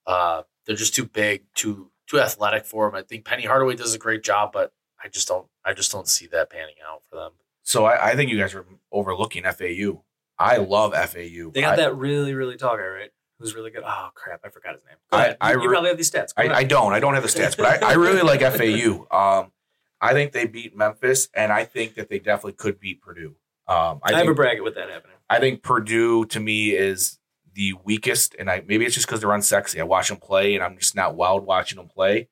Uh, 0.06 0.42
they're 0.66 0.76
just 0.76 0.94
too 0.94 1.04
big, 1.06 1.42
too 1.54 1.90
too 2.06 2.20
athletic 2.20 2.64
for 2.64 2.88
them. 2.88 2.94
I 2.96 3.02
think 3.02 3.24
Penny 3.24 3.44
Hardaway 3.44 3.74
does 3.74 3.94
a 3.94 3.98
great 3.98 4.22
job, 4.22 4.52
but 4.52 4.72
I 5.02 5.08
just 5.08 5.26
don't. 5.28 5.46
I 5.64 5.72
just 5.74 5.90
don't 5.90 6.06
see 6.08 6.26
that 6.28 6.50
panning 6.50 6.76
out 6.88 7.02
for 7.10 7.16
them. 7.16 7.32
So 7.64 7.84
I, 7.84 8.10
I 8.10 8.14
think 8.16 8.30
you 8.30 8.38
guys 8.38 8.54
are 8.54 8.64
overlooking 8.92 9.42
FAU. 9.42 10.04
I 10.38 10.58
love 10.58 10.92
FAU. 10.94 11.50
they 11.52 11.62
got 11.62 11.72
I, 11.72 11.76
that 11.76 11.96
really 11.96 12.34
really 12.34 12.56
tall 12.56 12.76
guy, 12.76 12.86
right? 12.86 13.10
Who's 13.38 13.54
really 13.54 13.70
good? 13.70 13.82
Oh 13.84 14.10
crap, 14.14 14.40
I 14.44 14.48
forgot 14.48 14.74
his 14.74 14.82
name. 14.84 14.96
Go 15.10 15.18
I-. 15.18 15.36
I 15.40 15.52
you, 15.52 15.62
you 15.62 15.68
probably 15.68 15.88
have 15.88 15.98
these 15.98 16.10
stats. 16.10 16.32
I. 16.36 16.48
I 16.48 16.64
don't. 16.64 16.92
I 16.92 17.00
don't 17.00 17.14
have 17.14 17.22
the 17.22 17.28
stats, 17.28 17.56
but 17.56 17.82
I, 17.82 17.90
I 17.90 17.92
really 17.94 18.22
like 18.22 18.40
FAU. 18.40 19.06
Um, 19.10 19.52
I 20.00 20.12
think 20.12 20.32
they 20.32 20.46
beat 20.46 20.76
Memphis, 20.76 21.28
and 21.34 21.52
I 21.52 21.64
think 21.64 21.94
that 21.94 22.08
they 22.08 22.18
definitely 22.18 22.52
could 22.52 22.80
beat 22.80 23.00
Purdue. 23.02 23.36
Um, 23.68 24.00
I, 24.02 24.12
I 24.12 24.12
have 24.12 24.22
a 24.22 24.24
think, 24.26 24.36
bracket 24.36 24.64
with 24.64 24.74
that 24.76 24.88
happening. 24.88 25.16
I 25.28 25.40
think 25.40 25.62
Purdue 25.62 26.26
to 26.26 26.40
me 26.40 26.70
is 26.70 27.18
the 27.54 27.74
weakest, 27.84 28.36
and 28.38 28.50
I 28.50 28.62
maybe 28.66 28.84
it's 28.84 28.94
just 28.94 29.06
because 29.06 29.20
they're 29.20 29.30
unsexy. 29.30 29.80
I 29.80 29.84
watch 29.84 30.08
them 30.08 30.18
play, 30.18 30.54
and 30.54 30.62
I'm 30.62 30.78
just 30.78 30.94
not 30.94 31.14
wild 31.16 31.44
watching 31.44 31.76
them 31.76 31.88
play. 31.88 32.28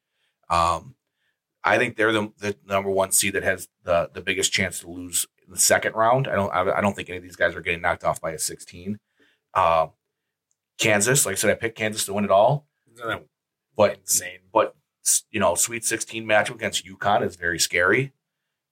Um, 0.49 0.95
I 1.65 1.79
think 1.79 1.97
they're 1.97 2.13
the, 2.13 2.33
the 2.39 2.57
number 2.67 2.91
one 2.91 3.11
seed 3.11 3.33
that 3.35 3.43
has 3.43 3.69
the 3.85 4.11
the 4.13 4.21
biggest 4.21 4.53
chance 4.53 4.81
to 4.81 4.91
lose 4.91 5.27
in 5.45 5.53
the 5.53 5.59
second 5.59 5.95
round. 5.95 6.29
I 6.29 6.35
don't. 6.35 6.51
I, 6.53 6.79
I 6.79 6.81
don't 6.81 6.95
think 6.95 7.09
any 7.09 7.19
of 7.19 7.25
these 7.25 7.37
guys 7.37 7.55
are 7.55 7.61
getting 7.63 7.81
knocked 7.81 8.05
off 8.05 8.21
by 8.21 8.33
a 8.33 8.39
16. 8.39 8.99
Um, 9.55 9.91
Kansas, 10.79 11.25
like 11.27 11.35
I 11.35 11.37
said, 11.37 11.51
I 11.51 11.55
picked 11.55 11.79
Kansas 11.79 12.05
to 12.07 12.13
win 12.13 12.25
it 12.25 12.31
all, 12.31 12.67
but 13.77 13.99
insane? 13.99 14.41
but 14.53 14.75
you 15.31 15.39
know, 15.41 15.55
Sweet 15.55 15.85
16 15.85 16.25
matchup 16.25 16.55
against 16.55 16.87
UConn 16.87 17.23
is 17.27 17.37
very 17.37 17.59
scary. 17.59 18.13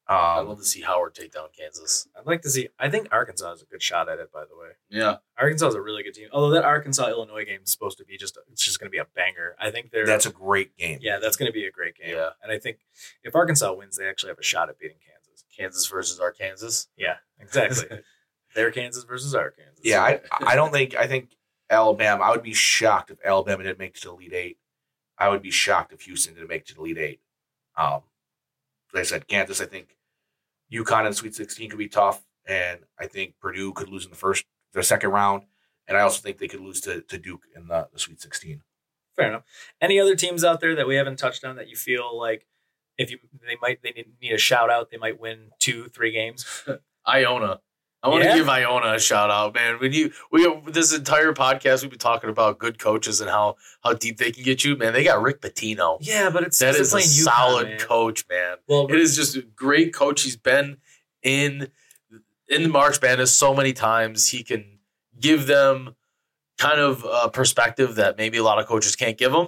I'd 0.09 0.41
Um, 0.41 0.49
love 0.49 0.59
to 0.59 0.65
see 0.65 0.81
Howard 0.81 1.15
take 1.15 1.33
down 1.33 1.49
Kansas. 1.57 2.09
I'd 2.19 2.27
like 2.27 2.43
to 2.43 2.51
see. 2.51 2.69
I 2.79 2.91
think 2.91 3.09
Arkansas 3.13 3.49
has 3.51 3.63
a 3.63 3.67
good 3.67 3.83
shot 3.83 4.09
at 4.09 4.19
it. 4.19 4.33
By 4.33 4.43
the 4.45 4.57
way, 4.59 4.71
yeah. 4.91 5.19
Arkansas 5.39 5.69
is 5.69 5.75
a 5.75 5.81
really 5.81 6.03
good 6.03 6.13
team. 6.15 6.29
Although 6.33 6.51
that 6.55 6.65
Arkansas 6.65 7.07
Illinois 7.09 7.45
game 7.45 7.61
is 7.63 7.71
supposed 7.71 7.99
to 7.99 8.05
be 8.05 8.17
just 8.19 8.37
it's 8.51 8.65
just 8.65 8.81
going 8.81 8.89
to 8.89 8.91
be 8.91 8.99
a 8.99 9.07
banger. 9.15 9.55
I 9.61 9.71
think 9.71 9.91
they're 9.91 10.05
that's 10.05 10.27
a 10.27 10.33
great 10.33 10.77
game. 10.77 10.99
yeah, 11.01 11.19
that's 11.21 11.37
going 11.37 11.49
to 11.49 11.53
be 11.53 11.67
a 11.67 11.71
great 11.71 11.95
game. 11.97 12.15
Yeah. 12.17 12.31
and 12.43 12.51
I 12.51 12.59
think 12.59 12.79
if 13.23 13.35
Arkansas 13.37 13.73
wins, 13.75 13.97
they 13.97 14.09
actually 14.09 14.31
have 14.31 14.39
a 14.39 14.43
shot 14.43 14.69
at 14.69 14.79
beating 14.79 14.97
Kansas. 15.07 15.45
Kansas 15.57 15.87
versus 15.87 16.19
Arkansas. 16.19 16.89
Yeah, 16.97 17.17
exactly. 17.39 18.01
They're 18.55 18.73
Kansas 18.73 19.05
versus 19.05 19.35
Arkansas. 19.35 19.81
Yeah, 19.85 20.03
I, 20.03 20.21
I 20.45 20.57
don't 20.57 20.73
think 20.73 20.97
I 20.97 21.07
think 21.07 21.31
Alabama. 21.73 22.23
I 22.23 22.31
would 22.31 22.43
be 22.43 22.55
shocked 22.55 23.11
if 23.11 23.19
Alabama 23.25 23.63
didn't 23.65 23.79
make 23.79 23.97
it 23.97 24.03
to 24.03 24.09
the 24.09 24.15
Elite 24.15 24.33
Eight. 24.35 24.59
I 25.19 25.29
would 25.29 25.43
be 25.43 25.51
shocked 25.51 25.93
if 25.93 26.03
Houston 26.03 26.35
didn't 26.35 26.49
make 26.49 26.63
it 26.63 26.67
to 26.69 26.75
the 26.75 26.81
Elite 26.81 26.99
Eight. 26.99 27.21
Um, 27.77 28.03
like 28.93 29.01
I 29.01 29.05
said, 29.05 29.27
Kansas. 29.27 29.61
I 29.61 29.67
think 29.67 29.97
UConn 30.73 31.07
in 31.07 31.15
Sweet 31.15 31.35
16 31.35 31.71
could 31.71 31.79
be 31.79 31.89
tough, 31.89 32.23
and 32.47 32.81
I 32.99 33.07
think 33.07 33.35
Purdue 33.41 33.73
could 33.73 33.89
lose 33.89 34.05
in 34.05 34.11
the 34.11 34.17
first, 34.17 34.45
the 34.73 34.83
second 34.83 35.11
round, 35.11 35.45
and 35.89 35.97
I 35.97 36.03
also 36.03 36.21
think 36.21 36.39
they 36.39 36.49
could 36.49 36.61
lose 36.61 36.81
to, 36.83 37.01
to 37.03 37.19
Duke 37.19 37.43
in 37.57 37.69
the, 37.69 37.89
the 37.93 37.99
Sweet 37.99 38.21
16. 38.21 38.63
fair 39.17 39.29
enough. 39.29 39.45
Any 39.81 39.99
other 39.99 40.15
teams 40.15 40.45
out 40.45 40.61
there 40.61 40.75
that 40.75 40.87
we 40.87 40.97
haven't 40.97 41.19
touched 41.19 41.45
on 41.45 41.57
that 41.57 41.69
you 41.69 41.77
feel 41.77 42.17
like 42.17 42.47
if 42.99 43.11
you 43.11 43.19
they 43.47 43.57
might 43.61 43.83
they 43.83 43.93
need, 43.93 44.13
need 44.21 44.33
a 44.33 44.39
shout 44.39 44.71
out, 44.71 44.91
they 44.91 44.99
might 44.99 45.19
win 45.21 45.51
two, 45.59 45.89
three 45.89 46.13
games. 46.13 46.47
Iona. 47.09 47.61
I 48.03 48.09
want 48.09 48.25
to 48.25 48.35
give 48.35 48.49
Iona 48.49 48.95
a 48.95 48.99
shout 49.01 49.31
out, 49.31 49.55
man. 49.55 49.79
When 49.79 49.93
you 49.93 50.11
we 50.33 50.53
this 50.67 50.93
entire 50.93 51.33
podcast 51.33 51.83
we've 51.83 51.91
been 51.91 51.99
talking 52.01 52.31
about 52.31 52.59
good 52.59 52.79
coaches 52.79 53.21
and 53.21 53.31
how 53.31 53.57
how 53.85 53.93
deep 53.93 54.19
they 54.19 54.33
can 54.33 54.43
get 54.43 54.65
you, 54.65 54.77
man. 54.77 54.93
They 54.93 55.05
got 55.05 55.23
Rick 55.23 55.41
Pitino. 55.41 55.99
Yeah, 56.01 56.29
but 56.31 56.43
it's 56.43 56.59
That 56.59 56.75
is 56.75 56.93
a 56.93 56.99
UConn, 56.99 57.23
solid 57.25 57.69
man. 57.69 57.79
coach, 57.79 58.25
man. 58.29 58.57
Well, 58.67 58.87
It 58.89 58.97
is 58.97 59.15
just 59.15 59.37
a 59.37 59.43
great 59.43 59.95
coach. 59.95 60.23
He's 60.23 60.37
been 60.37 60.79
in 61.23 61.69
in 62.49 62.65
the 62.65 62.69
March 62.69 63.01
Madness 63.01 63.31
so 63.33 63.55
many 63.55 63.73
times. 63.73 64.27
He 64.29 64.43
can 64.43 64.79
give 65.21 65.47
them 65.47 65.95
kind 66.59 66.81
of 66.81 67.07
a 67.11 67.29
perspective 67.31 67.95
that 67.97 68.19
maybe 68.19 68.39
a 68.39 68.43
lot 68.43 68.59
of 68.59 68.67
coaches 68.67 68.97
can't 68.97 69.17
give 69.17 69.31
them. 69.33 69.47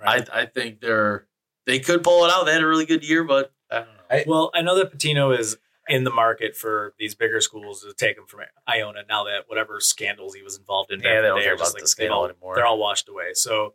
right. 0.00 0.26
I 0.32 0.42
I 0.42 0.46
think 0.46 0.80
they're 0.80 1.26
they 1.66 1.78
could 1.78 2.02
pull 2.02 2.24
it 2.24 2.30
out. 2.32 2.44
They 2.46 2.52
had 2.54 2.62
a 2.62 2.66
really 2.66 2.86
good 2.86 3.06
year, 3.06 3.22
but 3.22 3.52
I 3.70 3.74
don't 3.80 3.86
know. 3.86 3.92
I- 4.10 4.24
Well, 4.26 4.50
I 4.54 4.62
know 4.62 4.76
that 4.76 4.92
Pitino 4.96 5.38
is 5.38 5.56
in 5.88 6.04
the 6.04 6.10
market 6.10 6.54
for 6.56 6.94
these 6.98 7.14
bigger 7.14 7.40
schools 7.40 7.82
to 7.82 7.92
take 7.94 8.16
him 8.16 8.24
from 8.26 8.40
Iona 8.68 9.00
now 9.08 9.24
that 9.24 9.44
whatever 9.48 9.80
scandals 9.80 10.34
he 10.34 10.42
was 10.42 10.56
involved 10.56 10.92
in. 10.92 11.00
back 11.00 11.06
Yeah, 11.06 11.10
in 11.10 11.16
they 11.16 11.22
the 11.22 11.28
don't 11.28 11.38
day 11.38 11.44
care 11.44 11.54
are 11.54 11.56
just 11.56 11.74
about 11.74 11.80
the 11.80 11.88
scandal 11.88 12.18
all- 12.18 12.24
anymore. 12.26 12.54
They're 12.54 12.66
all 12.66 12.78
washed 12.78 13.08
away. 13.08 13.34
So 13.34 13.74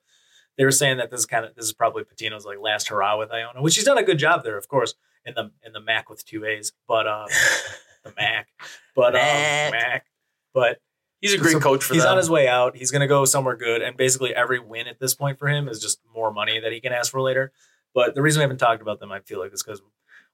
they 0.57 0.63
were 0.63 0.71
saying 0.71 0.97
that 0.97 1.11
this 1.11 1.19
is 1.19 1.25
kind 1.25 1.45
of 1.45 1.53
this 1.55 1.65
is 1.65 1.73
probably 1.73 2.03
Pitino's 2.03 2.45
like 2.45 2.57
last 2.59 2.87
hurrah 2.89 3.17
with 3.17 3.31
Iona, 3.31 3.61
which 3.61 3.75
he's 3.75 3.83
done 3.83 3.97
a 3.97 4.03
good 4.03 4.17
job 4.19 4.43
there, 4.43 4.57
of 4.57 4.67
course, 4.67 4.95
in 5.25 5.33
the 5.35 5.51
in 5.63 5.73
the 5.73 5.81
MAC 5.81 6.09
with 6.09 6.25
two 6.25 6.45
A's, 6.45 6.71
but 6.87 7.05
uh, 7.07 7.25
the 8.03 8.13
MAC, 8.17 8.47
but 8.95 9.07
um, 9.15 9.21
Mac. 9.21 9.71
MAC, 9.73 10.05
but 10.53 10.79
He's 11.19 11.33
a 11.33 11.39
great 11.39 11.53
So 11.53 11.59
coach 11.59 11.83
for 11.83 11.95
he's 11.95 12.03
them. 12.03 12.11
on 12.11 12.17
his 12.19 12.29
way 12.29 12.47
out. 12.47 12.75
He's 12.77 12.91
going 12.91 12.99
to 13.01 13.07
go 13.07 13.25
somewhere 13.25 13.55
good, 13.55 13.81
and 13.81 13.97
basically 13.97 14.35
every 14.35 14.59
win 14.59 14.85
at 14.87 14.99
this 14.99 15.15
point 15.15 15.39
for 15.39 15.47
him 15.47 15.67
is 15.67 15.81
just 15.81 15.99
more 16.13 16.31
money 16.31 16.59
that 16.59 16.71
he 16.71 16.79
can 16.79 16.93
ask 16.93 17.11
for 17.11 17.21
later. 17.21 17.51
But 17.95 18.13
the 18.13 18.21
reason 18.21 18.39
we 18.39 18.43
haven't 18.43 18.59
talked 18.59 18.83
about 18.83 18.99
them, 18.99 19.11
I 19.11 19.21
feel 19.21 19.39
like, 19.39 19.51
is 19.51 19.63
because 19.63 19.81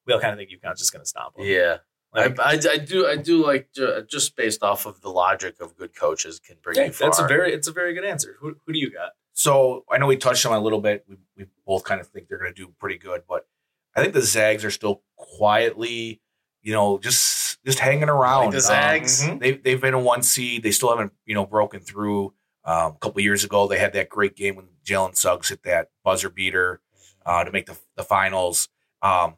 we 0.06 0.14
all 0.14 0.20
kind 0.20 0.34
of 0.34 0.38
think 0.40 0.50
UConn's 0.52 0.80
just 0.80 0.92
going 0.94 1.02
to 1.04 1.08
stop 1.10 1.36
them. 1.36 1.46
yeah. 1.46 1.78
Like, 2.16 2.40
I, 2.40 2.44
I, 2.44 2.60
I 2.74 2.78
do 2.78 3.08
I 3.08 3.16
do 3.16 3.44
like 3.44 3.70
just 4.08 4.36
based 4.36 4.62
off 4.62 4.86
of 4.86 5.02
the 5.02 5.10
logic 5.10 5.56
of 5.60 5.76
good 5.76 5.96
coaches 5.96 6.40
can 6.40 6.58
bring 6.62 6.78
yeah, 6.78 6.86
you 6.86 6.92
far. 6.92 7.08
that's 7.08 7.20
a 7.20 7.26
very 7.28 7.52
it's 7.52 7.68
a 7.68 7.72
very 7.72 7.96
good 7.96 8.06
answer. 8.06 8.36
Who, 8.40 8.56
who 8.68 8.74
do 8.74 8.78
you 8.78 8.92
got? 8.92 9.14
So 9.34 9.84
I 9.92 9.98
know 9.98 10.06
we 10.06 10.16
touched 10.16 10.46
on 10.46 10.54
it 10.54 10.58
a 10.58 10.62
little 10.62 10.80
bit. 10.80 11.06
We, 11.10 11.16
we 11.36 11.46
both 11.66 11.84
kind 11.84 12.00
of 12.00 12.06
think 12.08 12.28
they're 12.28 12.38
going 12.38 12.54
to 12.54 12.56
do 12.66 12.72
pretty 12.80 13.00
good, 13.00 13.24
but 13.28 13.48
I 13.96 14.02
think 14.02 14.14
the 14.14 14.22
Zags 14.22 14.64
are 14.64 14.70
still 14.70 15.02
quietly, 15.16 16.22
you 16.62 16.72
know, 16.72 17.00
just 17.00 17.64
just 17.66 17.80
hanging 17.80 18.10
around. 18.10 18.46
Like 18.46 18.52
the 18.52 18.58
Um, 18.58 18.62
Zags. 18.62 19.24
mhm. 19.24 19.40
they 19.40 19.52
they've 19.54 19.82
been 19.82 19.96
a 19.96 20.00
one 20.00 20.22
seed. 20.22 20.62
They 20.62 20.72
still 20.72 20.90
haven't 20.90 21.14
you 21.26 21.34
know 21.36 21.46
broken 21.48 21.80
through. 21.80 22.34
Um, 22.66 22.94
a 22.94 22.98
couple 23.02 23.20
years 23.22 23.44
ago, 23.44 23.68
they 23.68 23.78
had 23.80 23.92
that 23.94 24.08
great 24.08 24.36
game 24.36 24.56
when 24.56 24.68
Jalen 24.86 25.18
Suggs 25.18 25.50
hit 25.50 25.64
that 25.64 25.90
buzzer 26.04 26.30
beater 26.30 26.80
uh, 27.26 27.44
to 27.44 27.52
make 27.52 27.66
the 27.66 27.78
the 27.98 28.04
finals. 28.04 28.70
Um, 29.02 29.36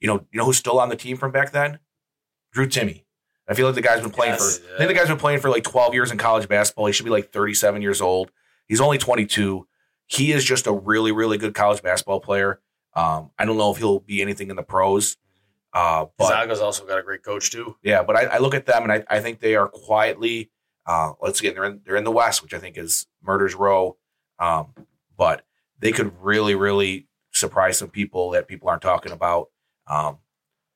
you 0.00 0.06
know, 0.08 0.24
you 0.32 0.38
know 0.38 0.44
who's 0.44 0.58
still 0.58 0.78
on 0.80 0.88
the 0.88 0.96
team 0.96 1.16
from 1.16 1.32
back 1.32 1.52
then? 1.52 1.78
Drew 2.52 2.66
Timme. 2.66 3.02
I 3.48 3.54
feel 3.54 3.66
like 3.66 3.74
the 3.74 3.82
guy's 3.82 4.00
been 4.02 4.10
playing 4.10 4.34
Yes, 4.34 4.58
for. 4.58 4.64
yeah. 4.68 4.74
I 4.74 4.78
think 4.78 4.88
the 4.88 4.94
guy's 4.94 5.08
been 5.08 5.16
playing 5.18 5.40
for 5.40 5.48
like 5.50 5.64
12 5.64 5.94
years 5.94 6.10
in 6.10 6.18
college 6.18 6.48
basketball. 6.48 6.86
He 6.86 6.92
should 6.92 7.04
be 7.04 7.10
like 7.10 7.32
37 7.32 7.80
years 7.82 8.00
old. 8.00 8.30
He's 8.66 8.80
only 8.80 8.98
22. 8.98 9.66
He 10.06 10.32
is 10.32 10.44
just 10.44 10.66
a 10.66 10.72
really, 10.72 11.12
really 11.12 11.38
good 11.38 11.54
college 11.54 11.82
basketball 11.82 12.20
player. 12.20 12.60
Um, 12.94 13.30
I 13.38 13.44
don't 13.44 13.56
know 13.56 13.70
if 13.70 13.78
he'll 13.78 14.00
be 14.00 14.20
anything 14.22 14.50
in 14.50 14.56
the 14.56 14.62
pros, 14.62 15.16
uh, 15.72 16.06
but 16.16 16.28
Zaga's 16.28 16.60
also 16.60 16.84
got 16.86 16.98
a 16.98 17.02
great 17.02 17.22
coach 17.22 17.50
too. 17.50 17.76
yeah, 17.82 18.02
but 18.02 18.16
I, 18.16 18.24
I 18.24 18.38
look 18.38 18.54
at 18.54 18.66
them 18.66 18.82
and 18.82 18.92
I, 18.92 19.04
I 19.08 19.20
think 19.20 19.40
they 19.40 19.54
are 19.56 19.68
quietly. 19.68 20.50
Uh, 20.86 21.12
let's 21.20 21.40
get 21.40 21.54
they're 21.54 21.64
in, 21.64 21.80
they're 21.84 21.96
in 21.96 22.04
the 22.04 22.10
West, 22.10 22.42
which 22.42 22.54
I 22.54 22.58
think 22.58 22.76
is 22.78 23.06
murder's 23.22 23.54
row. 23.54 23.96
Um, 24.38 24.74
but 25.16 25.44
they 25.78 25.92
could 25.92 26.12
really, 26.22 26.54
really 26.54 27.08
surprise 27.32 27.78
some 27.78 27.90
people 27.90 28.30
that 28.30 28.48
people 28.48 28.68
aren't 28.68 28.82
talking 28.82 29.12
about. 29.12 29.48
Um, 29.88 30.18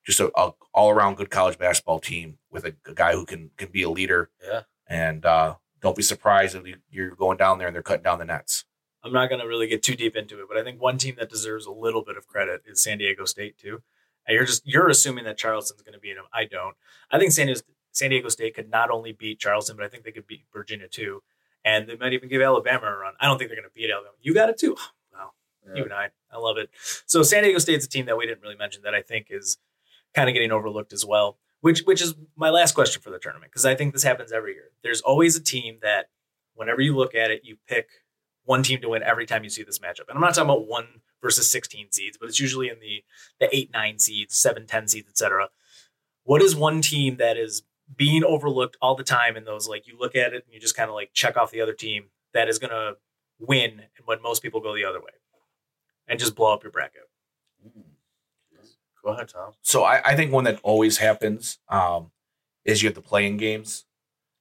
just 0.05 0.19
a, 0.19 0.31
a 0.35 0.51
all 0.73 0.89
around 0.89 1.15
good 1.15 1.29
college 1.29 1.57
basketball 1.57 1.99
team 1.99 2.37
with 2.51 2.65
a, 2.65 2.75
a 2.87 2.93
guy 2.93 3.13
who 3.13 3.25
can 3.25 3.51
can 3.57 3.69
be 3.69 3.83
a 3.83 3.89
leader. 3.89 4.29
Yeah. 4.45 4.61
and 4.87 5.25
uh, 5.25 5.55
don't 5.81 5.95
be 5.95 6.01
surprised 6.03 6.55
if 6.55 6.65
you, 6.65 6.77
you're 6.89 7.15
going 7.15 7.37
down 7.37 7.57
there 7.57 7.67
and 7.67 7.75
they're 7.75 7.83
cutting 7.83 8.03
down 8.03 8.19
the 8.19 8.25
nets. 8.25 8.65
I'm 9.03 9.11
not 9.11 9.27
going 9.27 9.41
to 9.41 9.47
really 9.47 9.67
get 9.67 9.83
too 9.83 9.95
deep 9.95 10.15
into 10.15 10.39
it, 10.39 10.45
but 10.47 10.57
I 10.57 10.63
think 10.63 10.81
one 10.81 10.97
team 10.97 11.15
that 11.19 11.29
deserves 11.29 11.65
a 11.65 11.71
little 11.71 12.03
bit 12.03 12.15
of 12.15 12.25
credit 12.25 12.61
is 12.65 12.81
San 12.81 12.99
Diego 12.99 13.25
State 13.25 13.57
too. 13.57 13.81
And 14.25 14.35
you're 14.35 14.45
just 14.45 14.65
you're 14.65 14.89
assuming 14.89 15.25
that 15.25 15.37
Charleston's 15.37 15.81
going 15.81 15.93
to 15.93 15.99
beat 15.99 16.15
them. 16.15 16.25
I 16.33 16.45
don't. 16.45 16.75
I 17.11 17.19
think 17.19 17.33
San 17.33 17.47
Diego, 17.47 17.61
San 17.91 18.09
Diego 18.11 18.29
State 18.29 18.55
could 18.55 18.69
not 18.69 18.89
only 18.89 19.11
beat 19.11 19.39
Charleston, 19.39 19.75
but 19.75 19.85
I 19.85 19.89
think 19.89 20.03
they 20.03 20.11
could 20.11 20.25
beat 20.27 20.45
Virginia 20.53 20.87
too, 20.87 21.21
and 21.65 21.87
they 21.87 21.97
might 21.97 22.13
even 22.13 22.29
give 22.29 22.41
Alabama 22.41 22.87
a 22.87 22.95
run. 22.97 23.13
I 23.19 23.27
don't 23.27 23.37
think 23.37 23.49
they're 23.49 23.59
going 23.59 23.69
to 23.69 23.73
beat 23.75 23.91
Alabama. 23.91 24.15
You 24.21 24.33
got 24.33 24.49
it 24.49 24.57
too. 24.57 24.75
Wow, 25.13 25.31
you 25.75 25.83
and 25.83 25.93
I, 25.93 26.09
I 26.33 26.37
love 26.37 26.57
it. 26.57 26.69
So 27.05 27.23
San 27.23 27.43
Diego 27.43 27.59
State's 27.59 27.85
a 27.85 27.89
team 27.89 28.05
that 28.07 28.17
we 28.17 28.25
didn't 28.25 28.41
really 28.41 28.55
mention 28.55 28.81
that 28.83 28.93
I 28.93 29.01
think 29.01 29.27
is 29.29 29.57
kind 30.13 30.29
of 30.29 30.33
getting 30.33 30.51
overlooked 30.51 30.93
as 30.93 31.05
well. 31.05 31.37
Which 31.61 31.81
which 31.81 32.01
is 32.01 32.13
my 32.35 32.49
last 32.49 32.75
question 32.75 33.01
for 33.01 33.09
the 33.09 33.19
tournament 33.19 33.51
because 33.51 33.65
I 33.65 33.73
think 33.75 33.93
this 33.93 34.03
happens 34.03 34.33
every 34.33 34.53
year. 34.53 34.71
There's 34.83 35.01
always 35.01 35.37
a 35.37 35.41
team 35.41 35.77
that 35.81 36.07
whenever 36.55 36.81
you 36.81 36.95
look 36.95 37.15
at 37.15 37.31
it, 37.31 37.41
you 37.43 37.57
pick 37.67 37.87
one 38.43 38.63
team 38.63 38.81
to 38.81 38.89
win 38.89 39.03
every 39.03 39.25
time 39.25 39.45
you 39.45 39.49
see 39.49 39.63
this 39.63 39.79
matchup. 39.79 40.09
And 40.09 40.15
I'm 40.17 40.21
not 40.21 40.35
talking 40.35 40.49
about 40.49 40.67
one 40.67 40.87
versus 41.21 41.49
16 41.49 41.87
seeds, 41.91 42.17
but 42.19 42.27
it's 42.27 42.39
usually 42.39 42.67
in 42.67 42.79
the 42.81 43.03
the 43.39 43.55
8 43.55 43.71
9 43.73 43.99
seeds, 43.99 44.37
7 44.37 44.67
10 44.67 44.87
seeds, 44.89 45.07
etc. 45.09 45.49
What 46.23 46.41
is 46.41 46.53
one 46.53 46.81
team 46.81 47.15
that 47.17 47.37
is 47.37 47.63
being 47.95 48.23
overlooked 48.23 48.77
all 48.81 48.95
the 48.95 49.03
time 49.03 49.35
in 49.35 49.43
those 49.45 49.67
like 49.67 49.87
you 49.87 49.97
look 49.97 50.15
at 50.15 50.33
it 50.33 50.43
and 50.45 50.53
you 50.53 50.59
just 50.59 50.75
kind 50.75 50.89
of 50.89 50.95
like 50.95 51.11
check 51.13 51.37
off 51.37 51.51
the 51.51 51.61
other 51.61 51.73
team 51.73 52.05
that 52.33 52.49
is 52.49 52.59
going 52.59 52.71
to 52.71 52.93
win 53.39 53.71
and 53.71 54.05
when 54.05 54.21
most 54.21 54.41
people 54.41 54.61
go 54.61 54.73
the 54.73 54.85
other 54.85 54.99
way 54.99 55.11
and 56.07 56.19
just 56.19 56.35
blow 56.35 56.53
up 56.53 56.63
your 56.63 56.71
bracket. 56.71 57.01
Go 59.03 59.11
ahead, 59.11 59.27
Tom. 59.27 59.51
So 59.61 59.83
I, 59.83 60.01
I 60.11 60.15
think 60.15 60.31
one 60.31 60.45
that 60.45 60.59
always 60.63 60.97
happens 60.97 61.59
um, 61.67 62.11
is 62.63 62.81
you 62.81 62.87
have 62.87 62.95
the 62.95 63.01
playing 63.01 63.37
games. 63.37 63.85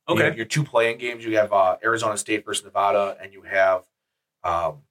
Okay. 0.09 0.19
You 0.21 0.25
have 0.25 0.37
your 0.37 0.47
two 0.47 0.63
playing 0.65 0.99
games. 0.99 1.25
You 1.25 1.37
have 1.37 1.53
uh, 1.53 1.77
Arizona 1.83 2.17
State 2.17 2.45
versus 2.45 2.65
Nevada, 2.65 3.17
and 3.21 3.33
you 3.33 3.43
have 3.43 3.83
um, 4.45 4.83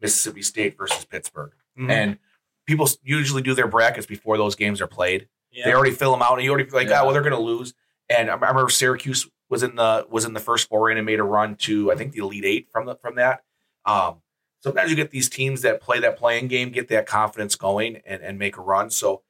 Mississippi 0.00 0.42
State 0.42 0.76
versus 0.76 1.04
Pittsburgh. 1.06 1.52
Mhm. 1.78 1.90
And 1.90 2.18
people 2.66 2.84
s- 2.86 2.98
usually 3.02 3.42
do 3.42 3.54
their 3.54 3.68
brackets 3.68 4.06
before 4.06 4.36
those 4.36 4.54
games 4.54 4.80
are 4.82 4.86
played. 4.86 5.28
yeah. 5.50 5.64
They 5.64 5.72
already 5.74 5.94
fill 5.94 6.12
them 6.12 6.20
out, 6.22 6.34
and 6.34 6.42
you 6.44 6.50
already 6.50 6.68
feel 6.68 6.78
like, 6.78 6.88
Yeah. 6.88 7.00
oh, 7.00 7.04
well, 7.04 7.12
they're 7.14 7.22
going 7.22 7.34
to 7.34 7.40
lose. 7.40 7.72
And 8.10 8.30
I 8.30 8.34
remember 8.34 8.68
Syracuse 8.68 9.28
was 9.50 9.62
in 9.62 9.76
the 9.76 10.06
was 10.10 10.24
in 10.26 10.34
the 10.34 10.40
first 10.40 10.68
four 10.68 10.90
in 10.90 10.98
and 10.98 11.06
made 11.06 11.20
a 11.20 11.24
run 11.24 11.56
to 11.56 11.90
I 11.90 11.94
think 11.94 12.12
the 12.12 12.18
Elite 12.20 12.44
Eight 12.44 12.68
from 12.70 12.84
the 12.86 12.96
from 12.96 13.14
that. 13.16 13.44
Um, 13.86 14.20
sometimes 14.60 14.90
you 14.90 14.96
get 14.96 15.10
these 15.10 15.28
teams 15.28 15.62
that 15.62 15.80
play 15.80 16.00
that 16.00 16.16
playing 16.16 16.48
game, 16.48 16.70
get 16.70 16.88
that 16.88 17.06
confidence 17.06 17.56
going, 17.56 18.00
and, 18.04 18.22
and 18.22 18.38
make 18.38 18.56
a 18.56 18.60
run. 18.60 18.90
So 18.90 19.22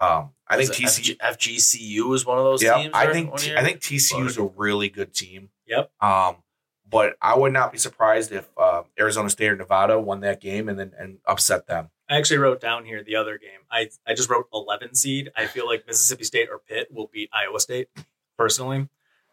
um, 0.00 0.30
I 0.48 0.56
think 0.56 0.70
TCU. 0.70 1.16
FG, 1.16 1.56
FGCU 1.56 2.14
is 2.14 2.26
one 2.26 2.38
of 2.38 2.44
those 2.44 2.62
Yeah, 2.62 2.74
teams. 2.74 2.90
I 2.94 3.12
think 3.12 3.32
I 3.32 3.62
think 3.62 3.80
TCU 3.80 4.26
is 4.26 4.38
a 4.38 4.44
really 4.44 4.88
good 4.88 5.14
team. 5.14 5.50
Yep. 5.66 5.90
Um, 6.00 6.36
but 6.88 7.16
I 7.20 7.36
would 7.36 7.52
not 7.52 7.72
be 7.72 7.78
surprised 7.78 8.30
if 8.30 8.48
uh, 8.58 8.82
Arizona 8.98 9.30
State 9.30 9.48
or 9.48 9.56
Nevada 9.56 9.98
won 9.98 10.20
that 10.20 10.40
game 10.40 10.68
and 10.68 10.78
then 10.78 10.92
and 10.98 11.18
upset 11.26 11.66
them. 11.66 11.90
I 12.08 12.18
actually 12.18 12.38
wrote 12.38 12.60
down 12.60 12.84
here 12.84 13.02
the 13.02 13.16
other 13.16 13.38
game. 13.38 13.60
I, 13.70 13.88
I 14.06 14.14
just 14.14 14.28
wrote 14.28 14.46
11 14.52 14.94
seed. 14.94 15.32
I 15.36 15.46
feel 15.46 15.66
like 15.66 15.86
Mississippi 15.86 16.24
State 16.24 16.48
or 16.50 16.58
Pitt 16.58 16.88
will 16.92 17.08
beat 17.10 17.30
Iowa 17.32 17.58
State 17.60 17.88
personally. 18.36 18.88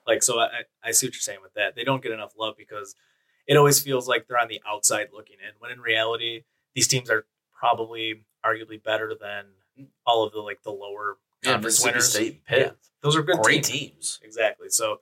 Like, 0.07 0.23
so 0.23 0.39
I, 0.39 0.61
I 0.83 0.91
see 0.91 1.07
what 1.07 1.13
you're 1.13 1.19
saying 1.21 1.39
with 1.43 1.53
that. 1.55 1.75
They 1.75 1.83
don't 1.83 2.01
get 2.01 2.13
enough 2.13 2.31
love 2.39 2.55
because 2.57 2.95
it 3.47 3.57
always 3.57 3.81
feels 3.81 4.07
like 4.07 4.27
they're 4.27 4.39
on 4.39 4.47
the 4.47 4.61
outside 4.67 5.09
looking 5.13 5.37
in, 5.45 5.53
when 5.59 5.71
in 5.71 5.79
reality, 5.79 6.43
these 6.75 6.87
teams 6.87 7.09
are 7.09 7.25
probably 7.53 8.23
arguably 8.45 8.81
better 8.81 9.13
than 9.19 9.45
all 10.05 10.23
of 10.23 10.33
the 10.33 10.39
like 10.39 10.61
the 10.63 10.71
lower 10.71 11.17
yeah, 11.43 11.53
conference 11.53 11.83
winners. 11.83 12.09
State, 12.11 12.45
Pitt, 12.45 12.59
Yeah, 12.59 12.71
those 13.01 13.15
are 13.15 13.21
good 13.21 13.37
great 13.39 13.63
teams. 13.63 13.89
teams. 13.91 14.19
Exactly. 14.23 14.69
So 14.69 14.99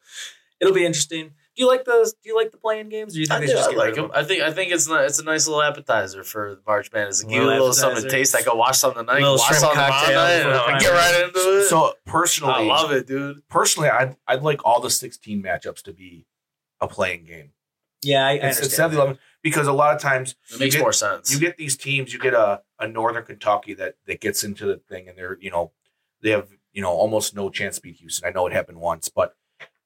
it'll 0.60 0.74
be 0.74 0.86
interesting. 0.86 1.32
Do 1.56 1.64
you 1.64 1.68
like 1.68 1.84
those? 1.84 2.14
Do 2.14 2.30
you 2.30 2.36
like 2.38 2.52
the 2.52 2.58
playing 2.58 2.88
games? 2.90 3.14
Or 3.14 3.16
do 3.16 3.20
you 3.22 3.26
think 3.26 3.38
I, 3.38 3.40
they 3.42 3.46
do, 3.48 3.52
just 3.54 3.70
I 3.70 3.76
like 3.76 3.90
rid 3.90 3.98
of 4.00 4.10
them. 4.10 4.12
I 4.14 4.24
think 4.24 4.42
I 4.44 4.52
think 4.52 4.72
it's 4.72 4.88
not, 4.88 5.04
it's 5.04 5.20
a 5.20 5.24
nice 5.26 5.48
little 5.48 5.62
appetizer 5.62 6.24
for 6.24 6.56
the 6.56 6.62
March 6.66 6.92
Madness. 6.94 7.24
Give 7.24 7.32
you 7.32 7.38
a 7.38 7.44
Little 7.44 7.58
little 7.60 7.74
something 7.74 8.04
to 8.04 8.10
taste. 8.10 8.36
I 8.36 8.42
can 8.42 8.58
watch 8.58 8.78
something 8.78 9.06
tonight, 9.06 9.20
Little 9.20 9.36
watch 9.36 9.48
shrimp 9.48 9.60
something 9.62 9.78
cocktail 9.80 10.16
night, 10.16 10.32
and 10.42 10.50
I'm 10.52 10.80
get 10.80 10.90
right 10.90 11.26
into 11.26 11.40
it. 11.40 11.68
So 11.68 11.94
personally, 12.06 12.54
I 12.54 12.64
love 12.64 12.92
it, 12.92 13.08
dude. 13.08 13.48
personally, 13.50 13.90
I'd 13.90 14.16
I'd 14.28 14.42
like 14.42 14.64
all 14.66 14.80
the 14.80 14.90
16 14.90 15.44
matchups 15.44 15.82
to 15.84 15.94
be 15.94 16.26
a 16.80 16.88
playing 16.88 17.26
game. 17.26 17.52
Yeah, 18.02 18.26
I, 18.26 18.30
I 18.30 18.34
It's, 18.34 18.44
understand. 18.44 18.66
instead 18.66 18.86
of 18.86 18.92
the 18.92 18.98
11 18.98 19.20
because 19.42 19.68
a 19.68 19.74
lot 19.74 19.96
of 19.96 20.02
times 20.02 20.36
It 20.54 20.60
makes 20.60 20.76
get, 20.76 20.82
more 20.82 20.94
sense. 20.94 21.32
You 21.34 21.40
get 21.40 21.58
these 21.58 21.78
teams. 21.78 22.14
You 22.14 22.20
get 22.20 22.34
a, 22.34 22.62
a 22.80 22.88
Northern 22.88 23.24
Kentucky 23.26 23.74
that 23.76 23.96
that 24.06 24.20
gets 24.22 24.44
into 24.44 24.66
the 24.66 24.78
thing, 24.78 25.08
and 25.08 25.18
they're 25.18 25.38
you 25.40 25.52
know 25.52 25.72
they 26.22 26.32
have 26.32 26.48
you 26.74 26.82
know 26.82 26.92
almost 26.92 27.36
no 27.36 27.50
chance 27.50 27.76
to 27.78 27.82
beat 27.82 27.98
Houston. 27.98 28.28
I 28.28 28.32
know 28.32 28.46
it 28.48 28.54
happened 28.54 28.80
once, 28.80 29.10
but 29.10 29.36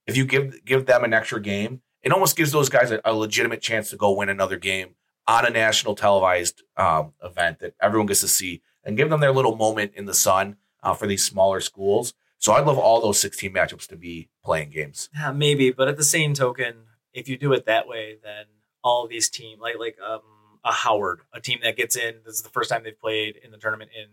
if 0.07 0.17
you 0.17 0.25
give 0.25 0.63
give 0.65 0.85
them 0.85 1.03
an 1.03 1.13
extra 1.13 1.41
game, 1.41 1.81
it 2.01 2.11
almost 2.11 2.35
gives 2.35 2.51
those 2.51 2.69
guys 2.69 2.91
a, 2.91 2.99
a 3.05 3.13
legitimate 3.13 3.61
chance 3.61 3.89
to 3.91 3.95
go 3.97 4.11
win 4.11 4.29
another 4.29 4.57
game 4.57 4.95
on 5.27 5.45
a 5.45 5.49
national 5.49 5.95
televised 5.95 6.63
um, 6.75 7.13
event 7.23 7.59
that 7.59 7.73
everyone 7.81 8.07
gets 8.07 8.19
to 8.21 8.27
see, 8.27 8.61
and 8.83 8.97
give 8.97 9.09
them 9.09 9.21
their 9.21 9.31
little 9.31 9.55
moment 9.55 9.91
in 9.95 10.05
the 10.05 10.13
sun 10.13 10.57
uh, 10.81 10.93
for 10.93 11.07
these 11.07 11.23
smaller 11.23 11.61
schools. 11.61 12.13
So 12.39 12.51
I'd 12.51 12.65
love 12.65 12.77
all 12.77 12.99
those 12.99 13.21
16 13.21 13.53
matchups 13.53 13.87
to 13.87 13.95
be 13.95 14.27
playing 14.43 14.71
games. 14.71 15.07
Yeah, 15.15 15.31
maybe, 15.31 15.71
but 15.71 15.87
at 15.87 15.95
the 15.95 16.03
same 16.03 16.33
token, 16.33 16.75
if 17.13 17.27
you 17.29 17.37
do 17.37 17.53
it 17.53 17.65
that 17.65 17.87
way, 17.87 18.17
then 18.23 18.45
all 18.83 19.03
of 19.03 19.09
these 19.09 19.29
teams, 19.29 19.59
like 19.61 19.75
like 19.79 19.97
um, 20.05 20.21
a 20.65 20.71
Howard, 20.71 21.21
a 21.33 21.39
team 21.39 21.59
that 21.63 21.75
gets 21.77 21.95
in, 21.95 22.15
this 22.25 22.35
is 22.35 22.41
the 22.41 22.49
first 22.49 22.69
time 22.69 22.83
they've 22.83 22.99
played 22.99 23.37
in 23.43 23.51
the 23.51 23.57
tournament 23.57 23.91
in 23.95 24.07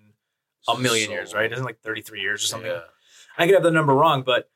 a 0.69 0.79
million 0.79 1.07
So- 1.07 1.13
years, 1.13 1.35
right? 1.35 1.51
Isn't 1.53 1.65
like 1.65 1.81
thirty 1.81 2.03
three 2.03 2.21
years 2.21 2.43
or 2.45 2.47
something? 2.47 2.71
Yeah. 2.71 2.81
I 3.39 3.47
could 3.47 3.55
have 3.55 3.63
the 3.63 3.71
number 3.71 3.95
wrong, 3.95 4.23
but 4.23 4.51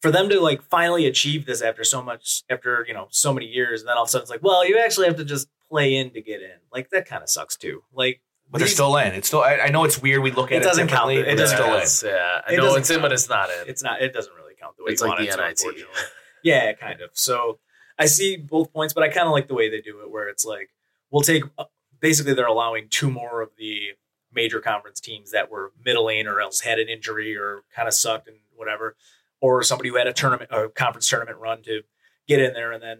for 0.00 0.10
them 0.10 0.28
to 0.30 0.40
like 0.40 0.62
finally 0.62 1.06
achieve 1.06 1.46
this 1.46 1.60
after 1.62 1.84
so 1.84 2.02
much, 2.02 2.42
after 2.50 2.84
you 2.88 2.94
know 2.94 3.06
so 3.10 3.32
many 3.32 3.46
years, 3.46 3.82
and 3.82 3.88
then 3.88 3.96
all 3.96 4.04
of 4.04 4.08
a 4.08 4.10
sudden 4.10 4.22
it's 4.22 4.30
like, 4.30 4.42
well, 4.42 4.66
you 4.66 4.78
actually 4.78 5.06
have 5.06 5.16
to 5.16 5.24
just 5.24 5.48
play 5.68 5.94
in 5.96 6.10
to 6.10 6.20
get 6.22 6.40
in. 6.42 6.56
Like 6.72 6.90
that 6.90 7.06
kind 7.06 7.22
of 7.22 7.28
sucks 7.28 7.56
too. 7.56 7.82
Like 7.92 8.20
But 8.50 8.58
they're 8.58 8.68
still 8.68 8.96
in. 8.96 9.12
It's 9.14 9.28
still. 9.28 9.42
I, 9.42 9.58
I 9.58 9.68
know 9.68 9.84
it's 9.84 10.00
weird. 10.02 10.22
We 10.22 10.30
look 10.32 10.50
It 10.50 10.56
at 10.56 10.62
it. 10.62 10.64
doesn't 10.64 10.88
count. 10.88 11.12
It 11.12 11.36
doesn't 11.36 11.56
they're 11.58 11.68
count. 11.76 11.86
still 11.88 12.10
in. 12.10 12.16
Yeah, 12.16 12.40
I 12.48 12.52
It 12.52 12.56
know 12.56 12.62
doesn't 12.64 12.80
it's 12.80 12.90
in, 12.90 13.00
but 13.02 13.12
it's 13.12 13.28
not 13.28 13.50
in. 13.50 13.68
It's 13.68 13.82
not. 13.82 14.02
It 14.02 14.12
doesn't 14.12 14.32
really 14.34 14.54
count 14.60 14.76
the 14.78 14.84
way 14.84 14.92
It's 14.92 15.02
you 15.02 15.08
like 15.08 15.18
want 15.18 15.28
the 15.28 15.32
it 15.34 15.36
to, 15.36 15.42
NIT. 15.42 15.50
unfortunately. 15.60 15.94
Yeah, 16.42 16.72
kind 16.72 17.00
of. 17.00 17.10
So 17.12 17.58
I 17.98 18.06
see 18.06 18.36
both 18.36 18.72
points, 18.72 18.94
but 18.94 19.02
I 19.02 19.08
kind 19.08 19.26
of 19.26 19.32
like 19.32 19.48
the 19.48 19.54
way 19.54 19.68
they 19.68 19.80
do 19.80 20.00
it, 20.00 20.10
where 20.10 20.28
it's 20.28 20.44
like 20.44 20.70
we'll 21.10 21.22
take 21.22 21.44
uh, 21.58 21.64
basically 22.00 22.34
they're 22.34 22.46
allowing 22.46 22.88
two 22.88 23.10
more 23.10 23.42
of 23.42 23.50
the 23.58 23.90
major 24.32 24.60
conference 24.60 25.00
teams 25.00 25.32
that 25.32 25.50
were 25.50 25.72
middle 25.84 26.06
lane 26.06 26.26
or 26.26 26.40
else 26.40 26.60
had 26.60 26.78
an 26.78 26.88
injury 26.88 27.36
or 27.36 27.62
kind 27.74 27.88
of 27.88 27.94
sucked 27.94 28.28
and 28.28 28.38
whatever, 28.54 28.96
or 29.40 29.62
somebody 29.62 29.88
who 29.88 29.96
had 29.96 30.06
a 30.06 30.12
tournament 30.12 30.50
or 30.52 30.68
conference 30.68 31.08
tournament 31.08 31.38
run 31.38 31.62
to 31.62 31.82
get 32.28 32.40
in 32.40 32.52
there 32.52 32.72
and 32.72 32.82
then 32.82 32.98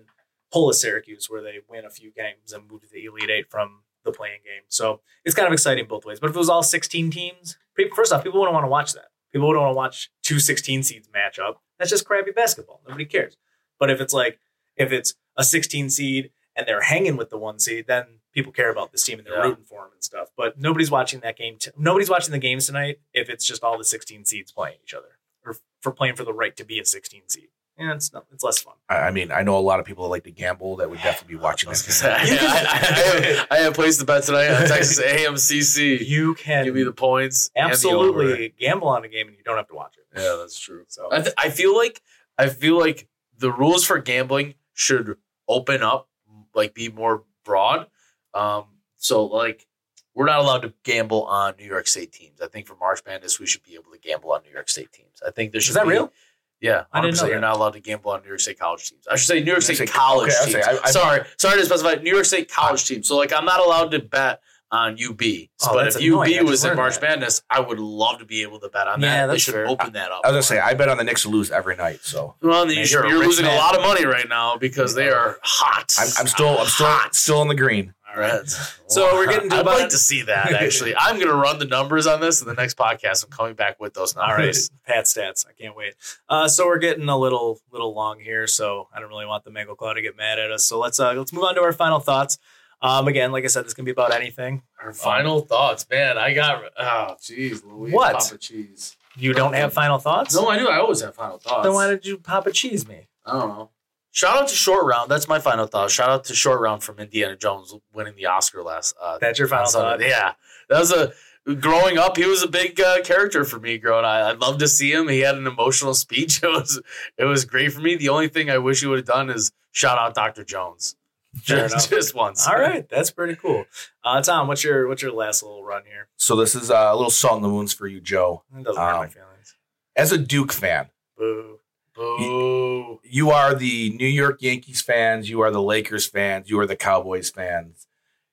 pull 0.52 0.68
a 0.68 0.74
Syracuse 0.74 1.30
where 1.30 1.42
they 1.42 1.60
win 1.68 1.84
a 1.84 1.90
few 1.90 2.10
games 2.10 2.52
and 2.52 2.68
move 2.70 2.82
to 2.82 2.88
the 2.92 3.04
Elite 3.04 3.30
Eight 3.30 3.50
from 3.50 3.82
the 4.04 4.12
playing 4.12 4.40
game. 4.44 4.62
So 4.68 5.00
it's 5.24 5.34
kind 5.34 5.46
of 5.46 5.52
exciting 5.52 5.86
both 5.86 6.04
ways. 6.04 6.18
But 6.18 6.30
if 6.30 6.36
it 6.36 6.38
was 6.38 6.48
all 6.48 6.62
16 6.62 7.10
teams, 7.10 7.56
first 7.94 8.12
off, 8.12 8.24
people 8.24 8.40
wouldn't 8.40 8.54
want 8.54 8.64
to 8.64 8.70
watch 8.70 8.92
that. 8.94 9.08
People 9.32 9.52
don't 9.52 9.62
want 9.62 9.72
to 9.72 9.76
watch 9.76 10.10
two 10.22 10.38
16 10.38 10.82
seeds 10.82 11.08
match 11.12 11.38
up. 11.38 11.62
That's 11.78 11.90
just 11.90 12.04
crappy 12.04 12.30
basketball. 12.32 12.80
Nobody 12.86 13.04
cares. 13.04 13.36
But 13.78 13.90
if 13.90 14.00
it's 14.00 14.12
like, 14.12 14.38
if 14.76 14.92
it's 14.92 15.14
a 15.36 15.44
16 15.44 15.90
seed 15.90 16.30
and 16.56 16.66
they're 16.66 16.82
hanging 16.82 17.16
with 17.16 17.30
the 17.30 17.38
one 17.38 17.58
seed, 17.58 17.86
then 17.86 18.20
people 18.34 18.52
care 18.52 18.70
about 18.70 18.92
this 18.92 19.02
team 19.04 19.18
and 19.18 19.26
they're 19.26 19.34
Yeah. 19.36 19.48
rooting 19.48 19.64
for 19.64 19.82
them 19.84 19.90
and 19.94 20.02
stuff. 20.04 20.28
But 20.36 20.58
nobody's 20.58 20.90
watching 20.90 21.20
that 21.20 21.36
game. 21.36 21.56
T- 21.58 21.70
nobody's 21.76 22.10
watching 22.10 22.32
the 22.32 22.38
games 22.38 22.66
tonight 22.66 23.00
if 23.14 23.28
it's 23.30 23.44
just 23.46 23.62
all 23.64 23.78
the 23.78 23.84
16 23.84 24.24
seeds 24.24 24.52
playing 24.52 24.78
each 24.82 24.94
other 24.94 25.18
or 25.44 25.56
for 25.80 25.92
playing 25.92 26.16
for 26.16 26.24
the 26.24 26.32
right 26.34 26.56
to 26.56 26.64
be 26.64 26.78
a 26.78 26.84
16 26.84 27.22
seed. 27.28 27.48
Yeah, 27.80 27.94
it's 27.94 28.12
not, 28.12 28.26
it's 28.32 28.44
less 28.44 28.58
fun. 28.60 28.74
I 28.90 28.96
I 28.98 29.10
mean, 29.10 29.32
I 29.32 29.42
know 29.42 29.56
a 29.56 29.60
lot 29.60 29.80
of 29.80 29.86
people 29.86 30.04
that 30.04 30.10
like 30.10 30.24
to 30.24 30.30
gamble 30.30 30.76
that 30.76 30.90
would 30.90 31.00
definitely 31.00 31.36
be 31.36 31.40
watching 31.42 31.70
this. 31.70 31.82
gonna 31.82 31.92
say. 31.94 32.12
I, 32.12 32.18
I, 32.18 32.58
I, 32.58 33.26
have, 33.26 33.46
I 33.50 33.56
have 33.56 33.74
placed 33.74 33.98
the 34.00 34.04
bet 34.04 34.24
tonight 34.24 34.50
on 34.50 34.66
Texas 34.68 35.00
AMCC. 35.04 36.06
You 36.06 36.34
can 36.34 36.64
Give 36.66 36.74
me 36.74 36.82
the 36.82 36.92
points. 36.92 37.50
and 37.56 37.68
the 37.68 37.72
absolutely 37.72 38.54
gamble 38.58 38.88
on 38.88 39.04
a 39.04 39.08
game 39.08 39.28
and 39.28 39.36
you 39.36 39.42
don't 39.44 39.56
have 39.56 39.68
to 39.68 39.74
watch 39.74 39.94
it. 39.96 40.04
Yeah, 40.20 40.36
that's 40.38 40.58
true. 40.58 40.84
So 40.88 41.08
I, 41.10 41.20
th- 41.22 41.34
I 41.38 41.50
feel 41.50 41.74
like 41.76 42.02
I 42.38 42.48
feel 42.48 42.78
like 42.78 43.08
the 43.38 43.50
rules 43.50 43.84
for 43.86 43.98
gambling 43.98 44.54
should 44.74 45.16
open 45.48 45.82
up, 45.82 46.08
like 46.54 46.74
be 46.74 46.88
more 46.90 47.24
broad. 47.44 47.86
Um, 48.34 48.64
so 48.96 49.24
like 49.24 49.66
we're 50.14 50.26
not 50.26 50.40
allowed 50.40 50.62
to 50.62 50.74
gamble 50.82 51.22
on 51.24 51.54
New 51.58 51.64
York 51.66 51.86
State 51.86 52.12
teams. 52.12 52.40
I 52.42 52.48
think 52.48 52.66
for 52.66 52.74
March 52.76 53.00
Madness 53.06 53.38
we 53.40 53.46
should 53.46 53.62
be 53.62 53.74
able 53.74 53.92
to 53.92 53.98
gamble 53.98 54.32
on 54.32 54.42
New 54.42 54.50
York 54.52 54.68
State 54.68 54.92
teams. 54.92 55.22
I 55.26 55.30
think 55.30 55.52
there 55.52 55.60
should 55.60 55.76
that 55.76 55.84
be- 55.84 55.90
real? 55.92 56.12
Yeah, 56.60 56.84
I 56.92 57.00
didn't 57.00 57.16
know 57.16 57.22
100%. 57.24 57.28
You're 57.30 57.40
not 57.40 57.56
allowed 57.56 57.72
to 57.72 57.80
gamble 57.80 58.10
on 58.10 58.20
New 58.22 58.28
York 58.28 58.40
State 58.40 58.58
college 58.58 58.88
teams. 58.90 59.06
I 59.10 59.16
should 59.16 59.26
say 59.28 59.40
New 59.40 59.46
York 59.46 59.58
New 59.58 59.62
State 59.62 59.76
State- 59.76 59.90
college 59.92 60.30
okay, 60.32 60.52
teams. 60.52 60.64
say, 60.64 60.70
I- 60.72 60.78
I- 60.84 60.90
sorry, 60.90 61.22
sorry 61.38 61.58
to 61.60 61.64
specify 61.64 61.94
New 62.02 62.12
York 62.12 62.24
State 62.26 62.50
college 62.52 62.84
teams. 62.86 63.08
So 63.08 63.16
like 63.16 63.32
I'm 63.32 63.44
not 63.46 63.60
allowed 63.60 63.90
to 63.92 63.98
bet 63.98 64.40
on 64.72 64.92
UB. 64.96 65.20
Oh, 65.64 65.72
but 65.74 65.88
if 65.88 65.96
annoying. 65.96 66.38
UB 66.38 66.44
was 66.46 66.64
in 66.64 66.76
March 66.76 66.94
that. 67.00 67.02
Madness, 67.02 67.42
I 67.50 67.58
would 67.58 67.80
love 67.80 68.20
to 68.20 68.24
be 68.24 68.42
able 68.42 68.60
to 68.60 68.68
bet 68.68 68.86
on 68.86 69.00
Yeah, 69.00 69.26
that. 69.26 69.32
They 69.32 69.38
should 69.38 69.54
fair. 69.54 69.66
open 69.66 69.94
that 69.94 70.12
up. 70.12 70.20
I 70.22 70.28
was 70.28 70.34
gonna 70.34 70.42
say 70.44 70.58
I 70.60 70.74
bet 70.74 70.88
on 70.88 70.96
the 70.96 71.02
Knicks 71.02 71.22
to 71.22 71.28
lose 71.28 71.50
every 71.50 71.74
night. 71.74 72.00
So 72.02 72.36
Well, 72.40 72.66
Man, 72.66 72.76
you 72.76 72.84
you're 72.84 73.04
are 73.04 73.18
losing 73.18 73.46
man. 73.46 73.56
a 73.56 73.58
lot 73.58 73.74
of 73.74 73.82
money 73.82 74.04
right 74.04 74.28
now 74.28 74.56
because 74.56 74.94
they 74.94 75.08
are 75.08 75.38
hot. 75.42 75.92
I'm, 75.98 76.08
I'm 76.20 76.26
still 76.28 76.56
I'm 76.58 76.66
still 76.68 76.86
Hot. 76.86 77.14
still 77.16 77.42
in 77.42 77.48
the 77.48 77.56
green. 77.56 77.94
All 78.12 78.20
right. 78.20 78.48
So 78.88 79.14
we're 79.14 79.28
getting 79.28 79.50
to 79.50 79.56
I'd 79.56 79.66
like 79.66 79.90
to 79.90 79.98
see 79.98 80.22
that 80.22 80.52
actually. 80.52 80.96
I'm 80.96 81.16
going 81.16 81.28
to 81.28 81.34
run 81.34 81.58
the 81.58 81.64
numbers 81.64 82.06
on 82.06 82.20
this 82.20 82.40
in 82.40 82.48
the 82.48 82.54
next 82.54 82.76
podcast. 82.76 83.24
I'm 83.24 83.30
coming 83.30 83.54
back 83.54 83.78
with 83.80 83.94
those 83.94 84.16
numbers. 84.16 84.30
All 84.40 84.44
right. 84.46 84.56
Pat 84.86 85.04
stats. 85.04 85.46
I 85.46 85.52
can't 85.52 85.76
wait. 85.76 85.94
Uh, 86.28 86.48
so 86.48 86.66
we're 86.66 86.78
getting 86.78 87.08
a 87.08 87.16
little 87.16 87.60
little 87.70 87.94
long 87.94 88.20
here, 88.20 88.46
so 88.46 88.88
I 88.94 89.00
don't 89.00 89.08
really 89.08 89.26
want 89.26 89.44
the 89.44 89.50
Mango 89.50 89.74
Cloud 89.74 89.94
to 89.94 90.02
get 90.02 90.16
mad 90.16 90.38
at 90.38 90.50
us. 90.50 90.64
So 90.64 90.78
let's 90.78 90.98
uh, 90.98 91.12
let's 91.12 91.32
move 91.32 91.44
on 91.44 91.54
to 91.54 91.62
our 91.62 91.72
final 91.72 92.00
thoughts. 92.00 92.38
Um, 92.82 93.08
again, 93.08 93.30
like 93.30 93.44
I 93.44 93.48
said, 93.48 93.66
this 93.66 93.74
can 93.74 93.84
be 93.84 93.90
about 93.90 94.12
anything. 94.12 94.62
Our 94.82 94.92
final 94.92 95.40
thoughts, 95.40 95.86
man. 95.90 96.16
I 96.16 96.32
got 96.32 96.62
oh, 96.78 97.16
jeez, 97.20 97.62
Louise, 97.64 97.92
What? 97.92 98.14
Papa 98.14 98.38
cheese. 98.38 98.96
You 99.16 99.34
don't 99.34 99.52
have 99.52 99.72
final 99.72 99.98
thoughts? 99.98 100.34
No, 100.34 100.48
I 100.48 100.58
do. 100.58 100.68
I 100.68 100.78
always 100.78 101.02
have 101.02 101.14
final 101.14 101.38
thoughts. 101.38 101.64
Then 101.64 101.74
why 101.74 101.88
did 101.88 102.06
you 102.06 102.16
pop 102.16 102.46
a 102.46 102.52
cheese 102.52 102.88
me? 102.88 103.08
I 103.26 103.32
don't 103.32 103.48
know. 103.48 103.70
Shout 104.12 104.36
out 104.36 104.48
to 104.48 104.54
Short 104.54 104.84
Round. 104.84 105.10
That's 105.10 105.28
my 105.28 105.38
final 105.38 105.66
thought. 105.66 105.90
Shout 105.90 106.10
out 106.10 106.24
to 106.24 106.34
Short 106.34 106.60
Round 106.60 106.82
from 106.82 106.98
Indiana 106.98 107.36
Jones 107.36 107.74
winning 107.92 108.16
the 108.16 108.26
Oscar 108.26 108.62
last. 108.62 108.94
Uh, 109.00 109.18
That's 109.20 109.38
your 109.38 109.46
final 109.48 109.66
on 109.66 109.70
Sunday. 109.70 110.10
thought. 110.10 110.18
Yeah, 110.18 110.32
that 110.68 110.78
was 110.80 110.92
a. 110.92 111.12
Growing 111.58 111.96
up, 111.96 112.18
he 112.18 112.26
was 112.26 112.42
a 112.42 112.48
big 112.48 112.78
uh, 112.80 113.00
character 113.02 113.44
for 113.46 113.58
me. 113.58 113.78
Growing, 113.78 114.04
I, 114.04 114.28
I'd 114.28 114.40
love 114.40 114.58
to 114.58 114.68
see 114.68 114.92
him. 114.92 115.08
He 115.08 115.20
had 115.20 115.36
an 115.36 115.46
emotional 115.46 115.94
speech. 116.04 116.42
It 116.42 116.48
was, 116.48 116.80
it 117.16 117.24
was 117.24 117.44
great 117.46 117.72
for 117.72 117.80
me. 117.80 117.96
The 117.96 118.10
only 118.10 118.28
thing 118.28 118.50
I 118.50 118.58
wish 118.58 118.82
he 118.82 118.86
would 118.86 118.98
have 118.98 119.06
done 119.06 119.30
is 119.30 119.50
shout 119.72 119.96
out 119.98 120.14
Dr. 120.14 120.44
Jones, 120.44 120.96
just, 121.40 121.88
just 121.90 122.14
once. 122.14 122.46
All 122.46 122.58
right, 122.58 122.86
that's 122.90 123.10
pretty 123.10 123.36
cool. 123.36 123.64
Uh, 124.04 124.20
Tom, 124.20 124.48
what's 124.48 124.62
your 124.62 124.86
what's 124.86 125.00
your 125.00 125.12
last 125.12 125.42
little 125.42 125.64
run 125.64 125.84
here? 125.86 126.08
So 126.18 126.36
this 126.36 126.54
is 126.54 126.70
uh, 126.70 126.90
a 126.92 126.94
little 126.94 127.10
salt 127.10 127.36
in 127.38 127.42
the 127.42 127.48
wounds 127.48 127.72
for 127.72 127.86
you, 127.86 128.00
Joe. 128.00 128.42
It 128.56 128.64
doesn't 128.64 128.80
hurt 128.80 128.96
my 128.98 129.04
Um, 129.04 129.08
feelings. 129.08 129.56
As 129.96 130.12
a 130.12 130.18
Duke 130.18 130.52
fan, 130.52 130.90
Boo. 131.16 131.59
Boo. 132.00 132.16
Oh. 132.18 133.00
you 133.04 133.30
are 133.30 133.54
the 133.54 133.90
New 133.90 134.06
York 134.06 134.40
Yankees 134.40 134.80
fans, 134.80 135.28
you 135.28 135.40
are 135.42 135.50
the 135.50 135.60
Lakers 135.60 136.06
fans, 136.06 136.48
you 136.48 136.58
are 136.58 136.66
the 136.66 136.74
Cowboys 136.76 137.28
fans. 137.30 137.86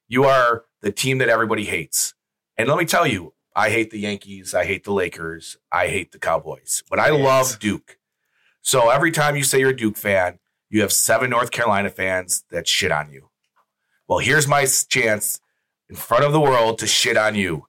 You 0.08 0.24
are 0.24 0.64
the 0.82 0.92
team 0.92 1.18
that 1.18 1.28
everybody 1.28 1.66
hates. 1.66 2.14
And 2.58 2.70
let 2.70 2.78
me 2.78 2.86
tell 2.86 3.06
you, 3.06 3.34
I 3.54 3.70
hate 3.70 3.92
the 3.92 4.00
Yankees, 4.00 4.54
I 4.54 4.64
hate 4.64 4.86
the 4.86 4.94
Lakers, 4.94 5.58
I 5.70 5.88
hate 5.90 6.14
the 6.14 6.18
Cowboys, 6.20 6.82
but 6.90 6.98
I 6.98 7.12
Yes. 7.12 7.22
love 7.22 7.60
Duke. 7.60 7.98
So 8.62 8.90
every 8.90 9.12
time 9.12 9.36
you 9.36 9.44
say 9.44 9.60
you're 9.60 9.72
a 9.72 9.76
Duke 9.76 9.98
fan, 9.98 10.40
you 10.70 10.80
have 10.82 10.94
seven 10.94 11.30
North 11.30 11.52
Carolina 11.52 11.90
fans 11.90 12.46
that 12.50 12.70
shit 12.70 12.92
on 12.92 13.12
you. 13.12 13.30
Well, 14.08 14.20
here's 14.20 14.48
my 14.48 14.66
chance 14.88 15.42
in 15.90 15.98
front 15.98 16.24
of 16.24 16.32
the 16.32 16.40
world 16.40 16.80
to 16.80 16.88
shit 16.88 17.18
on 17.18 17.36
you. 17.36 17.68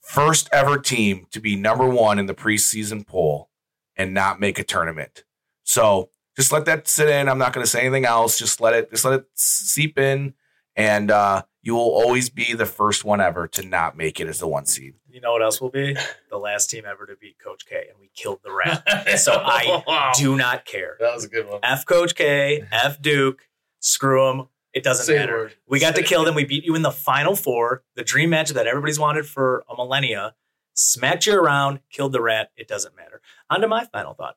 First 0.00 0.48
ever 0.52 0.78
team 0.78 1.26
to 1.32 1.40
be 1.40 1.56
number 1.56 1.88
one 1.88 2.20
in 2.20 2.26
the 2.26 2.34
preseason 2.34 3.04
poll 3.04 3.50
and 3.96 4.12
not 4.14 4.40
make 4.40 4.58
a 4.58 4.64
tournament. 4.64 5.24
So 5.64 6.10
just 6.36 6.52
let 6.52 6.64
that 6.66 6.86
sit 6.88 7.08
in. 7.08 7.28
I'm 7.28 7.38
not 7.38 7.52
going 7.52 7.64
to 7.64 7.70
say 7.70 7.80
anything 7.80 8.04
else. 8.04 8.38
Just 8.38 8.60
let 8.60 8.74
it 8.74 8.90
just 8.90 9.04
let 9.04 9.20
it 9.20 9.26
seep 9.34 9.98
in, 9.98 10.34
and 10.76 11.10
uh, 11.10 11.42
you 11.62 11.74
will 11.74 11.80
always 11.90 12.28
be 12.30 12.52
the 12.52 12.66
first 12.66 13.04
one 13.04 13.20
ever 13.20 13.48
to 13.48 13.64
not 13.66 13.96
make 13.96 14.20
it 14.20 14.28
as 14.28 14.38
the 14.38 14.46
one 14.48 14.66
seed. 14.66 14.94
You 15.08 15.20
know 15.22 15.32
what 15.32 15.42
else 15.42 15.60
will 15.62 15.70
be 15.70 15.96
the 16.30 16.36
last 16.36 16.68
team 16.68 16.84
ever 16.86 17.06
to 17.06 17.16
beat 17.16 17.38
Coach 17.42 17.64
K, 17.66 17.86
and 17.88 17.98
we 17.98 18.10
killed 18.14 18.40
the 18.44 18.52
rat. 18.52 18.84
So 19.18 19.32
I 19.32 20.12
Do 20.18 20.36
not 20.36 20.66
care. 20.66 20.96
That 21.00 21.14
was 21.14 21.24
a 21.24 21.28
good 21.28 21.48
one. 21.48 21.60
F 21.62 21.86
Coach 21.86 22.14
K, 22.14 22.64
F 22.70 23.00
Duke, 23.00 23.48
screw 23.80 24.26
them. 24.26 24.48
It 24.74 24.82
doesn't 24.84 25.06
Say 25.06 25.14
the 25.14 25.20
matter. 25.20 25.32
word. 25.36 25.54
We 25.66 25.80
got 25.80 25.94
to 25.94 26.02
kill 26.02 26.20
it. 26.22 26.24
them. 26.26 26.34
We 26.34 26.44
beat 26.44 26.64
you 26.64 26.74
in 26.74 26.82
the 26.82 26.90
final 26.90 27.34
four, 27.34 27.82
the 27.94 28.04
dream 28.04 28.28
match 28.28 28.50
that 28.50 28.66
everybody's 28.66 28.98
wanted 28.98 29.24
for 29.26 29.64
a 29.70 29.74
millennia. 29.74 30.34
Smacked 30.74 31.24
you 31.24 31.34
around, 31.40 31.80
killed 31.90 32.12
the 32.12 32.20
rat. 32.20 32.50
It 32.58 32.68
doesn't 32.68 32.94
matter. 32.94 33.22
On 33.48 33.60
to 33.60 33.68
my 33.68 33.84
final 33.84 34.14
thought. 34.14 34.36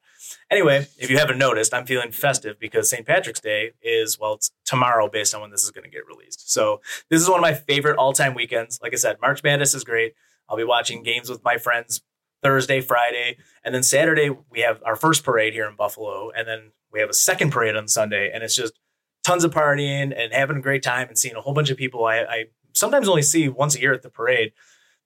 Anyway, 0.52 0.88
if 0.98 1.10
you 1.10 1.18
haven't 1.18 1.40
noticed, 1.40 1.74
I'm 1.74 1.86
feeling 1.86 2.12
festive 2.12 2.60
because 2.60 2.90
St. 2.90 3.06
Patrick's 3.06 3.40
Day 3.40 3.72
is, 3.82 4.20
well, 4.20 4.34
it's 4.34 4.52
tomorrow 4.66 5.10
based 5.10 5.34
on 5.34 5.42
when 5.42 5.50
this 5.50 5.64
is 5.64 5.72
going 5.72 5.84
to 5.84 5.90
get 5.90 6.06
released. 6.08 6.52
So 6.52 6.82
this 7.10 7.22
is 7.22 7.28
one 7.28 7.40
of 7.40 7.42
my 7.42 7.56
favorite 7.56 7.98
all 7.98 8.14
time 8.14 8.36
weekends. 8.36 8.80
Like 8.84 8.94
I 8.94 8.98
said, 8.98 9.18
March 9.22 9.44
Madness 9.44 9.74
is 9.74 9.84
great. 9.84 10.14
I'll 10.48 10.58
be 10.58 10.64
watching 10.64 11.02
games 11.02 11.30
with 11.30 11.44
my 11.44 11.58
friends 11.58 12.02
Thursday, 12.42 12.82
Friday, 12.82 13.38
and 13.64 13.76
then 13.76 13.84
Saturday 13.84 14.30
we 14.50 14.62
have 14.62 14.82
our 14.86 14.96
first 14.96 15.24
parade 15.24 15.54
here 15.54 15.68
in 15.68 15.76
Buffalo, 15.76 16.32
and 16.36 16.48
then 16.48 16.72
we 16.92 17.00
have 17.00 17.10
a 17.10 17.14
second 17.14 17.52
parade 17.52 17.76
on 17.76 17.88
Sunday, 17.88 18.32
and 18.34 18.44
it's 18.44 18.56
just 18.56 18.80
tons 19.26 19.44
of 19.44 19.52
partying 19.52 20.14
and 20.16 20.34
having 20.34 20.58
a 20.58 20.62
great 20.62 20.82
time 20.82 21.08
and 21.10 21.18
seeing 21.18 21.36
a 21.36 21.42
whole 21.42 21.54
bunch 21.54 21.70
of 21.70 21.78
people 21.78 22.06
I, 22.06 22.20
I 22.20 22.46
sometimes 22.74 23.08
only 23.10 23.22
see 23.22 23.50
once 23.50 23.76
a 23.76 23.82
year 23.82 23.94
at 23.94 24.02
the 24.02 24.10
parade. 24.10 24.54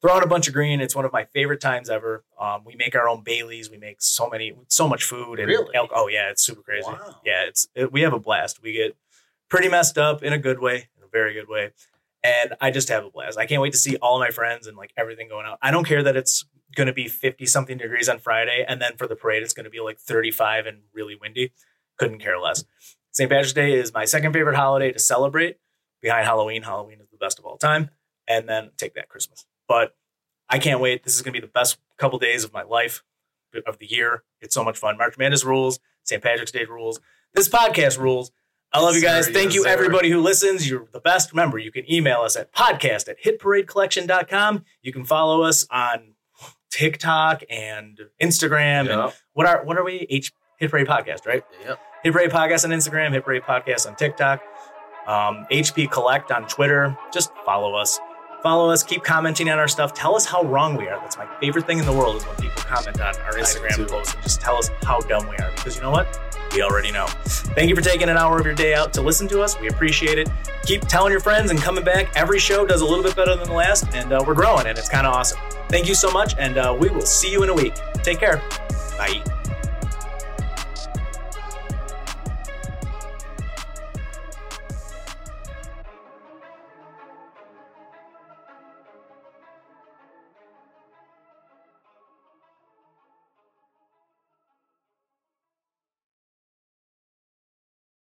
Throw 0.03 0.17
out 0.17 0.23
a 0.23 0.27
bunch 0.27 0.49
of 0.49 0.53
green. 0.53 0.81
It's 0.81 0.95
one 0.95 1.05
of 1.05 1.13
my 1.13 1.23
favorite 1.23 1.61
times 1.61 1.89
ever. 1.89 2.25
Um, 2.37 2.63
we 2.65 2.75
make 2.75 2.93
our 2.93 3.07
own 3.07 3.23
Baileys. 3.23 3.71
We 3.71 3.77
make 3.77 4.01
so 4.01 4.27
many, 4.29 4.53
so 4.67 4.85
much 4.87 5.05
food 5.05 5.39
and 5.39 5.47
Really? 5.47 5.73
oh 5.75 6.09
yeah, 6.09 6.29
it's 6.29 6.43
super 6.43 6.61
crazy. 6.61 6.85
Wow. 6.85 7.21
Yeah, 7.25 7.45
it's 7.47 7.67
it, 7.73 7.91
we 7.93 8.01
have 8.01 8.11
a 8.11 8.19
blast. 8.19 8.61
We 8.61 8.73
get 8.73 8.97
pretty 9.49 9.69
messed 9.69 9.97
up 9.97 10.21
in 10.21 10.33
a 10.33 10.37
good 10.37 10.59
way, 10.59 10.89
in 10.97 11.03
a 11.03 11.07
very 11.09 11.33
good 11.33 11.47
way, 11.47 11.71
and 12.21 12.53
I 12.59 12.69
just 12.69 12.89
have 12.89 13.05
a 13.05 13.09
blast. 13.09 13.37
I 13.37 13.45
can't 13.45 13.61
wait 13.61 13.71
to 13.71 13.79
see 13.79 13.95
all 13.95 14.19
my 14.19 14.29
friends 14.29 14.67
and 14.67 14.75
like 14.75 14.91
everything 14.97 15.29
going 15.29 15.45
out. 15.45 15.57
I 15.61 15.71
don't 15.71 15.85
care 15.85 16.03
that 16.03 16.17
it's 16.17 16.43
going 16.75 16.87
to 16.87 16.93
be 16.93 17.07
fifty 17.07 17.45
something 17.45 17.77
degrees 17.77 18.09
on 18.09 18.19
Friday, 18.19 18.65
and 18.67 18.81
then 18.81 18.97
for 18.97 19.07
the 19.07 19.15
parade 19.15 19.41
it's 19.41 19.53
going 19.53 19.63
to 19.63 19.69
be 19.69 19.79
like 19.79 19.99
thirty 19.99 20.31
five 20.31 20.65
and 20.65 20.79
really 20.93 21.15
windy. 21.15 21.53
Couldn't 21.97 22.19
care 22.19 22.37
less. 22.39 22.65
St. 23.13 23.29
Patrick's 23.29 23.53
Day 23.53 23.71
is 23.73 23.93
my 23.93 24.03
second 24.03 24.33
favorite 24.33 24.57
holiday 24.57 24.91
to 24.91 24.99
celebrate 24.99 25.59
behind 26.01 26.25
Halloween. 26.25 26.63
Halloween 26.63 26.99
is 26.99 27.07
the 27.09 27.17
best 27.17 27.39
of 27.39 27.45
all 27.45 27.57
time. 27.57 27.89
And 28.27 28.49
then 28.49 28.71
take 28.77 28.95
that 28.95 29.07
Christmas. 29.07 29.45
But 29.68 29.95
I 30.49 30.59
can't 30.59 30.80
wait. 30.80 31.03
This 31.03 31.16
is 31.16 31.22
going 31.22 31.34
to 31.34 31.39
be 31.41 31.45
the 31.45 31.51
best 31.51 31.78
couple 31.97 32.20
days 32.20 32.43
of 32.43 32.53
my 32.53 32.64
life, 32.64 33.03
of 33.68 33.78
the 33.80 33.86
year. 33.91 34.24
It's 34.41 34.53
so 34.55 34.64
much 34.64 34.78
fun. 34.78 34.97
March 34.97 35.18
Madness 35.18 35.43
rules, 35.43 35.80
St. 36.03 36.22
Patrick's 36.22 36.51
Day 36.51 36.66
rules, 36.66 36.99
this 37.34 37.47
podcast 37.49 37.97
rules. 37.97 38.32
I 38.76 38.80
love 38.82 38.95
you 38.95 39.01
guys. 39.03 39.26
Thank 39.28 39.45
Yes, 39.49 39.55
you, 39.55 39.64
sir. 39.64 39.70
everybody 39.70 40.09
who 40.09 40.20
listens. 40.20 40.68
You're 40.68 40.88
the 40.91 40.99
best. 40.99 41.32
Remember, 41.32 41.59
you 41.59 41.72
can 41.72 41.89
email 41.91 42.22
us 42.22 42.36
at 42.36 42.51
podcast 42.53 43.07
at 43.07 43.22
hitparadecollection.com. 43.24 44.66
You 44.82 44.91
can 44.91 45.05
follow 45.05 45.43
us 45.43 45.68
on 45.70 46.16
TikTok 46.72 47.43
and 47.51 47.99
Instagram. 48.22 48.89
And 48.91 49.14
what 49.34 49.45
are 49.45 49.64
what 49.64 49.78
are 49.78 49.84
we? 49.84 50.07
H 50.09 50.34
Hit 50.57 50.72
Parade 50.72 50.88
Podcast, 50.88 51.26
right? 51.28 51.43
Yep. 51.64 51.80
Hit 52.03 52.14
Parade 52.14 52.32
Podcast 52.32 52.64
on 52.66 52.72
Instagram, 52.72 53.11
Hit 53.14 53.24
Parade 53.24 53.43
Podcast 53.43 53.88
on 53.88 53.95
TikTok, 53.95 54.41
um, 55.07 55.45
HP 55.51 55.89
Collect 55.91 56.32
on 56.32 56.47
Twitter. 56.47 56.97
Just 57.14 57.32
follow 57.45 57.76
us. 57.76 57.99
Follow 58.43 58.69
us. 58.69 58.83
Keep 58.83 59.03
commenting 59.03 59.49
on 59.49 59.57
our 59.57 59.69
stuff. 59.69 59.93
Tell 59.93 60.15
us 60.17 60.25
how 60.25 60.43
wrong 60.43 60.75
we 60.75 60.89
are. 60.89 60.99
That's 60.99 61.17
my 61.17 61.25
favorite 61.39 61.65
thing 61.65 61.79
in 61.79 61.85
the 61.85 61.93
world 61.93 62.17
is 62.17 62.25
when 62.27 62.35
people 62.35 62.61
comment 62.61 62.99
on 62.99 63.15
our 63.21 63.31
Instagram 63.31 63.87
posts 63.87 64.13
and 64.13 64.23
just 64.23 64.41
tell 64.41 64.57
us 64.57 64.69
how 64.83 64.99
dumb 64.99 65.29
we 65.29 65.37
are. 65.37 65.49
Because 65.55 65.77
you 65.77 65.81
know 65.81 65.91
what? 65.91 66.19
We 66.53 66.61
already 66.61 66.91
know. 66.91 67.07
Thank 67.55 67.69
you 67.69 67.75
for 67.75 67.81
taking 67.81 68.09
an 68.09 68.17
hour 68.17 68.37
of 68.37 68.45
your 68.45 68.53
day 68.53 68.73
out 68.73 68.93
to 68.93 69.01
listen 69.01 69.29
to 69.29 69.41
us. 69.41 69.57
We 69.59 69.69
appreciate 69.69 70.19
it. 70.19 70.29
Keep 70.63 70.81
telling 70.81 71.11
your 71.11 71.21
friends 71.21 71.51
and 71.51 71.59
coming 71.59 71.85
back. 71.85 72.11
Every 72.15 72.37
show 72.37 72.65
does 72.65 72.81
a 72.81 72.85
little 72.85 73.03
bit 73.03 73.15
better 73.15 73.35
than 73.35 73.47
the 73.47 73.53
last, 73.53 73.87
and 73.93 74.11
uh, 74.11 74.23
we're 74.27 74.35
growing, 74.35 74.67
and 74.67 74.77
it's 74.77 74.89
kind 74.89 75.07
of 75.07 75.13
awesome. 75.13 75.39
Thank 75.69 75.87
you 75.87 75.95
so 75.95 76.11
much, 76.11 76.35
and 76.37 76.57
uh, 76.57 76.75
we 76.77 76.89
will 76.89 77.01
see 77.01 77.31
you 77.31 77.43
in 77.43 77.49
a 77.49 77.53
week. 77.53 77.73
Take 78.03 78.19
care. 78.19 78.41
Bye. 78.97 79.23